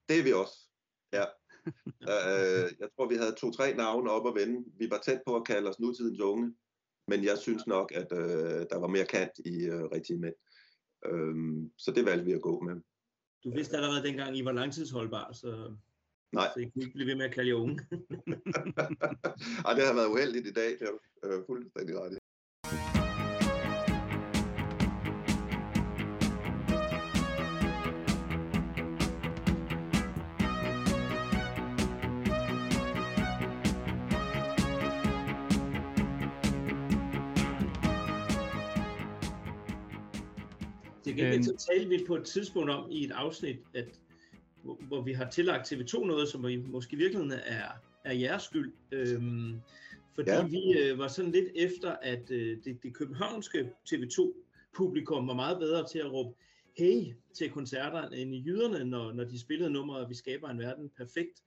Det 0.08 0.18
er 0.18 0.22
vi 0.22 0.32
også. 0.32 0.68
Ja. 1.12 1.24
øh, 2.12 2.70
jeg 2.80 2.88
tror, 2.96 3.08
vi 3.08 3.16
havde 3.16 3.34
to-tre 3.34 3.74
navne 3.74 4.10
op 4.10 4.26
at 4.26 4.34
vende. 4.34 4.64
Vi 4.78 4.90
var 4.90 4.98
tæt 4.98 5.22
på 5.26 5.36
at 5.36 5.46
kalde 5.46 5.70
os 5.70 5.80
nutidens 5.80 6.20
unge, 6.20 6.56
men 7.08 7.24
jeg 7.24 7.38
synes 7.38 7.66
nok, 7.66 7.92
at 7.92 8.12
øh, 8.12 8.66
der 8.70 8.78
var 8.78 8.86
mere 8.86 9.06
kant 9.06 9.32
i 9.38 9.64
øh, 9.64 9.84
rigtige 9.84 10.18
mænd. 10.18 10.34
Øhm, 11.06 11.72
så 11.78 11.90
det 11.90 12.04
valgte 12.04 12.24
vi 12.24 12.32
at 12.32 12.42
gå 12.42 12.60
med. 12.60 12.80
Du 13.44 13.50
vidste 13.50 13.76
allerede 13.76 14.02
dengang, 14.02 14.36
I 14.38 14.44
var 14.44 14.52
langtidsholdbar, 14.52 15.32
så, 15.32 15.74
Nej. 16.32 16.48
så 16.54 16.60
I 16.60 16.64
kunne 16.64 16.84
ikke 16.84 16.94
blive 16.94 17.06
ved 17.06 17.14
med 17.14 17.24
at 17.24 17.34
kalde 17.34 17.48
jer 17.50 17.56
unge. 17.56 17.74
Ej, 19.66 19.72
det 19.74 19.86
har 19.86 19.94
været 19.94 20.12
uheldigt 20.14 20.46
i 20.46 20.52
dag, 20.52 20.70
det 20.70 20.88
du 20.88 21.28
øh, 21.28 21.42
fuldstændig 21.46 21.98
ret 22.00 22.12
i. 22.12 22.21
Øhm. 41.50 41.58
så 41.58 41.66
talte 41.72 41.88
vi 41.88 42.04
på 42.06 42.16
et 42.16 42.24
tidspunkt 42.24 42.70
om 42.70 42.90
i 42.90 43.04
et 43.04 43.10
afsnit, 43.10 43.56
at, 43.74 44.00
hvor, 44.62 44.74
hvor 44.74 45.02
vi 45.02 45.12
har 45.12 45.30
tillagt 45.30 45.72
TV2 45.72 46.06
noget, 46.06 46.28
som 46.28 46.48
i 46.48 46.56
måske 46.56 46.92
i 46.94 46.96
virkeligheden 46.96 47.32
er, 47.46 47.68
er 48.04 48.12
jeres 48.12 48.42
skyld. 48.42 48.72
Øhm, 48.92 49.54
Fordi 50.14 50.30
Ja. 50.30 50.46
vi 50.46 50.78
øh, 50.78 50.98
var 50.98 51.08
sådan 51.08 51.30
lidt 51.32 51.48
efter, 51.54 51.90
at 52.02 52.30
øh, 52.30 52.64
det, 52.64 52.82
det 52.82 52.94
københavnske 52.94 53.70
TV2-publikum 53.90 55.28
var 55.28 55.34
meget 55.34 55.58
bedre 55.58 55.88
til 55.88 55.98
at 55.98 56.12
råbe 56.12 56.34
hey 56.78 57.14
til 57.34 57.50
koncerter 57.50 58.08
end 58.08 58.34
i 58.34 58.42
jyderne, 58.46 58.84
når, 58.84 59.12
når 59.12 59.24
de 59.24 59.40
spillede 59.40 59.70
nummeret 59.70 60.08
Vi 60.08 60.14
skaber 60.14 60.48
en 60.48 60.58
verden 60.58 60.90
perfekt. 60.96 61.42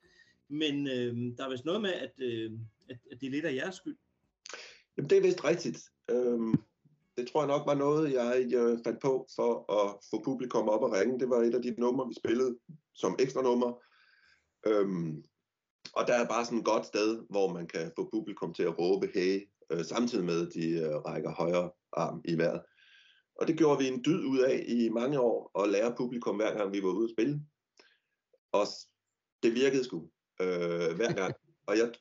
Men 0.50 0.88
øh, 0.88 1.38
der 1.38 1.46
er 1.46 1.50
vist 1.50 1.66
noget 1.66 1.82
med, 1.82 1.94
at, 1.94 2.12
øh, 2.20 2.52
at, 2.90 2.98
at 3.12 3.22
det 3.22 3.28
er 3.28 3.32
lidt 3.32 3.46
af 3.46 3.54
jeres 3.56 3.76
skyld. 3.76 3.96
Jamen, 4.98 5.10
det 5.10 5.18
er 5.18 5.22
vist 5.22 5.44
rigtigt. 5.46 5.80
Øhm, 6.12 6.54
det 7.18 7.28
tror 7.28 7.42
jeg 7.42 7.48
nok 7.48 7.68
var 7.68 7.76
noget, 7.76 8.14
jeg 8.14 8.54
øh, 8.54 8.80
fandt 8.86 9.02
på 9.02 9.28
for 9.36 9.52
at 9.80 9.98
få 10.12 10.24
publikum 10.24 10.70
op 10.70 10.82
og 10.82 10.92
ringe. 10.92 11.20
Det 11.20 11.30
var 11.30 11.38
et 11.42 11.56
af 11.56 11.62
de 11.62 11.76
numre, 11.78 12.08
vi 12.08 12.14
spillede 12.14 12.58
som 12.94 13.16
ekstra 13.20 13.42
nummer. 13.42 13.84
Øhm, 14.68 15.24
og 15.94 16.08
der 16.08 16.14
er 16.14 16.28
bare 16.28 16.46
sådan 16.46 16.60
et 16.60 16.66
godt 16.66 16.86
sted, 16.86 17.26
hvor 17.30 17.54
man 17.54 17.68
kan 17.68 17.92
få 17.98 18.10
publikum 18.14 18.54
til 18.54 18.64
at 18.64 18.80
råbe 18.80 19.10
hey, 19.14 19.50
øh, 19.72 19.86
samtidig 19.86 20.26
med, 20.26 20.48
at 20.48 20.54
de 20.54 20.70
øh, 20.70 20.96
rækker 20.96 21.32
højre 21.32 21.72
arm 21.94 22.22
i 22.26 22.38
vejret. 22.38 22.62
Og 23.36 23.48
det 23.48 23.58
gjorde 23.58 23.80
vi 23.80 23.88
en 23.88 24.04
dyd 24.06 24.26
ud 24.26 24.40
af 24.40 24.64
i 24.68 24.90
mange 24.90 25.20
år, 25.20 25.52
og 25.54 25.70
lære 25.70 25.96
publikum 25.98 26.36
hver 26.36 26.58
gang 26.58 26.74
vi 26.74 26.84
var 26.84 26.90
ude 26.90 27.04
at 27.04 27.16
spille. 27.18 27.42
Og 28.52 28.66
det 29.44 29.54
virkede 29.54 29.84
sgu 29.84 30.10
øh, 30.42 30.96
hver 30.96 31.14
gang. 31.14 31.34
Og 31.68 31.78
jeg 31.78 31.94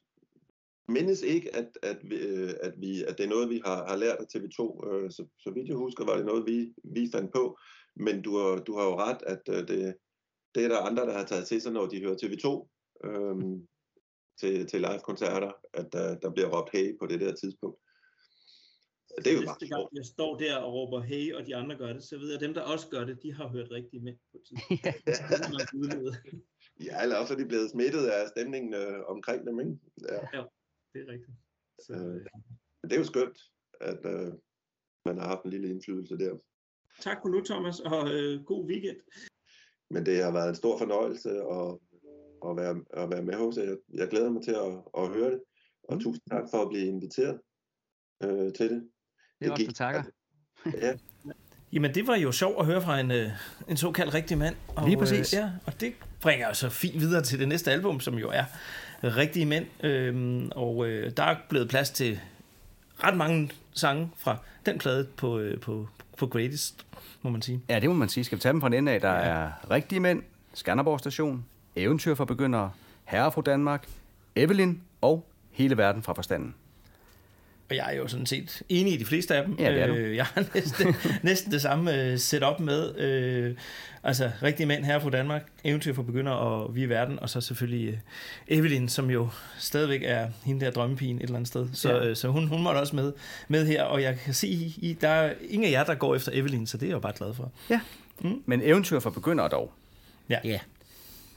mindes 0.89 1.23
ikke, 1.23 1.56
at, 1.56 1.69
at, 1.82 1.98
vi, 2.02 2.16
øh, 2.16 2.51
at, 2.62 2.74
vi, 2.77 3.05
at 3.05 3.19
det 3.19 3.24
er 3.24 3.28
noget, 3.28 3.51
vi 3.51 3.61
har, 3.65 3.86
har 3.89 3.97
lært 3.97 4.19
af 4.19 4.24
TV2. 4.35 4.89
Øh, 4.89 5.11
så, 5.11 5.27
så 5.39 5.51
vidt 5.55 5.69
jeg 5.69 5.77
husker, 5.77 6.05
var 6.05 6.16
det 6.16 6.27
noget, 6.27 6.47
vi, 6.47 6.74
vi 6.85 7.11
fandt 7.15 7.32
på. 7.32 7.59
Men 7.97 8.23
du 8.23 8.36
har, 8.36 8.56
du 8.56 8.77
har 8.77 8.85
jo 8.85 8.98
ret, 8.98 9.23
at 9.27 9.43
øh, 9.48 9.69
det, 9.69 9.94
det 10.55 10.65
er 10.65 10.69
der 10.69 10.78
andre, 10.78 11.06
der 11.06 11.12
har 11.12 11.24
taget 11.24 11.47
til 11.47 11.61
sig, 11.61 11.73
når 11.73 11.86
de 11.86 12.01
hører 12.01 12.16
TV2 12.23 12.47
øh, 13.09 13.36
til, 14.40 14.66
til 14.66 14.81
live-koncerter, 14.81 15.52
at 15.74 15.93
der, 15.93 16.19
der 16.19 16.31
bliver 16.31 16.48
råbt 16.48 16.70
hey 16.73 16.98
på 17.01 17.06
det 17.06 17.20
der 17.20 17.35
tidspunkt. 17.35 17.78
Det 19.19 19.27
er 19.27 19.35
jo 19.35 19.47
bare 19.47 19.69
gang 19.69 19.89
jeg 19.93 20.05
står 20.05 20.36
der 20.36 20.56
og 20.56 20.73
råber 20.73 21.01
hey, 21.01 21.35
og 21.35 21.47
de 21.47 21.56
andre 21.56 21.77
gør 21.77 21.93
det, 21.93 22.02
så 22.02 22.19
ved 22.19 22.27
jeg, 22.27 22.35
at 22.35 22.40
dem, 22.40 22.55
der 22.55 22.62
også 22.62 22.89
gør 22.89 23.05
det, 23.05 23.23
de 23.23 23.32
har 23.32 23.48
hørt 23.48 23.70
rigtigt 23.70 24.02
med 24.02 24.15
på 24.32 24.39
tidspunkt. 24.47 24.85
Ja, 26.81 27.02
eller 27.02 27.16
også 27.16 27.35
er 27.35 27.39
de 27.39 27.47
blevet 27.47 27.70
smittet 27.70 28.06
af 28.06 28.28
stemningen 28.28 28.74
øh, 28.74 29.05
omkring 29.06 29.47
dem, 29.47 29.61
ikke? 29.61 29.73
Ja. 30.09 30.39
ja, 30.39 30.44
det 30.94 31.02
er 31.02 31.12
rigtigt. 31.12 31.36
Så, 31.78 31.92
Øh, 31.92 32.26
men 32.80 32.90
det 32.90 32.92
er 32.92 32.98
jo 32.98 33.04
skønt, 33.04 33.38
at 33.80 34.00
øh, 34.14 34.32
man 35.04 35.18
har 35.18 35.26
haft 35.26 35.44
en 35.44 35.50
lille 35.50 35.68
indflydelse 35.68 36.18
der. 36.18 36.38
tak 37.00 37.18
for 37.22 37.28
nu, 37.28 37.44
Thomas, 37.44 37.80
og 37.80 38.14
øh, 38.14 38.44
god 38.44 38.68
weekend. 38.70 39.00
Men 39.90 40.06
det 40.06 40.24
har 40.24 40.32
været 40.32 40.48
en 40.48 40.54
stor 40.54 40.78
fornøjelse 40.78 41.30
at, 41.30 41.68
at, 42.48 42.56
være, 42.60 42.74
at 43.02 43.10
være 43.10 43.22
med 43.22 43.34
hos 43.34 43.56
jer. 43.56 43.62
Jeg, 43.62 43.76
jeg 43.94 44.08
glæder 44.08 44.30
mig 44.30 44.42
til 44.42 44.54
at, 44.64 44.72
at 45.00 45.08
høre 45.14 45.30
det, 45.30 45.40
og 45.88 46.00
tusind 46.00 46.24
tak 46.30 46.44
for 46.50 46.62
at 46.62 46.68
blive 46.68 46.86
inviteret 46.86 47.40
øh, 48.22 48.52
til 48.58 48.70
det. 48.70 48.90
Det 49.40 49.46
er 49.46 49.52
også, 49.52 49.72
takker. 49.72 50.02
Ja, 50.66 50.98
Jamen, 51.74 51.94
det 51.94 52.06
var 52.06 52.16
jo 52.16 52.32
sjovt 52.32 52.60
at 52.60 52.66
høre 52.66 52.82
fra 52.82 53.00
en, 53.00 53.10
øh, 53.10 53.30
en 53.68 53.76
såkaldt 53.76 54.14
rigtig 54.14 54.38
mand. 54.38 54.56
Og, 54.76 54.88
Lige 54.88 54.98
præcis. 54.98 55.34
Øh, 55.34 55.38
ja, 55.38 55.50
og 55.66 55.80
det 55.80 55.94
bringer 56.20 56.48
jo 56.48 56.54
så 56.54 56.70
fint 56.70 57.00
videre 57.00 57.22
til 57.22 57.38
det 57.38 57.48
næste 57.48 57.72
album, 57.72 58.00
som 58.00 58.14
jo 58.14 58.28
er 58.30 58.44
Rigtige 59.05 59.47
Mænd. 59.47 59.66
Øhm, 59.85 60.51
og 60.55 60.89
øh, 60.89 61.12
der 61.16 61.22
er 61.22 61.36
blevet 61.48 61.68
plads 61.68 61.90
til 61.90 62.20
ret 63.05 63.16
mange 63.16 63.51
sange 63.72 64.10
fra 64.16 64.36
den 64.66 64.78
plade 64.78 65.06
på, 65.16 65.39
øh, 65.39 65.60
på, 65.60 65.89
på 66.18 66.26
Greatest, 66.26 66.86
må 67.22 67.31
man 67.31 67.43
sige. 67.43 67.60
Ja, 67.68 67.78
det 67.78 67.89
må 67.89 67.94
man 67.94 68.09
sige. 68.09 68.24
Skal 68.24 68.39
vi 68.39 68.40
tage 68.40 68.52
dem 68.52 68.60
fra 68.60 68.66
en 68.66 68.74
ende 68.74 68.93
af? 68.93 69.01
Der 69.01 69.12
ja. 69.12 69.20
er 69.20 69.70
Rigtige 69.70 70.01
Mænd, 70.01 70.22
Skanderborg 70.55 71.01
Station, 71.01 71.44
Eventyr 71.76 72.14
for 72.14 72.24
Begyndere, 72.24 72.70
Herre 73.05 73.32
fra 73.32 73.43
Danmark, 73.43 73.89
Evelyn 74.36 74.76
og 75.01 75.26
Hele 75.51 75.76
Verden 75.76 76.02
fra 76.02 76.12
Forstanden. 76.12 76.55
Og 77.70 77.77
jeg 77.77 77.93
er 77.93 77.97
jo 77.97 78.09
sådan 78.09 78.27
set 78.27 78.62
enig 78.69 78.93
i 78.93 78.97
de 78.97 79.05
fleste 79.05 79.35
af 79.36 79.45
dem. 79.47 79.57
Ja, 79.59 79.73
det 79.73 79.82
er 79.82 79.86
du. 79.86 79.95
Øh, 79.95 80.16
jeg 80.16 80.24
har 80.24 80.45
næsten, 80.55 80.95
næsten 81.23 81.53
det 81.53 81.62
samme 81.62 82.03
øh, 82.03 82.19
setup 82.19 82.61
med. 82.61 82.97
Øh, 82.99 83.55
altså, 84.03 84.31
Rigtige 84.43 84.66
Mænd 84.66 84.85
her 84.85 84.99
på 84.99 85.11
Danmark, 85.11 85.43
Eventyr 85.65 85.95
for 85.95 86.03
Begyndere 86.03 86.39
og 86.39 86.74
Vi 86.74 86.82
i 86.82 86.89
Verden, 86.89 87.19
og 87.19 87.31
så 87.31 87.41
selvfølgelig 87.41 87.89
øh, 87.89 87.99
Evelyn, 88.59 88.89
som 88.89 89.11
jo 89.11 89.28
stadigvæk 89.59 90.01
er 90.05 90.28
hende 90.45 90.65
der 90.65 90.70
drømmepigen 90.70 91.16
et 91.16 91.23
eller 91.23 91.35
andet 91.36 91.49
sted. 91.49 91.69
Så, 91.73 91.93
Ja. 91.95 92.05
øh, 92.07 92.16
så 92.16 92.28
hun, 92.28 92.47
hun 92.49 92.62
måtte 92.62 92.78
også 92.78 92.97
med, 92.97 93.12
med 93.49 93.66
her, 93.66 93.82
og 93.82 94.03
jeg 94.03 94.19
kan 94.19 94.35
se, 94.35 94.49
I, 94.49 94.97
der 95.01 95.09
er 95.09 95.32
ingen 95.49 95.69
af 95.69 95.73
jer, 95.73 95.85
der 95.85 95.95
går 95.95 96.15
efter 96.15 96.32
Evelyn, 96.35 96.66
så 96.66 96.77
det 96.77 96.82
er 96.82 96.89
jeg 96.89 96.95
jo 96.95 96.99
bare 97.01 97.12
glad 97.19 97.35
for. 97.35 97.53
Ja. 97.70 97.81
Mm. 98.23 98.43
Men 98.47 98.61
Eventyr 98.62 98.99
for 99.01 99.11
Begyndere 99.11 99.49
dog. 99.49 99.73
Ja. 100.28 100.39
ja. 100.45 100.59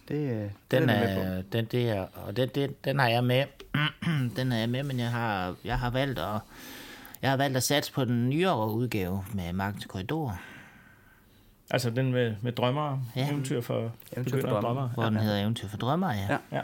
Det, 0.08 0.16
øh, 0.16 0.38
Den 0.38 0.52
den 0.72 0.90
er 0.90 0.94
er, 0.94 1.16
med 1.26 1.44
på. 1.44 1.48
den, 1.52 1.66
det 1.66 1.90
er, 1.90 2.06
og 2.14 2.38
den, 2.38 2.50
den, 2.56 2.72
den 2.86 3.00
har 3.00 3.08
jeg 3.08 3.24
med. 3.24 3.44
den 4.38 4.52
er 4.52 4.58
jeg 4.58 4.70
med, 4.70 4.84
men 4.84 5.00
jeg 5.00 5.10
har, 5.10 5.56
jeg 5.66 5.80
har 5.80 5.90
valgt 5.90 6.20
at, 6.20 6.40
jeg 7.22 7.30
har 7.30 7.38
valgt 7.38 7.58
at 7.58 7.64
satse 7.64 7.92
på 7.94 8.06
den 8.06 8.30
nyere 8.30 8.72
udgave 8.72 9.24
med 9.34 9.54
Magtens 9.54 9.86
Korridor. 9.86 10.40
Altså 11.72 11.90
den 11.90 12.12
med, 12.12 12.36
med 12.42 12.52
drømmere, 12.52 13.00
Ja. 13.16 13.30
Eventyr 13.30 13.62
for, 13.62 13.92
Eventyr 14.14 14.42
for 14.42 14.48
og 14.48 14.62
drømmere. 14.62 14.92
Hvor 14.94 15.04
den 15.04 15.18
hedder 15.18 15.42
Eventyr 15.42 15.68
for 15.68 15.78
Drømmer, 15.78 16.14
ja. 16.14 16.28
Ja. 16.30 16.38
Ja. 16.52 16.62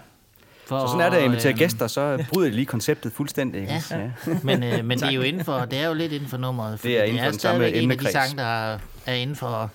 For, 0.68 0.80
Så 0.80 0.88
sådan 0.88 1.02
er 1.06 1.10
det 1.10 1.18
at 1.18 1.24
invitere 1.24 1.50
øhm, 1.52 1.58
gæster, 1.58 1.88
så 1.88 2.26
bryder 2.34 2.50
de 2.50 2.56
lige 2.56 2.66
konceptet 2.66 3.12
fuldstændig. 3.14 3.62
ikke? 3.62 3.74
Ja. 3.92 4.12
Men, 4.44 4.64
øh, 4.64 4.86
men 4.86 4.98
det 5.00 5.08
er 5.08 5.12
jo 5.12 5.22
inden 5.22 5.46
for, 5.46 5.60
det 5.60 5.80
er 5.80 5.88
jo 5.88 5.94
lidt 5.94 6.12
inden 6.12 6.30
for 6.30 6.38
nummeret. 6.38 6.84
Det 6.84 7.00
er 7.00 7.04
inden 7.04 7.20
for 7.20 7.22
det 7.24 7.28
er 7.28 7.32
den 7.32 7.40
samme 7.40 7.58
stadigvæk 7.58 7.84
en 7.84 7.92
af 7.92 7.98
de 7.98 8.04
emnekreds. 8.06 8.12
sange, 8.14 8.38
der 8.38 8.80
er 9.06 9.14
inden 9.14 9.36
for, 9.36 9.72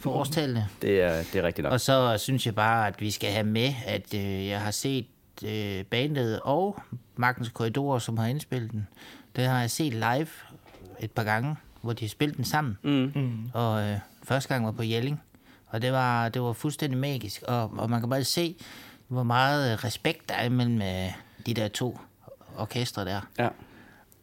for 0.00 0.10
årstallene. 0.10 0.68
Det 0.82 1.00
er, 1.02 1.16
det 1.32 1.34
er 1.34 1.42
rigtigt 1.42 1.62
nok. 1.62 1.72
Og 1.72 1.80
så 1.80 2.14
synes 2.18 2.46
jeg 2.46 2.54
bare, 2.54 2.86
at 2.86 3.00
vi 3.00 3.10
skal 3.10 3.30
have 3.32 3.46
med, 3.46 3.74
at 3.86 4.14
øh, 4.14 4.46
jeg 4.46 4.60
har 4.60 4.70
set 4.70 5.06
øh, 5.44 5.84
bandet 5.84 6.40
og 6.40 6.82
Magtens 7.16 7.48
Korridor, 7.48 7.98
som 7.98 8.18
har 8.18 8.26
indspillet 8.26 8.70
den. 8.70 8.88
Det 9.36 9.44
har 9.44 9.60
jeg 9.60 9.70
set 9.70 9.94
live 9.94 10.28
et 11.00 11.10
par 11.10 11.24
gange, 11.24 11.56
hvor 11.82 11.92
de 11.92 12.04
har 12.04 12.08
spillet 12.08 12.36
den 12.36 12.44
sammen. 12.44 12.78
Mm. 12.82 13.12
Mm. 13.14 13.50
Og 13.54 13.82
øh, 13.82 13.96
første 14.22 14.48
gang 14.48 14.64
var 14.64 14.72
på 14.72 14.82
Jelling. 14.82 15.22
Og 15.66 15.82
det 15.82 15.92
var, 15.92 16.28
det 16.28 16.42
var 16.42 16.52
fuldstændig 16.52 16.98
magisk. 16.98 17.42
Og, 17.42 17.72
og 17.78 17.90
man 17.90 18.00
kan 18.00 18.10
bare 18.10 18.24
se, 18.24 18.56
hvor 19.08 19.22
meget 19.22 19.72
øh, 19.72 19.84
respekt 19.84 20.28
der 20.28 20.34
er 20.34 20.48
mellem 20.48 20.82
øh, 20.82 21.12
de 21.46 21.54
der 21.54 21.68
to 21.68 21.98
orkestre 22.56 23.04
der. 23.04 23.20
Ja. 23.38 23.48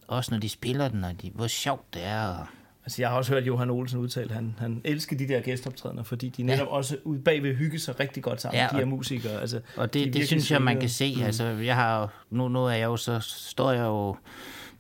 Også 0.07 0.31
når 0.31 0.39
de 0.39 0.49
spiller 0.49 0.88
den, 0.88 1.03
og 1.03 1.22
de, 1.22 1.31
hvor 1.34 1.47
sjovt 1.47 1.93
det 1.93 2.03
er. 2.03 2.27
Og, 2.27 2.45
Altså, 2.85 3.01
jeg 3.01 3.09
har 3.09 3.17
også 3.17 3.33
hørt 3.33 3.47
Johan 3.47 3.69
Olsen 3.69 3.99
udtale, 3.99 4.33
han, 4.33 4.55
han 4.59 4.81
elsker 4.83 5.17
de 5.17 5.27
der 5.27 5.41
gæstoptrædener, 5.41 6.03
fordi 6.03 6.29
de 6.29 6.43
netop 6.43 6.67
ja. 6.67 6.73
også 6.73 6.97
ude 7.03 7.19
bagved 7.19 7.55
hygge 7.55 7.79
sig 7.79 7.99
rigtig 7.99 8.23
godt 8.23 8.41
sammen, 8.41 8.57
Ja, 8.57 8.63
ja, 8.63 8.69
de 8.69 8.75
her 8.75 8.81
og- 8.81 8.87
musikere. 8.87 9.41
Altså, 9.41 9.59
Og 9.77 9.93
de 9.93 9.99
det, 9.99 10.05
det 10.05 10.05
virkelig 10.05 10.27
synes 10.27 10.51
jeg, 10.51 10.61
man 10.61 10.79
kan 10.79 10.89
se. 10.89 11.15
Mm. 11.15 11.21
Altså, 11.23 11.43
jeg 11.43 11.75
har, 11.75 12.13
nu, 12.29 12.47
nu 12.47 12.65
er 12.65 12.71
jeg 12.71 12.85
jo 12.85 12.97
så, 12.97 13.19
står 13.19 13.71
jeg 13.71 13.83
jo 13.83 14.15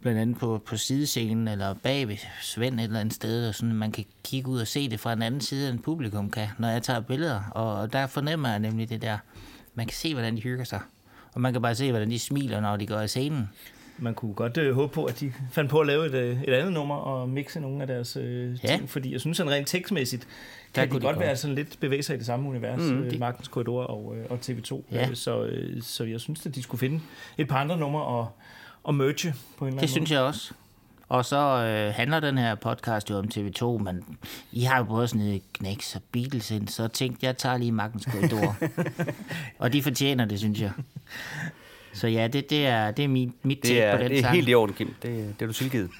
blandt 0.01 0.19
andet 0.19 0.37
på, 0.37 0.61
på 0.65 0.77
sidescenen 0.77 1.47
eller 1.47 1.73
bag 1.83 2.07
ved 2.07 2.17
Svend 2.41 2.79
et 2.79 2.83
eller 2.83 2.99
andet 2.99 3.13
sted, 3.13 3.47
og 3.49 3.55
sådan, 3.55 3.75
man 3.75 3.91
kan 3.91 4.05
kigge 4.23 4.49
ud 4.49 4.61
og 4.61 4.67
se 4.67 4.89
det 4.89 4.99
fra 4.99 5.13
en 5.13 5.21
anden 5.21 5.41
side, 5.41 5.69
end 5.69 5.79
publikum 5.79 6.31
kan, 6.31 6.47
når 6.59 6.67
jeg 6.69 6.83
tager 6.83 6.99
billeder. 6.99 7.41
Og 7.51 7.93
der 7.93 8.07
fornemmer 8.07 8.49
jeg 8.49 8.59
nemlig 8.59 8.89
det 8.89 9.01
der. 9.01 9.17
Man 9.75 9.85
kan 9.85 9.95
se, 9.95 10.13
hvordan 10.13 10.35
de 10.35 10.41
hygger 10.41 10.63
sig. 10.65 10.79
Og 11.33 11.41
man 11.41 11.53
kan 11.53 11.61
bare 11.61 11.75
se, 11.75 11.89
hvordan 11.91 12.11
de 12.11 12.19
smiler, 12.19 12.59
når 12.61 12.77
de 12.77 12.87
går 12.87 12.95
af 12.95 13.09
scenen. 13.09 13.49
Man 13.97 14.13
kunne 14.13 14.33
godt 14.33 14.57
øh, 14.57 14.75
håbe 14.75 14.93
på, 14.93 15.05
at 15.05 15.19
de 15.19 15.33
fandt 15.51 15.71
på 15.71 15.79
at 15.79 15.87
lave 15.87 16.05
et, 16.05 16.13
øh, 16.13 16.43
et 16.43 16.53
andet 16.53 16.73
nummer 16.73 16.95
og 16.95 17.29
mixe 17.29 17.59
nogle 17.59 17.81
af 17.81 17.87
deres 17.87 18.17
øh, 18.17 18.57
Ja. 18.63 18.67
ting, 18.67 18.89
fordi 18.89 19.11
jeg 19.11 19.19
synes, 19.19 19.37
sådan 19.37 19.51
rent 19.51 19.67
tekstmæssigt 19.67 20.27
kan 20.73 20.83
de 20.87 20.91
kunne 20.91 20.99
de 21.01 21.05
godt 21.05 21.15
godt. 21.15 21.25
være 21.25 21.35
sådan 21.35 21.55
lidt 21.55 21.79
bevæge 21.79 22.03
sig 22.03 22.15
i 22.15 22.17
det 22.17 22.25
samme 22.25 22.49
univers, 22.49 22.79
Mm. 22.81 23.03
øh, 23.03 23.19
Magtens 23.19 23.47
Korridor 23.47 23.83
og, 23.83 24.15
øh, 24.17 24.25
og 24.29 24.39
TV2. 24.45 24.83
Ja. 24.91 25.09
Øh, 25.09 25.15
så, 25.15 25.43
øh, 25.45 25.81
så 25.81 26.03
jeg 26.03 26.19
synes, 26.19 26.45
at 26.45 26.55
de 26.55 26.63
skulle 26.63 26.79
finde 26.79 26.99
et 27.37 27.47
par 27.47 27.57
andre 27.57 27.77
numre 27.77 28.01
og, 28.03 28.29
og 28.83 28.95
merge 28.95 29.33
på 29.57 29.65
en 29.65 29.67
eller 29.67 29.77
anden 29.77 29.81
Det 29.81 29.89
synes 29.89 30.11
jeg 30.11 30.19
også. 30.21 30.53
Og 31.09 31.25
så 31.25 31.37
øh, 31.37 31.93
handler 31.95 32.19
den 32.19 32.37
her 32.37 32.55
podcast 32.55 33.09
jo 33.09 33.17
om 33.17 33.25
TV2, 33.33 33.77
men 33.83 34.03
I 34.51 34.61
har 34.61 34.77
jo 34.77 34.83
både 34.83 35.07
sådan 35.07 35.21
et 35.27 35.41
knæks 35.53 35.95
og 35.95 36.01
Beatles 36.11 36.51
ind, 36.51 36.67
så 36.67 36.83
jeg 36.83 36.91
tænkte 36.91 37.25
jeg 37.25 37.37
tager 37.37 37.57
lige 37.57 37.71
Magtens 37.71 38.05
Korridor. 38.05 38.55
og 39.59 39.73
de 39.73 39.83
fortjener 39.83 40.25
det, 40.25 40.39
synes 40.39 40.61
jeg. 40.61 40.71
Så 41.95 42.07
ja, 42.07 42.27
det, 42.27 42.49
det 42.49 42.65
er, 42.65 42.91
det 42.91 43.05
er 43.05 43.09
min, 43.09 43.33
mit 43.43 43.63
Det 43.63 43.83
er, 43.83 43.95
på 43.97 44.03
den 44.03 44.11
det 44.11 44.17
er 44.17 44.21
sang. 44.21 44.35
helt 44.35 44.49
i 44.49 44.53
orden, 44.53 44.75
Kim. 44.75 44.87
Det, 44.87 45.35
det 45.39 45.41
er 45.41 45.47
du 45.47 45.53
tilgivet. 45.53 45.89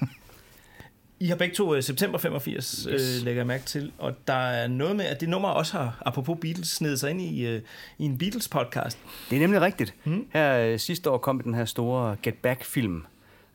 I 1.20 1.26
har 1.26 1.36
begge 1.36 1.54
to 1.54 1.74
øh, 1.74 1.82
september 1.82 2.18
85, 2.18 2.54
yes. 2.82 2.88
Yes. 2.92 3.18
øh, 3.20 3.24
lægger 3.24 3.40
jeg 3.40 3.46
mærke 3.46 3.64
til, 3.64 3.92
og 3.98 4.14
der 4.26 4.34
er 4.34 4.66
noget 4.68 4.96
med, 4.96 5.04
at 5.04 5.20
det 5.20 5.28
nummer 5.28 5.48
også 5.48 5.78
har, 5.78 6.02
apropos 6.06 6.38
Beatles, 6.40 6.68
snedet 6.68 7.00
sig 7.00 7.10
ind 7.10 7.20
i, 7.20 7.46
øh, 7.46 7.60
i 7.98 8.04
en 8.04 8.18
Beatles-podcast. 8.22 8.96
Det 9.30 9.36
er 9.36 9.40
nemlig 9.40 9.60
rigtigt. 9.60 9.94
Mm. 10.04 10.26
Her 10.32 10.58
øh, 10.58 10.78
sidste 10.78 11.10
år 11.10 11.18
kom 11.18 11.40
den 11.40 11.54
her 11.54 11.64
store 11.64 12.16
Get 12.22 12.34
Back-film, 12.34 13.04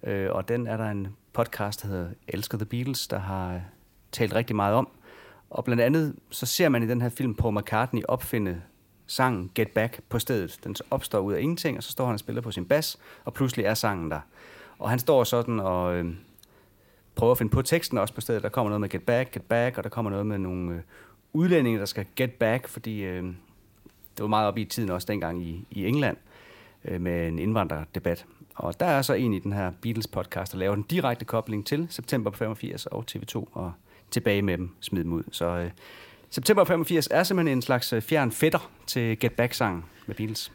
øh, 0.04 0.32
og 0.32 0.48
den 0.48 0.68
er 0.68 0.78
der 0.78 0.86
en 0.92 1.08
podcast, 1.34 1.82
der 1.82 1.88
hedder 1.88 2.08
Elsker 2.28 2.58
the 2.58 2.66
Beatles, 2.66 3.08
der 3.08 3.20
har 3.20 3.54
øh, 3.54 3.60
talt 4.12 4.34
rigtig 4.36 4.56
meget 4.56 4.76
om. 4.76 4.88
Og 5.50 5.64
blandt 5.66 5.82
andet, 5.84 6.16
så 6.30 6.46
ser 6.46 6.70
man 6.70 6.84
i 6.84 6.88
den 6.88 7.02
her 7.02 7.10
film 7.10 7.36
Paul 7.36 7.60
McCartney 7.60 8.02
opfinde 8.08 8.62
sangen 9.12 9.52
Get 9.56 9.68
Back 9.68 10.00
på 10.10 10.20
stedet. 10.20 10.60
Den 10.64 10.76
så 10.76 10.84
opstår 10.92 11.20
ud 11.20 11.34
af 11.34 11.42
ingenting, 11.42 11.78
og 11.78 11.84
så 11.84 11.92
står 11.92 12.06
han 12.06 12.14
og 12.14 12.20
spiller 12.20 12.42
på 12.42 12.52
sin 12.52 12.66
bas, 12.66 12.98
og 13.26 13.34
pludselig 13.34 13.66
er 13.66 13.74
sangen 13.74 14.12
der. 14.12 14.20
Og 14.80 14.90
han 14.90 15.00
står 15.00 15.24
sådan 15.24 15.60
og 15.60 15.96
øh, 15.96 16.06
prøver 17.16 17.32
at 17.32 17.38
finde 17.38 17.52
på 17.52 17.62
teksten 17.62 17.98
også 17.98 18.14
på 18.14 18.22
stedet. 18.22 18.44
Der 18.44 18.50
kommer 18.50 18.70
noget 18.70 18.82
med 18.82 18.90
Get 18.90 19.04
Back, 19.04 19.34
Get 19.34 19.44
Back, 19.44 19.78
og 19.78 19.84
der 19.84 19.90
kommer 19.90 20.12
noget 20.12 20.26
med 20.26 20.38
nogle 20.38 20.76
øh, 20.76 20.82
udlændinge, 21.34 21.80
der 21.80 21.86
skal 21.86 22.06
get 22.16 22.32
back, 22.32 22.68
fordi 22.68 23.04
øh, 23.04 23.24
det 24.18 24.22
var 24.22 24.28
meget 24.28 24.48
op 24.48 24.58
i 24.58 24.66
tiden 24.66 24.90
også 24.90 25.06
dengang 25.06 25.44
i, 25.44 25.68
i 25.72 25.88
England. 25.88 26.18
øh, 26.86 27.02
med 27.02 27.28
en 27.28 27.40
indvandrerdebat. 27.40 28.26
Og 28.56 28.80
der 28.80 28.86
er 28.86 29.02
så 29.02 29.14
en 29.14 29.34
i 29.34 29.40
den 29.40 29.54
her 29.54 29.72
Beatles-podcast, 29.82 30.52
der 30.52 30.58
laver 30.58 30.76
den 30.76 30.84
direkte 30.84 31.26
kobling 31.26 31.66
til 31.66 31.88
september 31.90 32.32
85 32.32 32.86
og 32.86 33.06
TV2, 33.12 33.36
og 33.52 33.72
tilbage 34.12 34.42
med 34.42 34.58
dem, 34.58 34.70
smid 34.80 35.04
dem 35.04 35.14
ud. 35.14 35.24
Så 35.32 35.46
øh, 35.46 35.72
september 36.32 36.64
85 36.64 37.08
er 37.12 37.24
simpelthen 37.24 37.58
en 37.58 37.62
slags 37.62 37.94
øh, 37.94 38.02
fjern 38.02 38.32
fætter 38.32 38.72
til 38.88 39.20
Get 39.20 39.32
Back-sangen 39.32 39.84
med 40.08 40.16
Beatles. 40.16 40.52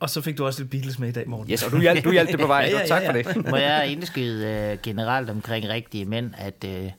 Og 0.00 0.10
så 0.10 0.20
fik 0.20 0.38
du 0.38 0.46
også 0.46 0.60
lidt 0.60 0.70
Beatles 0.70 0.98
med 0.98 1.08
i 1.08 1.12
dag, 1.12 1.28
Morten. 1.28 1.52
Yes, 1.52 1.62
og 1.62 1.72
du 1.72 1.80
hjalp, 1.80 2.04
du 2.04 2.12
hjalp 2.12 2.30
det 2.30 2.40
på 2.40 2.46
vej. 2.46 2.72
Tak 2.88 3.02
for 3.06 3.12
det. 3.12 3.50
Må 3.50 3.56
jeg 3.56 3.88
indskyde 3.88 4.72
uh, 4.72 4.82
generelt 4.82 5.30
omkring 5.30 5.68
rigtige 5.68 6.04
mænd, 6.04 6.34
at 6.38 6.64
uh, 6.66 6.90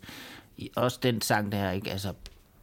også 0.76 1.00
den 1.04 1.22
sang 1.22 1.52
der, 1.52 1.72
ikke? 1.72 1.92
Altså, 1.92 2.14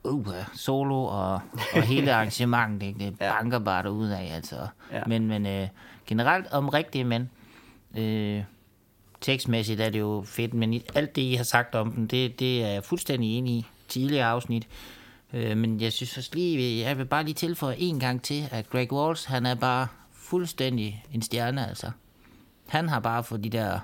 uh, 0.05 0.27
solo 0.55 1.05
og, 1.05 1.41
og 1.75 1.83
hele 1.83 2.13
arrangementet, 2.15 2.87
ikke? 2.87 2.99
det 2.99 3.19
banker 3.19 3.59
bare 3.59 3.83
derud 3.83 4.09
af, 4.09 4.33
altså. 4.35 4.57
Ja. 4.93 5.01
Men, 5.07 5.29
men 5.29 5.47
uh, 5.47 5.69
generelt 6.07 6.47
om 6.53 6.69
rigtige 6.69 7.05
mænd, 7.05 7.27
uh, 7.99 8.45
tekstmæssigt 9.21 9.81
er 9.81 9.91
det 9.91 10.01
jo 10.01 10.25
fedt, 10.27 10.55
men 10.55 10.83
alt 10.95 11.17
det, 11.17 11.23
I 11.23 11.35
har 11.35 11.45
sagt 11.45 11.75
om 11.75 11.93
den, 11.93 12.07
det, 12.07 12.41
det 12.41 12.65
er 12.65 12.69
jeg 12.69 12.85
fuldstændig 12.85 13.39
enig 13.39 13.55
i 13.55 13.67
tidligere 13.89 14.27
afsnit. 14.27 14.69
Øh, 15.35 15.57
men 15.57 15.81
jeg 15.81 15.93
synes 15.93 16.19
også 16.19 16.31
lige, 16.35 16.87
jeg 16.87 16.99
vil 16.99 17.05
bare 17.05 17.25
lige 17.25 17.35
tilføje 17.35 17.77
en 17.79 18.01
gang 18.01 18.23
til, 18.23 18.49
at 18.51 18.71
Greg 18.71 18.93
Walls, 18.93 19.25
han 19.25 19.47
er 19.47 19.55
bare 19.55 19.87
fuldstændig 20.13 21.05
en 21.13 21.23
stjerne, 21.23 21.69
altså. 21.69 21.91
Han 22.67 22.89
har 22.89 23.01
bare 23.01 23.25
fået 23.25 23.45
de 23.45 23.51
der 23.51 23.81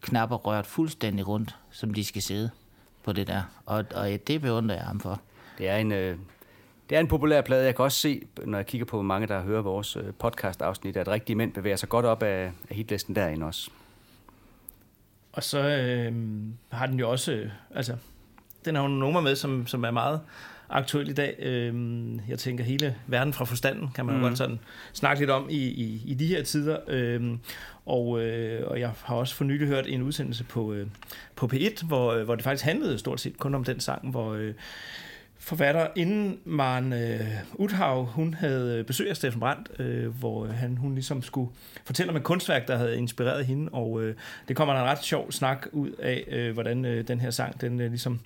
knapper 0.00 0.36
rørt 0.36 0.66
fuldstændig 0.66 1.28
rundt, 1.28 1.56
som 1.70 1.94
de 1.94 2.04
skal 2.04 2.22
sidde 2.22 2.50
på 3.04 3.12
det 3.12 3.26
der. 3.26 3.42
Og, 3.66 3.84
og 3.94 4.08
det 4.26 4.40
beundrer 4.40 4.76
jeg 4.76 4.84
ham 4.84 5.00
for. 5.00 5.20
Det 5.58 5.68
er 5.68 5.76
en, 5.76 5.92
øh, 5.92 6.18
det 6.90 6.96
er 6.96 7.00
en 7.00 7.08
populær 7.08 7.40
plade. 7.40 7.64
Jeg 7.64 7.76
kan 7.76 7.84
også 7.84 7.98
se, 7.98 8.22
når 8.44 8.58
jeg 8.58 8.66
kigger 8.66 8.84
på, 8.84 8.96
hvor 8.96 9.02
mange 9.02 9.26
der 9.26 9.42
hører 9.42 9.62
vores 9.62 9.96
øh, 9.96 10.12
podcast-afsnit, 10.18 10.96
at 10.96 11.08
rigtige 11.08 11.36
mænd 11.36 11.52
bevæger 11.52 11.76
sig 11.76 11.88
godt 11.88 12.06
op 12.06 12.22
af, 12.22 12.52
af 12.70 12.76
hitlisten 12.76 13.14
derinde 13.14 13.46
også. 13.46 13.70
Og 15.32 15.42
så 15.42 15.58
øh, 15.58 16.14
har 16.68 16.86
den 16.86 16.98
jo 16.98 17.10
også, 17.10 17.32
øh, 17.32 17.50
altså, 17.74 17.96
den 18.64 18.74
har 18.74 18.82
jo 18.82 18.88
nogle 18.88 19.00
numre 19.00 19.22
med, 19.22 19.36
som, 19.36 19.66
som 19.66 19.84
er 19.84 19.90
meget 19.90 20.20
aktuel 20.70 21.08
i 21.08 21.12
dag. 21.12 21.36
Øh, 21.38 21.74
jeg 22.28 22.38
tænker, 22.38 22.64
hele 22.64 22.94
verden 23.06 23.32
fra 23.32 23.44
forstanden 23.44 23.88
kan 23.94 24.06
man 24.06 24.14
mm. 24.14 24.20
Jo 24.20 24.26
godt 24.26 24.38
sådan 24.38 24.58
snakke 24.92 25.20
lidt 25.20 25.30
om 25.30 25.46
i, 25.50 25.66
i, 25.66 26.02
i 26.06 26.14
de 26.14 26.26
her 26.26 26.42
tider. 26.42 26.78
Øh, 26.88 27.38
og, 27.86 28.22
øh, 28.22 28.66
og 28.70 28.80
jeg 28.80 28.90
har 29.04 29.14
også 29.14 29.34
for 29.34 29.44
nylig 29.44 29.68
hørt 29.68 29.86
en 29.86 30.02
udsendelse 30.02 30.44
på, 30.44 30.72
øh, 30.72 30.86
på 31.36 31.50
P1, 31.52 31.86
hvor, 31.86 32.12
øh, 32.12 32.24
hvor 32.24 32.34
det 32.34 32.44
faktisk 32.44 32.64
handlede 32.64 32.98
stort 32.98 33.20
set 33.20 33.38
kun 33.38 33.54
om 33.54 33.64
den 33.64 33.80
sang, 33.80 34.10
hvor... 34.10 34.34
Øh, 34.34 34.54
forfatter 35.48 35.86
inden 35.96 36.38
Maren 36.44 36.92
øh, 36.92 37.20
Uthav, 37.54 38.04
hun 38.04 38.34
havde 38.34 38.84
besøg 38.84 39.10
af 39.10 39.16
Steffen 39.16 39.40
Brandt, 39.40 39.80
øh, 39.80 40.18
hvor 40.18 40.46
han, 40.46 40.76
hun 40.76 40.94
ligesom 40.94 41.22
skulle 41.22 41.50
fortælle 41.84 42.10
om 42.10 42.16
et 42.16 42.22
kunstværk, 42.22 42.68
der 42.68 42.76
havde 42.76 42.96
inspireret 42.96 43.46
hende, 43.46 43.68
og 43.72 44.02
øh, 44.02 44.14
det 44.48 44.56
kommer 44.56 44.74
der 44.74 44.80
en 44.80 44.88
ret 44.88 45.04
sjov 45.04 45.32
snak 45.32 45.66
ud 45.72 45.90
af, 45.90 46.24
øh, 46.28 46.54
hvordan 46.54 46.84
øh, 46.84 47.08
den 47.08 47.20
her 47.20 47.30
sang, 47.30 47.60
den 47.60 47.80
øh, 47.80 47.88
ligesom 47.88 48.20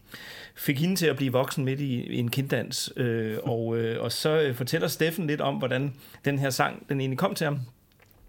fik 0.55 0.81
hende 0.81 0.97
til 0.97 1.07
at 1.07 1.17
blive 1.17 1.33
voksen 1.33 1.65
midt 1.65 1.81
i, 1.81 2.03
i 2.03 2.19
en 2.19 2.31
kinddans, 2.31 2.93
øh, 2.97 3.39
og, 3.43 3.79
øh, 3.79 4.03
og 4.03 4.13
så 4.13 4.41
øh, 4.41 4.55
fortæller 4.55 4.89
Steffen 4.89 5.27
lidt 5.27 5.41
om, 5.41 5.55
hvordan 5.55 5.95
den 6.25 6.39
her 6.39 6.51
sang, 6.51 6.89
den 6.89 7.01
egentlig 7.01 7.19
kom 7.19 7.35
til 7.35 7.45
ham, 7.45 7.61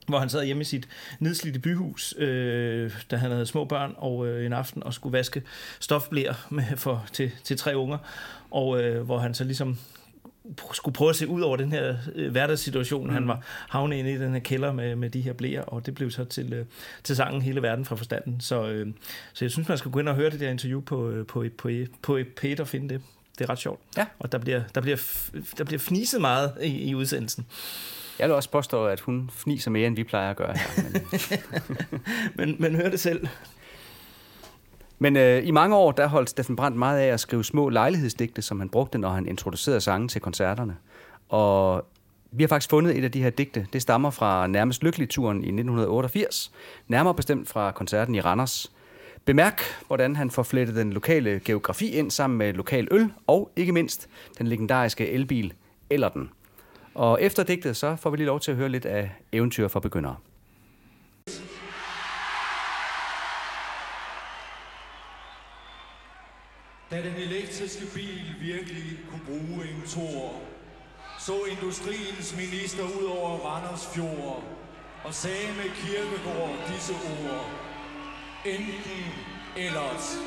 hvor 0.08 0.20
han 0.20 0.30
sad 0.30 0.46
hjemme 0.46 0.62
i 0.62 0.64
sit 0.64 0.88
nedslidte 1.20 1.60
byhus, 1.60 2.16
øh, 2.18 2.92
da 3.12 3.16
han 3.16 3.32
havde 3.32 3.46
små 3.46 3.66
børn, 3.66 3.94
og 3.98 4.28
øh, 4.28 4.46
en 4.46 4.54
aften 4.54 4.84
og 4.84 4.94
skulle 4.94 5.14
vaske 5.18 5.44
stofblæer 5.80 6.48
med, 6.50 6.64
for, 6.76 7.06
til, 7.14 7.32
til 7.44 7.58
tre 7.58 7.78
unger, 7.78 7.98
og 8.54 8.84
øh, 8.84 9.02
hvor 9.02 9.18
han 9.18 9.34
så 9.34 9.44
ligesom 9.44 9.78
skulle 10.74 10.94
prøve 10.96 11.10
at 11.10 11.16
se 11.16 11.28
ud 11.28 11.42
over 11.42 11.58
den 11.58 11.72
her 11.72 11.96
øh, 12.16 12.32
hverdagssituation, 12.32 13.08
mm. 13.08 13.14
han 13.14 13.28
var 13.28 13.42
havnet 13.70 13.98
inde 13.98 14.12
i 14.14 14.18
den 14.18 14.34
her 14.34 14.40
kælder 14.40 14.72
med, 14.72 14.96
med 14.96 15.10
de 15.10 15.22
her 15.22 15.34
blæer, 15.34 15.62
og 15.62 15.86
det 15.86 15.96
blev 15.96 16.12
så 16.12 16.26
til, 16.26 16.54
øh, 16.54 16.66
til 17.04 17.16
sangen 17.16 17.42
Hele 17.42 17.62
Verden 17.62 17.86
fra 17.86 17.96
Forstanden. 17.96 18.42
Så, 18.42 18.68
øh, 18.68 18.88
så 19.34 19.46
jeg 19.46 19.52
synes, 19.52 19.68
man 19.68 19.78
skal 19.78 19.92
gå 19.92 20.00
ind 20.00 20.10
og 20.10 20.16
høre 20.16 20.30
det 20.30 20.40
der 20.40 20.50
interview 20.50 20.82
på, 20.82 21.10
øh, 21.10 21.26
på, 21.26 21.46
på, 21.58 21.70
på, 22.02 22.18
på 22.18 22.20
P1 22.42 22.62
og 22.62 22.68
finde 22.68 22.90
det. 22.90 23.02
Det 23.40 23.46
er 23.46 23.50
ret 23.50 23.60
sjovt. 23.60 23.80
Ja. 23.98 24.06
Og 24.20 24.32
der 24.32 24.38
bliver, 24.38 24.62
der 24.76 24.82
bliver, 24.82 24.98
der 25.58 25.64
bliver 25.64 25.80
fniset 25.80 26.22
meget 26.22 26.54
i, 26.62 26.90
i 26.90 26.96
udsendelsen. 26.96 27.46
Jeg 28.20 28.28
vil 28.28 28.36
også 28.36 28.50
påstå, 28.50 28.86
at 28.86 29.00
hun 29.00 29.30
fniser 29.34 29.72
mere, 29.72 29.88
end 29.88 29.96
vi 29.96 30.04
plejer 30.04 30.30
at 30.30 30.38
gøre 30.38 30.58
her. 30.58 30.84
Men, 30.84 31.02
men, 32.48 32.56
men 32.60 32.76
hør 32.76 32.90
det 32.90 33.00
selv. 33.00 33.28
Men 35.00 35.18
øh, 35.18 35.48
i 35.48 35.52
mange 35.52 35.76
år, 35.76 35.92
der 35.92 36.08
holdt 36.08 36.30
Steffen 36.30 36.56
Brandt 36.56 36.78
meget 36.78 37.00
af 37.00 37.08
at 37.08 37.20
skrive 37.20 37.44
små 37.44 37.70
lejlighedsdigte, 37.70 38.42
som 38.42 38.60
han 38.60 38.70
brugte, 38.70 38.98
når 38.98 39.10
han 39.10 39.28
introducerede 39.28 39.82
sange 39.82 40.08
til 40.08 40.22
koncerterne. 40.22 40.78
Og 41.30 41.86
vi 42.32 42.44
har 42.44 42.48
faktisk 42.48 42.70
fundet 42.70 42.98
et 42.98 43.04
af 43.04 43.12
de 43.12 43.24
her 43.24 43.30
digte. 43.30 43.68
Det 43.74 43.82
stammer 43.82 44.10
fra 44.10 44.48
nærmest 44.48 44.84
Lykkelig-turen 44.84 45.38
i 45.38 45.48
1988, 45.48 46.52
nærmere 46.88 47.14
bestemt 47.16 47.50
fra 47.50 47.72
koncerten 47.72 48.16
i 48.16 48.22
Randers. 48.22 48.72
Bemærk, 49.26 49.62
hvordan 49.88 50.16
han 50.16 50.32
får 50.32 50.44
flettet 50.44 50.76
den 50.76 50.94
lokale 50.94 51.42
geografi 51.46 51.90
ind 51.92 52.12
sammen 52.12 52.38
med 52.38 52.54
lokal 52.54 52.88
øl, 52.92 53.12
og 53.28 53.52
ikke 53.56 53.72
mindst 53.72 54.10
den 54.38 54.48
legendariske 54.48 55.10
elbil 55.10 55.54
eller 55.90 56.10
den. 56.10 56.30
Og 56.96 57.22
efter 57.22 57.44
digtet, 57.44 57.78
så 57.78 57.96
får 57.96 58.10
vi 58.10 58.18
lige 58.18 58.28
lov 58.28 58.40
til 58.40 58.52
at 58.52 58.58
høre 58.58 58.70
lidt 58.70 58.86
af 58.86 59.12
eventyr 59.32 59.68
for 59.68 59.80
begyndere. 59.80 60.16
Da 66.94 67.02
den 67.02 67.16
elektriske 67.16 67.86
bil 67.94 68.36
virkelig 68.40 69.00
kunne 69.10 69.26
bruge 69.26 69.66
en 69.70 69.84
tor, 69.88 70.42
så 71.20 71.34
industriens 71.52 72.36
minister 72.38 72.84
ud 72.84 73.06
over 73.06 73.38
Randers 73.40 73.88
Fjord 73.94 74.44
og 75.04 75.14
sagde 75.14 75.48
med 75.48 75.70
kirkegård 75.76 76.58
disse 76.74 76.94
ord. 76.94 77.50
Enten 78.46 79.04
ellers. 79.58 80.18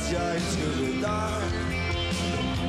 At 0.00 0.12
jeg 0.12 0.34
elskede 0.34 1.00
dig 1.00 1.42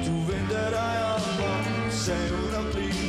du 0.07 0.31
venter 0.31 0.69
dig 0.69 0.95
op 1.13 1.27
og 1.51 1.91
sagde 1.91 2.33
uden 2.33 2.55
at 2.55 2.73
blive, 2.73 3.01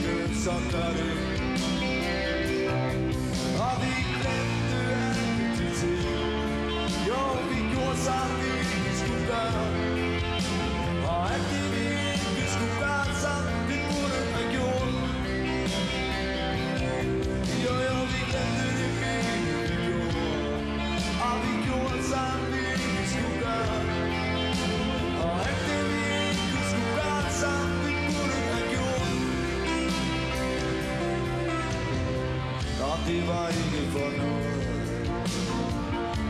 det 33.07 33.29
var 33.29 33.49
ikke 33.49 33.91
for 33.93 34.11
noget. 34.23 34.63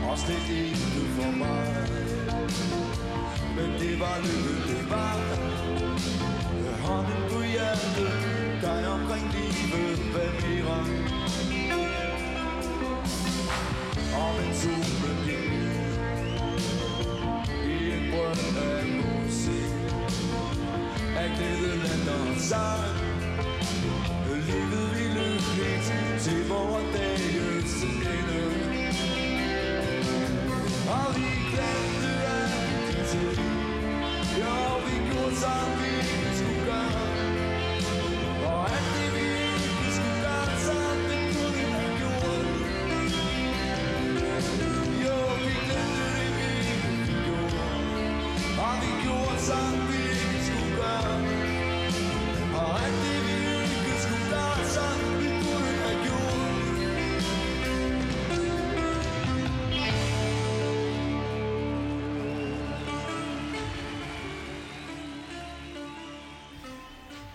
Og 0.09 0.17
slet 0.17 0.49
ikke 0.49 1.05
for 1.15 1.31
mig. 1.31 1.67
Men 3.55 3.69
det 3.81 3.99
var 3.99 4.17
lykke, 4.23 4.55
det 4.67 4.89
var. 4.89 5.15
Med 6.63 6.73
Hånden 6.85 7.23
på 7.31 7.41
hjertet, 7.41 8.13
dig 8.61 8.87
omkring 8.87 9.25
livet, 9.33 9.99
hvad 10.13 10.31
mere. 10.41 10.79
Og 14.21 14.35
med 14.37 14.55
solen 14.55 15.17
gik 15.25 15.49
i 17.65 17.91
en 17.91 18.11
brønd 18.11 18.57
af 18.57 18.85
musik. 18.99 19.73
Af 21.17 21.29
glæde 21.37 21.77
lander 21.83 22.39
sang. 22.39 22.83
Livet 22.93 23.02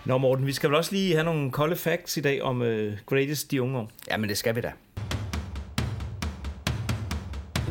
Nå 0.09 0.17
Morten, 0.17 0.45
vi 0.45 0.53
skal 0.53 0.69
vel 0.69 0.77
også 0.77 0.91
lige 0.91 1.13
have 1.13 1.23
nogle 1.23 1.51
kolde 1.51 1.75
facts 1.75 2.17
i 2.17 2.21
dag 2.21 2.41
om 2.41 2.61
uh, 2.61 2.67
Greatest 3.05 3.51
de 3.51 3.61
unge 3.61 3.77
år. 3.79 3.89
Ja, 4.11 4.17
men 4.17 4.29
det 4.29 4.37
skal 4.37 4.55
vi 4.55 4.61
da. 4.61 4.71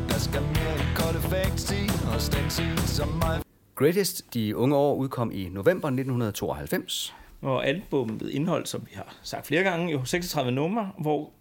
Der 0.09 0.19
skal 0.19 0.41
mere 0.41 0.95
kolde 0.95 1.19
facts 1.19 1.71
i, 1.71 1.89
og 2.13 2.21
stændsel 2.21 2.79
som 2.79 3.07
mig. 3.07 3.41
Greatest, 3.75 4.33
de 4.33 4.55
unge 4.55 4.75
år, 4.75 4.95
udkom 4.95 5.31
i 5.31 5.49
november 5.49 5.87
1992. 5.87 7.15
Og 7.41 7.67
albummet 7.67 8.29
indeholdt, 8.29 8.69
som 8.69 8.81
vi 8.81 8.91
har 8.95 9.15
sagt 9.23 9.47
flere 9.47 9.63
gange, 9.63 9.91
jo 9.91 10.05
36 10.05 10.51
numre, 10.51 10.91
hvor 10.97 11.31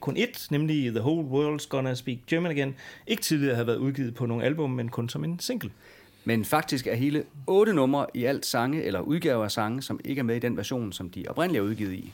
kun 0.00 0.16
et, 0.16 0.46
nemlig 0.50 0.90
The 0.90 1.00
Whole 1.00 1.28
World's 1.28 1.68
Gonna 1.68 1.94
Speak 1.94 2.18
German 2.30 2.50
Again, 2.50 2.74
ikke 3.06 3.22
tidligere 3.22 3.54
havde 3.54 3.66
været 3.66 3.78
udgivet 3.78 4.14
på 4.14 4.26
nogle 4.26 4.44
album, 4.44 4.70
men 4.70 4.88
kun 4.88 5.08
som 5.08 5.24
en 5.24 5.38
single. 5.38 5.70
Men 6.28 6.44
faktisk 6.44 6.86
er 6.86 6.94
hele 6.94 7.24
otte 7.46 7.72
numre 7.72 8.06
i 8.14 8.24
alt 8.24 8.46
sange 8.46 8.82
eller 8.82 9.00
udgaver 9.00 9.44
af 9.44 9.50
sange, 9.50 9.82
som 9.82 10.00
ikke 10.04 10.18
er 10.18 10.22
med 10.22 10.36
i 10.36 10.38
den 10.38 10.56
version, 10.56 10.92
som 10.92 11.10
de 11.10 11.24
oprindeligt 11.28 11.62
er 11.62 11.66
udgivet 11.66 11.92
i. 11.92 12.12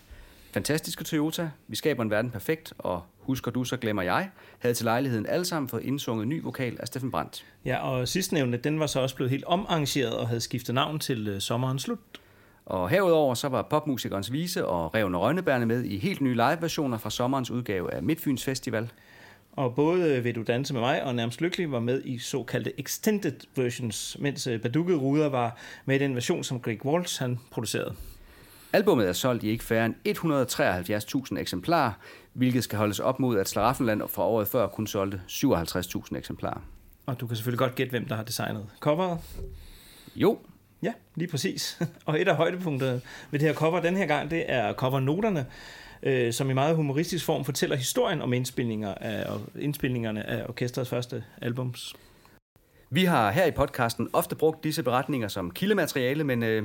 Fantastiske 0.52 1.04
Toyota, 1.04 1.50
Vi 1.68 1.76
skaber 1.76 2.02
en 2.02 2.10
verden 2.10 2.30
perfekt, 2.30 2.72
og 2.78 3.02
Husker 3.18 3.50
du, 3.50 3.64
så 3.64 3.76
glemmer 3.76 4.02
jeg, 4.02 4.30
havde 4.58 4.74
til 4.74 4.84
lejligheden 4.84 5.26
alle 5.26 5.44
sammen 5.44 5.68
fået 5.68 5.82
indsunget 5.82 6.28
ny 6.28 6.42
vokal 6.42 6.76
af 6.80 6.86
Steffen 6.86 7.10
Brandt. 7.10 7.44
Ja, 7.64 7.88
og 7.88 8.08
sidstnævnte, 8.08 8.58
den 8.58 8.80
var 8.80 8.86
så 8.86 9.00
også 9.00 9.16
blevet 9.16 9.30
helt 9.30 9.44
omarrangeret 9.46 10.16
og 10.16 10.28
havde 10.28 10.40
skiftet 10.40 10.74
navn 10.74 10.98
til 10.98 11.34
uh, 11.34 11.38
Sommerens 11.38 11.82
Slut. 11.82 11.98
Og 12.66 12.90
herudover 12.90 13.34
så 13.34 13.48
var 13.48 13.62
popmusikernes 13.62 14.32
Vise 14.32 14.66
og 14.66 14.94
Reven 14.94 15.14
og 15.14 15.20
Rønnebærne 15.20 15.66
med 15.66 15.84
i 15.84 15.98
helt 15.98 16.20
nye 16.20 16.34
live-versioner 16.34 16.98
fra 16.98 17.10
sommerens 17.10 17.50
udgave 17.50 17.94
af 17.94 18.02
Midtfyns 18.02 18.44
Festival. 18.44 18.90
Og 19.56 19.74
både 19.74 20.22
Vil 20.22 20.34
du 20.34 20.42
danse 20.42 20.72
med 20.72 20.80
mig 20.80 21.04
og 21.04 21.14
Nærmest 21.14 21.40
Lykkelig 21.40 21.72
var 21.72 21.80
med 21.80 22.02
i 22.04 22.18
såkaldte 22.18 22.80
extended 22.80 23.40
versions, 23.56 24.16
mens 24.20 24.46
øh, 24.46 24.60
Badukket 24.60 25.00
Ruder 25.00 25.28
var 25.28 25.56
med 25.84 25.96
i 25.96 25.98
den 25.98 26.14
version, 26.14 26.44
som 26.44 26.60
Greg 26.60 26.84
Waltz 26.84 27.16
han 27.16 27.38
producerede. 27.50 27.94
Albummet 28.72 29.08
er 29.08 29.12
solgt 29.12 29.44
i 29.44 29.48
ikke 29.48 29.64
færre 29.64 29.86
end 29.86 29.94
173.000 31.34 31.40
eksemplarer, 31.40 31.92
hvilket 32.32 32.64
skal 32.64 32.78
holdes 32.78 33.00
op 33.00 33.20
mod, 33.20 33.38
at 33.38 33.48
Slaraffenland 33.48 34.02
fra 34.08 34.22
året 34.22 34.48
før 34.48 34.66
kun 34.66 34.86
solgte 34.86 35.20
57.000 35.28 36.16
eksemplarer. 36.16 36.60
Og 37.06 37.20
du 37.20 37.26
kan 37.26 37.36
selvfølgelig 37.36 37.58
godt 37.58 37.74
gætte, 37.74 37.90
hvem 37.90 38.04
der 38.04 38.14
har 38.14 38.22
designet 38.22 38.66
coveret. 38.80 39.18
Jo. 40.16 40.38
Ja, 40.82 40.92
lige 41.14 41.28
præcis. 41.28 41.80
Og 42.06 42.20
et 42.20 42.28
af 42.28 42.36
højdepunkterne 42.36 43.00
ved 43.30 43.40
det 43.40 43.48
her 43.48 43.54
cover 43.54 43.80
den 43.80 43.96
her 43.96 44.06
gang, 44.06 44.30
det 44.30 44.44
er 44.46 44.72
covernoterne, 44.72 45.46
øh, 46.04 46.32
som 46.32 46.50
i 46.50 46.52
meget 46.52 46.76
humoristisk 46.76 47.24
form 47.24 47.44
fortæller 47.44 47.76
historien 47.76 48.22
om 48.22 48.32
indspilninger 48.32 48.94
af, 48.94 49.30
og 49.32 49.40
indspilningerne 49.58 50.26
af 50.26 50.44
orkestrets 50.48 50.90
første 50.90 51.24
albums. 51.42 51.94
Vi 52.90 53.04
har 53.04 53.30
her 53.30 53.46
i 53.46 53.50
podcasten 53.50 54.08
ofte 54.12 54.36
brugt 54.36 54.64
disse 54.64 54.82
beretninger 54.82 55.28
som 55.28 55.50
kildemateriale, 55.50 56.24
men 56.24 56.42
øh, 56.42 56.62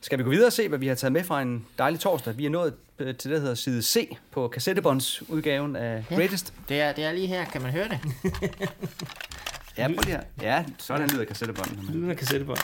skal 0.00 0.18
vi 0.18 0.22
gå 0.24 0.30
videre 0.30 0.46
og 0.46 0.52
se, 0.52 0.68
hvad 0.68 0.78
vi 0.78 0.86
har 0.86 0.94
taget 0.94 1.12
med 1.12 1.24
fra 1.24 1.42
en 1.42 1.66
dejlig 1.78 2.00
torsdag? 2.00 2.38
Vi 2.38 2.46
er 2.46 2.50
nået 2.50 2.74
øh, 2.98 3.06
til 3.16 3.30
det, 3.30 3.36
der 3.36 3.40
hedder 3.40 3.54
side 3.54 3.82
C 3.82 4.16
på 4.30 4.48
kassettebåndsudgaven 4.48 5.76
af 5.76 6.04
Ja. 6.10 6.14
Greatest. 6.16 6.52
Det 6.68 6.80
er, 6.80 6.92
det 6.92 7.04
er 7.04 7.12
lige 7.12 7.26
her, 7.26 7.44
kan 7.44 7.62
man 7.62 7.70
høre 7.70 7.88
det? 7.88 7.98
Ja, 9.78 9.86
prøv 9.86 9.94
lige 10.04 10.16
her. 10.16 10.22
Ja, 10.42 10.64
sådan 10.78 11.08
lyder 11.08 11.24
kassettebånd. 11.24 11.92
Lyden 11.92 12.10
af 12.10 12.16
kassettebånd. 12.16 12.58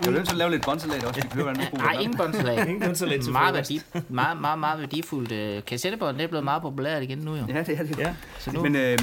Jeg 0.00 0.06
vil 0.06 0.14
nødt 0.14 0.26
til 0.26 0.34
at 0.34 0.38
lave 0.38 0.50
lidt 0.50 0.64
båndsalat 0.64 1.04
også, 1.04 1.20
vi 1.34 1.42
hvordan 1.42 1.60
det 1.60 1.72
Nej, 1.72 1.92
ingen 1.92 2.16
båndsalat. 2.16 2.68
Ingen 2.68 2.82
båndsalat 2.82 3.20
til 3.20 3.32
meget, 3.32 3.54
værdi, 3.54 3.80
meget, 4.08 4.40
meget, 4.40 4.58
meget 4.58 4.80
værdifuldt. 4.80 5.32
Øh, 5.32 5.64
Kassettebånd, 5.64 6.16
det 6.16 6.24
er 6.24 6.28
blevet 6.28 6.44
meget 6.44 6.62
populært 6.62 7.02
igen 7.02 7.18
nu 7.18 7.36
jo. 7.36 7.44
Ja, 7.48 7.62
det 7.62 7.78
er 7.78 7.82
det. 7.82 7.98
Ja. 7.98 8.14
Så 8.38 8.52
nu, 8.52 8.62
Men 8.62 8.76
øh, 8.76 8.98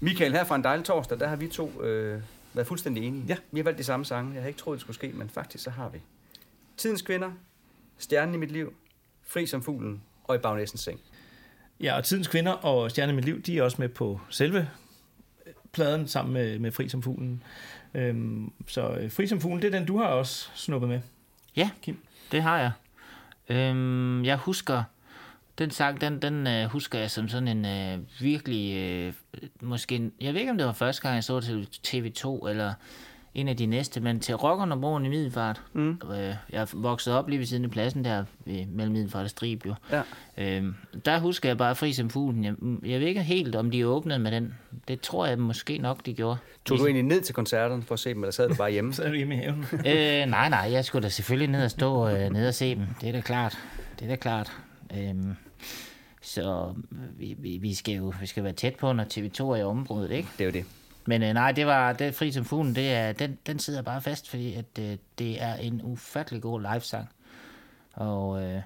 Michael, 0.00 0.32
her 0.32 0.44
fra 0.44 0.56
en 0.56 0.64
dejlig 0.64 0.84
torsdag, 0.84 1.20
der 1.20 1.28
har 1.28 1.36
vi 1.36 1.46
to 1.46 1.82
øh, 1.82 2.20
været 2.54 2.66
fuldstændig 2.66 3.06
enige. 3.06 3.24
Ja. 3.28 3.36
Vi 3.50 3.58
har 3.58 3.64
valgt 3.64 3.78
de 3.78 3.84
samme 3.84 4.04
sange. 4.04 4.32
Jeg 4.32 4.40
havde 4.40 4.50
ikke 4.50 4.60
troet, 4.60 4.76
det 4.76 4.80
skulle 4.80 4.94
ske, 4.94 5.10
men 5.14 5.28
faktisk 5.28 5.64
så 5.64 5.70
har 5.70 5.88
vi. 5.88 5.98
Tidens 6.76 7.02
kvinder, 7.02 7.30
Stjernen 7.98 8.34
i 8.34 8.38
mit 8.38 8.50
liv, 8.50 8.74
Fri 9.26 9.46
som 9.46 9.62
fuglen 9.62 10.02
og 10.24 10.34
i 10.34 10.38
bagnæssens 10.38 10.80
seng. 10.80 11.00
Ja, 11.80 11.96
og 11.96 12.04
Tidens 12.04 12.28
Kvinder 12.28 12.52
og 12.52 12.90
Stjerne 12.90 13.12
i 13.12 13.14
mit 13.14 13.24
liv, 13.24 13.42
de 13.42 13.58
er 13.58 13.62
også 13.62 13.76
med 13.80 13.88
på 13.88 14.20
selve 14.30 14.68
pladen 15.72 16.08
sammen 16.08 16.32
med, 16.32 16.58
med 16.58 16.72
Fri 16.72 16.88
som 16.88 17.02
fuglen. 17.02 17.42
Øhm, 17.94 18.52
så 18.66 18.88
øh, 18.90 19.10
Fri 19.10 19.26
som 19.26 19.40
fuglen, 19.40 19.62
det 19.62 19.74
er 19.74 19.78
den, 19.78 19.86
du 19.88 19.98
har 19.98 20.04
også 20.06 20.48
snuppet 20.54 20.88
med. 20.90 21.00
Ja, 21.56 21.70
Kim. 21.82 21.98
det 22.32 22.42
har 22.42 22.58
jeg. 22.58 22.70
Øhm, 23.48 24.24
jeg 24.24 24.36
husker, 24.36 24.82
den 25.58 25.70
sang, 25.70 26.00
den, 26.00 26.22
den 26.22 26.46
øh, 26.46 26.64
husker 26.64 26.98
jeg 26.98 27.10
som 27.10 27.28
sådan 27.28 27.48
en 27.48 27.64
øh, 27.66 27.98
virkelig, 28.20 28.76
øh, 28.76 29.12
måske, 29.62 29.94
en- 29.96 30.12
jeg 30.20 30.32
ved 30.34 30.40
ikke 30.40 30.52
om 30.52 30.58
det 30.58 30.66
var 30.66 30.72
første 30.72 31.02
gang, 31.02 31.14
jeg 31.14 31.24
så 31.24 31.40
til 31.40 31.68
TV2, 31.86 32.48
eller 32.48 32.74
en 33.34 33.48
af 33.48 33.56
de 33.56 33.66
næste, 33.66 34.00
men 34.00 34.20
til 34.20 34.34
Rockerne 34.34 34.80
Broen 34.80 35.06
i 35.06 35.08
Middelfart. 35.08 35.62
Mm. 35.72 36.00
Øh, 36.12 36.34
jeg 36.52 36.68
voksede 36.72 37.18
op 37.18 37.28
lige 37.28 37.38
ved 37.38 37.46
siden 37.46 37.64
af 37.64 37.70
pladsen 37.70 38.04
der, 38.04 38.24
ved, 38.44 38.66
mellem 38.66 38.92
Middelfart 38.92 39.24
og 39.24 39.30
Strib 39.30 39.66
jo. 39.66 39.74
Ja. 39.92 40.02
Øhm, 40.38 40.74
der 41.04 41.18
husker 41.18 41.48
jeg 41.48 41.58
bare 41.58 41.74
Fri 41.74 41.92
som 41.92 42.10
fuglen. 42.10 42.44
Jeg, 42.44 42.54
jeg 42.90 43.00
ved 43.00 43.06
ikke 43.06 43.22
helt, 43.22 43.56
om 43.56 43.70
de 43.70 43.86
åbnede 43.86 44.18
med 44.18 44.30
den. 44.30 44.54
Det 44.88 45.00
tror 45.00 45.26
jeg 45.26 45.38
måske 45.38 45.78
nok, 45.78 46.06
de 46.06 46.14
gjorde. 46.14 46.38
Tog 46.64 46.78
du 46.78 46.84
egentlig 46.84 47.02
ned 47.02 47.20
til 47.20 47.34
koncerterne 47.34 47.82
for 47.82 47.94
at 47.94 47.98
se 47.98 48.14
dem, 48.14 48.22
eller 48.22 48.32
sad 48.32 48.48
du 48.48 48.54
bare 48.54 48.70
hjemme? 48.70 48.92
Så 48.94 49.02
er 49.02 49.08
du 49.08 49.14
hjemme 49.14 49.34
i 49.34 49.38
haven. 49.38 49.66
øh, 49.72 50.30
nej, 50.30 50.48
nej, 50.48 50.68
jeg 50.72 50.84
skulle 50.84 51.02
da 51.02 51.08
selvfølgelig 51.08 51.48
ned 51.48 51.64
og 51.64 51.70
stå 51.70 52.08
øh, 52.08 52.30
ned 52.30 52.48
og 52.48 52.54
se 52.54 52.74
dem. 52.74 52.86
Det 53.00 53.08
er 53.08 53.12
da 53.12 53.20
klart. 53.20 53.58
Det 53.98 54.04
er 54.04 54.08
da 54.08 54.16
klart. 54.16 54.52
Øhm, 54.98 55.36
så 56.22 56.74
vi, 57.18 57.36
vi, 57.38 57.58
vi, 57.62 57.74
skal 57.74 57.94
jo 57.94 58.12
vi 58.20 58.26
skal 58.26 58.44
være 58.44 58.52
tæt 58.52 58.76
på, 58.76 58.92
når 58.92 59.04
TV2 59.04 59.42
er 59.44 59.56
i 59.56 59.62
området, 59.62 60.10
ikke? 60.10 60.28
Det 60.38 60.40
er 60.40 60.44
jo 60.44 60.52
det. 60.52 60.64
Men 61.06 61.22
øh, 61.22 61.34
nej, 61.34 61.52
det 61.52 61.66
var 61.66 61.92
det 61.92 62.14
Fri 62.14 62.32
som 62.32 62.44
fuglen, 62.44 62.74
det 62.74 62.92
er, 62.92 63.12
den, 63.12 63.38
den 63.46 63.58
sidder 63.58 63.82
bare 63.82 64.02
fast, 64.02 64.30
fordi 64.30 64.54
at, 64.54 64.78
øh, 64.80 64.96
det 65.18 65.42
er 65.42 65.54
en 65.54 65.80
ufattelig 65.84 66.42
god 66.42 66.60
livesang. 66.60 67.08
Og, 67.92 68.42
øh, 68.42 68.62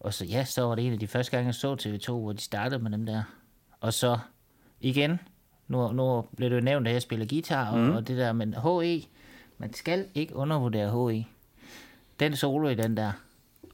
og 0.00 0.14
så 0.14 0.24
ja, 0.24 0.44
så 0.44 0.62
var 0.62 0.74
det 0.74 0.86
en 0.86 0.92
af 0.92 0.98
de 0.98 1.06
første 1.06 1.30
gange, 1.30 1.46
jeg 1.46 1.54
så 1.54 1.74
TV2, 1.74 2.12
hvor 2.12 2.32
de 2.32 2.40
startede 2.40 2.82
med 2.82 2.90
dem 2.90 3.06
der. 3.06 3.22
Og 3.80 3.92
så 3.92 4.18
igen, 4.80 5.20
nu, 5.68 5.92
nu 5.92 6.24
blev 6.36 6.50
det 6.50 6.56
jo 6.56 6.60
nævnt, 6.60 6.88
at 6.88 6.94
jeg 6.94 7.02
spiller 7.02 7.26
guitar, 7.26 7.70
og, 7.72 7.78
mm. 7.78 7.90
og 7.90 8.08
det 8.08 8.18
der, 8.18 8.32
men 8.32 8.54
HE, 8.54 9.02
man 9.58 9.74
skal 9.74 10.06
ikke 10.14 10.36
undervurdere 10.36 11.10
HE. 11.10 11.26
Den 12.20 12.36
solo 12.36 12.68
i 12.68 12.74
den 12.74 12.96
der, 12.96 13.12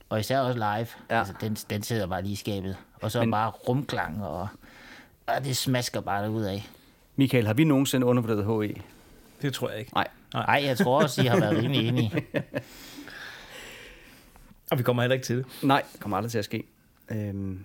og 0.09 0.21
især 0.21 0.41
også 0.41 0.59
live, 0.59 0.89
ja. 1.11 1.19
altså, 1.19 1.35
den, 1.41 1.55
den 1.55 1.83
sidder 1.83 2.07
bare 2.07 2.23
lige 2.23 2.33
i 2.33 2.37
skabet. 2.37 2.77
Og 3.03 3.11
så 3.11 3.21
men, 3.21 3.31
bare 3.31 3.51
rumklang, 3.51 4.25
og, 4.25 4.49
og 5.27 5.45
det 5.45 5.57
smasker 5.57 6.01
bare 6.01 6.31
ud 6.31 6.43
af. 6.43 6.69
Michael, 7.19 7.47
har 7.47 7.55
vi 7.55 7.65
nogensinde 7.65 8.07
undervurderet 8.07 8.69
HE? 8.69 8.83
Det 9.43 9.55
tror 9.55 9.71
jeg 9.71 9.79
ikke. 9.79 9.93
Nej. 9.95 10.09
Nej, 10.35 10.63
jeg 10.65 10.79
tror 10.79 11.03
også, 11.03 11.23
I 11.23 11.27
har 11.27 11.41
været 11.41 11.59
rimelig 11.59 11.89
enige. 11.89 12.13
Og 14.71 14.79
vi 14.79 14.83
kommer 14.83 15.03
heller 15.03 15.15
ikke 15.15 15.27
til 15.27 15.37
det. 15.37 15.47
Nej, 15.63 15.83
det 15.93 16.01
kommer 16.01 16.17
aldrig 16.17 16.31
til 16.31 16.39
at 16.39 16.45
ske. 16.45 16.65
Øhm, 17.11 17.65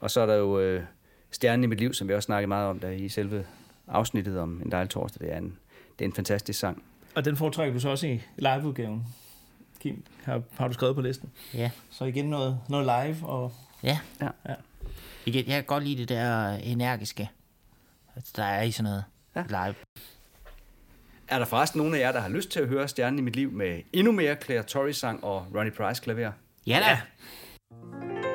og 0.00 0.10
så 0.10 0.20
er 0.20 0.26
der 0.26 0.34
jo 0.34 0.60
øh, 0.60 0.82
Stjernen 1.30 1.64
i 1.64 1.66
mit 1.66 1.78
liv, 1.78 1.94
som 1.94 2.08
vi 2.08 2.14
også 2.14 2.26
snakkede 2.26 2.46
meget 2.48 2.68
om 2.68 2.78
der 2.78 2.90
i 2.90 3.08
selve 3.08 3.46
afsnittet 3.88 4.38
om 4.38 4.62
en 4.64 4.70
dejlig 4.72 4.90
torsdag. 4.90 5.26
Det 5.26 5.34
er 5.34 5.38
en, 5.38 5.58
det 5.98 6.04
er 6.04 6.08
en 6.08 6.14
fantastisk 6.14 6.58
sang. 6.58 6.82
Og 7.14 7.24
den 7.24 7.36
foretrækker 7.36 7.74
du 7.74 7.80
så 7.80 7.88
også 7.88 8.06
i 8.06 8.20
liveudgaven. 8.36 9.06
Kim, 9.80 10.04
har, 10.24 10.42
har 10.58 10.68
du 10.68 10.74
skrevet 10.74 10.94
på 10.94 11.00
listen? 11.00 11.30
Ja. 11.54 11.70
Så 11.90 12.04
igen 12.04 12.24
noget, 12.24 12.60
noget 12.68 12.84
live 12.84 13.26
og... 13.26 13.52
Ja. 13.82 13.98
Ja. 14.20 14.28
ja. 14.48 14.54
Igen, 15.26 15.46
jeg 15.46 15.54
kan 15.54 15.64
godt 15.64 15.84
lide 15.84 15.98
det 15.98 16.08
der 16.08 16.54
energiske, 16.54 17.30
der 18.36 18.44
er 18.44 18.62
i 18.62 18.70
sådan 18.70 18.84
noget 18.84 19.04
ja. 19.36 19.42
live. 19.42 19.74
Er 21.28 21.38
der 21.38 21.46
forresten 21.46 21.78
nogen 21.78 21.94
af 21.94 21.98
jer, 21.98 22.12
der 22.12 22.20
har 22.20 22.28
lyst 22.28 22.50
til 22.50 22.60
at 22.60 22.68
høre 22.68 22.88
Stjernen 22.88 23.18
i 23.18 23.22
mit 23.22 23.36
liv 23.36 23.52
med 23.52 23.82
endnu 23.92 24.12
mere 24.12 24.36
Claire 24.44 24.62
Torrey 24.62 24.92
sang 24.92 25.24
og 25.24 25.46
Ronnie 25.54 25.72
Price 25.72 26.02
klaver? 26.02 26.32
Ja 26.66 26.80
da. 26.80 26.90
at 26.90 28.29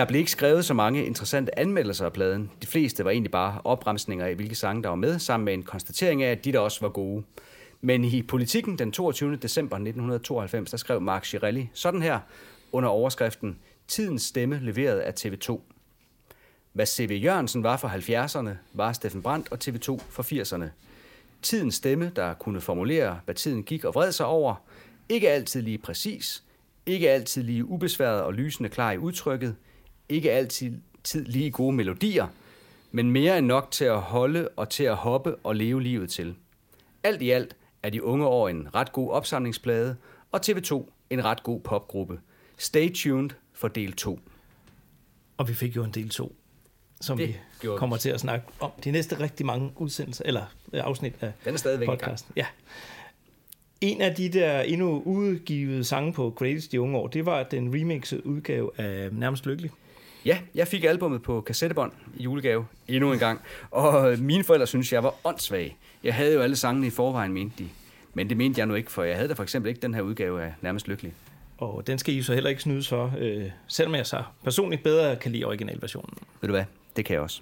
Der 0.00 0.06
blev 0.06 0.18
ikke 0.18 0.30
skrevet 0.30 0.64
så 0.64 0.74
mange 0.74 1.04
interessante 1.04 1.58
anmeldelser 1.58 2.04
af 2.04 2.12
pladen. 2.12 2.50
De 2.62 2.66
fleste 2.66 3.04
var 3.04 3.10
egentlig 3.10 3.30
bare 3.30 3.60
opremsninger 3.64 4.26
af, 4.26 4.34
hvilke 4.34 4.54
sange 4.54 4.82
der 4.82 4.88
var 4.88 4.96
med, 4.96 5.18
sammen 5.18 5.44
med 5.44 5.54
en 5.54 5.62
konstatering 5.62 6.22
af, 6.22 6.30
at 6.30 6.44
de 6.44 6.52
der 6.52 6.58
også 6.58 6.80
var 6.80 6.88
gode. 6.88 7.24
Men 7.80 8.04
i 8.04 8.22
Politiken 8.22 8.78
den 8.78 8.92
22. 8.92 9.36
december 9.36 9.76
1992, 9.76 10.70
der 10.70 10.76
skrev 10.76 11.00
Mark 11.00 11.24
Shirelli 11.24 11.70
sådan 11.74 12.02
her 12.02 12.18
under 12.72 12.88
overskriften 12.88 13.58
Tidens 13.88 14.22
stemme 14.22 14.60
leveret 14.62 14.98
af 14.98 15.12
TV2. 15.20 15.60
Hvad 16.72 16.86
C.V. 16.86 17.20
Jørgensen 17.22 17.62
var 17.62 17.76
for 17.76 17.88
70'erne, 17.88 18.50
var 18.72 18.92
Steffen 18.92 19.22
Brandt 19.22 19.52
og 19.52 19.58
TV2 19.64 20.02
for 20.10 20.22
80'erne. 20.22 20.66
Tidens 21.42 21.74
stemme, 21.74 22.12
der 22.16 22.34
kunne 22.34 22.60
formulere, 22.60 23.20
hvad 23.24 23.34
tiden 23.34 23.62
gik 23.62 23.84
og 23.84 23.94
vred 23.94 24.12
sig 24.12 24.26
over. 24.26 24.54
Ikke 25.08 25.30
altid 25.30 25.62
lige 25.62 25.78
præcis. 25.78 26.42
Ikke 26.86 27.10
altid 27.10 27.42
lige 27.42 27.64
ubesværet 27.64 28.22
og 28.22 28.34
lysende 28.34 28.70
klar 28.70 28.92
i 28.92 28.98
udtrykket. 28.98 29.56
Ikke 30.10 30.32
altid 30.32 30.72
tid 31.04 31.24
lige 31.24 31.50
gode 31.50 31.76
melodier. 31.76 32.26
Men 32.92 33.10
mere 33.10 33.38
end 33.38 33.46
nok 33.46 33.70
til 33.70 33.84
at 33.84 34.00
holde 34.00 34.48
og 34.48 34.68
til 34.68 34.84
at 34.84 34.96
hoppe 34.96 35.36
og 35.36 35.56
leve 35.56 35.82
livet 35.82 36.10
til. 36.10 36.34
Alt 37.02 37.22
i 37.22 37.30
alt 37.30 37.56
er 37.82 37.90
de 37.90 38.04
unge 38.04 38.26
år 38.26 38.48
en 38.48 38.74
ret 38.74 38.92
god 38.92 39.10
opsamlingsplade, 39.10 39.96
og 40.32 40.40
TV2 40.46 40.90
en 41.10 41.24
ret 41.24 41.42
god 41.42 41.60
popgruppe. 41.60 42.20
Stay 42.58 42.94
tuned 42.94 43.30
for 43.52 43.68
del 43.68 43.92
2. 43.92 44.20
Og 45.36 45.48
vi 45.48 45.54
fik 45.54 45.76
jo 45.76 45.84
en 45.84 45.90
del 45.90 46.08
2, 46.08 46.36
som 47.00 47.18
Det 47.18 47.40
vi 47.62 47.68
kommer 47.76 47.96
til 47.96 48.10
at 48.10 48.20
snakke 48.20 48.46
om 48.60 48.70
de 48.84 48.90
næste 48.90 49.20
rigtig 49.20 49.46
mange 49.46 49.72
udsendelser, 49.76 50.24
eller 50.26 50.42
øh, 50.72 50.80
afsnit 50.84 51.14
af 51.20 51.32
Den 51.44 51.54
er 51.54 51.58
stadigvæk 51.58 51.88
podcasten. 51.88 52.32
Ja. 52.36 52.46
En 53.80 54.00
af 54.00 54.14
de 54.14 54.28
der 54.28 54.60
endnu 54.60 55.02
udgivet 55.04 55.86
sange 55.86 56.12
på 56.12 56.30
Greatest 56.30 56.72
de 56.72 56.80
unge 56.80 56.98
år, 56.98 57.06
det 57.06 57.26
var 57.26 57.42
den 57.42 57.74
remixede 57.74 58.26
udgave 58.26 58.70
af 58.80 59.12
Nærmest 59.12 59.46
Lykkelig. 59.46 59.70
Ja, 60.24 60.38
jeg 60.54 60.68
fik 60.68 60.84
albummet 60.84 61.22
på 61.22 61.40
kassettebånd 61.40 61.92
i 62.16 62.22
julegave 62.22 62.66
endnu 62.88 63.12
en 63.12 63.18
gang, 63.18 63.40
og 63.70 64.18
mine 64.18 64.44
forældre 64.44 64.66
synes 64.66 64.92
jeg 64.92 65.02
var 65.02 65.14
åndssvag. 65.24 65.76
Jeg 66.04 66.14
havde 66.14 66.34
jo 66.34 66.40
alle 66.40 66.56
sangene 66.56 66.86
i 66.86 66.90
forvejen, 66.90 67.32
mente 67.32 67.54
de. 67.58 67.68
Men 68.14 68.28
det 68.28 68.36
mente 68.36 68.58
jeg 68.58 68.66
nu 68.66 68.74
ikke, 68.74 68.90
for 68.90 69.02
jeg 69.02 69.16
havde 69.16 69.28
da 69.28 69.34
for 69.34 69.42
eksempel 69.42 69.68
ikke 69.68 69.80
den 69.80 69.94
her 69.94 70.02
udgave 70.02 70.42
af 70.42 70.54
Nærmest 70.60 70.88
Lykkelig. 70.88 71.12
Og 71.58 71.86
den 71.86 71.98
skal 71.98 72.14
I 72.14 72.22
så 72.22 72.34
heller 72.34 72.50
ikke 72.50 72.62
snydes 72.62 72.88
for, 72.88 73.12
øh, 73.18 73.44
selvom 73.66 73.94
jeg 73.94 74.06
så 74.06 74.22
personligt 74.44 74.82
bedre 74.82 75.16
kan 75.16 75.32
lide 75.32 75.44
originalversionen. 75.44 76.18
Ved 76.40 76.48
du 76.48 76.52
hvad? 76.54 76.64
Det 76.96 77.04
kan 77.04 77.14
jeg 77.14 77.22
også. 77.22 77.40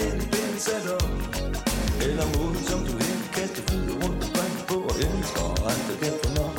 Er 0.00 0.12
en 0.12 0.20
pænt 0.32 0.60
sat 0.66 0.86
op? 1.00 1.10
Eller 2.08 2.26
måden, 2.34 2.64
som 2.70 2.80
du 2.86 2.92
helt 3.04 3.28
kaster 3.34 3.62
fugle 3.68 3.92
rundt 4.02 4.24
og 4.24 4.30
brænder 4.34 4.64
på 4.68 4.76
og 4.90 4.94
elsker, 5.06 5.42
og 5.42 5.70
aldrig 5.72 5.96
er 5.96 6.00
derfor 6.06 6.30
nok. 6.40 6.56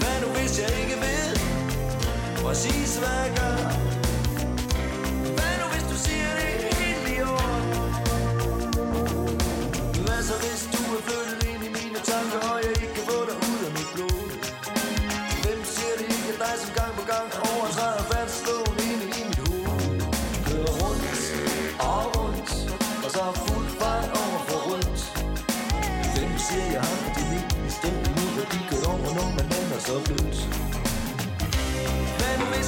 Hvad 0.00 0.16
nu 0.22 0.28
hvis 0.36 0.54
jeg 0.62 0.70
ikke 0.82 0.96
ved, 1.06 1.28
præcis 2.42 2.96
hvad 2.96 3.16
jeg 3.24 3.32
gør? 3.36 3.77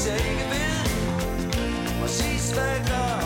Hvis 0.00 0.08
jeg 0.08 0.30
ikke 0.30 0.44
ved. 0.50 0.76
Præcis 2.00 2.50
hvad 2.52 2.64
jeg 2.64 2.82
gør. 2.86 3.19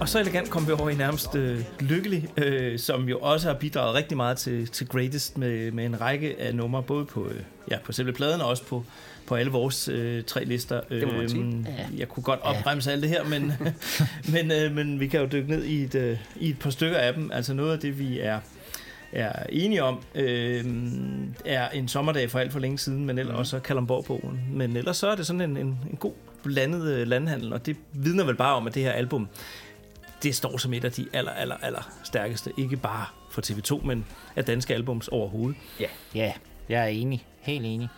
Og 0.00 0.08
så 0.08 0.18
elegant 0.20 0.50
kom 0.50 0.66
vi 0.66 0.72
over 0.72 0.90
i 0.90 0.94
nærmest 0.94 1.34
øh, 1.34 1.60
lykkelig, 1.80 2.28
øh, 2.36 2.78
som 2.78 3.08
jo 3.08 3.18
også 3.18 3.48
har 3.48 3.54
bidraget 3.54 3.94
rigtig 3.94 4.16
meget 4.16 4.36
til, 4.38 4.68
til 4.68 4.88
Greatest 4.88 5.38
med, 5.38 5.70
med 5.70 5.84
en 5.84 6.00
række 6.00 6.36
af 6.40 6.54
numre, 6.54 6.82
både 6.82 7.04
på, 7.04 7.28
øh, 7.28 7.40
ja, 7.70 7.78
på 7.84 7.92
selve 7.92 8.12
pladen 8.12 8.40
og 8.40 8.48
også 8.48 8.64
på, 8.64 8.84
på 9.26 9.34
alle 9.34 9.52
vores 9.52 9.88
øh, 9.88 10.24
tre 10.24 10.44
lister. 10.44 10.80
Det 10.80 11.06
må. 11.12 11.12
Øhm, 11.12 11.66
Ja. 11.78 11.86
Jeg 11.96 12.08
kunne 12.08 12.24
godt 12.24 12.40
opbremse 12.42 12.92
alt 12.92 13.02
det 13.02 13.10
her, 13.10 13.24
men, 13.24 13.52
men, 14.34 14.52
øh, 14.52 14.74
men 14.74 15.00
vi 15.00 15.06
kan 15.06 15.20
jo 15.20 15.26
dykke 15.32 15.50
ned 15.50 15.64
i 15.64 15.82
et, 15.82 15.94
øh, 15.94 16.18
i 16.36 16.50
et 16.50 16.58
par 16.58 16.70
stykker 16.70 16.98
af 16.98 17.14
dem. 17.14 17.30
Altså 17.32 17.54
noget 17.54 17.72
af 17.72 17.78
det, 17.78 17.98
vi 17.98 18.20
er 18.20 18.40
er 19.12 19.46
enige 19.48 19.82
om, 19.82 20.00
øh, 20.14 20.64
er 21.44 21.68
en 21.70 21.88
sommerdag 21.88 22.30
for 22.30 22.38
alt 22.38 22.52
for 22.52 22.58
længe 22.60 22.78
siden, 22.78 23.04
men 23.04 23.18
ellers 23.18 23.32
Mhm. 23.32 23.38
også 23.40 23.60
Kalamborg-bogen. 23.60 24.40
Men 24.50 24.76
ellers 24.76 24.96
så 24.96 25.08
er 25.08 25.14
det 25.16 25.26
sådan 25.26 25.40
en, 25.40 25.56
en, 25.56 25.66
en 25.90 25.96
god 26.00 26.12
blandet 26.42 26.92
øh, 26.92 27.06
landhandel, 27.06 27.52
og 27.52 27.66
det 27.66 27.76
vidner 27.92 28.24
vel 28.24 28.34
bare 28.36 28.54
om, 28.54 28.66
at 28.66 28.74
det 28.74 28.82
her 28.82 28.92
album, 28.92 29.28
det 30.22 30.34
står 30.34 30.56
som 30.56 30.72
et 30.74 30.84
af 30.84 30.92
de 30.92 31.06
aller, 31.12 31.32
aller, 31.32 31.56
aller 31.62 31.90
stærkeste, 32.04 32.52
ikke 32.56 32.76
bare 32.76 33.06
for 33.30 33.40
TV2, 33.46 33.86
men 33.86 34.04
af 34.36 34.44
danske 34.44 34.74
albums 34.74 35.08
overhovedet. 35.08 35.56
Ja. 35.80 35.86
Ja, 36.14 36.32
jeg 36.68 36.82
er 36.82 36.86
enig. 36.86 37.26
Helt 37.40 37.66
enig. 37.66 37.88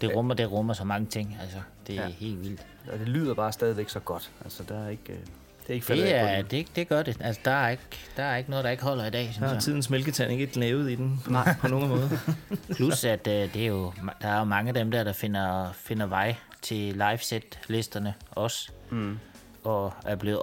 Det 0.00 0.16
rummer, 0.16 0.34
det 0.34 0.52
rummer 0.52 0.74
så 0.74 0.84
mange 0.84 1.06
ting. 1.06 1.36
Altså, 1.42 1.56
det 1.86 1.98
er 1.98 2.02
ja. 2.02 2.08
helt 2.08 2.40
vildt. 2.40 2.66
Og 2.92 2.98
det 2.98 3.08
lyder 3.08 3.34
bare 3.34 3.52
stadigvæk 3.52 3.88
så 3.88 4.00
godt. 4.00 4.30
Altså, 4.44 4.62
der 4.68 4.84
er 4.84 4.88
ikke... 4.88 5.12
øh, 5.12 5.18
Det 5.62 5.70
er 5.70 5.74
ikke 5.74 5.86
faldet 5.86 6.06
Det, 6.06 6.14
er, 6.14 6.42
det, 6.42 6.66
det 6.76 6.88
gør 6.88 7.02
det. 7.02 7.16
Altså, 7.20 7.40
der 7.44 7.50
er, 7.50 7.68
ikke, 7.68 7.82
der 8.16 8.22
er 8.22 8.36
ikke 8.36 8.50
noget, 8.50 8.64
der 8.64 8.70
ikke 8.70 8.82
holder 8.82 9.06
i 9.06 9.10
dag, 9.10 9.24
Der 9.26 9.32
synes 9.32 9.38
har 9.46 9.52
jeg. 9.52 9.62
tidens 9.62 9.90
mælketand 9.90 10.32
ikke 10.32 10.58
lavet 10.58 10.90
i 10.90 10.94
den 10.94 11.20
på, 11.24 11.30
Nej. 11.32 11.54
på 11.60 11.68
nogen 11.68 11.88
måde. 11.88 12.10
Plus, 12.76 13.04
at 13.04 13.26
øh, 13.26 13.54
det 13.54 13.62
er 13.62 13.66
jo, 13.66 13.92
der 14.22 14.28
er 14.28 14.38
jo 14.38 14.44
mange 14.44 14.68
af 14.68 14.74
dem 14.74 14.90
der, 14.90 15.04
der 15.04 15.12
finder, 15.12 15.72
finder 15.74 16.06
vej 16.06 16.34
til 16.62 16.94
liveset-listerne 16.94 18.14
også. 18.30 18.70
Mm. 18.90 19.18
Og 19.64 19.92
er 20.06 20.16
blevet 20.16 20.38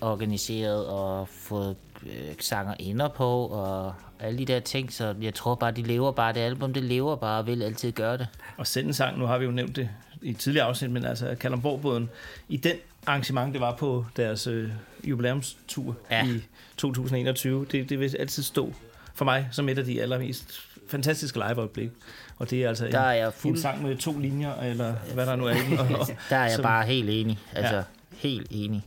omorganiseret 0.00 0.86
og 0.86 1.28
fået 1.28 1.76
øh, 2.06 2.34
sanger 2.40 2.74
inder 2.78 3.08
på 3.08 3.46
og 3.46 3.94
alle 4.20 4.38
de 4.38 4.44
der 4.44 4.60
ting. 4.60 4.92
Så 4.92 5.14
jeg 5.20 5.34
tror 5.34 5.54
bare, 5.54 5.70
de 5.72 5.82
lever 5.82 6.12
bare. 6.12 6.32
Det 6.32 6.40
album, 6.40 6.72
det 6.72 6.82
lever 6.82 7.16
bare 7.16 7.38
og 7.38 7.46
vil 7.46 7.62
altid 7.62 7.92
gøre 7.92 8.18
det. 8.18 8.26
Og 8.56 8.66
sende 8.66 8.94
sang, 8.94 9.18
nu 9.18 9.26
har 9.26 9.38
vi 9.38 9.44
jo 9.44 9.50
nævnt 9.50 9.76
det 9.76 9.88
i 10.22 10.32
tidligere 10.32 10.66
afsnit, 10.66 10.90
men 10.90 11.04
altså 11.04 11.34
Kalamborg-båden, 11.40 12.10
i 12.48 12.56
den 12.56 12.76
arrangement, 13.06 13.52
det 13.52 13.60
var 13.60 13.74
på 13.74 14.06
deres 14.16 14.46
øh, 14.46 14.70
jubilæumstur 15.04 15.96
ja. 16.10 16.26
I 16.26 16.42
2021, 16.76 17.66
det, 17.72 17.88
det 17.88 18.00
vil 18.00 18.16
altid 18.18 18.42
stå 18.42 18.72
for 19.14 19.24
mig 19.24 19.48
som 19.52 19.68
et 19.68 19.78
af 19.78 19.84
de 19.84 20.02
allermest 20.02 20.60
fantastiske 20.88 21.38
liveøjeblik. 21.48 21.90
Og 22.38 22.50
det 22.50 22.64
er 22.64 22.68
altså 22.68 22.86
Der 22.92 23.00
er 23.00 23.12
jeg 23.12 23.26
en, 23.26 23.32
fuld- 23.32 23.54
en 23.54 23.60
sang 23.60 23.82
med 23.82 23.96
to 23.96 24.18
linjer, 24.18 24.54
eller 24.62 24.94
hvad 25.14 25.26
der 25.26 25.36
nu 25.36 25.44
er 25.46 25.50
i 25.54 25.70
den. 25.70 25.78
Og, 25.78 25.86
og, 26.00 26.06
Der 26.30 26.36
er 26.36 26.42
jeg 26.42 26.52
som- 26.52 26.62
bare 26.62 26.86
helt 26.86 27.10
enig. 27.10 27.38
Altså, 27.54 27.74
Ja. 27.76 27.82
helt 28.16 28.46
enig. 28.50 28.84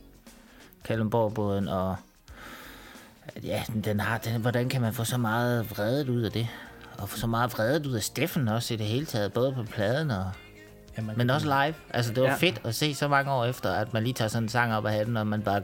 Kalundborgbåden 0.84 1.68
og... 1.68 1.96
Ja, 3.42 3.62
den, 3.72 3.80
den 3.80 4.00
har, 4.00 4.18
den, 4.18 4.40
hvordan 4.40 4.68
kan 4.68 4.80
man 4.80 4.94
få 4.94 5.04
så 5.04 5.16
meget 5.18 5.70
vredet 5.70 6.08
ud 6.08 6.22
af 6.22 6.32
det? 6.32 6.48
Og 6.98 7.08
få 7.08 7.18
så 7.18 7.26
meget 7.26 7.52
vredet 7.52 7.86
ud 7.86 7.92
af 7.94 8.02
Steffen 8.02 8.48
også 8.48 8.74
i 8.74 8.76
det 8.76 8.86
hele 8.86 9.06
taget, 9.06 9.32
både 9.32 9.52
på 9.52 9.62
pladen 9.62 10.10
og... 10.10 10.30
Ja, 11.00 11.06
man 11.06 11.18
men 11.18 11.26
kan- 11.26 11.34
også 11.34 11.46
live. 11.46 11.74
Altså, 11.90 12.12
det 12.12 12.22
var 12.22 12.28
Ja. 12.28 12.34
fedt 12.36 12.60
at 12.64 12.74
se 12.74 12.94
så 12.94 13.08
mange 13.08 13.32
år 13.32 13.44
efter, 13.44 13.72
at 13.72 13.92
man 13.92 14.02
lige 14.02 14.14
tager 14.14 14.28
sådan 14.28 14.42
en 14.42 14.48
sang 14.48 14.74
op 14.74 14.86
af 14.86 14.92
hatten, 14.92 15.16
og 15.16 15.26
man 15.26 15.42
bare 15.42 15.62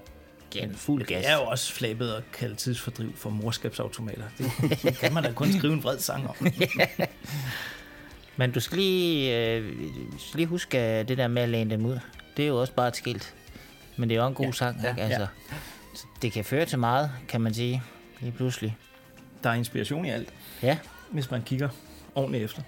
giver 0.51 0.65
en 0.65 0.75
fuld 0.75 1.05
gas. 1.07 1.25
Det 1.25 1.31
er 1.33 1.37
jo 1.37 1.43
også 1.43 1.73
flabet 1.73 2.11
at 2.13 2.23
kalde 2.33 2.55
tidsfordriv 2.55 3.17
for 3.17 3.31
morskabsautomater. 3.31 4.23
Det, 4.39 4.51
det 4.83 4.99
kan 4.99 5.15
man 5.15 5.23
da 5.23 5.33
kun 5.33 5.53
skrive 5.53 5.73
en 5.73 5.83
vred 5.83 5.99
sang 5.99 6.29
om. 6.29 6.37
Men 8.37 8.53
du 8.53 8.61
skal 8.61 8.79
lige, 8.79 9.37
øh, 9.57 9.73
du 10.13 10.19
skal 10.19 10.37
lige 10.39 10.47
huske 10.47 10.99
øh, 11.01 11.09
det 11.09 11.19
der 11.19 11.29
med 11.29 11.43
at 11.43 11.49
læne 11.49 11.71
dem 11.71 11.87
ud. 11.87 11.99
Det 12.37 12.43
er 12.43 12.47
jo 12.49 12.61
også 12.61 12.73
bare 12.73 12.89
et 12.89 12.97
skilt. 12.97 13.35
Men 13.97 14.09
det 14.09 14.17
er 14.17 14.21
jo 14.23 14.29
en 14.29 14.35
god 14.35 14.45
ja, 14.47 14.53
sang, 14.53 14.81
ja, 14.83 14.89
ikke? 14.91 15.03
Altså, 15.03 15.21
ja. 15.21 15.57
Det 16.23 16.33
kan 16.33 16.45
føre 16.45 16.65
til 16.65 16.79
meget, 16.79 17.11
kan 17.29 17.41
man 17.41 17.55
sige, 17.55 17.83
lige 18.21 18.33
pludselig. 18.33 18.77
Der 19.45 19.51
er 19.51 19.55
inspiration 19.55 20.05
i 20.05 20.11
alt. 20.11 20.29
Ja. 20.63 20.79
Hvis 21.11 21.31
man 21.31 21.43
kigger 21.43 21.69
ordentligt 22.15 22.45
efter. 22.45 22.63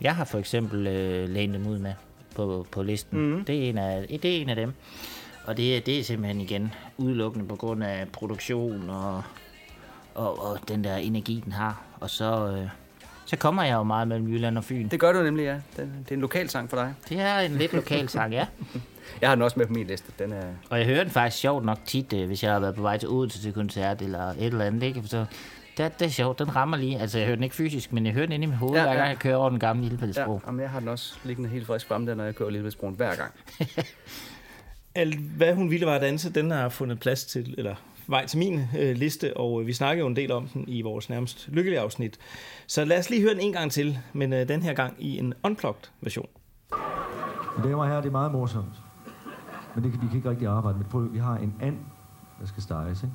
Jeg 0.00 0.16
har 0.16 0.24
for 0.24 0.38
eksempel 0.38 0.86
øh, 0.86 1.28
lænet 1.28 1.54
dem 1.60 1.66
ud 1.66 1.78
med 1.78 1.92
på, 2.34 2.66
på 2.70 2.82
listen. 2.82 3.20
Mm. 3.36 3.44
Det, 3.44 3.64
er 3.64 3.68
en 3.68 3.78
af, 3.78 4.06
det 4.22 4.24
er 4.36 4.40
en 4.42 4.48
af 4.48 4.56
dem. 4.56 4.72
Og 5.44 5.56
det, 5.56 5.76
er- 5.76 5.80
det 5.80 5.98
er 6.00 6.04
simpelthen 6.04 6.40
igen 6.40 6.72
udelukkende 6.96 7.46
på 7.48 7.56
grund 7.56 7.84
af 7.84 8.08
produktion 8.12 8.90
og, 8.90 9.22
og, 10.14 10.44
og 10.50 10.58
den 10.68 10.84
der 10.84 10.96
energi, 10.96 11.42
den 11.44 11.52
har. 11.52 11.82
Og 12.00 12.10
så, 12.10 12.46
øh, 12.56 12.68
så 13.26 13.36
kommer 13.36 13.62
jeg 13.62 13.74
jo 13.74 13.82
meget 13.82 14.08
mellem 14.08 14.28
Jylland 14.28 14.58
og 14.58 14.64
Fyn. 14.64 14.88
Det 14.88 15.00
gør 15.00 15.12
du 15.12 15.22
nemlig, 15.22 15.42
ja. 15.42 15.56
Den, 15.76 15.92
det 16.04 16.10
er 16.10 16.14
en 16.14 16.20
lokal 16.20 16.48
sang 16.50 16.70
for 16.70 16.76
dig. 16.76 16.94
Det 17.08 17.20
er 17.20 17.38
en 17.38 17.56
lidt 17.56 17.72
lokal 17.72 18.08
sang, 18.08 18.32
ja. 18.32 18.46
Jeg 19.20 19.28
har 19.28 19.34
den 19.34 19.42
også 19.42 19.58
med 19.58 19.66
på 19.66 19.72
min 19.72 19.86
liste. 19.86 20.12
Den 20.18 20.32
er... 20.32 20.42
Og 20.70 20.78
jeg 20.78 20.86
hører 20.86 21.02
den 21.04 21.12
faktisk 21.12 21.40
sjovt 21.40 21.64
nok 21.64 21.78
tit, 21.86 22.12
øh, 22.12 22.26
hvis 22.26 22.42
jeg 22.42 22.52
har 22.52 22.60
været 22.60 22.74
på 22.74 22.82
vej 22.82 22.98
til 22.98 23.08
Odense 23.08 23.42
til 23.42 23.52
koncert 23.52 24.02
eller 24.02 24.22
et 24.30 24.44
eller 24.44 24.64
andet. 24.64 24.82
Ikke? 24.82 25.02
Så 25.06 25.24
det, 25.76 25.98
det 26.00 26.06
er 26.06 26.10
sjovt, 26.10 26.38
den 26.38 26.56
rammer 26.56 26.76
lige. 26.76 26.98
Altså, 27.00 27.18
jeg 27.18 27.26
hører 27.26 27.36
den 27.36 27.44
ikke 27.44 27.56
fysisk, 27.56 27.92
men 27.92 28.06
jeg 28.06 28.14
hører 28.14 28.26
den 28.26 28.32
inde 28.32 28.44
i 28.44 28.46
mit 28.46 28.56
hoved, 28.58 28.74
Ja, 28.74 28.78
ja, 28.80 28.84
hver 28.84 28.92
ja. 28.92 28.98
gang 28.98 29.08
jeg 29.10 29.18
kører 29.18 29.36
over 29.36 29.50
den 29.50 29.58
gamle 29.58 29.82
Lillebæltsbro. 29.82 30.32
Ja, 30.32 30.38
jamen, 30.46 30.60
jeg 30.60 30.70
har 30.70 30.78
den 30.80 30.88
også 30.88 31.18
liggende 31.24 31.50
helt 31.50 31.66
frisk 31.66 31.86
fremme 31.86 32.06
der, 32.06 32.14
når 32.14 32.24
jeg 32.24 32.34
kører 32.34 32.50
Lillebæltsbroen 32.50 32.94
hver 32.94 33.14
gang. 33.14 33.32
Alt, 34.94 35.18
hvad 35.18 35.54
hun 35.54 35.70
ville 35.70 35.86
var 35.86 35.94
at 35.94 36.02
danse, 36.02 36.32
den 36.32 36.50
har 36.50 36.68
fundet 36.68 37.00
plads 37.00 37.24
til, 37.24 37.54
eller 37.58 37.74
vej 38.06 38.26
til 38.26 38.38
min 38.38 38.62
øh, 38.78 38.96
liste, 38.96 39.36
og 39.36 39.60
øh, 39.60 39.66
vi 39.66 39.72
snakker 39.72 40.00
jo 40.04 40.08
en 40.08 40.16
del 40.16 40.32
om 40.32 40.48
den 40.48 40.64
i 40.68 40.82
vores 40.82 41.08
nærmest 41.08 41.48
lykkelige 41.48 41.80
afsnit. 41.80 42.18
Så 42.66 42.84
lad 42.84 42.98
os 42.98 43.10
lige 43.10 43.22
høre 43.22 43.34
den 43.34 43.40
en 43.40 43.52
gang 43.52 43.72
til, 43.72 43.98
men 44.12 44.32
øh, 44.32 44.48
den 44.48 44.62
her 44.62 44.74
gang 44.74 44.94
i 44.98 45.18
en 45.18 45.34
unplugged 45.42 45.82
version. 46.00 46.28
Damer 47.64 47.76
og 47.76 47.86
herrer, 47.88 48.00
det 48.00 48.08
er 48.08 48.12
meget 48.12 48.32
morsomt. 48.32 48.74
Men 49.74 49.84
det 49.84 49.92
kan, 49.92 50.02
vi 50.02 50.06
kan 50.06 50.16
ikke 50.16 50.30
rigtig 50.30 50.48
arbejde 50.48 50.78
med. 50.78 50.86
Prøv, 50.86 51.12
vi 51.12 51.18
har 51.18 51.36
en 51.36 51.54
and, 51.60 51.76
der 52.40 52.46
skal 52.46 52.62
steges, 52.62 53.02
ikke? 53.02 53.14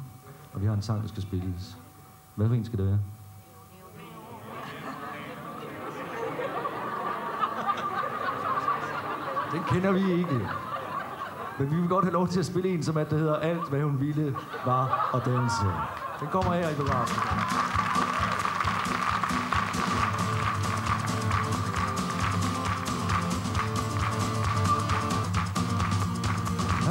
Og 0.53 0.61
vi 0.61 0.67
har 0.67 0.73
en 0.73 0.81
sang, 0.81 1.01
der 1.01 1.07
skal 1.07 1.23
spilles. 1.23 1.77
Hvad 2.41 2.49
for 2.49 2.55
en 2.55 2.65
skal 2.65 2.79
det 2.79 2.85
være? 2.85 2.99
Den 9.51 9.63
kender 9.63 9.91
vi 9.91 10.11
ikke. 10.11 10.47
Men 11.59 11.71
vi 11.71 11.75
vil 11.75 11.89
godt 11.89 12.05
have 12.05 12.13
lov 12.13 12.27
til 12.27 12.39
at 12.39 12.45
spille 12.45 12.69
en, 12.69 12.83
som 12.83 12.97
at 12.97 13.09
det 13.09 13.19
hedder 13.19 13.35
Alt, 13.35 13.69
hvad 13.69 13.81
hun 13.81 13.99
ville, 13.99 14.35
var 14.65 15.15
at 15.15 15.25
danse. 15.25 15.65
Den 16.19 16.27
kommer 16.27 16.53
her 16.53 16.69
i 16.69 16.75
programmet. 16.75 17.17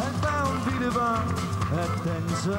Alt 0.04 0.20
hvad 0.20 0.40
hun 0.48 0.72
ville 0.72 0.94
var 0.94 1.18
at 1.72 1.90
danse 2.04 2.58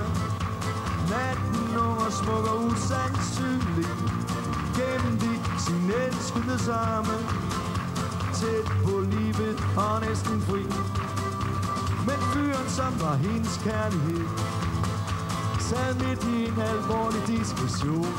Natten 1.11 1.77
over 1.77 2.09
smuk 2.09 2.45
og 2.53 2.57
usandsynlig 2.65 3.89
Gennem 4.77 5.17
Gennemgik 5.19 5.43
sin 5.65 5.91
elskede 6.05 6.59
samme. 6.59 7.15
Tæt 8.39 8.67
på 8.83 8.99
livet 9.13 9.57
og 9.77 10.01
næsten 10.01 10.41
fri. 10.41 10.63
Men 12.07 12.19
fyren 12.33 12.69
som 12.69 12.93
var 13.01 13.15
hendes 13.15 13.59
kærlighed 13.63 14.25
Sad 15.59 15.93
midt 15.93 16.23
i 16.23 16.45
en 16.47 16.59
alvorlig 16.61 17.27
diskussion 17.27 18.13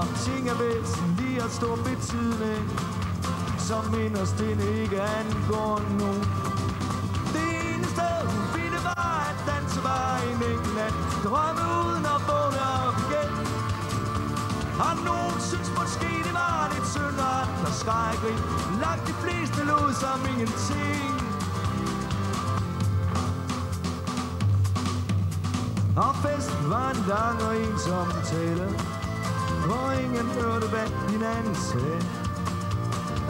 Om 0.00 0.08
ting 0.26 0.48
er 0.48 0.58
væsentlige 0.64 1.44
og 1.44 1.50
stor 1.50 1.76
betydning 1.76 2.70
Som 3.58 4.00
inderst 4.00 4.40
inde 4.40 4.82
ikke 4.82 5.02
angår 5.02 5.80
nogen. 5.98 6.41
Drømme 11.32 11.66
uden 11.86 12.04
at 12.14 12.20
vågne 12.28 12.60
op 12.86 12.96
igen. 13.04 13.32
Og 14.86 14.94
nogen 15.08 15.36
synes 15.50 15.70
måske 15.78 16.10
det 16.26 16.34
var 16.40 16.70
lidt 16.74 16.88
synd 16.94 17.18
Og 17.26 17.32
andre 17.42 17.70
skreg 17.80 18.14
Langt 18.82 19.04
de 19.10 19.14
fleste 19.22 19.60
lod 19.70 19.90
som 20.02 20.18
ingenting? 20.32 21.12
Og 26.04 26.12
festen 26.24 26.64
var 26.74 26.88
en 26.94 27.02
lang 27.12 27.38
og 27.48 27.54
ensom 27.64 28.08
tale 28.32 28.66
Hvor 29.66 29.88
ingen 30.02 30.28
hørte 30.38 30.66
hvad 30.72 30.88
hinanden 31.12 31.54
sagde. 31.54 32.00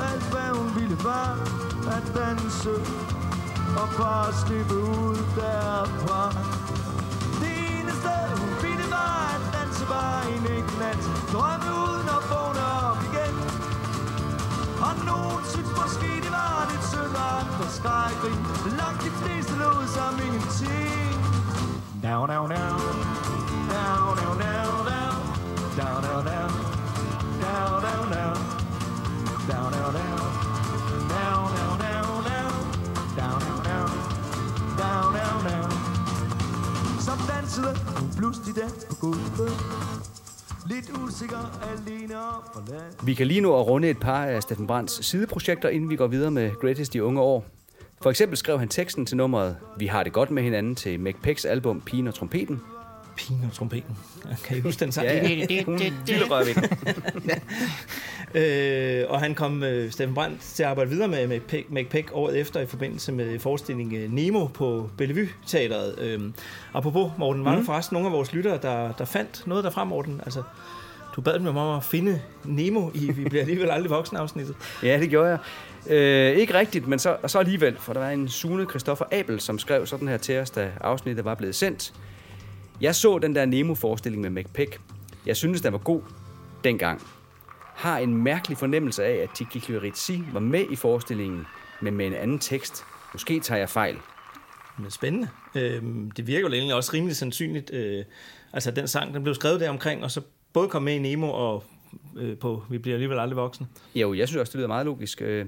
Alt 0.08 0.26
hvad 0.32 0.50
hun 0.58 0.68
ville 0.78 0.98
var 1.04 1.32
at 1.96 2.04
danse 2.16 2.74
Og 3.80 3.88
bare 3.98 4.32
slippe 4.32 4.74
ud 4.74 5.16
derfra. 5.36 6.61
At 9.92 10.02
bare 10.02 10.24
en 10.34 10.44
enkelt 10.56 10.78
nat. 10.82 11.00
Drømme 11.32 11.68
uden 11.84 12.08
at 12.16 12.22
vågne 12.30 12.62
op 12.88 12.98
igen. 13.08 13.34
Og 14.86 14.94
nogen 15.10 15.42
synes 15.52 15.70
måske 15.80 16.10
det 16.24 16.32
var 16.38 16.68
lidt 16.70 16.84
synd 16.92 17.14
Og 17.22 17.28
andre 17.40 17.66
skreg 17.76 18.12
grin. 18.20 18.40
Langt 18.80 19.00
de 19.04 19.10
fleste 19.20 19.54
lå 19.62 19.70
som 19.96 20.12
ingenting. 20.26 21.12
Down, 22.02 22.28
down, 22.28 22.48
down 22.50 22.80
Down, 23.70 24.16
down, 24.16 24.38
down, 24.38 24.86
down 24.90 25.14
Down, 25.76 26.02
down, 26.02 26.24
down 26.24 26.50
Down, 27.40 27.80
down, 27.82 28.08
down 28.12 28.36
Down, 29.48 29.70
down, 29.72 29.92
down 29.92 30.18
Down, 31.12 31.48
down, 31.56 31.78
down, 31.78 32.24
down 32.28 32.52
Down, 33.16 33.40
down, 33.40 33.62
down 33.62 33.90
Down, 34.78 35.12
down, 35.14 35.44
down 35.44 35.70
Så 37.00 37.12
dansede 37.28 37.91
pludselig 38.22 38.56
der 38.56 38.68
på 38.88 38.94
gulvet 38.94 39.52
Lidt 40.66 40.90
usikker, 40.98 41.60
alene 41.72 42.18
og 42.18 42.42
forladt 42.54 43.06
Vi 43.06 43.14
kan 43.14 43.26
lige 43.26 43.40
nu 43.40 43.54
at 43.54 43.66
runde 43.66 43.90
et 43.90 43.98
par 43.98 44.24
af 44.24 44.42
Steffen 44.42 44.66
Brands 44.66 45.06
sideprojekter, 45.06 45.68
inden 45.68 45.90
vi 45.90 45.96
går 45.96 46.06
videre 46.06 46.30
med 46.30 46.50
Greatest 46.60 46.94
i 46.94 47.00
unge 47.00 47.20
år. 47.20 47.44
For 48.02 48.10
eksempel 48.10 48.36
skrev 48.38 48.58
han 48.58 48.68
teksten 48.68 49.06
til 49.06 49.16
nummeret 49.16 49.56
Vi 49.78 49.86
har 49.86 50.02
det 50.02 50.12
godt 50.12 50.30
med 50.30 50.42
hinanden 50.42 50.74
til 50.74 51.00
Mick 51.00 51.22
Pecks 51.22 51.44
album 51.44 51.80
Pigen 51.80 52.06
og 52.06 52.14
Trompeten. 52.14 52.60
Pigen 53.16 53.44
og 53.44 53.52
Trompeten. 53.52 53.96
Kan 54.44 54.56
I 54.56 54.60
huske 54.60 54.80
den 54.80 54.92
sang? 54.92 55.06
Ja, 55.06 55.28
ja. 55.50 55.64
Hun 55.64 55.78
lille 56.06 56.24
rørvind. 56.30 56.56
øh, 58.34 59.04
og 59.08 59.20
han 59.20 59.34
kom, 59.34 59.62
øh, 59.62 59.90
Steffen 59.90 60.14
Brandt, 60.14 60.40
til 60.40 60.62
at 60.62 60.68
arbejde 60.68 60.90
videre 60.90 61.08
med 61.08 61.26
med 61.26 61.40
Pe- 61.52 61.64
Mick 61.68 61.88
Peck 61.90 62.10
året 62.12 62.38
efter 62.40 62.60
i 62.60 62.66
forbindelse 62.66 63.12
med 63.12 63.38
forestillingen 63.38 64.02
øh, 64.02 64.12
Nemo 64.12 64.46
på 64.46 64.90
Bellevue 64.98 65.28
Teatret. 65.46 65.98
Øh, 66.00 66.20
apropos, 66.74 67.10
Morten, 67.18 67.44
var 67.44 67.50
mm. 67.50 67.54
der 67.54 67.60
Mhm. 67.60 67.66
forresten 67.66 67.94
nogle 67.94 68.08
af 68.08 68.12
vores 68.12 68.32
lyttere, 68.32 68.58
der, 68.62 68.92
der 68.92 69.04
fandt 69.04 69.42
noget 69.46 69.64
derfra, 69.64 69.84
Morten? 69.84 70.20
Altså, 70.24 70.42
du 71.16 71.20
bad 71.20 71.38
dem 71.38 71.46
om 71.56 71.76
at 71.76 71.84
finde 71.84 72.20
Nemo 72.44 72.90
i 72.94 73.10
Vi 73.12 73.24
bliver 73.24 73.40
alligevel 73.42 73.70
aldrig 73.70 73.90
voksen 73.90 74.16
afsnittet. 74.16 74.56
Ja, 74.82 74.98
det 75.00 75.10
gjorde 75.10 75.28
jeg. 75.28 75.38
Øh, 75.90 76.36
ikke 76.36 76.54
rigtigt, 76.54 76.88
men 76.88 76.98
så, 76.98 77.16
så 77.26 77.38
alligevel, 77.38 77.76
for 77.78 77.92
der 77.92 78.00
var 78.00 78.10
en 78.10 78.28
Sune 78.28 78.64
Christoffer 78.70 79.04
Abel, 79.12 79.40
som 79.40 79.58
skrev 79.58 79.86
sådan 79.86 80.08
her 80.08 80.16
til 80.16 80.38
os, 80.38 80.50
da 80.50 80.70
afsnittet 80.80 81.24
var 81.24 81.34
blevet 81.34 81.54
sendt. 81.54 81.92
Jeg 82.80 82.94
så 82.94 83.18
den 83.18 83.34
der 83.34 83.44
Nemo-forestilling 83.46 84.22
med 84.22 84.30
McPeck. 84.30 84.80
Jeg 85.26 85.36
synes, 85.36 85.60
den 85.60 85.72
var 85.72 85.78
god 85.78 86.00
dengang. 86.64 87.02
Har 87.74 87.98
en 87.98 88.16
mærkelig 88.16 88.58
fornemmelse 88.58 89.04
af, 89.04 89.14
at 89.22 89.30
Tiki 89.34 89.58
Kløritsi 89.58 90.22
var 90.32 90.40
med 90.40 90.64
i 90.70 90.76
forestillingen, 90.76 91.46
men 91.80 91.94
med 91.94 92.06
en 92.06 92.14
anden 92.14 92.38
tekst. 92.38 92.84
Måske 93.12 93.40
tager 93.40 93.58
jeg 93.58 93.68
fejl. 93.68 93.96
Men 94.78 94.90
spændende. 94.90 95.28
Øh, 95.54 95.82
det 96.16 96.26
virker 96.26 96.48
jo 96.48 96.54
egentlig 96.54 96.74
også 96.74 96.90
rimelig 96.94 97.16
sandsynligt. 97.16 97.70
Øh, 97.72 98.04
altså, 98.52 98.70
den 98.70 98.88
sang, 98.88 99.14
den 99.14 99.22
blev 99.22 99.34
skrevet 99.34 99.60
der 99.60 99.70
omkring, 99.70 100.04
og 100.04 100.10
så 100.10 100.20
både 100.52 100.68
kom 100.68 100.82
med 100.82 100.94
i 100.94 100.98
Nemo 100.98 101.32
og 101.32 101.64
øh, 102.16 102.38
på 102.38 102.64
Vi 102.70 102.78
bliver 102.78 102.94
alligevel 102.94 103.18
aldrig 103.18 103.36
voksne. 103.36 103.66
Jo, 103.94 104.14
jeg 104.14 104.28
synes 104.28 104.40
også, 104.40 104.50
det 104.50 104.56
lyder 104.58 104.68
meget 104.68 104.86
logisk. 104.86 105.22
Øh, 105.22 105.46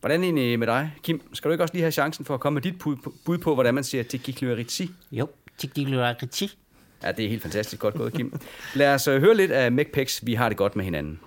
Hvordan 0.00 0.22
egentlig 0.22 0.58
med 0.58 0.66
dig, 0.66 0.92
Kim? 1.02 1.34
Skal 1.34 1.48
du 1.48 1.52
ikke 1.52 1.64
også 1.64 1.74
lige 1.74 1.82
have 1.82 1.92
chancen 1.92 2.24
for 2.24 2.34
at 2.34 2.40
komme 2.40 2.54
med 2.54 2.62
dit 2.62 2.78
bud 3.24 3.38
på, 3.38 3.54
hvordan 3.54 3.74
man 3.74 3.84
siger 3.84 4.02
Tiki? 4.02 4.38
Jo, 5.12 5.28
Tiki. 5.58 5.86
Ja, 7.02 7.12
det 7.12 7.24
er 7.24 7.28
helt 7.28 7.42
fantastisk. 7.42 7.82
Godt 7.82 7.94
gået, 7.94 8.12
Kim. 8.12 8.40
Lad 8.74 8.94
os 8.94 9.04
høre 9.04 9.34
lidt 9.36 9.50
af 9.50 9.72
McPex. 9.72 10.20
Vi 10.22 10.34
har 10.34 10.48
det 10.48 10.58
godt 10.58 10.76
med 10.76 10.84
hinanden. 10.84 11.20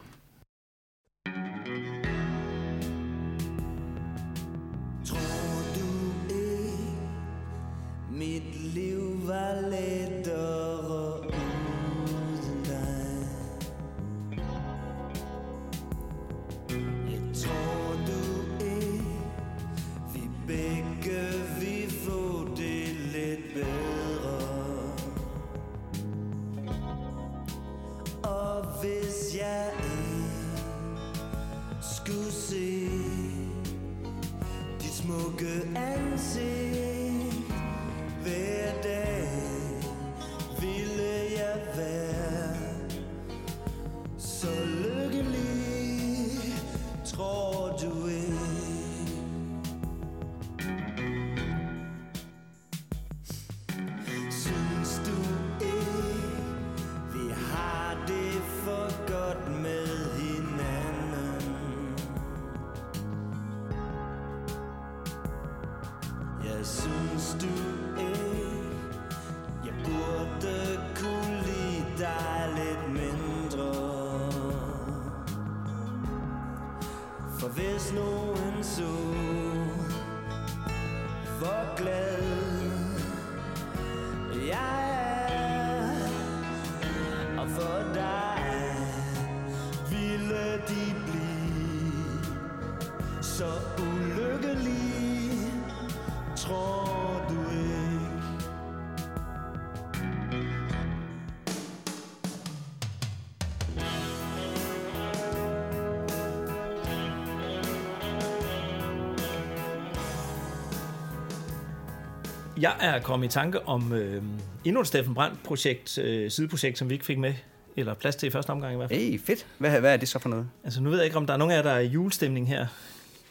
Jeg 112.81 112.95
er 112.95 112.99
kommet 112.99 113.27
i 113.27 113.29
tanke 113.29 113.67
om 113.67 113.93
øh, 113.93 114.23
endnu 114.65 114.81
et 114.81 114.87
Steffen 114.87 115.13
Brandt-projekt, 115.13 115.97
øh, 115.97 116.31
sideprojekt, 116.31 116.77
som 116.77 116.89
vi 116.89 116.93
ikke 116.93 117.05
fik 117.05 117.17
med, 117.17 117.33
eller 117.77 117.93
plads 117.93 118.15
til 118.15 118.27
i 118.27 118.29
første 118.29 118.49
omgang 118.49 118.73
i 118.73 118.77
hvert 118.77 118.89
fald. 118.89 118.99
Hey, 118.99 119.19
fedt. 119.19 119.45
Hvad, 119.57 119.79
hvad 119.79 119.93
er 119.93 119.97
det 119.97 120.07
så 120.07 120.19
for 120.19 120.29
noget? 120.29 120.47
Altså, 120.63 120.81
nu 120.81 120.89
ved 120.89 120.97
jeg 120.97 121.05
ikke, 121.05 121.17
om 121.17 121.25
der 121.25 121.33
er 121.33 121.37
nogen 121.37 121.51
af 121.51 121.55
jer, 121.55 121.63
der 121.63 121.71
er 121.71 121.79
i 121.79 121.87
julestemning 121.87 122.47
her. 122.47 122.67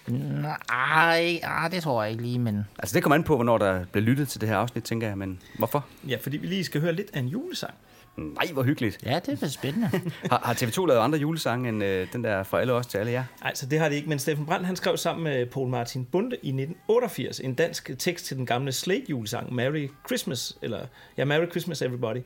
Nej, 0.08 1.40
ah, 1.42 1.70
det 1.70 1.82
tror 1.82 2.02
jeg 2.02 2.10
ikke 2.12 2.22
lige, 2.22 2.38
men... 2.38 2.66
Altså, 2.78 2.94
det 2.94 3.02
kommer 3.02 3.14
an 3.14 3.24
på, 3.24 3.34
hvornår 3.34 3.58
der 3.58 3.84
bliver 3.84 4.04
lyttet 4.04 4.28
til 4.28 4.40
det 4.40 4.48
her 4.48 4.56
afsnit, 4.56 4.84
tænker 4.84 5.06
jeg. 5.08 5.18
Men 5.18 5.40
hvorfor? 5.58 5.86
Ja, 6.08 6.16
fordi 6.22 6.36
vi 6.36 6.46
lige 6.46 6.64
skal 6.64 6.80
høre 6.80 6.92
lidt 6.92 7.10
af 7.12 7.18
en 7.18 7.28
julesang. 7.28 7.74
Nej, 8.18 8.52
hvor 8.52 8.62
hyggeligt. 8.62 8.98
Ja, 9.04 9.20
det 9.26 9.42
er 9.42 9.48
spændende. 9.48 9.86
har, 10.30 10.40
har 10.44 10.54
TV2 10.54 10.86
lavet 10.86 11.00
andre 11.00 11.18
julesange 11.18 11.68
end 11.68 11.84
øh, 11.84 12.12
den 12.12 12.24
der 12.24 12.42
fra 12.42 12.60
alle 12.60 12.72
os 12.72 12.86
til 12.86 12.98
alle 12.98 13.12
jer? 13.12 13.24
Altså, 13.42 13.66
det 13.66 13.78
har 13.78 13.88
det 13.88 13.96
ikke, 13.96 14.08
men 14.08 14.18
Steffen 14.18 14.46
Brandt 14.46 14.66
han 14.66 14.76
skrev 14.76 14.96
sammen 14.96 15.24
med 15.24 15.46
Paul 15.46 15.68
Martin 15.68 16.04
Bunde 16.04 16.36
i 16.42 16.48
1988 16.48 17.40
en 17.40 17.54
dansk 17.54 17.90
tekst 17.98 18.26
til 18.26 18.36
den 18.36 18.46
gamle 18.46 18.72
Slate-julesang, 18.72 19.54
Merry 19.54 19.88
Christmas, 20.06 20.58
eller 20.62 20.86
ja, 21.16 21.24
Merry 21.24 21.50
Christmas 21.50 21.82
Everybody. 21.82 22.20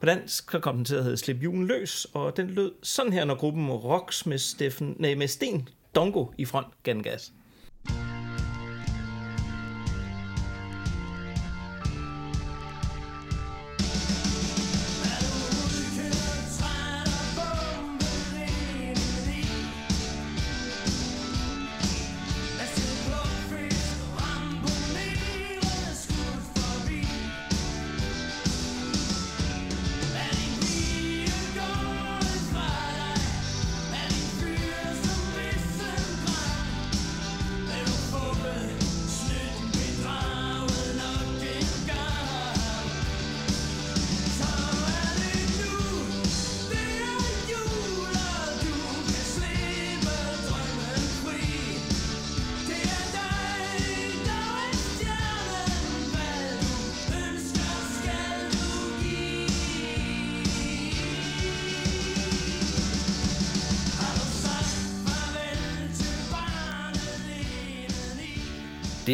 På 0.00 0.06
dansk 0.06 0.50
så 0.50 0.58
kom 0.58 0.76
den 0.76 0.84
til 0.84 0.96
at 0.96 1.04
hedde 1.04 1.16
Slip 1.16 1.42
julen 1.42 1.66
løs, 1.66 2.06
og 2.14 2.36
den 2.36 2.46
lød 2.46 2.72
sådan 2.82 3.12
her, 3.12 3.24
når 3.24 3.34
gruppen 3.34 3.70
Rocks 3.70 4.26
med, 4.26 4.38
Steffen, 4.38 4.96
nej, 4.98 5.14
med 5.14 5.28
Sten 5.28 5.68
Dongo 5.94 6.26
i 6.38 6.44
front 6.44 6.66
gav 6.82 7.02
gas. 7.02 7.32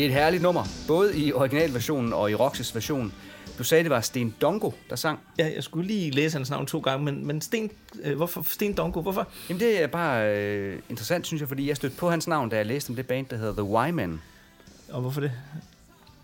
Det 0.02 0.08
er 0.08 0.14
et 0.16 0.22
herligt 0.22 0.42
nummer, 0.42 0.64
både 0.88 1.18
i 1.18 1.32
originalversionen 1.32 2.12
og 2.12 2.30
i 2.30 2.34
Roxys 2.34 2.74
version. 2.74 3.12
Du 3.58 3.64
sagde, 3.64 3.82
det 3.82 3.90
var 3.90 4.00
Sten 4.00 4.34
Dongo, 4.40 4.70
der 4.90 4.96
sang. 4.96 5.18
Ja, 5.38 5.50
jeg 5.54 5.64
skulle 5.64 5.86
lige 5.86 6.10
læse 6.10 6.36
hans 6.36 6.50
navn 6.50 6.66
to 6.66 6.78
gange, 6.80 7.04
men, 7.04 7.26
men 7.26 7.40
Sten, 7.40 7.70
øh, 8.02 8.16
hvorfor 8.16 8.42
Sten 8.42 8.72
Dongo? 8.72 9.00
Hvorfor? 9.00 9.28
Jamen 9.48 9.60
det 9.60 9.82
er 9.82 9.86
bare 9.86 10.36
øh, 10.36 10.78
interessant, 10.90 11.26
synes 11.26 11.40
jeg, 11.40 11.48
fordi 11.48 11.68
jeg 11.68 11.76
stødte 11.76 11.96
på 11.96 12.10
hans 12.10 12.26
navn, 12.28 12.48
da 12.48 12.56
jeg 12.56 12.66
læste 12.66 12.90
om 12.90 12.96
det 12.96 13.06
band, 13.06 13.26
der 13.26 13.36
hedder 13.36 13.52
The 13.52 13.62
Wyman. 13.62 14.20
Og 14.88 15.00
hvorfor 15.00 15.20
det? 15.20 15.32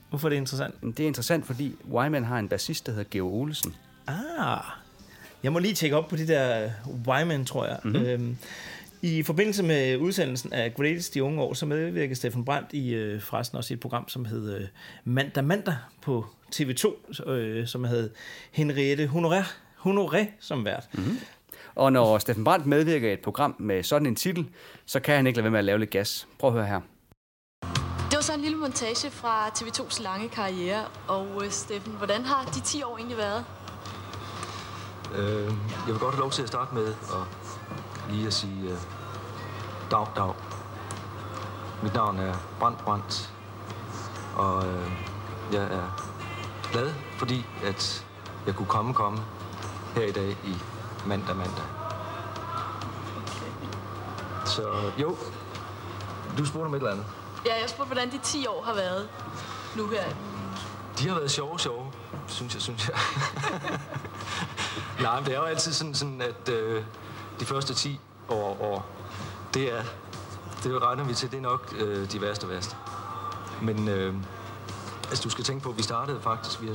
Hvorfor 0.09 0.29
er 0.29 0.31
det 0.31 0.37
interessant? 0.37 0.75
Jamen, 0.83 0.93
Det 0.93 1.03
er 1.03 1.07
interessant, 1.07 1.47
fordi 1.47 1.75
Wyman 1.93 2.25
har 2.25 2.39
en 2.39 2.49
bassist, 2.49 2.87
der 2.87 2.93
hedder 2.93 3.09
Geo 3.11 3.29
Olsen. 3.35 3.75
Ah, 4.07 4.59
jeg 5.43 5.53
må 5.53 5.59
lige 5.59 5.75
tjekke 5.75 5.97
op 5.97 6.09
på 6.09 6.17
de 6.17 6.27
der 6.29 6.71
Wyman, 7.07 7.45
tror 7.45 7.67
jeg. 7.67 7.79
Mhm. 7.85 7.93
Mm-hmm. 7.93 8.09
Øhm, 8.09 8.37
I 9.03 9.23
forbindelse 9.23 9.63
med 9.63 9.97
udsendelsen 9.97 10.53
af 10.53 10.75
Greatest 10.75 11.15
de 11.15 11.23
unge 11.23 11.43
år, 11.43 11.55
så 11.55 11.67
medvirkede 11.67 12.15
Steffen 12.15 12.45
Brandt 12.45 12.73
i 12.73 12.95
øh, 12.95 13.21
forresten 13.21 13.59
også 13.59 13.75
i 13.75 13.77
et 13.77 13.81
program, 13.81 14.09
som 14.09 14.25
hed 14.25 14.55
øh, 14.61 14.67
Mandag 15.05 15.45
Mandag 15.45 15.77
på 16.03 16.27
TV2, 16.57 17.23
øh, 17.31 17.67
som 17.67 17.85
hed 17.85 18.11
Henriette 18.53 19.11
Honoré, 19.15 19.43
Honoré 19.87 20.27
som 20.41 20.65
vært. 20.65 20.89
Mm-hmm. 20.93 21.19
Og 21.75 21.93
når 21.93 22.19
Steffen 22.19 22.45
Brandt 22.45 22.67
medvirker 22.67 23.09
i 23.09 23.13
et 23.13 23.21
program 23.21 23.57
med 23.59 23.83
sådan 23.83 24.07
en 24.07 24.17
titel, 24.17 24.47
så 24.87 25.01
kan 25.01 25.17
han 25.17 25.27
ikke 25.27 25.37
lade 25.37 25.45
være 25.45 25.51
med 25.51 25.59
at 25.59 25.65
lave 25.65 25.79
lidt 25.79 25.91
gas. 25.91 26.29
Prøv 26.39 26.51
at 26.51 26.55
høre 26.55 26.67
her. 26.67 26.81
Det 28.11 28.17
var 28.17 28.23
så 28.23 28.35
en 28.35 28.41
lille 28.41 28.57
montage 28.57 29.11
fra 29.11 29.49
TV2's 29.49 30.03
lange 30.03 30.29
karriere. 30.29 30.85
Og 31.09 31.45
øh, 31.45 31.51
Steffen, 31.51 31.93
hvordan 31.93 32.23
har 32.23 32.45
de 32.55 32.61
10 32.61 32.83
år 32.83 32.97
egentlig 32.97 33.17
været? 33.19 33.45
Øh, 35.17 35.45
jeg 35.87 35.95
vil 35.95 35.99
godt 35.99 36.15
have 36.15 36.21
lov 36.21 36.31
til 36.31 36.43
at 36.43 36.49
starte 36.49 36.75
med 36.75 36.87
at 36.87 37.48
lige 38.09 38.27
at 38.27 38.33
sige 38.33 38.71
øh, 38.71 38.79
dag, 39.91 40.07
dag. 40.17 40.35
Mit 41.83 41.95
navn 41.95 42.19
er 42.19 42.35
Brandt 42.61 42.85
Brandt, 42.85 43.33
og 44.37 44.67
øh, 44.67 44.91
jeg 45.53 45.63
er 45.63 46.13
glad, 46.73 46.93
fordi 47.19 47.47
at 47.65 48.07
jeg 48.47 48.55
kunne 48.55 48.67
komme 48.67 48.95
komme 48.95 49.19
her 49.95 50.03
i 50.03 50.13
dag 50.13 50.31
i 50.45 50.57
mandag 51.07 51.37
mandag. 51.37 51.65
Så 54.47 54.63
jo, 54.99 55.17
du 56.39 56.47
spurgte 56.47 56.67
om 56.67 56.75
et 56.75 56.79
eller 56.79 56.91
andet. 56.91 57.07
Ja, 57.47 57.61
jeg 57.61 57.71
spurgte, 57.71 57.95
hvordan 57.95 58.11
de 58.11 58.19
10 58.19 58.47
år 58.47 58.63
har 58.63 58.75
været 58.75 59.09
nu 59.77 59.89
her. 59.89 60.05
De 60.99 61.09
har 61.09 61.15
været 61.15 61.31
sjove, 61.31 61.59
sjove, 61.59 61.93
synes 62.27 62.55
jeg, 62.55 62.63
synes 62.63 62.89
jeg. 62.89 62.97
Nej, 65.03 65.17
men 65.17 65.25
det 65.25 65.35
er 65.35 65.39
jo 65.39 65.45
altid 65.45 65.73
sådan, 65.73 65.95
sådan 65.95 66.21
at 66.21 66.49
øh, 66.49 66.85
de 67.41 67.45
første 67.45 67.75
10 67.75 68.01
år, 68.29 68.57
år 68.61 68.87
det 69.55 69.73
er, 69.73 69.83
det 70.63 70.83
regner 70.83 71.05
vi 71.05 71.15
til, 71.15 71.31
det 71.31 71.37
er 71.37 71.43
nok 71.43 71.75
øh, 71.79 72.13
de 72.13 72.21
værste 72.21 72.45
og 72.45 72.51
værste. 72.51 72.77
Men 73.63 73.89
øh, 73.89 74.15
altså, 75.09 75.23
du 75.25 75.31
skal 75.31 75.45
tænke 75.45 75.63
på, 75.63 75.71
at 75.71 75.77
vi 75.77 75.83
startede 75.83 76.21
faktisk, 76.21 76.63
vi 76.63 76.67
har, 76.67 76.75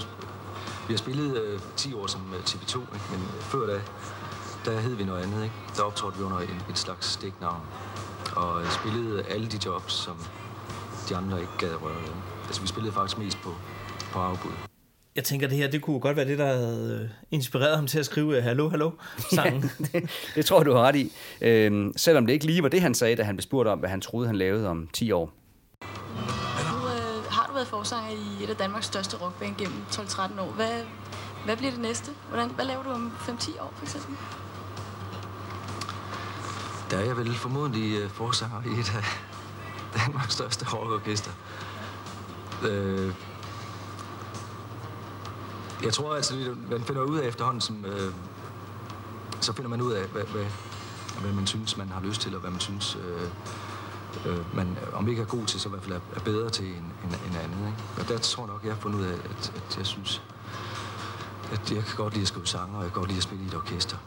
vi 0.87 0.93
har 0.93 0.97
spillet 0.97 1.37
øh, 1.37 1.59
10 1.75 1.93
år 1.93 2.07
som 2.07 2.33
øh, 2.33 2.39
TV2, 2.39 2.79
ikke? 2.79 3.05
men 3.11 3.27
før 3.39 3.67
da, 3.67 3.81
der 4.65 4.79
hed 4.79 4.95
vi 4.95 5.03
noget 5.03 5.23
andet. 5.23 5.43
Ikke? 5.43 5.55
Der 5.77 5.83
optrådte 5.83 6.17
vi 6.17 6.23
under 6.23 6.39
en, 6.39 6.61
et 6.69 6.77
slags 6.77 7.07
stiknavn, 7.07 7.61
og 8.35 8.61
øh, 8.61 8.71
spillede 8.71 9.23
alle 9.23 9.47
de 9.47 9.59
jobs, 9.65 9.93
som 9.93 10.15
de 11.09 11.15
andre 11.15 11.41
ikke 11.41 11.57
gad 11.57 11.81
røre 11.81 11.95
ved. 11.95 12.13
Altså, 12.45 12.61
vi 12.61 12.67
spillede 12.67 12.93
faktisk 12.93 13.17
mest 13.17 13.37
på, 13.41 13.53
på 14.11 14.19
afbud. 14.19 14.72
Jeg 15.15 15.23
tænker, 15.23 15.47
det 15.47 15.57
her 15.57 15.67
det 15.67 15.81
kunne 15.81 15.99
godt 15.99 16.17
være 16.17 16.27
det, 16.27 16.37
der 16.37 16.45
havde 16.45 16.99
øh, 17.03 17.09
inspireret 17.31 17.75
ham 17.75 17.87
til 17.87 17.99
at 17.99 18.05
skrive 18.05 18.37
øh, 18.37 18.43
Hallo, 18.43 18.69
Hallo 18.69 18.91
sangen. 19.31 19.61
det, 19.93 20.09
det 20.35 20.45
tror 20.45 20.59
jeg, 20.59 20.65
du 20.65 20.73
har 20.73 20.81
ret 20.81 20.95
i. 20.95 21.11
Øhm, 21.41 21.93
selvom 21.95 22.25
det 22.25 22.33
ikke 22.33 22.45
lige 22.45 22.63
var 22.63 22.69
det, 22.69 22.81
han 22.81 22.93
sagde, 22.93 23.15
da 23.15 23.23
han 23.23 23.35
blev 23.35 23.41
spurgt 23.41 23.69
om, 23.69 23.79
hvad 23.79 23.89
han 23.89 24.01
troede, 24.01 24.27
han 24.27 24.35
lavede 24.35 24.69
om 24.69 24.89
10 24.93 25.11
år. 25.11 25.33
Nu 25.81 26.77
øh, 26.87 27.23
har 27.29 27.47
du 27.47 27.53
været 27.53 27.67
forsanger 27.67 28.11
i 28.11 28.43
et 28.43 28.49
af 28.49 28.55
Danmarks 28.55 28.85
største 28.85 29.17
rockband 29.17 29.55
gennem 29.57 29.75
12-13 29.91 30.41
år. 30.41 30.51
Hvad, 30.51 30.81
hvad 31.45 31.57
bliver 31.57 31.71
det 31.71 31.81
næste? 31.81 32.11
Hvordan, 32.29 32.49
hvad 32.49 32.65
laver 32.65 32.83
du 32.83 32.89
om 32.89 33.11
5-10 33.19 33.61
år, 33.61 33.73
for 33.75 33.85
eksempel? 33.85 34.15
Der 36.91 36.97
er 36.97 37.05
jeg 37.05 37.17
vel 37.17 37.33
formodentlig 37.33 37.97
øh, 38.01 38.09
forsanger 38.09 38.61
i 38.65 38.79
et 38.79 38.93
af 38.95 39.03
Danmarks 39.99 40.33
største 40.33 40.65
rockorkester. 40.73 41.31
Øh, 42.69 43.11
jeg 45.83 45.93
tror 45.93 46.15
altså, 46.15 46.33
man 46.71 46.81
finder 46.81 47.01
ud 47.01 47.17
af 47.17 47.27
efterhånden, 47.27 47.61
som, 47.61 47.85
øh, 47.85 48.13
så 49.41 49.53
finder 49.53 49.69
man 49.69 49.81
ud 49.81 49.91
af, 49.91 50.07
hvad, 50.07 50.23
hvad, 50.23 50.45
hvad 51.21 51.33
man 51.33 51.47
synes, 51.47 51.77
man 51.77 51.89
har 51.89 52.01
lyst 52.01 52.21
til, 52.21 52.35
og 52.35 52.41
hvad 52.41 52.51
man 52.51 52.59
synes, 52.59 52.97
øh, 53.05 53.27
øh, 54.31 54.55
man 54.55 54.77
om 54.93 55.09
ikke 55.09 55.21
er 55.21 55.25
god 55.25 55.45
til, 55.45 55.59
så 55.59 55.69
i 55.69 55.71
hvert 55.71 55.83
fald 55.83 55.93
er, 55.93 55.99
er 56.15 56.19
bedre 56.19 56.49
til 56.49 56.65
end, 56.65 56.75
end, 56.75 57.13
end 57.27 57.35
andet. 57.43 57.67
Ikke? 57.67 57.83
Og 57.99 58.07
der 58.07 58.17
tror 58.17 58.43
jeg 58.43 58.53
nok, 58.53 58.63
jeg 58.63 58.73
har 58.73 58.81
fundet 58.81 58.99
ud 58.99 59.05
af, 59.05 59.13
at, 59.13 59.53
at 59.55 59.77
jeg 59.77 59.85
synes, 59.85 60.21
at 61.51 61.71
jeg 61.71 61.83
kan 61.83 61.95
godt 61.95 62.13
lide 62.13 62.21
at 62.21 62.27
skrive 62.27 62.47
sange, 62.47 62.77
og 62.77 62.83
jeg 62.83 62.91
kan 62.91 62.99
godt 62.99 63.09
lide 63.09 63.17
at 63.17 63.23
spille 63.23 63.43
i 63.43 63.47
et 63.47 63.55
orkester. 63.55 63.97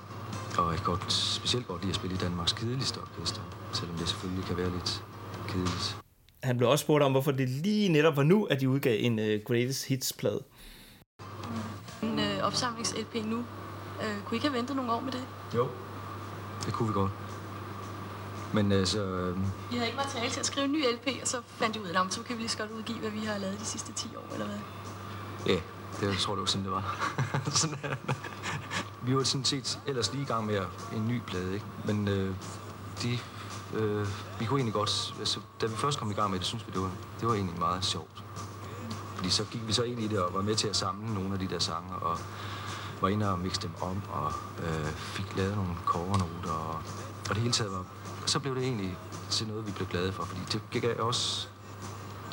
Og 0.58 0.70
jeg 0.70 0.76
kan 0.76 0.86
godt, 0.86 1.12
specielt 1.12 1.66
godt 1.66 1.80
lide 1.80 1.90
at 1.90 1.96
spille 1.96 2.16
i 2.16 2.18
Danmarks 2.18 2.52
kedeligste 2.52 2.98
orkester, 2.98 3.40
selvom 3.72 3.96
det 3.96 4.08
selvfølgelig 4.08 4.44
kan 4.44 4.56
være 4.56 4.70
lidt 4.70 5.04
kedeligt. 5.48 5.96
Han 6.42 6.56
blev 6.56 6.70
også 6.70 6.82
spurgt 6.82 7.04
om, 7.04 7.12
hvorfor 7.12 7.30
det 7.30 7.48
lige 7.48 7.88
netop 7.88 8.16
var 8.16 8.22
nu, 8.22 8.44
at 8.44 8.60
de 8.60 8.68
udgav 8.68 8.96
en 9.00 9.18
uh, 9.18 9.24
Greatest 9.46 9.86
Hits-plade. 9.86 10.40
En 12.02 12.18
øh, 12.18 12.46
opsamlings-LP 12.46 13.26
nu. 13.26 13.36
Øh, 14.02 14.22
kunne 14.24 14.32
I 14.32 14.34
ikke 14.34 14.46
have 14.48 14.56
ventet 14.58 14.76
nogle 14.76 14.92
år 14.92 15.00
med 15.00 15.12
det? 15.12 15.24
Jo, 15.54 15.68
det 16.66 16.72
kunne 16.74 16.88
vi 16.88 16.94
godt. 16.94 17.10
Men 18.52 18.72
altså, 18.72 19.02
øh, 19.04 19.36
I 19.70 19.74
havde 19.74 19.86
ikke 19.86 19.96
materiale 20.04 20.30
til 20.30 20.40
at 20.40 20.46
skrive 20.46 20.64
en 20.64 20.72
ny 20.72 20.84
LP, 20.94 21.06
og 21.22 21.28
så 21.28 21.36
fandt 21.46 21.76
I 21.76 21.80
ud 21.80 21.86
af, 21.86 22.04
"Nå, 22.04 22.10
så 22.10 22.22
kan 22.22 22.36
vi 22.36 22.40
lige 22.42 22.48
så 22.48 22.58
godt 22.58 22.70
udgive, 22.70 22.98
hvad 22.98 23.10
vi 23.10 23.18
har 23.24 23.38
lavet 23.38 23.60
de 23.60 23.64
sidste 23.64 23.92
10 23.92 24.08
år, 24.16 24.32
eller 24.32 24.46
hvad? 24.46 24.56
ja, 25.46 25.60
det 26.00 26.06
jeg 26.12 26.18
tror 26.18 26.34
det 26.34 26.40
var 26.40 26.46
sådan, 26.46 26.64
det 26.64 26.72
var. 26.72 26.96
sådan, 27.50 27.78
øh, 27.84 27.96
vi 29.02 29.16
var 29.16 29.22
sådan 29.22 29.44
set 29.44 29.78
ellers 29.86 30.12
lige 30.12 30.22
i 30.22 30.26
gang 30.26 30.46
med 30.46 30.54
at- 30.54 30.66
en 30.96 31.08
ny 31.08 31.20
plade, 31.26 31.54
ikke? 31.54 31.66
Men 31.84 32.08
øh, 32.08 32.34
de, 33.02 33.18
øh, 33.74 34.06
vi 34.38 34.44
kunne 34.44 34.58
egentlig 34.58 34.74
godt, 34.74 35.14
altså, 35.18 35.40
da 35.60 35.66
vi 35.66 35.76
først 35.76 35.98
kom 35.98 36.10
i 36.10 36.14
gang 36.14 36.30
med 36.30 36.38
det, 36.38 36.46
synes 36.46 36.66
vi, 36.66 36.72
det 36.72 36.80
var, 36.80 36.90
det 37.20 37.28
var 37.28 37.34
egentlig 37.34 37.58
meget 37.58 37.84
sjovt. 37.84 38.15
Fordi 39.16 39.30
så 39.30 39.44
gik 39.44 39.66
vi 39.66 39.72
så 39.72 39.82
ind 39.82 40.00
i 40.00 40.08
det 40.08 40.18
og 40.20 40.34
var 40.34 40.42
med 40.42 40.54
til 40.54 40.68
at 40.68 40.76
samle 40.76 41.14
nogle 41.14 41.32
af 41.32 41.38
de 41.38 41.48
der 41.48 41.58
sange, 41.58 41.94
og 41.94 42.18
var 43.00 43.08
inde 43.08 43.32
og 43.32 43.38
mixe 43.38 43.62
dem 43.62 43.70
om, 43.80 44.02
og 44.12 44.32
øh, 44.62 44.86
fik 44.86 45.36
lavet 45.36 45.56
nogle 45.56 45.74
covernoter, 45.84 46.52
og, 46.52 46.74
og 47.28 47.34
det 47.34 47.36
hele 47.36 47.52
taget 47.52 47.72
var... 47.72 47.84
Så 48.26 48.38
blev 48.38 48.54
det 48.54 48.62
egentlig 48.62 48.96
til 49.30 49.46
noget, 49.48 49.66
vi 49.66 49.72
blev 49.72 49.88
glade 49.88 50.12
for, 50.12 50.24
fordi 50.24 50.40
det 50.72 50.82
gav 50.82 51.00
os, 51.00 51.50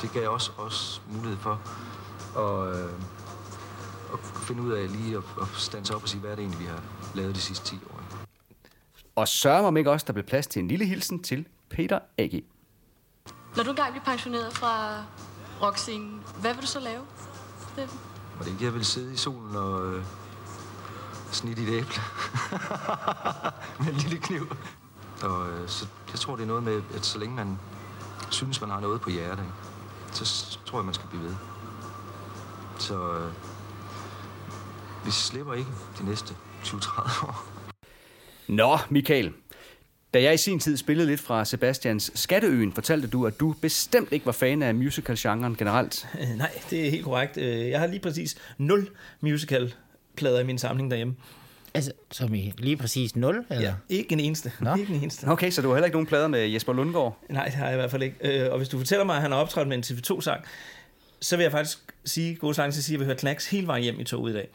det 0.02 0.12
gav 0.12 0.28
os 0.28 0.52
også 0.56 1.00
mulighed 1.12 1.38
for 1.38 1.60
at, 2.38 2.76
øh, 2.76 2.92
at 4.12 4.18
finde 4.18 4.62
ud 4.62 4.72
af 4.72 4.92
lige 4.92 5.16
at, 5.16 5.22
at 5.42 5.48
stands 5.54 5.90
op 5.90 6.02
og 6.02 6.08
sige, 6.08 6.20
hvad 6.20 6.30
er 6.30 6.34
det 6.34 6.42
egentlig, 6.42 6.60
vi 6.60 6.66
har 6.66 6.82
lavet 7.14 7.34
de 7.34 7.40
sidste 7.40 7.64
10 7.64 7.76
år. 7.90 8.00
Og 9.16 9.28
sørger 9.28 9.60
mig 9.60 9.68
om 9.68 9.76
ikke 9.76 9.90
også, 9.90 10.04
der 10.06 10.12
blev 10.12 10.24
plads 10.24 10.46
til 10.46 10.62
en 10.62 10.68
lille 10.68 10.84
hilsen 10.84 11.22
til 11.22 11.46
Peter 11.70 11.98
A.G. 12.18 12.44
Når 13.56 13.62
du 13.62 13.70
engang 13.70 13.92
bliver 13.92 14.04
pensioneret 14.04 14.52
fra 14.52 15.04
rockscenen, 15.62 16.22
hvad 16.40 16.54
vil 16.54 16.62
du 16.62 16.66
så 16.66 16.80
lave, 16.80 17.02
Steffen? 17.72 17.98
Var 18.38 18.44
det 18.44 18.52
ikke, 18.52 18.64
jeg 18.64 18.72
ville 18.72 18.84
sidde 18.84 19.12
i 19.12 19.16
solen 19.16 19.56
og 19.56 19.86
øh, 19.86 20.04
snitte 21.32 21.62
i 21.62 21.64
et 21.64 21.70
æble? 21.70 21.94
med 23.80 23.88
en 23.88 23.94
lille 23.94 24.18
kniv. 24.18 24.56
Og 25.22 25.48
øh, 25.48 25.68
så 25.68 25.86
jeg 26.12 26.20
tror, 26.20 26.36
det 26.36 26.42
er 26.42 26.46
noget 26.46 26.62
med, 26.62 26.82
at 26.94 27.06
så 27.06 27.18
længe 27.18 27.36
man 27.36 27.58
synes, 28.30 28.60
man 28.60 28.70
har 28.70 28.80
noget 28.80 29.00
på 29.00 29.10
hjertet, 29.10 29.46
så 30.12 30.58
tror 30.66 30.78
jeg, 30.78 30.84
man 30.84 30.94
skal 30.94 31.08
blive 31.08 31.22
ved. 31.22 31.34
Så 32.78 33.12
øh, 33.12 33.32
vi 35.04 35.10
slipper 35.10 35.54
ikke 35.54 35.70
de 35.98 36.04
næste 36.04 36.36
20-30 36.64 37.26
år. 37.26 37.44
Nå, 38.48 38.78
Michael. 38.90 39.34
Da 40.14 40.22
jeg 40.22 40.34
i 40.34 40.36
sin 40.36 40.60
tid 40.60 40.76
spillede 40.76 41.08
lidt 41.08 41.20
fra 41.20 41.44
Sebastians 41.44 42.10
Skatteøen, 42.14 42.72
fortalte 42.72 43.08
du, 43.08 43.26
at 43.26 43.40
du 43.40 43.54
bestemt 43.60 44.12
ikke 44.12 44.26
var 44.26 44.32
fan 44.32 44.62
af 44.62 44.74
musical-genren 44.74 45.56
generelt. 45.56 46.06
Øh, 46.20 46.28
nej, 46.36 46.50
det 46.70 46.86
er 46.86 46.90
helt 46.90 47.04
korrekt. 47.04 47.36
Øh, 47.36 47.68
Jeg 47.70 47.80
har 47.80 47.86
lige 47.86 48.00
præcis 48.00 48.36
0 48.58 48.88
musical-plader 49.20 50.40
i 50.40 50.44
min 50.44 50.58
samling 50.58 50.90
derhjemme. 50.90 51.14
Altså, 51.74 51.92
som 52.12 52.34
i 52.34 52.52
lige 52.58 52.76
præcis 52.76 53.16
0? 53.16 53.44
Eller? 53.50 53.62
Ja, 53.64 53.74
ikke 53.88 54.12
en 54.12 54.20
eneste. 54.20 54.52
Nå. 54.60 54.74
Ikke 54.74 54.94
en 54.94 55.02
eneste. 55.02 55.24
Okay, 55.28 55.50
så 55.50 55.62
du 55.62 55.68
har 55.68 55.74
heller 55.74 55.86
ikke 55.86 55.94
nogen 55.96 56.06
plader 56.06 56.28
med 56.28 56.40
Jesper 56.48 56.72
Lundgaard? 56.72 57.18
Nej, 57.30 57.44
det 57.44 57.54
har 57.54 57.64
jeg 57.66 57.74
i 57.74 57.76
hvert 57.76 57.90
fald 57.90 58.02
ikke. 58.02 58.16
Øh, 58.44 58.52
Og 58.52 58.56
hvis 58.58 58.68
du 58.68 58.78
fortæller 58.78 59.04
mig, 59.04 59.16
at 59.16 59.22
han 59.22 59.30
har 59.32 59.38
optrådt 59.38 59.68
med 59.68 59.76
en 59.76 59.82
TV2-sang, 59.86 60.44
så 61.20 61.36
vil 61.36 61.42
jeg 61.42 61.52
faktisk 61.52 61.78
sige, 62.04 62.34
gode 62.34 62.54
sang 62.54 62.72
til 62.72 62.80
at 62.80 62.84
sige, 62.84 62.94
at 62.94 62.94
jeg 62.94 63.00
vil 63.00 63.06
høre 63.06 63.16
Knacks 63.16 63.46
hele 63.50 63.66
vejen 63.66 63.82
hjem 63.82 64.00
i 64.00 64.04
toget 64.04 64.30
i 64.30 64.34
dag. 64.34 64.48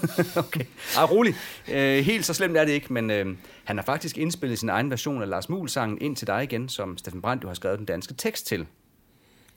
okay. 0.44 0.64
Ej, 0.96 1.04
rolig. 1.04 1.34
Øh, 1.72 2.04
helt 2.04 2.24
så 2.24 2.34
slemt 2.34 2.56
er 2.56 2.64
det 2.64 2.72
ikke, 2.72 2.92
men 2.92 3.10
øh, 3.10 3.26
han 3.64 3.76
har 3.78 3.84
faktisk 3.84 4.18
indspillet 4.18 4.58
sin 4.58 4.68
egen 4.68 4.90
version 4.90 5.22
af 5.22 5.28
Lars 5.28 5.48
Muhl-sangen 5.48 5.98
ind 6.00 6.16
til 6.16 6.26
dig 6.26 6.42
igen, 6.42 6.68
som 6.68 6.98
Steffen 6.98 7.22
Brandt 7.22 7.42
jo 7.42 7.48
har 7.48 7.54
skrevet 7.54 7.78
den 7.78 7.86
danske 7.86 8.14
tekst 8.14 8.46
til. 8.46 8.66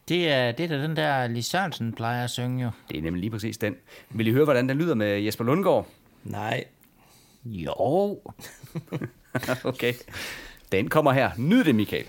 Det 0.09 0.30
er, 0.30 0.51
det 0.51 0.63
er 0.63 0.67
da 0.67 0.84
den 0.84 0.95
der, 0.95 1.27
Lis 1.27 1.45
Sørensen 1.45 1.93
plejer 1.93 2.23
at 2.23 2.30
synge 2.30 2.63
jo. 2.63 2.71
Det 2.89 2.97
er 2.97 3.01
nemlig 3.01 3.19
lige 3.19 3.31
præcis 3.31 3.57
den. 3.57 3.76
Vil 4.09 4.27
I 4.27 4.31
høre, 4.31 4.43
hvordan 4.43 4.69
den 4.69 4.77
lyder 4.77 4.95
med 4.95 5.19
Jesper 5.21 5.43
Lundgaard? 5.43 5.88
Nej. 6.23 6.63
Jo. 7.45 8.19
okay. 9.63 9.93
Den 10.71 10.89
kommer 10.89 11.11
her. 11.11 11.31
Nyd 11.38 11.63
det, 11.63 11.76
Michael. 11.76 12.05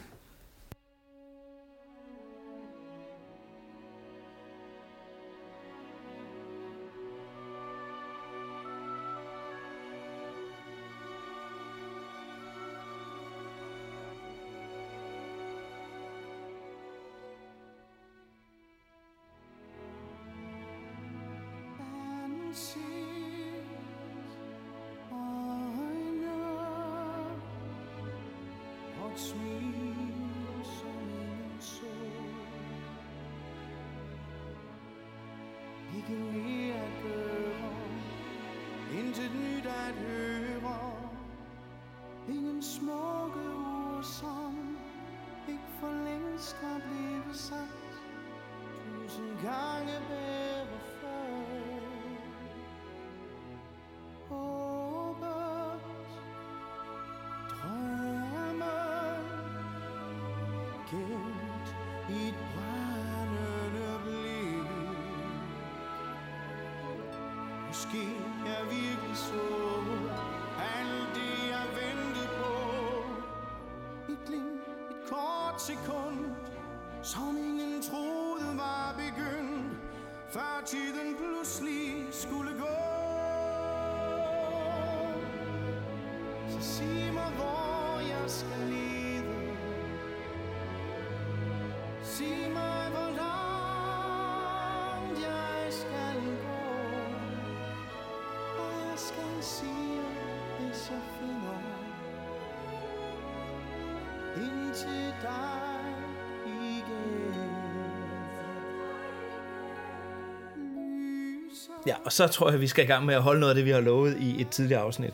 Og 112.10 112.14
så 112.14 112.26
tror 112.26 112.50
jeg, 112.50 112.60
vi 112.60 112.66
skal 112.66 112.84
i 112.84 112.86
gang 112.86 113.06
med 113.06 113.14
at 113.14 113.22
holde 113.22 113.40
noget 113.40 113.50
af 113.50 113.54
det, 113.54 113.64
vi 113.64 113.70
har 113.70 113.80
lovet 113.80 114.16
i 114.20 114.40
et 114.40 114.48
tidligere 114.48 114.80
afsnit. 114.80 115.10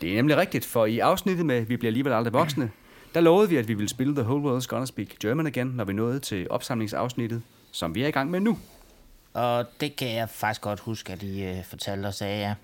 Det 0.00 0.10
er 0.10 0.14
nemlig 0.14 0.36
rigtigt, 0.36 0.64
for 0.64 0.86
i 0.86 0.98
afsnittet 0.98 1.46
med 1.46 1.60
Vi 1.60 1.76
bliver 1.76 1.88
alligevel 1.88 2.12
aldrig 2.12 2.32
voksne, 2.32 2.70
der 3.14 3.20
lovede 3.20 3.48
vi, 3.48 3.56
at 3.56 3.68
vi 3.68 3.74
ville 3.74 3.88
spille 3.88 4.14
The 4.14 4.22
Whole 4.22 4.50
World's 4.50 4.66
Gonna 4.66 4.86
Speak 4.86 5.08
German 5.22 5.46
igen, 5.46 5.66
når 5.66 5.84
vi 5.84 5.92
nåede 5.92 6.18
til 6.18 6.46
opsamlingsafsnittet, 6.50 7.42
som 7.72 7.94
vi 7.94 8.02
er 8.02 8.06
i 8.06 8.10
gang 8.10 8.30
med 8.30 8.40
nu. 8.40 8.58
Og 9.34 9.66
det 9.80 9.96
kan 9.96 10.14
jeg 10.14 10.28
faktisk 10.30 10.60
godt 10.60 10.80
huske, 10.80 11.12
at 11.12 11.22
I 11.22 11.44
øh, 11.44 11.64
fortalte 11.64 12.06
os 12.06 12.22
af, 12.22 12.40
ja. 12.40 12.54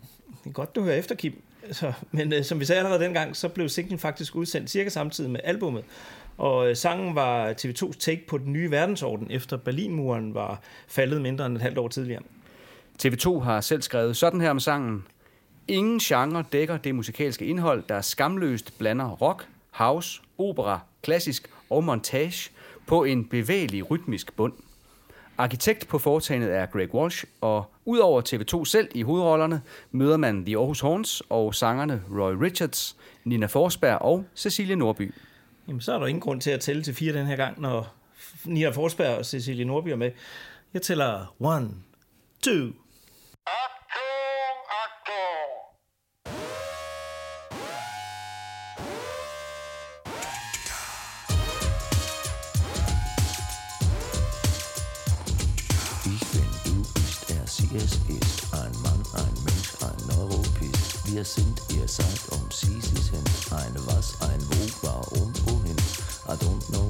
Det 0.45 0.51
er 0.51 0.53
godt, 0.53 0.75
du 0.75 0.83
hører 0.83 0.97
efter, 0.97 1.15
Kim. 1.15 1.43
Så, 1.73 1.93
men 2.11 2.33
øh, 2.33 2.45
som 2.45 2.61
vi 2.61 2.65
sagde 2.65 2.79
allerede 2.79 3.05
dengang, 3.05 3.37
så 3.37 3.49
blev 3.49 3.69
singlen 3.69 3.99
faktisk 3.99 4.37
udsendt 4.37 4.71
cirka 4.71 4.89
samtidig 4.89 5.31
med 5.31 5.41
albummet. 5.45 5.85
Og 6.39 6.71
øh, 6.71 6.77
sangen 6.77 7.15
var 7.15 7.53
TV2's 7.53 7.99
take 7.99 8.27
på 8.29 8.39
den 8.39 8.53
nye 8.53 8.71
verdensorden, 8.71 9.27
efter 9.31 9.57
Berlinmuren 9.57 10.35
var 10.35 10.61
faldet 10.89 11.23
mindre 11.23 11.47
end 11.47 11.57
et 11.57 11.63
halvt 11.63 11.79
år 11.79 11.89
tidligere. 11.89 12.23
TV2 13.03 13.39
har 13.39 13.61
selv 13.61 13.83
skrevet 13.83 14.17
sådan 14.17 14.41
her 14.41 14.51
om 14.51 14.61
sangen. 14.61 15.05
Ingen 15.69 15.99
genre 15.99 16.45
dækker 16.53 16.77
det 16.77 16.95
musikalske 16.95 17.47
indhold, 17.47 17.83
der 17.89 18.01
skamløst 18.01 18.79
blander 18.79 19.09
rock, 19.09 19.49
house, 19.71 20.23
opera, 20.39 20.81
klassisk 21.03 21.51
og 21.71 21.85
montage 21.85 22.51
på 22.87 23.05
en 23.05 23.25
bevægelig 23.25 23.91
rytmisk 23.91 24.37
bund. 24.37 24.53
Arkitekt 25.39 25.89
på 25.89 25.99
foretagendet 25.99 26.55
er 26.55 26.67
Greg 26.67 26.95
Walsh, 26.95 27.25
og 27.41 27.65
udover 27.85 28.23
TV2 28.29 28.65
selv 28.65 28.89
i 28.95 29.03
hovedrollerne, 29.03 29.63
møder 29.91 30.17
man 30.17 30.45
The 30.45 30.57
Aarhus 30.57 30.81
Horns 30.81 31.23
og 31.29 31.55
sangerne 31.55 32.03
Roy 32.11 32.33
Richards, 32.33 32.97
Nina 33.25 33.47
Forsberg 33.47 33.99
og 34.03 34.25
Cecilie 34.37 34.77
Norby. 34.77 35.15
Jamen, 35.69 35.81
så 35.81 35.95
er 35.95 35.99
der 35.99 36.07
ingen 36.07 36.21
grund 36.21 36.41
til 36.41 36.51
at 36.51 36.61
tælle 36.61 36.83
til 36.83 36.95
fire 36.95 37.13
den 37.13 37.27
her 37.27 37.37
gang, 37.37 37.61
når 37.61 37.95
Nina 38.45 38.69
Forsberg 38.69 39.19
og 39.19 39.27
Cecilie 39.27 39.65
Norby 39.65 39.89
er 39.89 39.97
med. 39.97 40.11
Jeg 40.75 40.83
tæller 40.83 41.35
1, 41.59 41.71
2, 42.43 42.51
Wir 61.19 61.25
sind, 61.25 61.61
ihr 61.71 61.89
seid 61.89 62.21
und 62.31 62.53
sie, 62.53 62.81
sie 62.81 63.03
sind 63.03 63.29
ein 63.51 63.75
Was, 63.87 64.15
ein 64.21 64.41
Wo, 64.41 64.87
warum, 64.87 65.33
wohin. 65.47 65.77
I 66.29 66.37
don't 66.37 66.63
know 66.71 66.88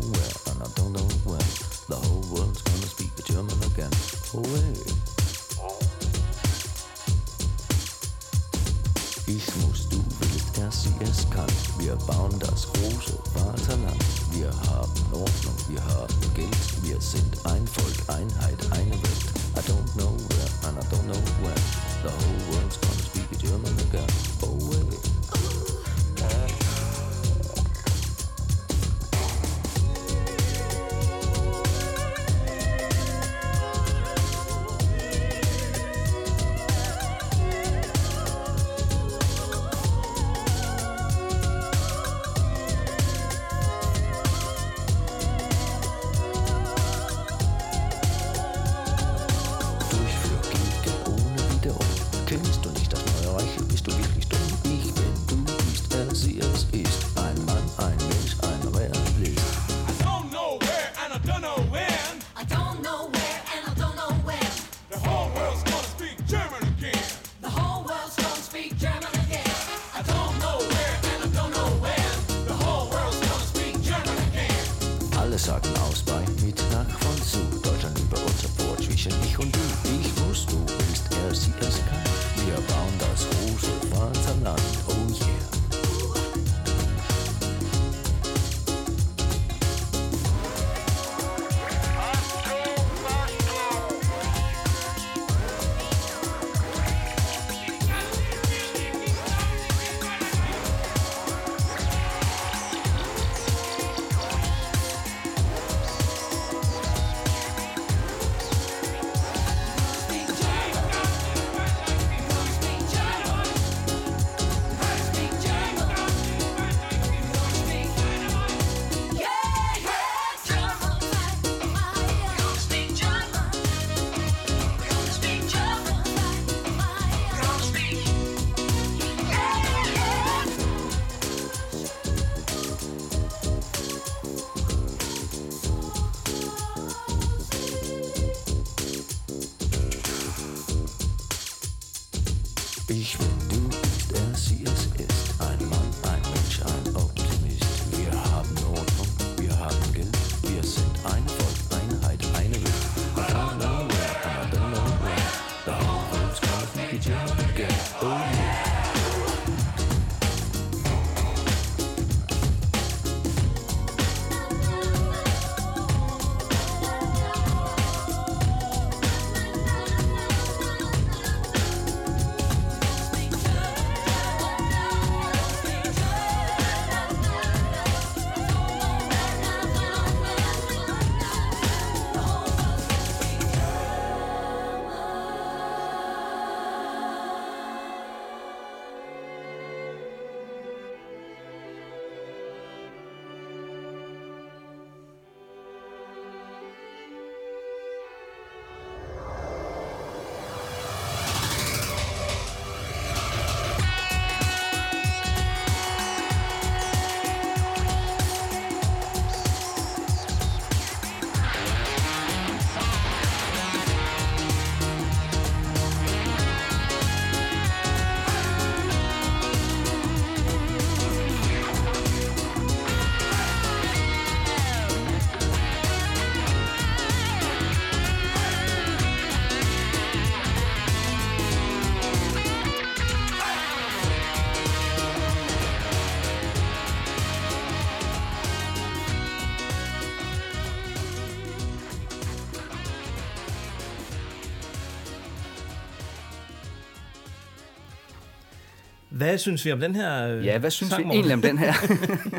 Hvad 249.28 249.38
synes 249.38 249.64
vi 249.64 249.72
om 249.72 249.80
den 249.80 249.94
her 249.96 250.28
øh, 250.28 250.46
Ja, 250.46 250.58
hvad 250.58 250.70
synes 250.70 250.98
vi 250.98 251.02
egentlig 251.02 251.34
om 251.34 251.42
den 251.42 251.58
her? 251.58 251.72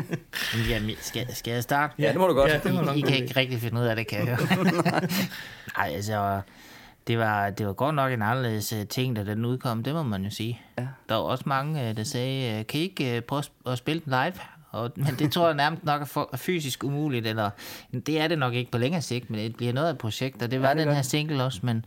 Jamen, 0.70 0.90
skal, 1.00 1.34
skal 1.34 1.52
jeg 1.52 1.62
starte? 1.62 1.94
Ja, 1.98 2.08
det 2.08 2.16
må 2.16 2.26
du 2.26 2.34
godt. 2.34 2.50
Ja, 2.50 2.58
det 2.64 2.74
nok 2.74 2.96
I, 2.96 2.98
I 2.98 3.02
kan 3.02 3.16
ikke 3.16 3.36
rigtig 3.36 3.60
finde 3.60 3.80
ud 3.80 3.86
af 3.86 3.96
det, 3.96 4.06
kan 4.06 4.18
jeg 4.26 4.36
høre. 4.36 5.00
Nej, 5.76 5.90
altså, 5.94 6.40
det 7.06 7.18
var, 7.18 7.50
det 7.50 7.66
var 7.66 7.72
godt 7.72 7.94
nok 7.94 8.12
en 8.12 8.22
anderledes 8.22 8.72
øh, 8.72 8.86
ting, 8.86 9.16
da 9.16 9.24
den 9.24 9.44
udkom, 9.44 9.82
det 9.82 9.94
må 9.94 10.02
man 10.02 10.24
jo 10.24 10.30
sige. 10.30 10.60
Ja. 10.78 10.86
Der 11.08 11.14
var 11.14 11.22
også 11.22 11.44
mange, 11.46 11.88
øh, 11.88 11.96
der 11.96 12.04
sagde, 12.04 12.64
kan 12.64 12.80
I 12.80 12.82
ikke 12.82 13.20
prøve 13.20 13.38
at 13.38 13.46
sp- 13.46 13.70
at 13.70 13.78
spille 13.78 14.02
den 14.04 14.10
live? 14.10 14.32
Og, 14.70 14.90
men 14.96 15.14
det 15.18 15.32
tror 15.32 15.46
jeg 15.46 15.56
nærmest 15.56 15.84
nok 15.84 16.00
er 16.00 16.04
for, 16.04 16.30
fysisk 16.36 16.84
umuligt, 16.84 17.26
eller 17.26 17.50
det 18.06 18.20
er 18.20 18.28
det 18.28 18.38
nok 18.38 18.54
ikke 18.54 18.70
på 18.70 18.78
længere 18.78 19.02
sigt, 19.02 19.30
men 19.30 19.40
det 19.40 19.56
bliver 19.56 19.72
noget 19.72 19.86
af 19.88 19.92
et 19.92 19.98
projekt, 19.98 20.42
og 20.42 20.50
det 20.50 20.62
var 20.62 20.68
Ja, 20.68 20.74
det 20.74 20.86
den 20.86 20.94
her 20.94 21.02
single 21.02 21.44
også, 21.44 21.60
men, 21.62 21.84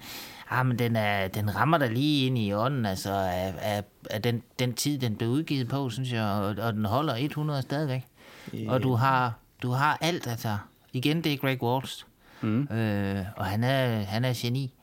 ah, 0.60 0.66
men 0.66 0.80
den, 0.80 0.96
er, 0.96 1.28
den 1.28 1.56
rammer 1.56 1.78
der 1.78 1.90
lige 1.90 2.26
ind 2.26 2.38
i 2.38 2.54
ånden, 2.54 2.86
altså 2.86 3.12
af, 3.12 3.54
af, 3.62 3.84
af 4.10 4.22
den, 4.22 4.44
den 4.60 4.74
tid, 4.74 5.00
den 5.00 5.16
blev 5.16 5.30
udgivet 5.30 5.68
på, 5.68 5.90
synes 5.90 6.12
jeg, 6.12 6.24
og, 6.24 6.56
og 6.66 6.74
den 6.74 6.86
holder 6.86 7.16
100 7.16 7.62
stadigvæk. 7.62 8.02
Og 8.68 8.84
du 8.84 8.94
har, 8.94 9.34
du 9.62 9.72
har 9.72 9.98
alt, 10.02 10.28
altså. 10.28 10.58
Igen, 10.94 11.24
det 11.24 11.34
er 11.34 11.38
Greg 11.38 11.64
Waltz. 11.64 12.04
Mm. 12.42 12.62
Øh, 12.62 13.26
og 13.36 13.46
han 13.46 13.64
er, 13.64 14.04
han 14.04 14.26
er 14.26 14.34
geni. 14.36 14.74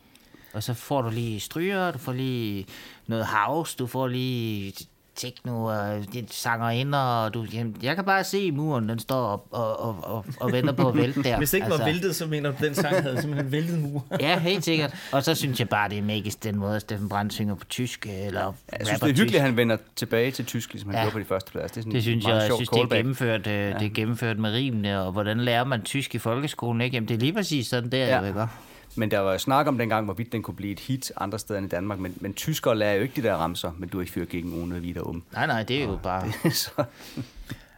Og 0.55 0.62
så 0.62 0.74
får 0.74 1.02
du 1.02 1.10
lige 1.10 1.40
stryger, 1.40 1.90
du 1.90 1.99
får 1.99 2.12
lige 2.12 2.66
noget 3.07 3.26
house, 3.26 3.76
du 3.76 3.86
får 3.86 4.07
lige 4.07 4.73
techno 5.16 5.64
og 5.64 6.05
sangerinder, 6.30 6.98
og 6.98 7.34
du, 7.34 7.47
jamen, 7.52 7.76
jeg 7.82 7.97
kan 7.97 8.05
bare 8.05 8.24
se 8.24 8.52
muren, 8.52 8.89
den 8.89 8.98
står 8.98 9.26
op 9.26 9.47
og, 9.50 9.80
og, 9.80 9.97
og, 10.02 10.24
og 10.40 10.52
venter 10.52 10.72
på 10.72 10.89
at 10.89 10.97
vælte 10.97 11.22
der. 11.22 11.39
Hvis 11.39 11.50
det 11.50 11.58
ikke 11.58 11.70
var 11.70 11.84
væltet, 11.84 12.16
så 12.16 12.26
mener 12.26 12.50
du, 12.50 12.56
at 12.56 12.62
den 12.62 12.74
sang 12.74 13.02
havde 13.02 13.20
simpelthen 13.20 13.52
væltet 13.52 13.78
mur. 13.78 14.05
ja, 14.20 14.39
helt 14.39 14.64
sikkert. 14.64 14.94
Og 15.12 15.24
så 15.24 15.34
synes 15.34 15.58
jeg 15.60 15.68
bare, 15.68 15.89
det 15.89 15.98
er 15.98 16.02
magisk, 16.02 16.42
den 16.44 16.56
måde, 16.56 16.80
Steffen 16.80 17.08
Brandt 17.08 17.32
synger 17.32 17.55
på 17.55 17.64
tysk, 17.64 18.06
eller 18.06 18.52
Jeg 18.78 18.86
synes, 18.86 19.00
det 19.00 19.08
er 19.10 19.14
hyggeligt, 19.14 19.34
at 19.34 19.42
han 19.42 19.56
vender 19.56 19.76
tilbage 19.97 20.30
til 20.30 20.44
tysk, 20.44 20.72
ligesom 20.72 20.90
han 20.90 20.98
Ja. 20.98 21.02
gjorde 21.02 21.12
på 21.12 21.18
de 21.18 21.24
første 21.24 21.52
pladser. 21.52 21.68
Det, 21.68 21.76
er 21.78 21.82
sådan 21.82 21.92
Det 21.94 22.02
synes 22.02 22.24
jeg, 22.26 22.34
jeg 22.34 22.42
synes, 22.42 22.68
det 22.68 22.76
er 22.76 22.80
callback. 22.80 22.98
gennemført, 22.98 23.47
øh, 23.47 23.80
det 23.80 23.86
er 23.86 23.94
gennemført 23.94 24.39
med 24.39 24.52
rimene, 24.52 25.00
og 25.02 25.12
hvordan 25.12 25.40
lærer 25.40 25.64
man 25.64 25.82
tysk 25.82 26.14
i 26.14 26.18
folkeskolen, 26.18 26.80
ikke? 26.80 26.94
Jamen, 26.97 27.08
det 27.08 27.14
er 27.14 27.18
lige 27.18 27.32
præcis 27.32 27.66
sådan 27.66 27.92
der, 27.92 27.98
Ja. 28.06 28.20
ja. 28.20 28.26
ikke? 28.26 28.47
Men 28.94 29.10
der 29.10 29.18
var 29.18 29.32
jo 29.32 29.38
snak 29.38 29.66
om 29.66 29.78
dengang, 29.78 30.04
hvorvidt 30.04 30.32
den 30.32 30.42
kunne 30.42 30.56
blive 30.56 30.72
et 30.72 30.80
hit 30.80 31.12
andre 31.16 31.38
steder 31.38 31.58
end 31.58 31.66
i 31.66 31.70
Danmark. 31.70 31.98
Men, 31.98 32.14
men 32.20 32.34
tyskere 32.34 32.78
lærer 32.78 32.94
jo 32.94 33.02
ikke 33.02 33.22
de 33.22 33.28
der 33.28 33.34
ramser, 33.34 33.72
men 33.78 33.88
du 33.88 33.98
er 33.98 34.02
ikke 34.02 34.12
fyr 34.12 34.24
gegen 34.24 34.62
ohne 34.62 34.80
wieder 34.80 35.00
um. 35.00 35.22
Nej, 35.32 35.46
nej, 35.46 35.62
det 35.62 35.82
er 35.82 35.84
jo 35.84 35.98
bare... 36.02 36.32
så, 36.52 36.70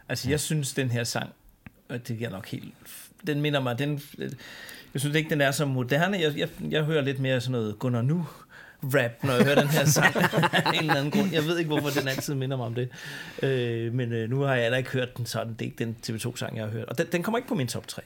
Altså, 0.09 0.29
jeg 0.29 0.39
synes, 0.39 0.73
den 0.73 0.91
her 0.91 1.03
sang, 1.03 1.29
og 1.89 2.07
det 2.07 2.21
er 2.21 2.29
nok 2.29 2.47
helt... 2.47 2.73
Den 3.27 3.41
minder 3.41 3.59
mig, 3.59 3.79
den... 3.79 4.01
Jeg 4.93 5.01
synes 5.01 5.15
ikke, 5.15 5.29
den 5.29 5.41
er 5.41 5.51
så 5.51 5.65
moderne. 5.65 6.19
Jeg, 6.19 6.37
jeg, 6.37 6.49
jeg 6.69 6.83
hører 6.83 7.01
lidt 7.01 7.19
mere 7.19 7.41
sådan 7.41 7.51
noget 7.51 7.79
Gunnar 7.79 8.01
Nu 8.01 8.27
rap, 8.83 9.23
når 9.23 9.33
jeg 9.33 9.43
hører 9.43 9.59
den 9.59 9.67
her 9.67 9.85
sang 9.85 10.15
af 10.53 10.71
en 10.73 10.79
eller 10.79 10.95
anden 10.95 11.11
grund. 11.11 11.31
Jeg 11.31 11.43
ved 11.43 11.57
ikke, 11.57 11.67
hvorfor 11.67 11.89
den 11.99 12.07
altid 12.07 12.35
minder 12.35 12.57
mig 12.57 12.65
om 12.65 12.75
det. 12.75 12.89
Øh, 13.43 13.93
men 13.93 14.13
øh, 14.13 14.29
nu 14.29 14.41
har 14.41 14.53
jeg 14.53 14.63
heller 14.63 14.77
ikke 14.77 14.89
hørt 14.89 15.17
den 15.17 15.25
sådan. 15.25 15.53
Det 15.53 15.61
er 15.61 15.65
ikke 15.65 15.85
den 15.85 15.95
TV2-sang, 16.07 16.57
jeg 16.57 16.65
har 16.65 16.71
hørt. 16.71 16.89
Og 16.89 16.97
den, 16.97 17.07
den 17.11 17.23
kommer 17.23 17.37
ikke 17.37 17.47
på 17.47 17.55
min 17.55 17.67
top 17.67 17.87
3. 17.87 18.01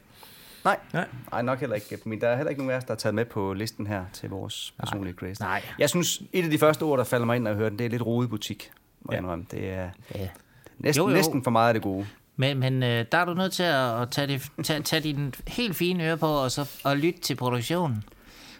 nej, 0.63 0.77
Nej. 0.93 1.07
nej, 1.31 1.41
nok 1.41 1.59
heller 1.59 1.75
ikke. 1.75 1.97
Men 2.05 2.21
der 2.21 2.27
er 2.27 2.35
heller 2.35 2.49
ikke 2.49 2.61
nogen 2.61 2.73
af 2.73 2.77
os, 2.77 2.83
der 2.83 2.91
er 2.93 2.97
taget 2.97 3.15
med 3.15 3.25
på 3.25 3.53
listen 3.53 3.87
her 3.87 4.05
til 4.13 4.29
vores 4.29 4.73
personlige 4.79 5.13
Grace. 5.13 5.41
Nej. 5.41 5.63
Jeg 5.79 5.89
synes, 5.89 6.21
et 6.33 6.43
af 6.43 6.49
de 6.49 6.57
første 6.57 6.83
ord, 6.83 6.97
der 6.97 7.03
falder 7.03 7.25
mig 7.25 7.35
ind, 7.35 7.43
når 7.43 7.51
jeg 7.51 7.57
hører 7.57 7.69
den, 7.69 7.79
det 7.79 7.85
er 7.85 7.89
lidt 7.89 8.01
rodet 8.05 8.29
butik. 8.29 8.71
Ja. 9.11 9.21
Det 9.51 9.69
er 9.69 9.89
Ja. 10.15 10.27
næsten, 10.77 11.03
Jo, 11.03 11.09
jo. 11.09 11.15
næsten 11.15 11.43
for 11.43 11.51
meget 11.51 11.67
af 11.67 11.73
det 11.73 11.83
gode. 11.83 12.07
Men, 12.35 12.59
men 12.59 12.83
øh, 12.83 13.05
der 13.11 13.17
er 13.17 13.25
du 13.25 13.33
nødt 13.33 13.53
til 13.53 13.63
at, 13.63 14.01
at 14.01 14.09
tage, 14.11 14.27
det, 14.27 14.51
tage, 14.63 14.81
tage 14.81 15.03
dine 15.03 15.31
helt 15.47 15.75
fine 15.75 16.03
ører 16.07 16.15
på, 16.15 16.27
og 16.27 16.51
så 16.51 16.69
og 16.83 16.97
lytte 16.97 17.19
til 17.19 17.35
produktionen. 17.35 18.03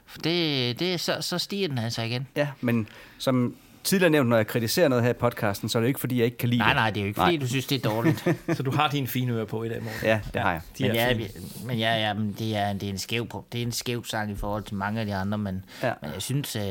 For 0.05 0.17
det, 0.19 0.79
det, 0.79 0.99
så, 0.99 1.17
så 1.21 1.37
stiger 1.37 1.67
den 1.67 1.77
altså 1.77 2.01
igen. 2.01 2.27
Ja, 2.35 2.47
men 2.61 2.87
som 3.17 3.55
tidligere 3.87 4.09
nævnt, 4.11 4.29
når 4.29 4.37
jeg 4.37 4.47
kritiserer 4.47 4.87
noget 4.87 5.03
her 5.03 5.09
i 5.11 5.13
podcasten, 5.13 5.69
så 5.69 5.77
er 5.77 5.81
det 5.81 5.87
ikke, 5.87 5.99
fordi 5.99 6.17
jeg 6.17 6.25
ikke 6.25 6.37
kan 6.37 6.49
lide 6.49 6.59
Nej, 6.59 6.67
det. 6.69 6.75
nej, 6.75 6.89
det 6.89 6.97
er 6.97 7.01
jo 7.01 7.07
ikke, 7.07 7.19
fordi 7.21 7.37
du 7.37 7.47
synes, 7.47 7.65
det 7.65 7.85
er 7.85 7.89
dårligt. 7.89 8.27
Så 8.57 8.63
du 8.63 8.71
har 8.71 8.89
dine 8.89 9.07
fine 9.07 9.31
ører 9.33 9.45
på 9.45 9.63
i 9.63 9.69
dag, 9.69 9.83
morgen. 9.83 9.99
Ja, 10.03 10.19
det 10.33 10.41
har 10.41 10.51
jeg. 10.51 10.61
De 10.77 10.83
men 10.83 10.91
er 10.91 11.07
ja, 11.07 11.13
fine. 11.13 11.27
men 11.65 11.77
ja, 11.77 11.95
ja 12.07 12.13
men 12.13 12.35
det, 12.39 12.55
er, 12.57 12.73
det, 12.73 12.83
er 12.83 12.89
en 12.89 12.97
skæv, 12.97 13.27
pro- 13.33 13.43
det 13.51 13.61
er 13.61 13.65
en 13.65 13.71
skæv 13.71 14.05
sang 14.05 14.31
i 14.31 14.35
forhold 14.35 14.63
til 14.63 14.75
mange 14.75 14.99
af 14.99 15.05
de 15.05 15.15
andre, 15.15 15.37
men, 15.37 15.65
Ja. 15.83 15.93
men 16.01 16.11
jeg 16.13 16.21
synes, 16.21 16.55
øh, 16.55 16.61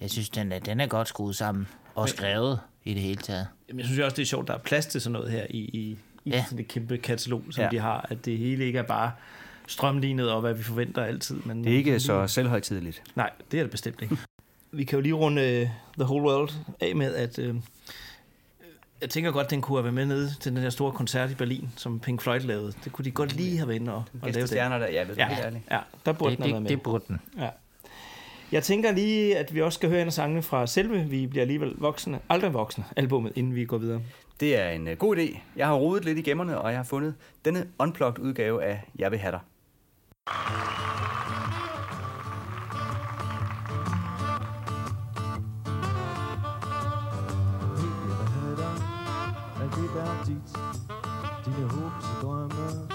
jeg 0.00 0.10
synes 0.10 0.28
den, 0.28 0.52
er, 0.52 0.58
den 0.58 0.80
er 0.80 0.86
godt 0.86 1.08
skruet 1.08 1.36
sammen 1.36 1.68
og 1.94 2.08
skrevet 2.08 2.60
i 2.84 2.94
det 2.94 3.02
hele 3.02 3.16
taget. 3.16 3.46
Jamen, 3.68 3.78
jeg 3.78 3.86
synes 3.86 3.98
jo 3.98 4.04
også, 4.04 4.16
det 4.16 4.22
er 4.22 4.26
sjovt, 4.26 4.48
der 4.48 4.54
er 4.54 4.58
plads 4.58 4.86
til 4.86 5.00
sådan 5.00 5.12
noget 5.12 5.30
her 5.30 5.46
i, 5.50 5.58
i, 5.58 5.98
i 6.24 6.30
Ja. 6.30 6.44
sådan 6.44 6.58
et 6.58 6.68
kæmpe 6.68 6.98
katalog, 6.98 7.42
som 7.50 7.62
ja. 7.64 7.68
de 7.70 7.78
har. 7.78 8.06
At 8.10 8.24
det 8.24 8.38
hele 8.38 8.64
ikke 8.64 8.78
er 8.78 8.82
bare 8.82 9.12
strømlignet 9.66 10.30
og 10.30 10.40
hvad 10.40 10.54
vi 10.54 10.62
forventer 10.62 11.04
altid. 11.04 11.36
Men 11.44 11.64
Det 11.64 11.72
er 11.72 11.76
ikke 11.76 12.00
så 12.00 12.26
selvhøjtideligt. 12.26 13.02
Nej, 13.14 13.30
det 13.50 13.58
er 13.58 13.62
det 13.64 13.70
bestemt 13.70 14.02
ikke. 14.02 14.16
Vi 14.72 14.84
kan 14.84 14.96
jo 14.96 15.02
lige 15.02 15.12
runde 15.14 15.62
uh, 15.62 15.68
The 15.94 16.04
Whole 16.04 16.24
World 16.24 16.50
af 16.80 16.96
med, 16.96 17.14
at 17.14 17.38
uh, 17.38 17.56
jeg 19.00 19.10
tænker 19.10 19.30
godt, 19.30 19.50
den 19.50 19.62
kunne 19.62 19.78
have 19.78 19.84
været 19.84 19.94
med 19.94 20.06
nede 20.06 20.34
til 20.40 20.52
den 20.56 20.62
der 20.62 20.70
store 20.70 20.92
koncert 20.92 21.30
i 21.30 21.34
Berlin, 21.34 21.68
som 21.76 22.00
Pink 22.00 22.22
Floyd 22.22 22.40
lavede. 22.40 22.72
Det 22.84 22.92
kunne 22.92 23.04
de 23.04 23.10
godt 23.10 23.36
lige 23.36 23.56
have 23.56 23.68
været 23.68 23.80
inde 23.80 23.94
og, 23.94 24.04
og 24.22 24.30
lave 24.30 24.40
det. 24.40 24.48
stjerner 24.48 24.78
der, 24.78 24.88
ja, 24.90 25.00
ved 25.04 25.14
du, 25.16 25.22
helt 25.22 25.38
Ja, 25.38 25.44
ærligt. 25.44 25.62
ja, 25.70 25.78
der 26.06 26.12
burde 26.12 26.30
Det, 26.30 26.38
den 26.38 26.44
have 26.44 26.52
været 26.52 26.62
det, 26.62 26.62
med. 26.62 26.70
det 26.70 26.82
burde 26.82 27.04
den. 27.08 27.20
Ja. 27.38 27.48
Jeg 28.52 28.62
tænker 28.62 28.92
lige, 28.92 29.38
at 29.38 29.54
vi 29.54 29.62
også 29.62 29.76
skal 29.76 29.88
høre 29.90 30.00
en 30.00 30.06
af 30.06 30.12
sangene 30.12 30.42
fra 30.42 30.66
selve 30.66 31.04
Vi 31.04 31.26
bliver 31.26 31.42
alligevel 31.42 31.74
voksne, 31.76 32.20
aldrig 32.28 32.52
voksne 32.54 32.84
albumet, 32.96 33.32
inden 33.36 33.54
vi 33.54 33.64
går 33.64 33.78
videre. 33.78 34.00
Det 34.40 34.56
er 34.60 34.68
en 34.70 34.88
uh, 34.88 34.92
god 34.94 35.16
idé. 35.16 35.38
Jeg 35.56 35.66
har 35.66 35.74
rodet 35.74 36.04
lidt 36.04 36.18
i 36.18 36.22
gemmerne, 36.22 36.58
og 36.60 36.70
jeg 36.70 36.78
har 36.78 36.84
fundet 36.84 37.14
denne 37.44 37.66
unplugged 37.78 38.24
udgave 38.24 38.64
af 38.64 38.84
Jeg 38.98 39.10
vil 39.10 39.18
have 39.18 39.32
dig. 39.32 39.40
Alt 49.68 49.76
det 49.76 49.90
der 49.94 50.02
er 50.02 50.24
dit 50.24 50.58
Dine 51.44 51.68
håb 51.68 51.92
og 51.92 52.22
drømme, 52.22 52.88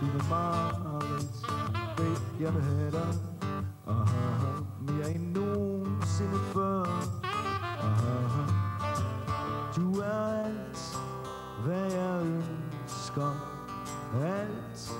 dine 0.00 0.20
mareridt. 0.30 1.46
Ved 1.98 2.16
jeg 2.40 2.54
vil 2.54 2.62
have 2.62 2.90
dig? 2.90 3.14
Aha, 3.86 4.50
mere 4.80 5.14
end 5.14 5.36
nogensinde 5.36 6.38
før. 6.52 6.82
Aha, 7.82 8.44
du 9.76 10.00
er 10.00 10.44
alt, 10.44 10.98
hvad 11.64 11.92
jeg 11.92 12.22
ønsker. 12.22 13.30
Alt, 14.22 14.92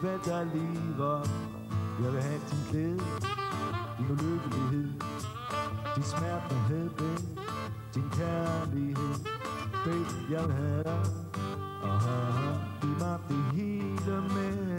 hvad 0.00 0.18
der 0.24 0.44
lever. 0.44 1.20
Jeg 2.02 2.12
vil 2.12 2.22
have 2.22 2.40
din 2.50 2.58
glæde, 2.70 3.04
din 3.98 4.10
ulykkelighed 4.10 5.00
Din 5.96 6.02
smerte 6.04 6.54
med 6.54 6.60
helbred 6.68 7.18
din 7.94 8.10
kærlighed. 8.10 9.43
Vil 9.84 10.06
have 10.38 10.82
dig 10.84 11.04
Aha, 11.82 12.54
giv 12.80 12.90
mig 12.98 13.18
det 13.28 13.44
hele 13.52 14.20
med. 14.20 14.78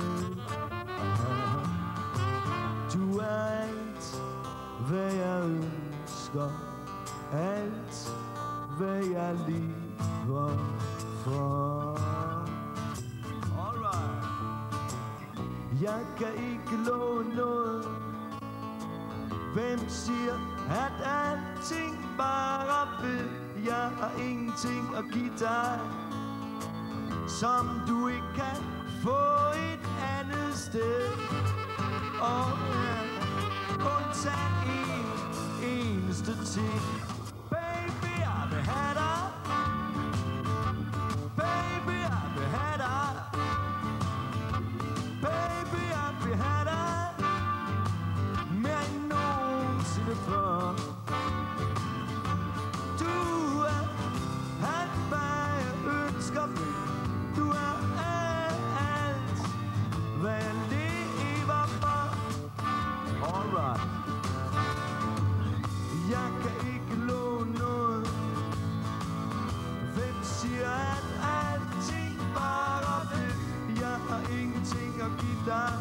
Aha, 0.99 1.59
du 2.93 3.17
er 3.17 3.45
alt, 3.45 4.21
hvad 4.87 5.13
jeg 5.13 5.43
ønsker. 5.43 6.49
Alt, 7.33 8.13
hvad 8.77 9.03
jeg 9.05 9.35
lever 9.47 10.57
for. 11.23 11.99
Alright 13.67 14.25
Jeg 15.81 16.05
kan 16.17 16.33
ikke 16.35 16.89
love 16.89 17.23
noget. 17.23 17.85
Hvem 19.53 19.79
siger, 19.89 20.33
at 20.69 20.93
alting 21.05 21.97
bare 22.17 22.87
vil 23.01 23.44
jeg 23.65 23.91
har 23.99 24.11
ingenting 24.19 24.95
at 24.97 25.03
give 25.13 25.31
dig 25.39 25.79
Som 27.27 27.81
du 27.87 28.07
ikke 28.07 28.31
kan 28.35 28.57
få 29.03 29.25
et 29.71 29.89
andet 30.19 30.57
sted. 30.57 31.07
Og 32.21 32.47
ja, 32.73 32.97
undtagen 33.95 34.55
en 34.75 35.07
eneste 35.69 36.31
ting. 36.53 36.81
Baby, 37.49 38.11
jeg 38.19 38.47
vil 38.51 38.61
have 38.61 38.93
dig 38.93 39.44
dig 75.45 75.73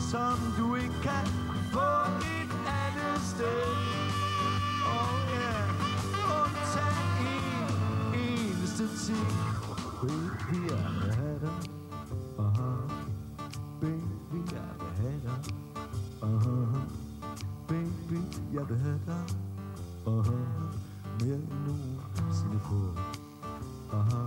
Som 0.00 0.36
du 0.58 0.74
ikke 0.74 0.94
kan 1.02 1.26
få 1.72 1.90
et 2.36 2.52
andet 2.84 3.20
sted. 3.32 3.62
Oh 4.96 5.14
yeah 5.40 5.68
Undtagen 6.38 7.10
en 7.34 7.74
eneste 8.14 8.84
ting. 9.06 9.28
Baby, 10.02 10.70
jeg 10.70 10.90
vil 11.02 11.12
have 11.14 11.38
dig 11.40 11.56
Aha. 12.38 12.70
Baby, 13.80 14.52
jeg 14.52 14.68
vil 14.80 14.92
have 14.96 15.20
dig 15.22 15.38
Aha. 16.22 16.56
Baby, 17.68 18.20
jeg 18.54 18.68
vil 18.68 18.78
have 18.78 19.00
dig 19.06 19.24
Aha. 20.06 20.38
Mere 21.20 21.34
end 21.34 21.48
nogensinde 21.66 22.58
på 22.64 22.76
Aha. 23.96 24.17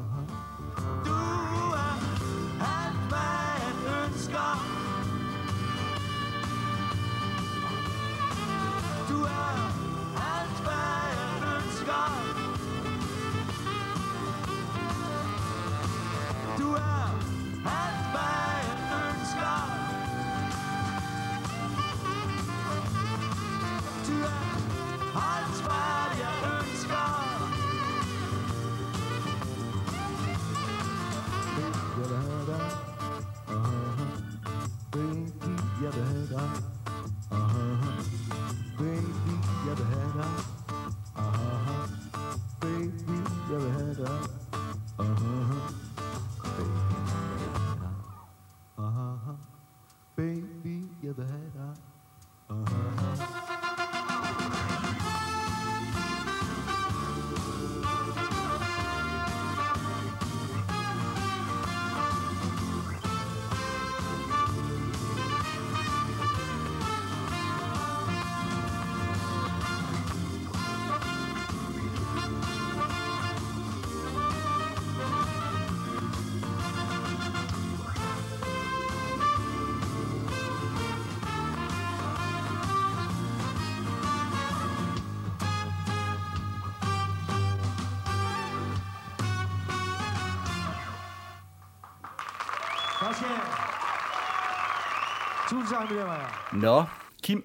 Tusind 95.61 95.77
tak, 95.77 95.89
mine 95.89 96.01
damer 96.01 96.13
og 96.13 96.17
herrer. 96.17 96.55
Nå, 96.61 96.83
Kim, 97.23 97.43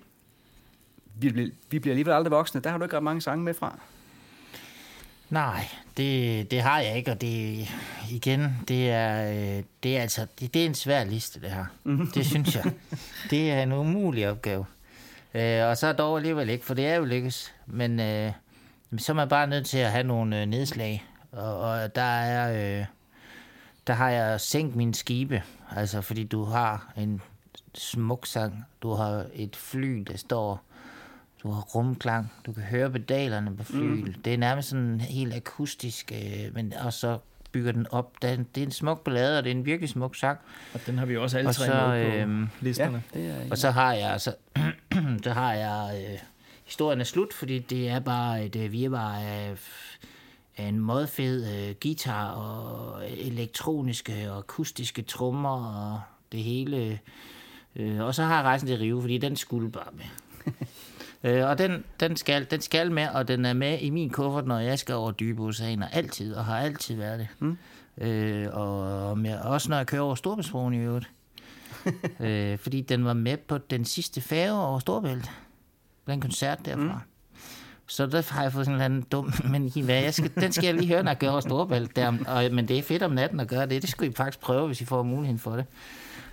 vi 1.14 1.30
bliver, 1.30 1.50
vi 1.70 1.78
bliver 1.78 1.92
alligevel 1.92 2.12
aldrig 2.14 2.30
voksne. 2.30 2.60
Der 2.60 2.70
har 2.70 2.78
du 2.78 2.84
ikke 2.84 2.96
ret 2.96 3.02
mange 3.02 3.20
sange 3.20 3.44
med 3.44 3.54
fra. 3.54 3.78
Nej, 5.30 5.68
det, 5.96 6.50
det 6.50 6.62
har 6.62 6.80
jeg 6.80 6.96
ikke, 6.96 7.10
og 7.10 7.20
det 7.20 7.68
igen, 8.10 8.56
det 8.68 8.90
er, 8.90 9.30
øh, 9.30 9.62
det 9.82 9.96
er 9.96 10.02
altså, 10.02 10.26
det, 10.40 10.54
det 10.54 10.62
er 10.62 10.66
en 10.66 10.74
svær 10.74 11.04
liste, 11.04 11.40
det 11.40 11.50
her. 11.50 11.64
Det 12.14 12.26
synes 12.26 12.54
jeg. 12.54 12.72
Det 13.30 13.50
er 13.50 13.62
en 13.62 13.72
umulig 13.72 14.30
opgave. 14.30 14.66
Øh, 15.34 15.66
og 15.66 15.76
så 15.76 15.92
dog 15.92 16.16
alligevel 16.16 16.48
ikke, 16.48 16.64
for 16.64 16.74
det 16.74 16.86
er 16.86 16.94
jo 16.94 17.04
lykkes. 17.04 17.54
Men 17.66 18.00
øh, 18.00 18.32
så 18.98 19.12
er 19.12 19.16
man 19.16 19.28
bare 19.28 19.46
nødt 19.46 19.66
til 19.66 19.78
at 19.78 19.90
have 19.90 20.04
nogle 20.04 20.40
øh, 20.40 20.46
nedslag. 20.46 21.04
Og, 21.32 21.58
og 21.58 21.94
der 21.94 22.02
er, 22.02 22.78
øh, 22.80 22.86
der 23.86 23.92
har 23.92 24.10
jeg 24.10 24.40
sænkt 24.40 24.76
mine 24.76 24.94
skibe. 24.94 25.42
Altså, 25.76 26.00
fordi 26.00 26.24
du 26.24 26.44
har 26.44 26.92
en 26.96 27.22
smuk 27.78 28.26
sang. 28.26 28.64
Du 28.82 28.90
har 28.90 29.26
et 29.34 29.56
fly, 29.56 30.04
der 30.08 30.16
står 30.16 30.66
du 31.42 31.50
har 31.50 31.60
rumklang, 31.60 32.32
du 32.46 32.52
kan 32.52 32.62
høre 32.62 32.90
pedalerne 32.90 33.56
på 33.56 33.64
flyet. 33.64 34.04
Mm. 34.04 34.14
Det 34.24 34.34
er 34.34 34.38
nærmest 34.38 34.68
sådan 34.68 35.00
helt 35.00 35.34
akustisk, 35.34 36.12
øh, 36.14 36.54
men 36.54 36.72
og 36.72 36.92
så 36.92 37.18
bygger 37.52 37.72
den 37.72 37.86
op. 37.90 38.22
Den, 38.22 38.46
det 38.54 38.60
er 38.60 38.66
en 38.66 38.72
smuk 38.72 39.04
ballade, 39.04 39.38
og 39.38 39.44
det 39.44 39.50
er 39.52 39.54
en 39.54 39.66
virkelig 39.66 39.88
smuk 39.88 40.16
sang. 40.16 40.38
Og 40.74 40.80
den 40.86 40.98
har 40.98 41.06
vi 41.06 41.16
også 41.16 41.38
alle 41.38 41.48
Og 41.48 41.54
tre 41.54 41.66
så, 41.66 41.72
med 41.72 42.10
på 42.10 42.16
øhm, 42.16 42.48
listerne. 42.60 43.02
Ja, 43.14 43.20
det 43.20 43.30
er 43.30 43.50
Og 43.50 43.58
så 43.58 43.70
har 43.70 43.92
jeg 43.92 44.12
altså, 44.12 44.34
så 45.24 45.30
har 45.30 45.52
jeg, 45.52 46.04
øh, 46.12 46.18
historien 46.64 47.00
er 47.00 47.04
slut, 47.04 47.32
fordi 47.32 47.58
det 47.58 47.88
er 47.88 48.00
bare 48.00 48.44
et 48.44 48.56
øh, 48.56 48.72
virvar 48.72 49.16
af, 49.18 49.56
af 50.56 50.64
en 50.64 50.80
modfed 50.80 51.68
øh, 51.68 51.74
guitar 51.82 52.30
og 52.30 53.02
elektroniske 53.10 54.32
og 54.32 54.38
akustiske 54.38 55.02
trommer 55.02 55.92
og 55.92 56.00
det 56.32 56.42
hele. 56.42 56.98
Øh, 57.76 58.00
og 58.00 58.14
så 58.14 58.22
har 58.22 58.36
jeg 58.36 58.44
rejsen 58.44 58.68
til 58.68 58.78
Rio, 58.78 59.00
fordi 59.00 59.18
den 59.18 59.36
skulle 59.36 59.70
bare 59.70 59.90
med. 59.92 60.04
Øh, 61.24 61.48
og 61.48 61.58
den, 61.58 61.84
den, 62.00 62.16
skal, 62.16 62.46
den 62.50 62.60
skal 62.60 62.92
med, 62.92 63.08
og 63.08 63.28
den 63.28 63.44
er 63.44 63.52
med 63.52 63.78
i 63.78 63.90
min 63.90 64.10
kuffert, 64.10 64.46
når 64.46 64.58
jeg 64.58 64.78
skal 64.78 64.94
over 64.94 65.10
dybe 65.10 65.42
oceaner. 65.42 65.88
Altid, 65.88 66.34
og 66.34 66.44
har 66.44 66.58
altid 66.58 66.96
været 66.96 67.18
det. 67.18 67.28
Mm. 67.38 67.58
Øh, 68.06 68.48
og 68.52 69.18
med, 69.18 69.38
også 69.38 69.70
når 69.70 69.76
jeg 69.76 69.86
kører 69.86 70.02
over 70.02 70.14
Storbæltsbroen 70.14 70.74
i 70.74 70.78
øvrigt. 70.78 71.10
øh, 72.20 72.58
fordi 72.58 72.80
den 72.80 73.04
var 73.04 73.12
med 73.12 73.36
på 73.36 73.58
den 73.58 73.84
sidste 73.84 74.20
færge 74.20 74.52
over 74.52 74.78
Storbælt. 74.78 75.30
Den 76.06 76.20
koncert 76.20 76.64
derfra. 76.64 76.82
Mm. 76.82 76.90
Så 77.86 78.06
der 78.06 78.32
har 78.32 78.42
jeg 78.42 78.52
fået 78.52 78.66
sådan 78.66 78.74
en 78.74 78.82
eller 78.82 78.84
anden 78.84 79.02
dum, 79.12 79.32
men 79.52 79.72
I 79.74 79.80
hvad, 79.80 80.02
jeg 80.02 80.14
skal, 80.14 80.30
den 80.34 80.52
skal 80.52 80.64
jeg 80.64 80.74
lige 80.74 80.88
høre, 80.88 81.02
når 81.02 81.10
jeg 81.10 81.18
kører 81.18 81.30
over 81.30 81.40
Storbælt. 81.40 81.96
Der, 81.96 82.18
og, 82.26 82.52
men 82.52 82.68
det 82.68 82.78
er 82.78 82.82
fedt 82.82 83.02
om 83.02 83.12
natten 83.12 83.40
at 83.40 83.48
gøre 83.48 83.66
det. 83.66 83.82
Det 83.82 83.90
skulle 83.90 84.10
I 84.10 84.14
faktisk 84.14 84.40
prøve, 84.40 84.66
hvis 84.66 84.80
I 84.80 84.84
får 84.84 85.02
muligheden 85.02 85.38
for 85.38 85.56
det. 85.56 85.64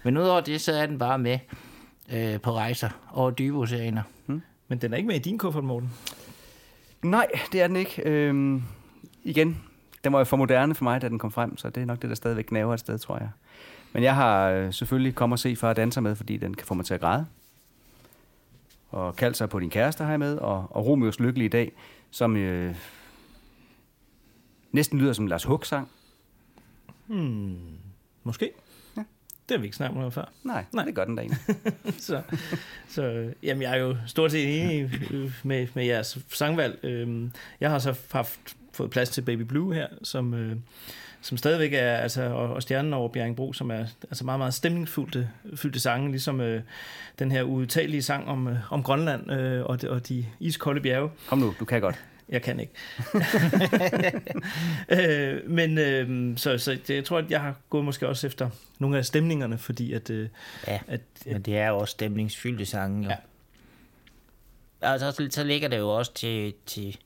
Men 0.04 0.18
udover 0.18 0.42
det, 0.42 0.62
så 0.62 0.74
er 0.74 0.86
den 0.86 0.98
bare 0.98 1.20
med 1.20 1.40
øh, 2.14 2.42
på 2.42 2.52
rejser 2.52 2.90
over 3.14 3.32
dybe 3.32 3.58
oceaner. 3.58 4.04
Mm. 4.28 4.42
Men 4.68 4.78
den 4.78 4.94
er 4.94 4.98
ikke 4.98 5.08
med 5.08 5.16
i 5.16 5.20
din 5.20 5.38
kuffert, 5.38 5.64
Morten. 5.64 5.94
Nej, 7.04 7.28
det 7.52 7.62
er 7.62 7.68
den 7.68 7.76
ikke. 7.76 8.02
Øhm, 8.06 8.64
igen, 9.24 9.64
den 10.04 10.14
var 10.14 10.20
jo 10.20 10.26
for 10.26 10.38
moderne 10.38 10.76
for 10.76 10.84
mig, 10.84 11.02
da 11.02 11.10
den 11.10 11.20
kom 11.20 11.32
frem, 11.32 11.58
så 11.58 11.70
det 11.70 11.82
er 11.82 11.86
nok 11.86 12.02
det, 12.02 12.10
der 12.10 12.16
stadigvæk 12.16 12.44
knaver 12.44 12.74
et 12.74 12.80
sted, 12.80 13.00
tror 13.00 13.18
jeg. 13.18 13.30
Men 13.94 14.04
jeg 14.04 14.16
har 14.16 14.50
øh, 14.50 14.74
selvfølgelig 14.74 15.16
kommet 15.16 15.36
og 15.36 15.40
se 15.40 15.56
far 15.56 15.74
danser 15.74 16.02
med, 16.02 16.16
fordi 16.16 16.38
den 16.38 16.54
kan 16.54 16.68
få 16.68 16.74
mig 16.74 16.86
til 16.86 16.94
at 16.94 17.00
græde. 17.00 17.26
Og 18.92 19.16
kald 19.16 19.34
sig 19.34 19.50
på 19.50 19.60
din 19.60 19.70
kæreste 19.70 20.04
har 20.04 20.12
jeg 20.12 20.20
med, 20.20 20.38
og, 20.38 20.68
og 20.70 20.86
Romeos 20.86 21.20
lykkelige 21.20 21.50
dag, 21.50 21.72
som 22.12 22.38
øh, 22.38 22.76
næsten 24.72 25.00
lyder 25.00 25.14
som 25.14 25.26
en 25.26 25.30
Lars 25.30 25.44
Hug-sang. 25.44 25.90
Hmm, 27.08 27.58
måske. 28.24 28.52
Det 29.50 29.58
har 29.58 29.62
vi 29.62 29.66
ikke 29.66 29.78
snakket 29.78 30.04
om 30.04 30.12
før. 30.12 30.32
Nej, 30.44 30.66
Nej, 30.74 30.86
det 30.86 30.96
gør 30.96 31.06
den 31.06 31.16
da 31.16 31.24
så, 32.00 32.22
så 32.88 33.32
jamen, 33.44 33.62
jeg 33.62 33.72
er 33.78 33.82
jo 33.82 33.96
stort 34.08 34.32
set 34.32 34.62
enig 34.62 34.92
med, 35.44 35.68
med 35.74 35.86
jeres 35.86 36.18
sangvalg. 36.30 36.80
Øhm, 36.84 37.32
Jeg 37.60 37.70
har 37.70 37.80
så 37.80 37.96
haft 38.12 38.40
fået 38.74 38.90
plads 38.92 39.10
til 39.10 39.22
Baby 39.22 39.42
Blue 39.42 39.74
her, 39.76 39.88
som, 40.04 40.34
øh, 40.34 40.56
som 41.22 41.38
stadigvæk 41.38 41.74
er, 41.74 41.96
altså, 41.96 42.24
og, 42.24 42.54
og 42.54 42.62
Stjernen 42.62 42.94
over 42.94 43.10
Bjerringbro, 43.10 43.54
som 43.54 43.72
er 43.72 43.86
altså 44.04 44.26
meget, 44.26 44.40
meget 44.40 44.54
stemningsfyldte 44.54 45.30
fyldte 45.56 45.80
sange, 45.80 46.12
ligesom 46.12 46.42
øh, 46.42 46.62
den 47.20 47.32
her 47.32 47.44
udtagelige 47.44 48.02
sang 48.02 48.28
om, 48.28 48.48
øh, 48.48 48.74
om 48.74 48.84
Grønland 48.84 49.32
øh, 49.32 49.66
og, 49.66 49.82
de, 49.82 49.90
og 49.90 50.08
de 50.08 50.26
iskolde 50.40 50.82
bjerge. 50.82 51.10
Kom 51.28 51.38
nu, 51.40 51.54
du 51.60 51.66
kan 51.66 51.82
godt. 51.82 52.04
Jeg 52.30 52.42
kan 52.42 52.60
ikke. 52.60 52.74
øh, 54.90 55.50
men 55.50 55.77
øh, 55.77 56.38
så, 56.38 56.58
så 56.58 56.72
det, 56.88 56.95
jeg 56.95 57.06
tror, 57.06 57.18
at 57.18 57.32
jeg 57.32 57.42
har 57.42 57.56
gået 57.69 57.85
måske 57.85 58.08
også 58.08 58.27
efter 58.27 58.50
nogle 58.80 58.98
af 58.98 59.06
stemningerne, 59.06 59.58
fordi 59.58 59.93
at... 59.93 60.10
Øh, 60.10 60.30
Ja, 60.68 60.80
at, 60.88 61.02
men 61.26 61.42
det 61.42 61.58
er 61.58 61.68
jo 61.68 61.77
også 61.77 61.92
stemningsfyldte 61.92 62.66
sange. 62.66 63.03
Jo. 63.03 63.10
Ja. 63.10 63.16
Altså, 64.82 65.11
så, 65.11 65.27
så 65.32 65.43
ligger 65.43 65.68
det 65.68 65.77
jo 65.77 65.90
også 65.90 66.14
til, 66.14 66.53
til 66.66 66.98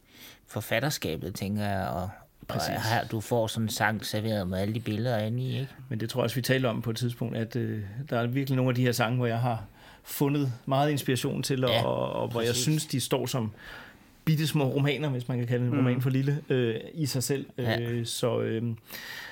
forfatterskabet, 0.47 1.35
tænker 1.35 1.63
jeg, 1.63 1.87
og, 1.87 2.01
og 2.01 2.09
Præcis. 2.47 2.69
her, 2.91 3.07
du 3.07 3.21
får 3.21 3.47
sådan 3.47 3.65
en 3.65 3.69
sang 3.69 4.05
serveret 4.05 4.47
med 4.47 4.59
alle 4.59 4.73
de 4.73 4.79
billeder 4.79 5.17
inde 5.17 5.43
i, 5.43 5.59
ikke? 5.59 5.71
Men 5.89 5.99
det 5.99 6.09
tror 6.09 6.21
jeg 6.21 6.23
også, 6.23 6.35
vi 6.35 6.41
talte 6.41 6.67
om 6.67 6.81
på 6.81 6.89
et 6.89 6.97
tidspunkt, 6.97 7.37
at 7.37 7.55
øh, 7.55 7.81
der 8.09 8.19
er 8.19 8.27
virkelig 8.27 8.55
nogle 8.55 8.69
af 8.69 8.75
de 8.75 8.81
her 8.81 8.91
sange, 8.91 9.17
hvor 9.17 9.25
jeg 9.25 9.39
har 9.39 9.63
fundet 10.03 10.53
meget 10.65 10.91
inspiration 10.91 11.43
til, 11.43 11.63
og, 11.63 11.69
Ja, 11.71 11.85
og, 11.85 12.11
og 12.21 12.27
hvor 12.27 12.41
jeg 12.41 12.55
synes, 12.55 12.85
de 12.85 12.99
står 12.99 13.25
som 13.25 13.51
bitte 14.27 14.47
små 14.47 14.63
romaner, 14.65 15.09
hvis 15.09 15.27
man 15.27 15.37
kan 15.37 15.47
kalde 15.47 15.65
en 15.65 15.71
Mm. 15.71 15.77
roman 15.77 16.01
for 16.01 16.09
lille, 16.09 16.41
øh, 16.49 16.75
i 16.93 17.05
sig 17.05 17.23
selv. 17.23 17.45
Ja. 17.57 17.79
Øh, 17.81 18.05
så, 18.05 18.39
øh, 18.41 18.63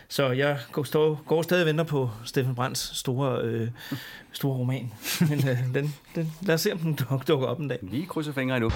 så 0.07 0.29
jeg 0.31 0.57
går, 0.71 0.83
står, 0.83 1.21
går 1.27 1.41
stadig 1.41 1.63
og 1.63 1.67
venter 1.67 1.83
på 1.83 2.09
Steffen 2.25 2.55
Brands 2.55 2.97
store, 2.97 3.41
øh, 3.41 3.67
store 4.31 4.57
roman. 4.57 4.91
Men 5.29 5.39
øh, 5.49 5.57
den, 5.73 5.93
den, 6.15 6.33
lad 6.41 6.55
os 6.55 6.61
se, 6.61 6.71
om 6.73 6.77
den 6.79 6.97
duk- 7.01 7.23
dukker 7.27 7.47
op 7.47 7.59
en 7.59 7.67
dag. 7.67 7.79
Vi 7.81 8.05
krydser 8.09 8.31
fingre 8.33 8.55
endnu. 8.57 8.71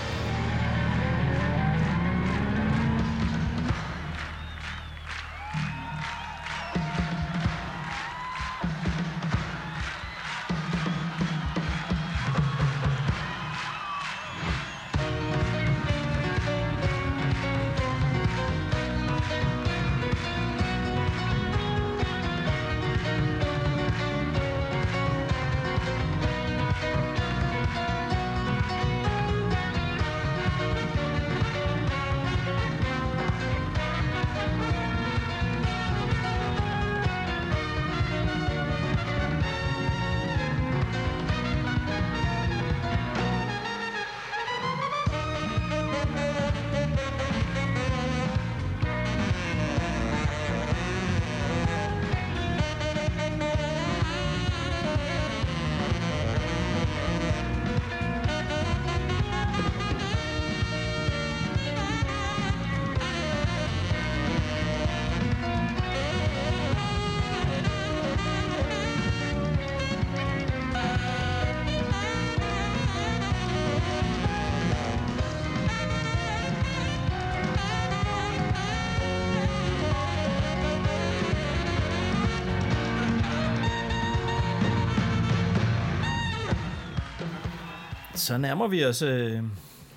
Så 88.30 88.38
nærmer 88.38 88.68
vi 88.68 88.86
os 88.86 89.02
øh, 89.02 89.44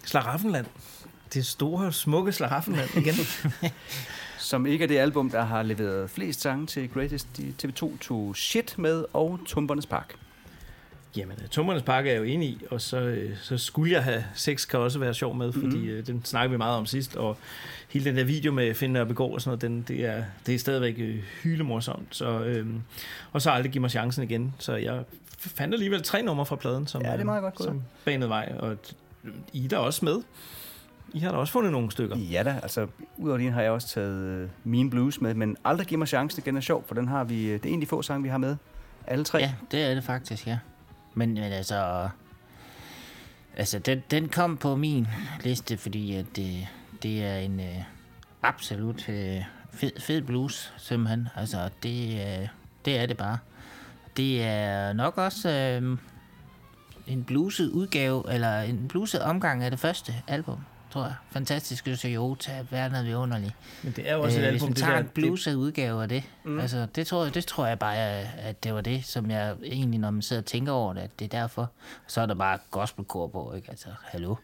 Slaraffenland. 0.05 0.67
Det 1.35 1.47
store, 1.47 1.93
smukke 1.93 2.33
Slaraffenland 2.33 2.91
igen. 2.97 3.15
Som 4.39 4.67
ikke 4.67 4.83
er 4.83 4.89
det 4.89 4.99
album, 4.99 5.31
der 5.31 5.43
har 5.43 5.62
leveret 5.62 6.11
flest 6.11 6.41
sange 6.41 6.67
til 6.67 6.91
Greatest 6.91 7.28
TV2 7.62 7.99
tog 7.99 8.36
Shit 8.36 8.78
med 8.78 9.05
og 9.12 9.41
Tumpernes 9.47 9.86
Park. 9.86 10.17
Jamen, 11.16 11.36
øh, 11.42 11.49
Tummernes 11.49 11.82
Park 11.82 12.07
er 12.07 12.10
jeg 12.10 12.18
jo 12.18 12.24
enig 12.24 12.49
i, 12.49 12.65
og 12.70 12.81
så, 12.81 12.99
øh, 13.00 13.36
så 13.42 13.58
skulle 13.58 13.92
jeg 13.92 14.05
have 14.05 14.24
sex 14.34 14.68
kan 14.68 14.81
også 14.81 14.99
være 14.99 15.15
sjov 15.15 15.34
med, 15.36 15.52
fordi 15.52 15.76
mm. 15.76 15.89
øh, 15.89 16.07
den 16.07 16.24
snakker 16.24 16.50
vi 16.50 16.57
meget 16.57 16.76
om 16.76 16.86
sidst, 16.86 17.16
og 17.16 17.36
hele 17.89 18.05
den 18.05 18.16
der 18.16 18.24
video 18.24 18.52
med 18.52 18.74
Finn 18.74 18.97
og 18.97 19.08
Begård 19.08 19.34
og 19.34 19.41
sådan 19.41 19.49
noget, 19.49 19.62
den, 19.62 19.97
det, 19.97 20.07
er, 20.07 20.24
det 20.47 20.55
er 20.55 20.58
stadigvæk 20.58 20.94
øh, 20.99 21.23
hylemorsomt. 21.42 22.07
Så, 22.10 22.41
øh, 22.41 22.66
og 23.32 23.42
så 23.42 23.50
aldrig 23.50 23.73
give 23.73 23.81
mig 23.81 23.91
chancen 23.91 24.23
igen. 24.24 24.55
Så 24.58 24.76
jeg 24.76 25.02
fandt 25.39 25.74
alligevel 25.74 26.02
tre 26.02 26.23
numre 26.23 26.47
fra 26.47 26.57
pladen, 26.57 26.86
som, 26.86 27.02
Ja, 27.02 27.12
det 27.12 27.20
er 27.20 27.24
meget 27.24 27.42
godt 27.42 27.55
øh, 27.55 27.58
gået. 27.58 27.66
som 27.66 27.82
banede 28.05 28.28
vej, 28.31 28.52
og 28.58 28.76
I 29.52 29.65
er 29.65 29.68
der 29.68 29.78
også 29.78 30.05
med. 30.05 30.16
I 31.15 31.18
har 31.18 31.31
da 31.31 31.36
også 31.36 31.52
fundet 31.52 31.73
nogle 31.73 31.91
stykker. 31.91 32.16
Ja 32.16 32.42
da, 32.42 32.60
altså 32.62 32.86
udover 33.16 33.39
din 33.39 33.52
har 33.52 33.62
jeg 33.62 33.70
også 33.70 33.89
taget 33.89 34.50
Mean 34.65 34.91
Blues 34.91 35.20
med, 35.20 35.34
men 35.34 35.57
aldrig 35.65 35.86
giv 35.86 35.99
mig 35.99 36.08
chancen 36.08 36.42
igen 36.47 36.57
er 36.57 36.60
sjov, 36.60 36.84
for 36.86 36.94
den 36.94 37.08
har 37.08 37.24
vi, 37.24 37.44
øh, 37.44 37.52
det 37.52 37.66
er 37.66 37.68
en 37.68 37.74
af 37.74 37.81
de 37.81 37.86
få 37.86 38.02
sange, 38.02 38.23
vi 38.23 38.28
har 38.28 38.39
med. 38.39 38.57
Alle 39.07 39.24
tre. 39.24 39.39
Ja, 39.39 39.52
det 39.70 39.82
er 39.82 39.94
det 39.94 40.05
faktisk, 40.05 40.47
ja. 40.47 40.58
Men, 41.15 41.34
men 41.34 41.52
altså... 41.52 42.08
Altså, 43.57 43.78
den, 43.78 44.02
den 44.10 44.28
kom 44.28 44.57
på 44.57 44.76
min 44.76 45.07
liste, 45.44 45.76
fordi 45.76 46.15
at 46.15 46.26
det, 46.36 46.68
det 47.02 47.24
er 47.24 47.36
en 47.36 47.60
øh, 47.60 47.82
absolut 48.42 49.08
øh, 49.08 49.42
fed, 49.73 50.00
fed 50.00 50.23
blues, 50.23 50.74
simpelthen. 50.76 51.28
Altså, 51.36 51.68
det, 51.82 52.12
øh, 52.12 52.49
det 52.84 52.99
er 52.99 53.07
det 53.07 53.16
bare. 53.16 53.39
Det 54.16 54.44
er 54.44 54.92
nok 54.92 55.18
også 55.18 55.50
øh, 55.50 55.99
en 57.07 57.24
bluset 57.24 57.70
udgave, 57.70 58.32
eller 58.32 58.60
en 58.60 58.89
bluset 58.89 59.23
omgang 59.23 59.62
af 59.65 59.70
det 59.70 59.81
første 59.81 60.15
album, 60.28 60.58
tror 60.93 61.05
jeg. 61.05 61.15
Fantastiske 61.31 61.97
Toyota, 61.97 62.51
verden 62.71 62.97
er 62.97 63.03
vidunderlig. 63.03 63.55
Men 63.83 63.93
det 63.97 64.11
er 64.11 64.15
jo 64.15 64.23
også 64.23 64.41
et 64.41 64.45
Hvis 64.51 64.62
album, 64.62 64.69
det 64.69 64.77
tager 64.77 64.93
der- 64.93 65.01
en 65.01 65.09
bluset 65.15 65.55
udgave 65.55 66.03
af 66.03 66.09
det, 66.09 66.23
Mm. 66.45 66.59
altså, 66.61 66.87
det, 66.95 67.07
tror 67.07 67.25
jeg, 67.25 67.35
det 67.35 67.47
tror 67.47 67.67
jeg 67.67 67.79
bare, 67.79 67.97
at 68.21 68.65
det 68.65 68.75
var 68.75 68.81
det, 68.81 69.05
som 69.05 69.31
jeg 69.31 69.55
egentlig, 69.65 70.01
når 70.01 70.11
man 70.11 70.23
sidder 70.23 70.43
og 70.43 70.47
tænker 70.47 70.73
over 70.73 70.93
det, 70.93 71.01
at 71.01 71.11
det 71.19 71.35
er 71.35 71.41
derfor. 71.41 71.71
Så 72.07 72.21
er 72.21 72.27
der 72.27 72.35
bare 72.35 72.59
gospelkor 72.71 73.27
på, 73.27 73.53
ikke? 73.57 73.71
Altså, 73.71 73.89
hallo. 74.05 74.35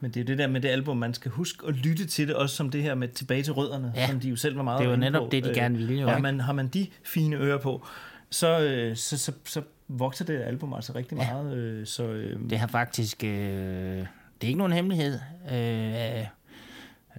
Men 0.00 0.10
det 0.10 0.20
er 0.20 0.24
jo 0.24 0.26
det 0.26 0.38
der 0.38 0.46
med 0.46 0.60
det 0.60 0.68
album, 0.68 0.96
man 0.96 1.14
skal 1.14 1.30
huske 1.30 1.66
at 1.68 1.74
lytte 1.74 2.06
til 2.06 2.28
det, 2.28 2.36
også 2.36 2.56
som 2.56 2.70
det 2.70 2.82
her 2.82 2.94
med 2.94 3.08
tilbage 3.08 3.42
til 3.42 3.52
rødderne, 3.52 3.92
Ja. 3.96 4.06
som 4.06 4.20
de 4.20 4.28
jo 4.28 4.36
selv 4.36 4.56
var 4.56 4.62
meget 4.62 4.80
Det 4.80 4.88
var 4.88 4.96
netop 4.96 5.22
på. 5.22 5.28
det, 5.32 5.44
de 5.44 5.48
Øh, 5.48 5.54
gerne 5.54 5.76
ville, 5.78 5.94
jo, 5.94 6.06
har 6.08 6.14
ikke? 6.16 6.22
man, 6.22 6.40
har 6.40 6.52
man 6.52 6.68
de 6.68 6.86
fine 7.04 7.36
ører 7.36 7.58
på, 7.58 7.86
så, 8.30 8.60
øh, 8.60 8.96
så, 8.96 9.18
så, 9.18 9.32
så 9.44 9.62
vokser 9.88 10.24
det 10.24 10.40
album 10.40 10.74
altså 10.74 10.92
rigtig 10.94 11.18
Ja. 11.18 11.32
meget. 11.32 11.56
Øh, 11.56 11.86
så, 11.86 12.04
øh, 12.04 12.50
Det 12.50 12.58
har 12.58 12.66
faktisk... 12.66 13.24
Øh, 13.24 14.06
det 14.42 14.46
er 14.46 14.48
ikke 14.48 14.58
nogen 14.58 14.72
hemmelighed, 14.72 15.20
øh, 15.52 16.26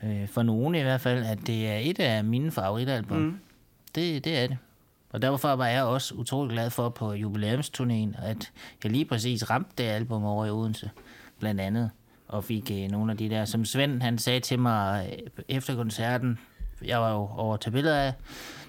øh, 0.04 0.28
for 0.28 0.44
nogen 0.44 0.76
i 0.76 0.82
hvert 0.82 1.02
fald, 1.02 1.26
at 1.26 1.38
det 1.48 1.68
er 1.68 1.78
et 1.78 2.00
af 2.00 2.24
mine 2.24 2.52
favoritalbum. 2.52 3.18
Mm. 3.18 3.40
Det, 3.96 4.26
det 4.26 4.38
er 4.38 4.48
det. 4.48 4.58
Og 5.10 5.22
derfor 5.22 5.56
var 5.56 5.68
jeg 5.68 5.84
også 5.84 6.16
utrolig 6.16 6.52
glad 6.54 6.70
for 6.70 6.90
på 6.90 7.14
jubilæumsturnéen, 7.14 8.26
at 8.26 8.52
jeg 8.84 8.92
lige 8.92 9.06
præcis 9.06 9.50
ramte 9.50 9.72
det 9.78 9.84
album 9.84 10.24
over 10.26 10.46
i 10.46 10.50
Odense, 10.50 10.90
blandt 11.40 11.62
andet. 11.62 11.90
Og 12.28 12.44
fik 12.44 12.72
øh, 12.72 12.92
nogle 12.92 13.12
af 13.12 13.18
de 13.18 13.30
der, 13.30 13.46
som 13.46 13.66
Svend 13.66 14.02
han 14.02 14.18
sagde 14.18 14.40
til 14.40 14.60
mig 14.60 15.10
øh, 15.12 15.44
efter 15.48 15.76
koncerten, 15.76 16.40
jeg 16.86 17.02
var 17.02 17.12
jo 17.12 17.30
over 17.38 17.58
til 17.58 17.72
billeder 17.72 18.00
af 18.00 18.14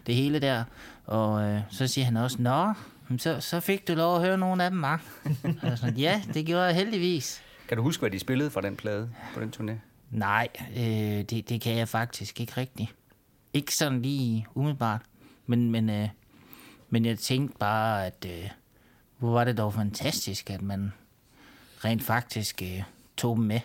det 0.06 0.14
hele 0.14 0.38
der, 0.38 0.64
og 1.04 1.42
øh, 1.42 1.60
så 1.70 1.86
siger 1.86 2.04
han 2.04 2.16
også, 2.16 2.36
Nå, 2.42 2.72
så, 3.18 3.40
så 3.40 3.60
fik 3.60 3.88
du 3.88 3.94
lov 3.94 4.16
at 4.16 4.22
høre 4.22 4.38
nogle 4.38 4.64
af 4.64 4.70
dem, 4.70 4.84
sådan, 5.76 5.96
ja, 5.96 6.22
det 6.34 6.46
gjorde 6.46 6.64
jeg 6.64 6.74
heldigvis. 6.74 7.42
Kan 7.68 7.76
du 7.76 7.82
huske, 7.82 8.00
hvad 8.00 8.10
de 8.10 8.18
spillede 8.18 8.50
fra 8.50 8.60
den 8.60 8.76
plade 8.76 9.10
på 9.34 9.40
den 9.40 9.52
turné? 9.56 9.72
Nej, 10.10 10.48
øh, 10.76 10.82
det, 11.22 11.48
det 11.48 11.60
kan 11.60 11.76
jeg 11.76 11.88
faktisk 11.88 12.40
ikke 12.40 12.52
rigtigt. 12.56 12.94
Ikke 13.52 13.74
sådan 13.74 14.02
lige 14.02 14.46
umiddelbart. 14.54 15.00
Men, 15.46 15.70
men, 15.70 15.90
øh, 15.90 16.08
men 16.90 17.04
jeg 17.04 17.18
tænkte 17.18 17.58
bare, 17.58 18.06
at 18.06 18.26
øh, 18.28 18.50
hvor 19.18 19.32
var 19.32 19.44
det 19.44 19.58
dog 19.58 19.74
fantastisk, 19.74 20.50
at 20.50 20.62
man 20.62 20.92
rent 21.84 22.02
faktisk 22.02 22.62
øh, 22.62 22.82
tog 23.16 23.36
dem 23.36 23.44
med. 23.44 23.54
jeg 23.54 23.62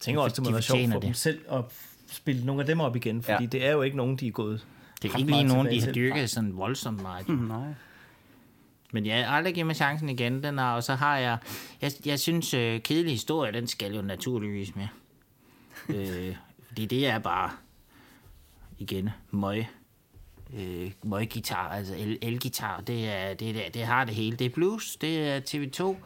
tænker 0.00 0.22
også, 0.22 0.34
det 0.34 0.44
må 0.44 0.48
De 0.48 0.52
være 0.52 0.62
sjovt 0.62 0.92
for 0.92 1.00
dem 1.00 1.14
selv 1.14 1.40
at 1.52 1.64
spille 2.06 2.46
nogle 2.46 2.62
af 2.62 2.66
dem 2.66 2.80
op 2.80 2.96
igen, 2.96 3.22
fordi 3.22 3.44
ja. 3.44 3.48
det 3.48 3.66
er 3.66 3.72
jo 3.72 3.82
ikke 3.82 3.96
nogen, 3.96 4.16
de 4.16 4.26
er 4.26 4.32
gået 4.32 4.66
Det 5.02 5.12
er 5.12 5.18
ikke 5.18 5.30
lige 5.30 5.44
nogen, 5.44 5.66
de 5.70 5.82
har 5.82 5.92
dyrket 5.92 6.30
sådan 6.30 6.56
voldsomt 6.56 7.02
meget. 7.02 7.28
Mm, 7.28 7.34
nej. 7.34 7.74
Men 8.92 9.06
jeg 9.06 9.28
aldrig 9.28 9.54
giver 9.54 9.66
mig 9.66 9.76
chancen 9.76 10.08
igen, 10.08 10.42
den 10.42 10.58
er, 10.58 10.64
og 10.64 10.82
så 10.82 10.94
har 10.94 11.18
jeg, 11.18 11.38
jeg, 11.82 11.92
jeg 12.04 12.20
synes, 12.20 12.54
øh, 12.54 12.80
kedelig 12.80 13.12
historie, 13.12 13.52
den 13.52 13.66
skal 13.66 13.94
jo 13.94 14.02
naturligvis 14.02 14.76
med. 14.76 14.88
øh, 15.96 16.36
fordi 16.66 16.86
det 16.86 17.06
er 17.06 17.18
bare, 17.18 17.50
igen, 18.78 19.10
møg, 19.30 19.66
øh, 20.54 20.92
møg-gitar, 21.02 21.68
altså 21.68 21.94
el- 21.94 22.18
elgitar, 22.22 22.80
det, 22.80 23.08
er, 23.08 23.34
det, 23.34 23.66
er, 23.66 23.70
det 23.70 23.82
har 23.82 24.04
det 24.04 24.14
hele. 24.14 24.36
Det 24.36 24.44
er 24.44 24.50
blues, 24.50 24.96
det 24.96 25.28
er 25.28 25.40
TV2, 25.40 25.88
øh, 25.88 25.96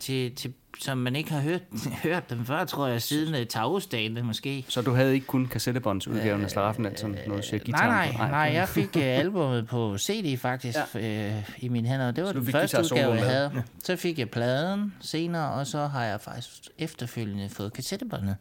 til, 0.00 0.34
til, 0.34 0.52
som 0.80 0.98
man 0.98 1.16
ikke 1.16 1.30
har 1.30 1.40
hørt, 1.40 1.60
hørt 2.04 2.30
dem 2.30 2.44
før, 2.44 2.64
tror 2.64 2.86
jeg, 2.86 3.02
siden 3.02 3.34
uh, 3.34 3.46
Taurusdagen 3.46 4.26
måske. 4.26 4.64
Så 4.68 4.82
du 4.82 4.92
havde 4.92 5.14
ikke 5.14 5.26
kun 5.26 5.46
kassettebåndsudgaven 5.46 6.44
af 6.44 6.50
Slaraffenland, 6.50 6.96
sådan 6.96 7.18
noget 7.26 7.44
siger 7.44 7.58
Nej, 7.58 7.64
guitar 7.64 8.18
nej, 8.18 8.30
nej, 8.30 8.50
jeg 8.54 8.68
fik 8.68 8.96
uh, 8.96 9.02
albummet 9.02 9.68
på 9.68 9.98
CD 9.98 10.38
faktisk 10.38 10.78
ja. 10.94 11.34
øh, 11.36 11.50
i 11.58 11.68
mine 11.68 11.88
hænder. 11.88 12.10
Det 12.10 12.24
var 12.24 12.32
Så 12.32 12.38
den 12.38 12.46
første 12.46 12.80
udgave, 12.80 13.12
jeg 13.12 13.24
havde. 13.24 13.62
Så 13.84 13.96
fik 13.96 14.18
jeg 14.18 14.30
pladen 14.30 14.94
senere, 15.00 15.52
og 15.52 15.66
så 15.66 15.86
har 15.86 16.04
jeg 16.04 16.20
faktisk 16.20 16.68
efterfølgende 16.78 17.48
fået 17.48 17.72
kassettebåndet. 17.72 18.36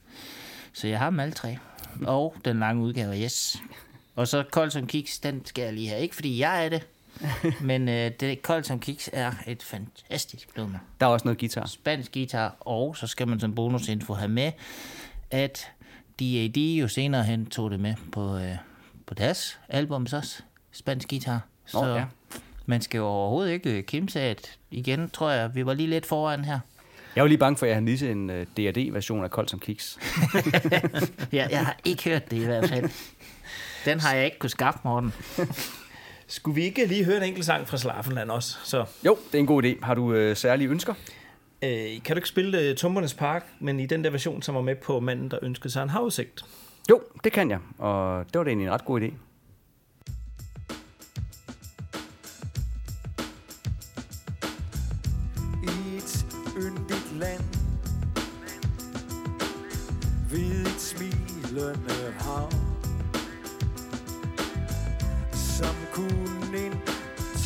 Så 0.73 0.87
jeg 0.87 0.99
har 0.99 1.09
dem 1.09 1.19
alle 1.19 1.33
tre. 1.33 1.57
Og 2.05 2.35
den 2.45 2.59
lange 2.59 2.83
udgave, 2.83 3.23
yes. 3.23 3.57
Og 4.15 4.27
så 4.27 4.43
Kold 4.51 4.71
som 4.71 4.87
Kiks, 4.87 5.19
den 5.19 5.45
skal 5.45 5.63
jeg 5.63 5.73
lige 5.73 5.89
have. 5.89 6.01
Ikke 6.01 6.15
fordi 6.15 6.39
jeg 6.39 6.65
er 6.65 6.69
det, 6.69 6.87
men 7.61 7.89
øh, 7.89 8.11
det 8.19 8.41
Kold 8.41 8.63
som 8.63 8.79
Kiks 8.79 9.09
er 9.13 9.31
et 9.47 9.63
fantastisk 9.63 10.57
nummer. 10.57 10.79
Der 10.99 11.05
er 11.05 11.09
også 11.09 11.25
noget 11.27 11.39
guitar. 11.39 11.65
Spansk 11.65 12.13
guitar, 12.13 12.55
og 12.59 12.97
så 12.97 13.07
skal 13.07 13.27
man 13.27 13.39
som 13.39 13.55
bonusinfo 13.55 14.13
have 14.13 14.29
med, 14.29 14.51
at 15.31 15.71
D.A.D. 16.19 16.57
jo 16.57 16.87
senere 16.87 17.23
hen 17.23 17.45
tog 17.45 17.71
det 17.71 17.79
med 17.79 17.95
på, 18.11 18.37
øh, 18.37 18.55
på 19.05 19.13
deres 19.13 19.59
album 19.69 20.07
også, 20.13 20.41
spansk 20.71 21.09
guitar. 21.09 21.41
Så 21.65 21.85
Nå, 21.85 21.95
ja. 21.95 22.05
man 22.65 22.81
skal 22.81 22.97
jo 22.97 23.05
overhovedet 23.05 23.51
ikke 23.51 23.77
øh, 23.77 23.83
kimse 23.83 24.21
at 24.21 24.57
igen 24.71 25.09
tror 25.09 25.29
jeg, 25.29 25.55
vi 25.55 25.65
var 25.65 25.73
lige 25.73 25.89
lidt 25.89 26.05
foran 26.05 26.45
her. 26.45 26.59
Jeg 27.15 27.23
var 27.23 27.27
lige 27.27 27.37
bange 27.37 27.57
for, 27.57 27.65
at 27.65 27.69
jeg 27.69 27.75
havde 27.75 27.85
misset 27.85 28.11
en 28.11 28.29
uh, 28.29 28.35
D&D-version 28.35 29.23
af 29.23 29.31
Kold 29.31 29.47
som 29.47 29.59
Kiks. 29.59 29.97
Ja, 31.31 31.47
jeg 31.49 31.65
har 31.65 31.77
ikke 31.85 32.03
hørt 32.03 32.31
det 32.31 32.37
i 32.37 32.45
hvert 32.45 32.69
fald. 32.69 32.89
Den 33.85 33.99
har 33.99 34.13
jeg 34.13 34.25
ikke 34.25 34.39
kunne 34.39 34.49
skaffe, 34.49 34.79
Morten. 34.83 35.13
Skulle 36.33 36.55
vi 36.55 36.63
ikke 36.63 36.85
lige 36.85 37.03
høre 37.03 37.17
en 37.17 37.23
enkelt 37.23 37.45
sang 37.45 37.67
fra 37.67 37.77
Slaffenland 37.77 38.31
også? 38.31 38.57
Så. 38.63 38.85
Jo, 39.05 39.17
det 39.31 39.35
er 39.35 39.39
en 39.39 39.45
god 39.45 39.63
idé. 39.63 39.85
Har 39.85 39.93
du 39.93 40.13
øh, 40.13 40.35
særlige 40.35 40.69
ønsker? 40.69 40.93
Øh, 41.63 41.69
kan 42.05 42.15
du 42.15 42.15
ikke 42.15 42.29
spille 42.29 42.69
uh, 42.69 42.75
Tumpernes 42.75 43.13
Park, 43.13 43.45
men 43.59 43.79
i 43.79 43.85
den 43.85 44.03
der 44.03 44.09
version, 44.09 44.41
som 44.41 44.55
var 44.55 44.61
med 44.61 44.75
på 44.75 44.99
manden, 44.99 45.31
der 45.31 45.39
ønskede 45.41 45.69
sig 45.73 45.83
en 45.83 45.89
havudsigt? 45.89 46.45
Jo, 46.89 47.01
det 47.23 47.31
kan 47.31 47.49
jeg, 47.49 47.59
og 47.77 48.25
det 48.25 48.37
var 48.37 48.43
da 48.43 48.49
egentlig 48.49 48.67
en 48.67 48.73
ret 48.73 48.85
god 48.85 49.01
idé. 49.01 49.13
land 57.19 57.43
Ved 60.29 60.65
et 60.65 60.81
smilende 60.81 62.13
hav 62.19 62.62
kun 65.93 66.55
en 66.55 66.73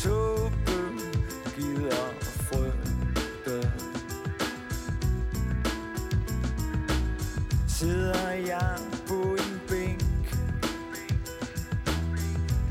tåbe 0.02 0.78
gider 1.56 2.08
frygte 2.20 3.72
Sidder 7.68 8.30
jeg 8.30 8.78
på 9.06 9.22
en 9.22 9.60
bænk 9.68 10.36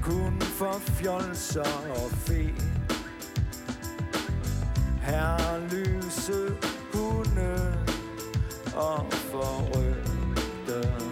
Kun 0.02 0.42
for 0.42 0.80
fjolser 0.80 1.90
og 1.90 2.12
fe 2.12 2.54
herreløse 5.08 6.56
hunde 6.94 7.74
og 8.76 9.06
forrygte. 9.14 11.07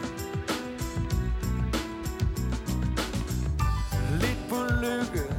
Lidt 4.69 5.34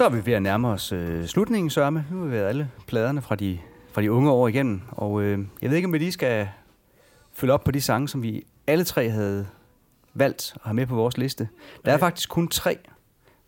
Så 0.00 0.04
er 0.04 0.08
vi 0.10 0.26
ved 0.26 0.32
at 0.32 0.42
nærme 0.42 0.68
os 0.68 0.92
øh, 0.92 1.26
slutningen, 1.26 1.70
Sørme. 1.70 2.06
Nu 2.10 2.18
har 2.18 2.24
vi 2.26 2.32
været 2.32 2.48
alle 2.48 2.70
pladerne 2.86 3.22
fra 3.22 3.34
de, 3.34 3.58
fra 3.92 4.02
de 4.02 4.12
unge 4.12 4.30
år 4.30 4.48
igennem. 4.48 4.80
Og 4.90 5.22
øh, 5.22 5.38
jeg 5.62 5.70
ved 5.70 5.76
ikke, 5.76 5.86
om 5.86 5.92
vi 5.92 5.98
lige 5.98 6.12
skal 6.12 6.48
følge 7.32 7.52
op 7.52 7.64
på 7.64 7.70
de 7.70 7.80
sange, 7.80 8.08
som 8.08 8.22
vi 8.22 8.42
alle 8.66 8.84
tre 8.84 9.10
havde 9.10 9.46
valgt 10.14 10.52
at 10.54 10.60
have 10.64 10.74
med 10.74 10.86
på 10.86 10.94
vores 10.94 11.18
liste. 11.18 11.48
Der 11.84 11.90
er 11.90 11.94
Okay. 11.94 12.00
faktisk 12.00 12.28
kun 12.28 12.48
tre, 12.48 12.78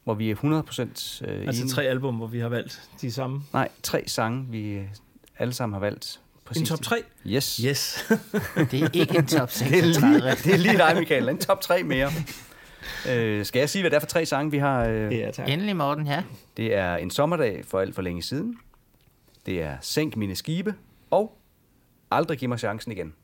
hvor 0.05 0.15
vi 0.15 0.31
er 0.31 0.35
100% 0.35 0.41
øh, 0.43 1.47
Altså 1.47 1.63
enige. 1.63 1.69
tre 1.75 1.83
album, 1.85 2.17
hvor 2.17 2.27
vi 2.27 2.39
har 2.39 2.49
valgt 2.49 2.83
de 3.01 3.13
samme. 3.13 3.43
Nej, 3.53 3.69
tre 3.83 4.05
sange, 4.07 4.47
vi 4.51 4.71
øh, 4.73 4.85
alle 5.39 5.55
sammen 5.55 5.73
har 5.75 5.81
valgt. 5.81 6.21
En 6.57 6.65
top 6.65 6.83
tre? 6.83 6.97
Yes. 7.27 7.57
Yes. 7.57 8.13
Det 8.71 8.83
er 8.83 8.89
ikke 8.93 9.19
en 9.19 9.27
top 9.27 9.51
det, 9.59 9.79
er 9.79 9.83
lige, 9.83 9.95
36. 9.95 10.31
det 10.45 10.55
er 10.55 10.59
lige 10.59 10.79
dig, 10.79 10.97
Michael. 10.99 11.29
En 11.29 11.39
top 11.39 11.61
3 11.61 11.83
mere. 11.83 12.11
Øh, 13.11 13.45
skal 13.45 13.59
jeg 13.61 13.71
sige, 13.71 13.83
hvad 13.83 13.91
det 13.91 13.97
er 13.97 14.01
for 14.01 14.07
tre 14.07 14.27
sange, 14.27 14.51
vi 14.51 14.59
har? 14.59 14.85
Øh? 14.85 15.19
Ja, 15.19 15.31
tak. 15.31 15.49
Endelig, 15.49 15.77
Morten, 15.77 16.07
ja. 16.07 16.23
Det 16.57 16.75
er 16.75 16.97
En 16.97 17.11
sommerdag 17.11 17.65
for 17.65 17.81
alt 17.81 17.95
for 17.95 18.03
længe 18.03 18.23
siden. 18.23 18.59
Det 19.47 19.63
er 19.63 19.77
Sænk 19.81 20.17
mine 20.17 20.35
skibe. 20.37 20.75
Og 21.11 21.39
Aldrig 22.11 22.39
giv 22.39 22.49
mig 22.49 22.59
chancen 22.59 22.93
igen. 22.93 23.15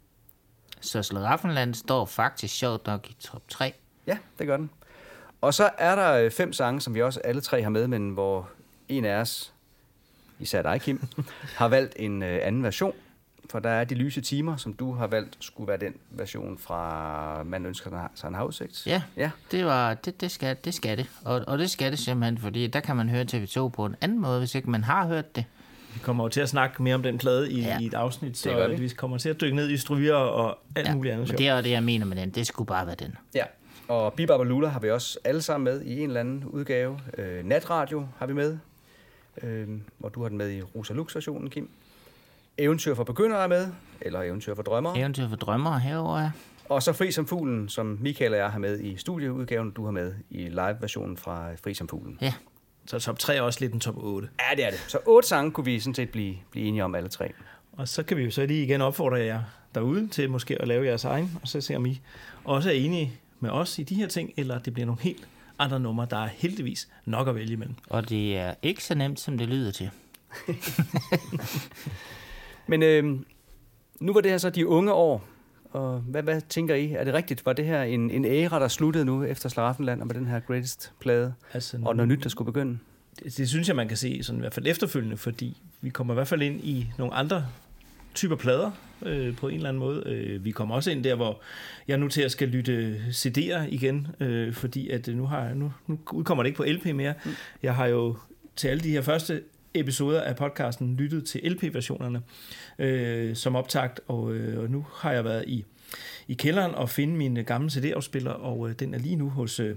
Så 0.80 1.02
Slaraffenland 1.02 1.74
står 1.74 2.04
faktisk 2.04 2.54
sjovt 2.54 2.86
nok 2.86 3.10
i 3.10 3.16
top 3.20 3.42
3. 3.48 3.72
Ja, 4.06 4.18
det 4.38 4.46
gør 4.46 4.56
den. 4.56 4.70
Og 5.40 5.54
så 5.54 5.70
er 5.78 5.94
der 5.94 6.12
øh, 6.12 6.30
fem 6.30 6.52
sange, 6.52 6.80
som 6.80 6.94
vi 6.94 7.02
også 7.02 7.20
alle 7.20 7.40
tre 7.40 7.62
har 7.62 7.70
med, 7.70 7.88
men 7.88 8.10
hvor 8.10 8.48
en 8.88 9.04
af 9.04 9.14
os, 9.14 9.52
især 10.38 10.62
dig, 10.62 10.80
Kim, 10.80 11.02
har 11.58 11.68
valgt 11.68 11.94
en 11.96 12.22
øh, 12.22 12.38
anden 12.42 12.62
version. 12.62 12.94
For 13.50 13.58
der 13.58 13.70
er 13.70 13.84
de 13.84 13.94
lyse 13.94 14.20
timer, 14.20 14.56
som 14.56 14.72
du 14.72 14.92
har 14.92 15.06
valgt, 15.06 15.36
skulle 15.40 15.68
være 15.68 15.76
den 15.76 15.94
version 16.10 16.58
fra 16.58 17.42
Man 17.42 17.66
ønsker 17.66 18.08
sig 18.14 18.28
en 18.28 18.34
havudsigt. 18.34 18.86
Ja, 18.86 19.02
ja. 19.16 19.30
Det, 19.50 19.64
var, 19.64 19.94
det, 19.94 20.20
det, 20.20 20.30
skal, 20.30 20.56
det 20.64 20.74
skal 20.74 20.98
det. 20.98 21.06
Og, 21.24 21.44
og 21.46 21.58
det 21.58 21.70
skal 21.70 21.90
det 21.90 21.98
simpelthen, 21.98 22.38
fordi 22.38 22.66
der 22.66 22.80
kan 22.80 22.96
man 22.96 23.08
høre 23.08 23.24
TV2 23.32 23.68
på 23.68 23.86
en 23.86 23.96
anden 24.00 24.18
måde, 24.18 24.38
hvis 24.38 24.54
ikke 24.54 24.70
man 24.70 24.84
har 24.84 25.06
hørt 25.06 25.36
det. 25.36 25.44
Vi 25.94 25.98
kommer 26.02 26.24
jo 26.24 26.28
til 26.28 26.40
at 26.40 26.48
snakke 26.48 26.82
mere 26.82 26.94
om 26.94 27.02
den 27.02 27.18
plade 27.18 27.52
i, 27.52 27.60
ja. 27.60 27.78
i 27.80 27.86
et 27.86 27.94
afsnit, 27.94 28.38
så 28.38 28.50
gør 28.50 28.68
vi. 28.68 28.76
vi 28.76 28.88
kommer 28.88 29.18
til 29.18 29.28
at 29.28 29.40
dykke 29.40 29.56
ned 29.56 29.70
i 29.70 29.76
stryger 29.76 30.14
og 30.14 30.58
alt 30.76 30.88
ja, 30.88 30.94
muligt 30.94 31.12
andet 31.12 31.28
Men 31.28 31.38
det 31.38 31.48
er 31.48 31.56
jo 31.56 31.62
det, 31.62 31.70
jeg 31.70 31.82
mener 31.82 32.06
med 32.06 32.16
den. 32.16 32.30
Det 32.30 32.46
skulle 32.46 32.66
bare 32.66 32.86
være 32.86 32.96
den. 32.98 33.16
Ja, 33.34 33.44
og 33.88 34.12
Bebop 34.12 34.40
og 34.40 34.46
Lula 34.46 34.68
har 34.68 34.80
vi 34.80 34.90
også 34.90 35.18
alle 35.24 35.42
sammen 35.42 35.64
med 35.64 35.82
i 35.82 36.00
en 36.00 36.08
eller 36.08 36.20
anden 36.20 36.44
udgave. 36.44 37.00
Øh, 37.18 37.44
Natradio 37.44 38.06
har 38.18 38.26
vi 38.26 38.32
med, 38.32 38.58
øh, 39.42 39.68
hvor 39.98 40.08
du 40.08 40.22
har 40.22 40.28
den 40.28 40.38
med 40.38 40.50
i 40.50 40.62
Rosa 40.62 40.94
Lux-versionen, 40.94 41.50
Kim. 41.50 41.70
Eventyr 42.58 42.94
for 42.94 43.04
begyndere 43.04 43.42
er 43.42 43.46
med, 43.46 43.68
eller 44.00 44.22
Eventyr 44.22 44.54
for 44.54 44.62
drømmere. 44.62 44.98
Eventyr 44.98 45.28
for 45.28 45.36
drømmere 45.36 45.80
herover 45.80 46.20
ja. 46.20 46.30
Og 46.68 46.82
så 46.82 46.92
Fri 46.92 47.12
som 47.12 47.26
fuglen, 47.26 47.68
som 47.68 47.98
Michael 48.00 48.32
og 48.32 48.38
jeg 48.38 48.50
har 48.50 48.58
med 48.58 48.80
i 48.80 48.96
studieudgaven, 48.96 49.70
du 49.70 49.84
har 49.84 49.90
med 49.90 50.14
i 50.30 50.48
live-versionen 50.48 51.16
fra 51.16 51.54
Fri 51.64 51.74
som 51.74 51.88
fuglen. 51.88 52.18
Ja. 52.20 52.32
Så 52.86 52.98
top 52.98 53.18
3 53.18 53.36
er 53.36 53.40
også 53.40 53.60
lidt 53.60 53.72
en 53.72 53.80
top 53.80 53.94
8. 53.96 54.28
Ja, 54.50 54.56
det 54.56 54.64
er 54.64 54.70
det. 54.70 54.84
Så 54.88 54.98
otte 55.06 55.28
sange 55.28 55.50
kunne 55.50 55.64
vi 55.64 55.80
sådan 55.80 55.94
set 55.94 56.10
blive, 56.10 56.36
blive 56.50 56.66
enige 56.66 56.84
om 56.84 56.94
alle 56.94 57.08
tre. 57.08 57.32
Og 57.72 57.88
så 57.88 58.02
kan 58.02 58.16
vi 58.16 58.24
jo 58.24 58.30
så 58.30 58.46
lige 58.46 58.62
igen 58.64 58.80
opfordre 58.80 59.18
jer 59.18 59.42
derude 59.74 60.08
til 60.08 60.30
måske 60.30 60.62
at 60.62 60.68
lave 60.68 60.86
jeres 60.86 61.04
egen, 61.04 61.38
og 61.42 61.48
så 61.48 61.60
se 61.60 61.76
om 61.76 61.86
I 61.86 62.00
også 62.44 62.68
er 62.68 62.74
enige 62.74 63.12
med 63.40 63.50
os 63.50 63.78
i 63.78 63.82
de 63.82 63.94
her 63.94 64.06
ting, 64.06 64.32
eller 64.36 64.58
det 64.58 64.74
bliver 64.74 64.86
nogle 64.86 65.02
helt 65.02 65.28
andre 65.58 65.80
numre, 65.80 66.06
der 66.10 66.24
er 66.24 66.28
heldigvis 66.28 66.88
nok 67.04 67.28
at 67.28 67.34
vælge 67.34 67.52
imellem. 67.52 67.74
Og 67.90 68.08
det 68.08 68.36
er 68.38 68.54
ikke 68.62 68.84
så 68.84 68.94
nemt, 68.94 69.20
som 69.20 69.38
det 69.38 69.48
lyder 69.48 69.70
til. 69.70 69.90
Men 72.68 72.82
øh, 72.82 73.04
nu 74.00 74.12
var 74.12 74.20
det 74.20 74.30
her 74.30 74.38
så 74.38 74.50
de 74.50 74.66
unge 74.66 74.92
år, 74.92 75.24
og 75.70 75.98
hvad, 76.00 76.22
hvad 76.22 76.40
tænker 76.40 76.74
I? 76.74 76.92
Er 76.92 77.04
det 77.04 77.14
rigtigt? 77.14 77.46
Var 77.46 77.52
det 77.52 77.64
her 77.64 77.82
en, 77.82 78.10
en 78.10 78.24
æra, 78.24 78.58
der 78.60 78.68
sluttede 78.68 79.04
nu 79.04 79.24
efter 79.24 79.48
Slaraffenland 79.48 80.00
og 80.00 80.06
med 80.06 80.14
den 80.14 80.26
her 80.26 80.40
greatest 80.40 80.92
plade? 81.00 81.34
Altså, 81.52 81.78
og 81.84 81.96
noget 81.96 82.08
nyt, 82.08 82.22
der 82.22 82.28
skulle 82.28 82.46
begynde? 82.52 82.78
Det, 83.24 83.36
det 83.36 83.48
synes 83.48 83.68
jeg, 83.68 83.76
man 83.76 83.88
kan 83.88 83.96
se 83.96 84.22
sådan 84.22 84.38
i 84.38 84.40
hvert 84.40 84.54
fald 84.54 84.66
efterfølgende, 84.66 85.16
fordi 85.16 85.56
vi 85.80 85.90
kommer 85.90 86.14
i 86.14 86.16
hvert 86.16 86.28
fald 86.28 86.42
ind 86.42 86.60
i 86.64 86.86
nogle 86.98 87.14
andre 87.14 87.46
typer 88.14 88.36
plader 88.36 88.70
øh, 89.02 89.36
på 89.36 89.48
en 89.48 89.54
eller 89.56 89.68
anden 89.68 89.80
måde. 89.80 90.02
Øh, 90.06 90.44
vi 90.44 90.50
kommer 90.50 90.74
også 90.74 90.90
ind 90.90 91.04
der, 91.04 91.14
hvor 91.14 91.40
jeg 91.88 91.98
nu 91.98 92.08
til 92.08 92.22
at 92.22 92.30
skal 92.32 92.48
lytte 92.48 93.02
CD'er 93.10 93.60
igen, 93.68 94.06
øh, 94.20 94.52
fordi 94.54 94.88
at 94.90 95.08
øh, 95.08 95.16
nu, 95.16 95.26
har, 95.26 95.44
jeg- 95.44 95.54
nu, 95.54 95.72
nu 95.86 95.98
udkommer 96.12 96.42
det 96.42 96.48
ikke 96.48 96.56
på 96.56 96.64
LP 96.64 96.94
mere. 96.96 97.14
Mm. 97.24 97.30
Jeg 97.62 97.74
har 97.74 97.86
jo 97.86 98.16
til 98.56 98.68
alle 98.68 98.80
de 98.84 98.90
her 98.90 99.02
første 99.02 99.42
episoder 99.74 100.20
af 100.20 100.36
podcasten 100.36 100.96
lyttet 100.96 101.24
til 101.24 101.40
LP-versionerne 101.44 102.22
øh, 102.78 103.36
som 103.36 103.56
optakt, 103.56 104.00
og, 104.08 104.32
øh, 104.32 104.62
og 104.62 104.70
nu 104.70 104.86
har 104.94 105.12
jeg 105.12 105.24
været 105.24 105.44
i, 105.46 105.64
i 106.28 106.34
kælderen 106.34 106.74
og 106.74 106.90
finde 106.90 107.16
min 107.16 107.34
gamle 107.34 107.70
CD-afspiller, 107.70 108.30
og 108.30 108.68
øh, 108.68 108.74
den 108.78 108.94
er 108.94 108.98
lige 108.98 109.16
nu 109.16 109.28
hos 109.28 109.60
øh, 109.60 109.76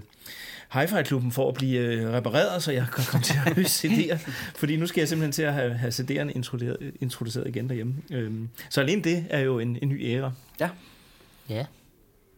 Hi-Fi-klubben 0.72 1.32
for 1.32 1.48
at 1.48 1.54
blive 1.54 1.80
øh, 1.80 2.12
repareret, 2.12 2.62
så 2.62 2.72
jeg 2.72 2.86
kan 2.94 3.04
komme 3.08 3.24
til 3.24 3.34
at 3.46 3.54
høre 3.54 3.64
CD'er, 3.64 4.30
fordi 4.60 4.76
nu 4.76 4.86
skal 4.86 5.00
jeg 5.00 5.08
simpelthen 5.08 5.32
til 5.32 5.42
at 5.42 5.54
have, 5.54 5.74
have 5.74 5.90
CD'erne 5.90 6.30
introduceret, 6.34 6.92
introduceret 7.00 7.48
igen 7.48 7.68
derhjemme. 7.68 7.94
Øhm, 8.10 8.48
så 8.70 8.80
alene 8.80 9.02
det 9.02 9.26
er 9.30 9.40
jo 9.40 9.58
en, 9.58 9.78
en 9.82 9.88
ny 9.88 10.04
æra. 10.04 10.32
Ja. 10.60 10.70
Ja. 11.48 11.66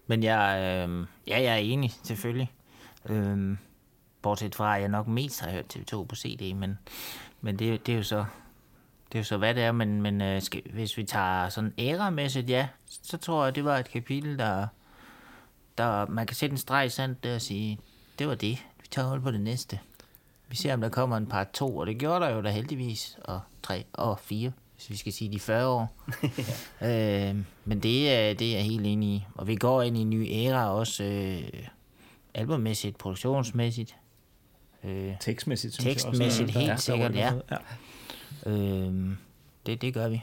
Men 0.06 0.22
jeg, 0.22 0.58
øh, 0.88 1.06
ja, 1.26 1.42
jeg 1.42 1.52
er 1.52 1.56
enig, 1.56 1.92
selvfølgelig. 2.02 2.52
Øh, 3.08 3.56
bortset 4.22 4.54
fra, 4.54 4.76
at 4.76 4.80
jeg 4.80 4.88
nok 4.88 5.08
mest 5.08 5.40
har 5.40 5.50
hørt 5.50 5.76
TV2 5.76 6.04
på 6.04 6.16
CD, 6.16 6.54
men, 6.54 6.78
men 7.44 7.58
det, 7.58 7.86
det 7.86 7.92
er 7.92 7.96
jo 7.96 8.02
så... 8.02 8.24
Det 9.12 9.18
er 9.18 9.20
jo 9.20 9.24
så, 9.24 9.36
hvad 9.36 9.54
det 9.54 9.62
er, 9.62 9.72
men, 9.72 10.02
men 10.02 10.20
øh, 10.20 10.42
skal, 10.42 10.62
hvis 10.72 10.96
vi 10.96 11.04
tager 11.04 11.48
sådan 11.48 11.72
æramæssigt, 11.78 12.50
ja, 12.50 12.68
så 12.86 13.16
tror 13.16 13.44
jeg, 13.44 13.54
det 13.54 13.64
var 13.64 13.78
et 13.78 13.88
kapitel, 13.88 14.38
der, 14.38 14.66
der 15.78 16.06
man 16.06 16.26
kan 16.26 16.36
sætte 16.36 16.54
en 16.54 16.58
streg 16.58 16.86
i 16.86 16.88
sandt 16.88 17.24
der 17.24 17.34
og 17.34 17.40
sige, 17.40 17.78
det 18.18 18.28
var 18.28 18.34
det. 18.34 18.58
Vi 18.80 18.86
tager 18.90 19.08
hold 19.08 19.20
på 19.20 19.30
det 19.30 19.40
næste. 19.40 19.80
Vi 20.48 20.56
ser, 20.56 20.74
om 20.74 20.80
der 20.80 20.88
kommer 20.88 21.16
en 21.16 21.26
part 21.26 21.50
2, 21.50 21.76
og 21.76 21.86
det 21.86 21.98
gjorde 21.98 22.24
der 22.24 22.30
jo 22.30 22.42
da 22.42 22.50
heldigvis, 22.50 23.18
og 23.24 23.40
3 23.62 23.84
og 23.92 24.18
4, 24.18 24.52
hvis 24.76 24.90
vi 24.90 24.96
skal 24.96 25.12
sige 25.12 25.32
de 25.32 25.40
40 25.40 25.66
år. 25.66 25.96
øh, 26.88 27.36
men 27.64 27.80
det 27.80 28.12
er, 28.12 28.34
det 28.34 28.48
er 28.48 28.56
jeg 28.56 28.64
helt 28.64 28.86
enig 28.86 29.08
i. 29.08 29.26
Og 29.34 29.46
vi 29.46 29.56
går 29.56 29.82
ind 29.82 29.96
i 29.96 30.00
en 30.00 30.10
ny 30.10 30.26
æra 30.30 30.74
også, 30.74 31.04
øh, 31.04 31.66
albummæssigt, 32.34 32.98
produktionsmæssigt. 32.98 33.96
Øh, 34.84 35.12
Tekstmæssigt, 35.20 35.74
synes 35.74 35.86
jeg 35.86 35.94
også, 35.94 36.06
Tekstmæssigt, 36.06 36.50
helt 36.50 36.80
sikkert, 36.80 37.14
ja. 37.14 37.32
ja. 37.50 37.56
Øhm, 38.50 39.16
det, 39.66 39.82
det 39.82 39.94
gør 39.94 40.08
vi. 40.08 40.22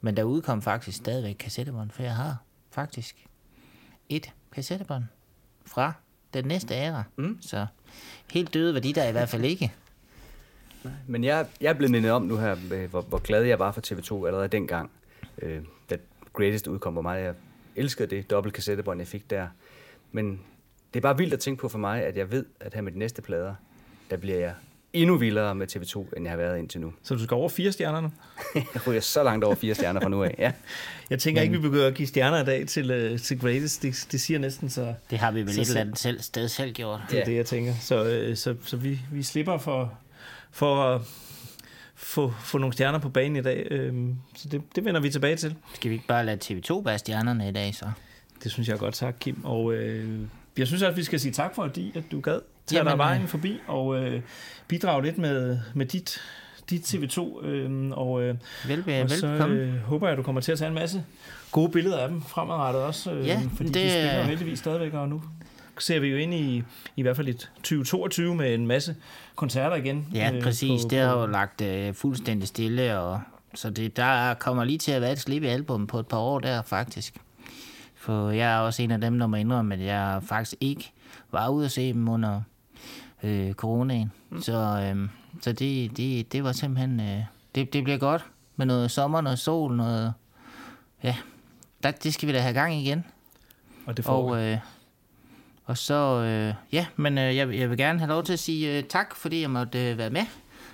Men 0.00 0.16
der 0.16 0.22
udkom 0.22 0.62
faktisk 0.62 0.96
stadigvæk 0.96 1.34
kassettebånd, 1.38 1.90
for 1.90 2.02
jeg 2.02 2.14
har 2.14 2.36
faktisk 2.70 3.26
et 4.08 4.32
kassettebånd 4.52 5.04
fra 5.66 5.92
den 6.34 6.44
næste 6.44 6.74
æra. 6.74 7.02
Mm. 7.16 7.38
Så 7.40 7.66
helt 8.32 8.54
døde 8.54 8.74
var 8.74 8.80
de 8.80 8.92
der 8.92 9.08
i 9.08 9.12
hvert 9.12 9.28
fald 9.28 9.44
ikke. 9.44 9.72
Men 11.06 11.24
jeg, 11.24 11.46
jeg 11.60 11.68
er 11.68 11.74
blevet 11.74 11.90
mindet 11.90 12.12
om 12.12 12.22
nu 12.22 12.36
her, 12.36 12.56
øh, 12.72 12.90
hvor, 12.90 13.00
hvor 13.00 13.18
glad 13.18 13.42
jeg 13.42 13.58
var 13.58 13.72
for 13.72 13.80
TV2 13.80 14.26
allerede 14.26 14.48
dengang, 14.48 14.90
øh, 15.42 15.62
da 15.90 15.96
Greatest 16.32 16.66
udkom, 16.66 16.92
hvor 16.92 17.02
meget 17.02 17.24
jeg 17.24 17.34
elskede 17.76 18.16
det 18.16 18.30
dobbelt 18.30 18.54
kassettebånd, 18.54 19.00
jeg 19.00 19.08
fik 19.08 19.30
der. 19.30 19.48
Men 20.12 20.40
det 20.94 21.00
er 21.00 21.02
bare 21.02 21.16
vildt 21.16 21.34
at 21.34 21.40
tænke 21.40 21.60
på 21.60 21.68
for 21.68 21.78
mig, 21.78 22.04
at 22.04 22.16
jeg 22.16 22.30
ved, 22.30 22.46
at 22.60 22.74
her 22.74 22.80
med 22.80 22.92
de 22.92 22.98
næste 22.98 23.22
plader, 23.22 23.54
der 24.10 24.16
bliver 24.16 24.38
jeg 24.38 24.54
endnu 24.94 25.16
vildere 25.16 25.54
med 25.54 25.76
TV2, 25.76 26.16
end 26.16 26.24
jeg 26.24 26.32
har 26.32 26.36
været 26.36 26.58
indtil 26.58 26.80
nu. 26.80 26.92
Så 27.02 27.14
du 27.14 27.24
skal 27.24 27.34
over 27.34 27.48
fire 27.48 27.72
stjernerne? 27.72 28.10
jeg 28.74 28.86
ryger 28.86 29.00
så 29.00 29.22
langt 29.22 29.44
over 29.44 29.54
fire 29.54 29.74
stjerner 29.74 30.00
fra 30.00 30.08
nu 30.08 30.22
af, 30.22 30.34
ja. 30.38 30.52
Jeg 31.10 31.18
tænker 31.18 31.42
Men... 31.42 31.52
ikke, 31.52 31.62
vi 31.62 31.68
begynder 31.68 31.86
at 31.86 31.94
give 31.94 32.08
stjerner 32.08 32.42
i 32.42 32.44
dag 32.44 32.66
til, 32.66 33.12
uh, 33.12 33.18
til 33.18 33.40
Greatest. 33.40 33.82
Det, 33.82 34.06
det 34.12 34.20
siger 34.20 34.38
næsten 34.38 34.70
så... 34.70 34.94
Det 35.10 35.18
har 35.18 35.30
vi 35.30 35.42
vel 35.42 35.54
så 35.54 35.60
et 35.60 35.68
eller 35.68 35.80
andet 35.80 35.98
selv, 35.98 36.20
sted 36.20 36.48
selv 36.48 36.72
gjort. 36.72 37.00
Det 37.10 37.20
er 37.20 37.24
det, 37.24 37.36
jeg 37.36 37.46
tænker. 37.46 37.74
Så, 37.80 38.04
øh, 38.04 38.36
så, 38.36 38.54
så 38.64 38.76
vi, 38.76 39.00
vi 39.12 39.22
slipper 39.22 39.58
for, 39.58 39.98
for, 40.50 41.02
få, 41.94 42.34
få 42.40 42.58
nogle 42.58 42.72
stjerner 42.72 42.98
på 42.98 43.08
banen 43.08 43.36
i 43.36 43.42
dag. 43.42 43.66
Øhm, 43.70 44.16
så 44.34 44.48
det, 44.48 44.62
det 44.74 44.84
vender 44.84 45.00
vi 45.00 45.10
tilbage 45.10 45.36
til. 45.36 45.54
Skal 45.74 45.90
vi 45.90 45.94
ikke 45.94 46.06
bare 46.06 46.26
lade 46.26 46.38
TV2 46.44 46.84
være 46.84 46.98
stjernerne 46.98 47.48
i 47.48 47.52
dag, 47.52 47.74
så? 47.74 47.90
Det 48.42 48.52
synes 48.52 48.68
jeg 48.68 48.74
er 48.74 48.78
godt 48.78 48.96
sagt, 48.96 49.18
Kim. 49.18 49.44
Og 49.44 49.74
øh, 49.74 50.20
jeg 50.58 50.66
synes 50.66 50.82
også, 50.82 50.90
at 50.90 50.96
vi 50.96 51.04
skal 51.04 51.20
sige 51.20 51.32
tak 51.32 51.54
for, 51.54 51.62
at 51.62 51.78
du 52.12 52.20
gad 52.20 52.40
tage 52.66 52.78
Jamen, 52.78 52.90
dig 52.90 52.98
vejen 52.98 53.22
øh. 53.22 53.28
forbi 53.28 53.60
og 53.66 53.98
øh, 53.98 54.20
bidrage 54.68 55.02
lidt 55.02 55.18
med, 55.18 55.58
med 55.74 55.86
dit, 55.86 56.20
dit 56.70 56.94
TV2. 56.94 57.44
Øh, 57.46 57.90
og, 57.90 58.22
øh, 58.22 58.34
Velbe- 58.68 59.02
og 59.02 59.10
så 59.10 59.26
øh, 59.26 59.76
håber 59.78 60.06
jeg, 60.06 60.12
at 60.12 60.18
du 60.18 60.22
kommer 60.22 60.40
til 60.40 60.52
at 60.52 60.58
tage 60.58 60.68
en 60.68 60.74
masse 60.74 61.04
gode 61.52 61.68
billeder 61.70 61.98
af 61.98 62.08
dem 62.08 62.22
fremadrettet 62.22 62.82
også. 62.82 63.12
Øh, 63.12 63.26
Ja, 63.26 63.40
fordi 63.56 63.68
det 63.68 63.74
de 63.74 63.90
spiller 63.90 64.10
er- 64.10 64.18
jo 64.18 64.24
heldigvis 64.24 64.58
stadigvæk, 64.58 64.92
og 64.94 65.08
nu 65.08 65.22
ser 65.78 66.00
vi 66.00 66.08
jo 66.08 66.16
ind 66.16 66.34
i 66.34 66.62
i 66.96 67.02
hvert 67.02 67.16
fald 67.16 67.28
et 67.28 67.50
2022 67.56 68.34
med 68.34 68.54
en 68.54 68.66
masse 68.66 68.96
koncerter 69.36 69.76
igen. 69.76 70.08
Ja, 70.14 70.30
øh, 70.34 70.42
præcis. 70.42 70.82
på- 70.82 70.88
det 70.88 70.98
har 70.98 71.20
jo 71.20 71.26
lagt 71.26 71.60
øh, 71.60 71.94
fuldstændig 71.94 72.48
stille, 72.48 72.98
og 72.98 73.20
så 73.54 73.70
det, 73.70 73.96
der 73.96 74.34
kommer 74.34 74.64
lige 74.64 74.78
til 74.78 74.92
at 74.92 75.02
være 75.02 75.12
et 75.12 75.18
slip 75.18 75.42
i 75.42 75.46
album 75.46 75.86
på 75.86 75.98
et 75.98 76.06
par 76.06 76.18
år 76.18 76.38
der, 76.38 76.62
faktisk. 76.62 77.14
For 77.96 78.30
jeg 78.30 78.52
er 78.54 78.58
også 78.58 78.82
en 78.82 78.90
af 78.90 79.00
dem, 79.00 79.18
der 79.18 79.26
må 79.26 79.36
indrømme, 79.36 79.74
at 79.74 79.80
jeg 79.80 80.20
faktisk 80.26 80.54
ikke 80.60 80.92
var 81.32 81.48
ude 81.48 81.64
at 81.64 81.70
se 81.70 81.92
dem 81.92 82.08
under 82.08 82.40
øh, 83.24 83.52
coronaen. 83.52 84.12
Mm. 84.30 84.42
Så, 84.42 84.52
øh, 84.52 85.08
så 85.40 85.52
det, 85.52 85.96
det, 85.96 86.32
det 86.32 86.44
var 86.44 86.52
simpelthen... 86.52 87.00
Øh, 87.00 87.20
det, 87.54 87.72
det 87.72 87.84
bliver 87.84 87.98
godt 87.98 88.24
med 88.56 88.66
noget 88.66 88.90
sommer, 88.90 89.20
noget 89.20 89.38
sol, 89.38 89.76
noget... 89.76 90.14
Ja, 91.02 91.16
der, 91.82 91.90
det 91.90 92.14
skal 92.14 92.28
vi 92.28 92.32
da 92.32 92.40
have 92.40 92.54
gang 92.54 92.74
igen. 92.74 93.04
Og 93.86 93.96
det 93.96 94.04
får 94.04 94.30
og, 94.30 94.42
øh, 94.42 94.58
og 95.64 95.78
så, 95.78 95.94
øh, 95.94 96.54
ja, 96.72 96.86
men 96.96 97.18
øh, 97.18 97.36
jeg, 97.36 97.54
jeg 97.54 97.70
vil 97.70 97.78
gerne 97.78 97.98
have 97.98 98.08
lov 98.08 98.24
til 98.24 98.32
at 98.32 98.38
sige 98.38 98.78
øh, 98.78 98.84
tak, 98.84 99.16
fordi 99.16 99.40
jeg 99.40 99.50
måtte 99.50 99.90
øh, 99.90 99.98
være 99.98 100.10
med 100.10 100.22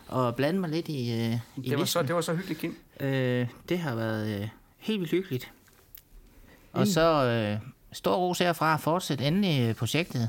og 0.09 0.37
blande 0.37 0.61
mig 0.61 0.71
lidt 0.71 0.89
i, 0.89 1.13
øh, 1.13 1.39
i 1.57 1.71
Det 1.71 1.79
var, 1.79 1.85
så, 1.85 2.03
det 2.03 2.15
var 2.15 2.21
så 2.21 2.35
hyggeligt, 2.35 2.61
Kim. 2.61 2.77
Øh, 3.01 3.47
det 3.69 3.79
har 3.79 3.95
været 3.95 4.41
øh, 4.41 4.49
helt 4.79 5.01
vildt 5.01 5.11
hyggeligt. 5.11 5.53
Og 6.73 6.81
Enig. 6.81 6.95
så 6.95 7.25
øh, 7.25 7.59
stor 7.93 8.17
ros 8.17 8.39
herfra. 8.39 8.77
Fortsæt 8.77 9.21
endelig 9.21 9.69
øh, 9.69 9.75
projektet. 9.75 10.29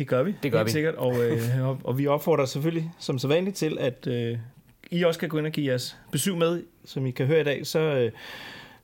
Det 0.00 0.08
gør 0.08 0.22
vi. 0.22 0.34
Det 0.42 0.52
gør 0.52 0.58
helt 0.58 0.66
vi. 0.66 0.72
sikkert. 0.72 0.94
Og, 0.94 1.24
øh, 1.24 1.68
og, 1.68 1.78
og 1.84 1.98
vi 1.98 2.06
opfordrer 2.06 2.44
selvfølgelig 2.44 2.90
som 2.98 3.18
så 3.18 3.28
vanligt 3.28 3.56
til, 3.56 3.78
at 3.80 4.06
øh, 4.06 4.38
I 4.90 5.02
også 5.02 5.20
kan 5.20 5.28
gå 5.28 5.38
ind 5.38 5.46
og 5.46 5.52
give 5.52 5.66
jeres 5.66 5.96
besøg 6.12 6.36
med, 6.36 6.62
som 6.84 7.06
I 7.06 7.10
kan 7.10 7.26
høre 7.26 7.40
i 7.40 7.44
dag. 7.44 7.66
Så, 7.66 7.78
øh, 7.78 8.12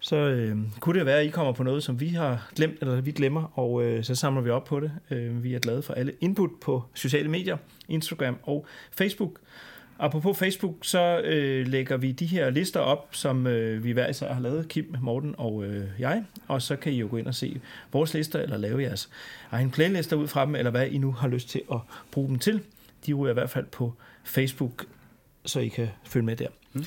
så 0.01 0.17
øh, 0.17 0.57
kunne 0.81 0.99
det 0.99 1.07
være, 1.07 1.21
at 1.21 1.27
I 1.27 1.31
kommer 1.31 1.53
på 1.53 1.63
noget, 1.63 1.83
som 1.83 2.01
vi 2.01 2.09
har 2.09 2.51
glemt, 2.57 2.77
eller 2.81 3.01
vi 3.01 3.13
glemmer, 3.13 3.59
og 3.59 3.85
øh, 3.85 4.05
så 4.05 4.15
samler 4.15 4.43
vi 4.43 4.51
op 4.51 4.65
på 4.65 4.81
det. 4.81 4.93
Øh, 5.11 5.45
vi 5.45 5.55
er 5.55 5.59
glade 5.59 5.83
for 5.83 5.95
alle 5.95 6.13
input 6.21 6.51
på 6.63 6.83
sociale 6.95 7.29
medier, 7.29 7.57
Instagram 7.89 8.37
og 8.43 8.67
Facebook. 8.93 9.33
Apropos 9.99 10.39
Facebook, 10.39 10.75
så 10.83 11.21
øh, 11.25 11.67
lægger 11.67 11.97
vi 11.97 12.13
de 12.13 12.27
her 12.27 12.51
lister 12.51 12.81
op, 12.81 13.09
som 13.11 13.47
øh, 13.47 13.85
vi 13.85 13.93
hver 13.93 14.09
især 14.09 14.33
har 14.33 14.41
lavet, 14.41 14.69
Kim, 14.69 14.95
Morten 15.01 15.35
og 15.39 15.65
øh, 15.65 15.85
jeg. 15.99 16.25
Og 16.49 16.63
så 16.63 16.77
kan 16.77 16.93
I 16.93 16.97
jo 16.97 17.09
gå 17.11 17.17
ind 17.17 17.27
og 17.27 17.35
se 17.35 17.61
vores 17.93 18.15
lister, 18.15 18.41
eller 18.41 18.57
lave 18.57 18.83
jeres 18.83 19.11
egen 19.51 19.71
playlister 19.71 20.17
ud 20.17 20.29
fra 20.29 20.47
dem, 20.47 20.55
eller 20.55 20.71
hvad 20.71 20.87
I 20.87 20.99
nu 20.99 21.13
har 21.13 21.29
lyst 21.29 21.49
til 21.49 21.63
at 21.73 21.79
bruge 22.11 22.29
dem 22.29 22.39
til. 22.39 22.61
De 23.07 23.11
er 23.11 23.29
i 23.31 23.33
hvert 23.33 23.51
fald 23.51 23.67
på 23.67 23.93
Facebook, 24.25 24.85
så 25.45 25.61
I 25.61 25.69
kan 25.69 25.89
følge 26.05 26.27
med 26.27 26.37
der. 26.37 26.49
Mm. 26.73 26.85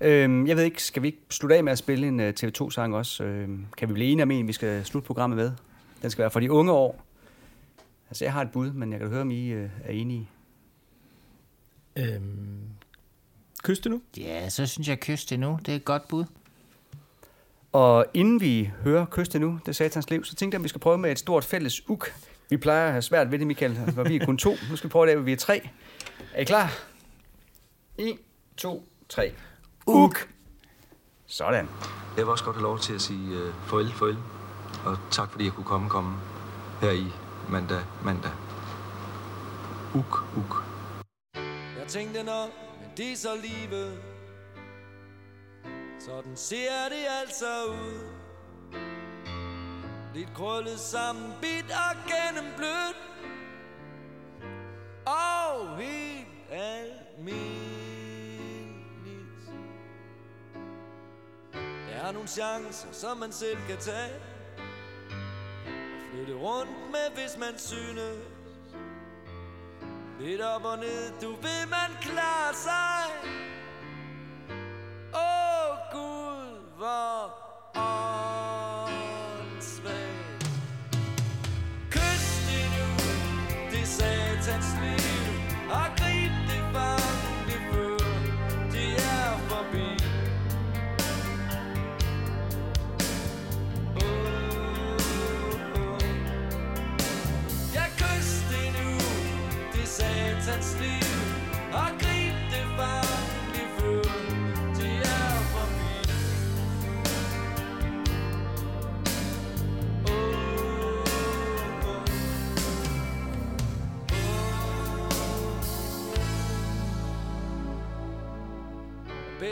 Øhm, 0.00 0.46
jeg 0.46 0.56
ved 0.56 0.64
ikke, 0.64 0.82
skal 0.82 1.02
vi 1.02 1.08
ikke 1.08 1.20
slutte 1.30 1.56
af 1.56 1.64
med 1.64 1.72
at 1.72 1.78
spille 1.78 2.06
en 2.06 2.20
øh, 2.20 2.28
uh, 2.28 2.48
TV2-sang 2.48 2.94
også? 2.94 3.24
Øhm, 3.24 3.66
kan 3.76 3.88
vi 3.88 3.94
blive 3.94 4.10
enige 4.10 4.22
om 4.22 4.30
en, 4.30 4.48
vi 4.48 4.52
skal 4.52 4.84
slutte 4.84 5.06
programmet 5.06 5.36
med? 5.36 5.52
Den 6.02 6.10
skal 6.10 6.22
være 6.22 6.30
for 6.30 6.40
de 6.40 6.52
unge 6.52 6.72
år. 6.72 7.04
Altså, 8.10 8.24
jeg 8.24 8.32
har 8.32 8.42
et 8.42 8.50
bud, 8.50 8.72
men 8.72 8.92
jeg 8.92 9.00
kan 9.00 9.08
høre, 9.08 9.20
om 9.20 9.30
I 9.30 9.54
uh, 9.54 9.60
er 9.84 9.90
enige. 9.90 10.28
Øhm, 11.96 12.60
kys 13.62 13.78
det 13.78 13.90
nu? 13.90 14.02
Ja, 14.16 14.48
så 14.48 14.66
synes 14.66 14.88
jeg, 14.88 15.00
kys 15.00 15.24
det 15.24 15.40
nu. 15.40 15.58
Det 15.66 15.72
er 15.72 15.76
et 15.76 15.84
godt 15.84 16.08
bud. 16.08 16.24
Og 17.72 18.06
inden 18.14 18.40
vi 18.40 18.70
hører 18.82 19.06
Kys 19.06 19.28
det 19.28 19.40
nu, 19.40 19.58
det 19.66 19.76
satans 19.76 20.10
liv, 20.10 20.24
så 20.24 20.34
tænkte 20.34 20.54
jeg, 20.54 20.60
at 20.60 20.64
vi 20.64 20.68
skal 20.68 20.80
prøve 20.80 20.98
med 20.98 21.12
et 21.12 21.18
stort 21.18 21.44
fælles 21.44 21.90
uk. 21.90 22.14
Vi 22.50 22.56
plejer 22.56 22.86
at 22.86 22.92
have 22.92 23.02
svært 23.02 23.30
ved 23.30 23.38
det, 23.38 23.46
Michael, 23.46 23.72
hvor 23.72 24.04
vi 24.04 24.16
er 24.16 24.26
kun 24.26 24.38
to. 24.38 24.50
Nu 24.70 24.76
skal 24.76 24.88
vi 24.88 24.92
prøve 24.92 25.06
det, 25.06 25.14
hvor 25.14 25.24
vi 25.24 25.32
er 25.32 25.36
tre. 25.36 25.70
Er 26.34 26.40
I 26.40 26.44
klar? 26.44 26.72
1, 27.98 28.18
2, 28.56 28.88
3. 29.08 29.32
Uk! 29.86 30.28
Sådan. 31.26 31.68
Jeg 32.16 32.24
vil 32.24 32.30
også 32.30 32.44
godt 32.44 32.56
have 32.56 32.62
lov 32.62 32.78
til 32.78 32.94
at 32.94 33.00
sige 33.00 33.46
uh, 33.46 33.54
farvel, 33.66 33.92
farvel. 33.92 34.16
Og 34.84 34.98
tak 35.10 35.30
fordi 35.30 35.44
jeg 35.44 35.52
kunne 35.52 35.64
komme, 35.64 35.88
komme 35.88 36.16
her 36.80 36.90
i 36.90 37.06
mandag, 37.48 37.80
mandag. 38.04 38.30
Uk, 39.94 40.24
uk. 40.36 40.71
Jeg 41.82 41.90
tænkte 41.90 42.22
nok, 42.22 42.50
men 42.80 42.90
det 42.96 43.12
er 43.12 43.16
så 43.16 43.36
livet. 43.36 44.02
Sådan 46.00 46.36
ser 46.36 46.88
det 46.88 47.06
altså 47.20 47.64
ud. 47.64 48.00
Lidt 50.14 50.34
krøllet 50.34 50.80
sammen, 50.80 51.32
bit 51.40 51.70
og 51.70 51.96
gennemblødt. 52.06 52.96
Og 55.06 55.78
helt 55.78 56.28
almindeligt. 56.50 57.42
Der 61.52 61.94
er 61.94 62.12
nogle 62.12 62.28
chancer, 62.28 62.92
som 62.92 63.16
man 63.16 63.32
selv 63.32 63.58
kan 63.68 63.78
tage. 63.78 64.14
Og 64.56 66.12
flytte 66.12 66.34
rundt 66.34 66.90
med, 66.90 67.10
hvis 67.14 67.36
man 67.38 67.58
synes. 67.58 68.31
Lidt 70.22 70.40
op 70.40 70.64
og 70.64 70.78
ned, 70.78 71.20
du 71.22 71.28
ved 71.30 71.66
man 71.66 71.90
klare 72.00 72.54
sig. 72.54 73.04
Åh 75.14 75.20
oh, 75.20 75.78
Gud, 75.92 76.60
hvor 76.76 77.42
åndssvagt 77.74 79.11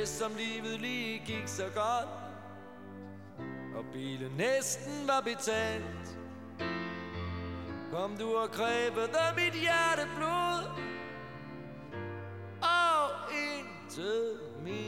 Bedst 0.00 0.18
som 0.18 0.32
livet 0.36 0.80
lige 0.80 1.22
gik 1.26 1.42
så 1.46 1.64
godt. 1.74 2.08
Og 3.76 3.84
bilen 3.92 4.32
næsten 4.36 5.06
var 5.06 5.20
betalt. 5.20 6.18
Kom 7.92 8.16
du 8.16 8.36
og 8.36 8.50
krævede 8.50 9.34
mit 9.36 9.52
hjerte 9.52 10.08
blod 10.16 10.64
Og 12.62 13.10
intet 13.32 14.40
mindre 14.62 14.80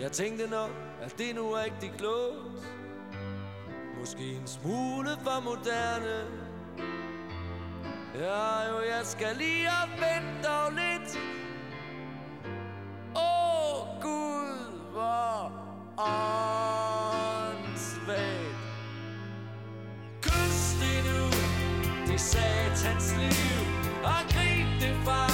Jeg 0.00 0.12
tænkte 0.12 0.46
nok, 0.46 0.70
at 1.02 1.18
det 1.18 1.34
nu 1.34 1.52
er 1.52 1.64
rigtig 1.64 1.92
klogt. 1.98 2.68
Måske 3.98 4.32
en 4.32 4.46
smule 4.46 5.10
for 5.22 5.40
moderne. 5.40 6.43
Ja, 8.18 8.68
jo, 8.68 8.80
jeg 8.80 9.00
skal 9.04 9.36
lige 9.36 9.68
og 9.68 9.88
vente 9.90 10.48
dog 10.48 10.72
lidt. 10.72 11.18
Åh, 13.16 13.22
oh, 13.22 14.02
Gud, 14.02 14.80
hvor 14.92 15.52
åndssvagt. 15.98 17.74
Kys 20.22 20.74
det 20.80 21.04
nu, 21.08 21.24
det 22.12 22.20
satans 22.20 23.14
liv 23.16 23.58
Og 24.04 24.20
grib 24.32 24.68
det 24.80 24.96
fra 25.04 25.26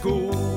god. 0.00 0.51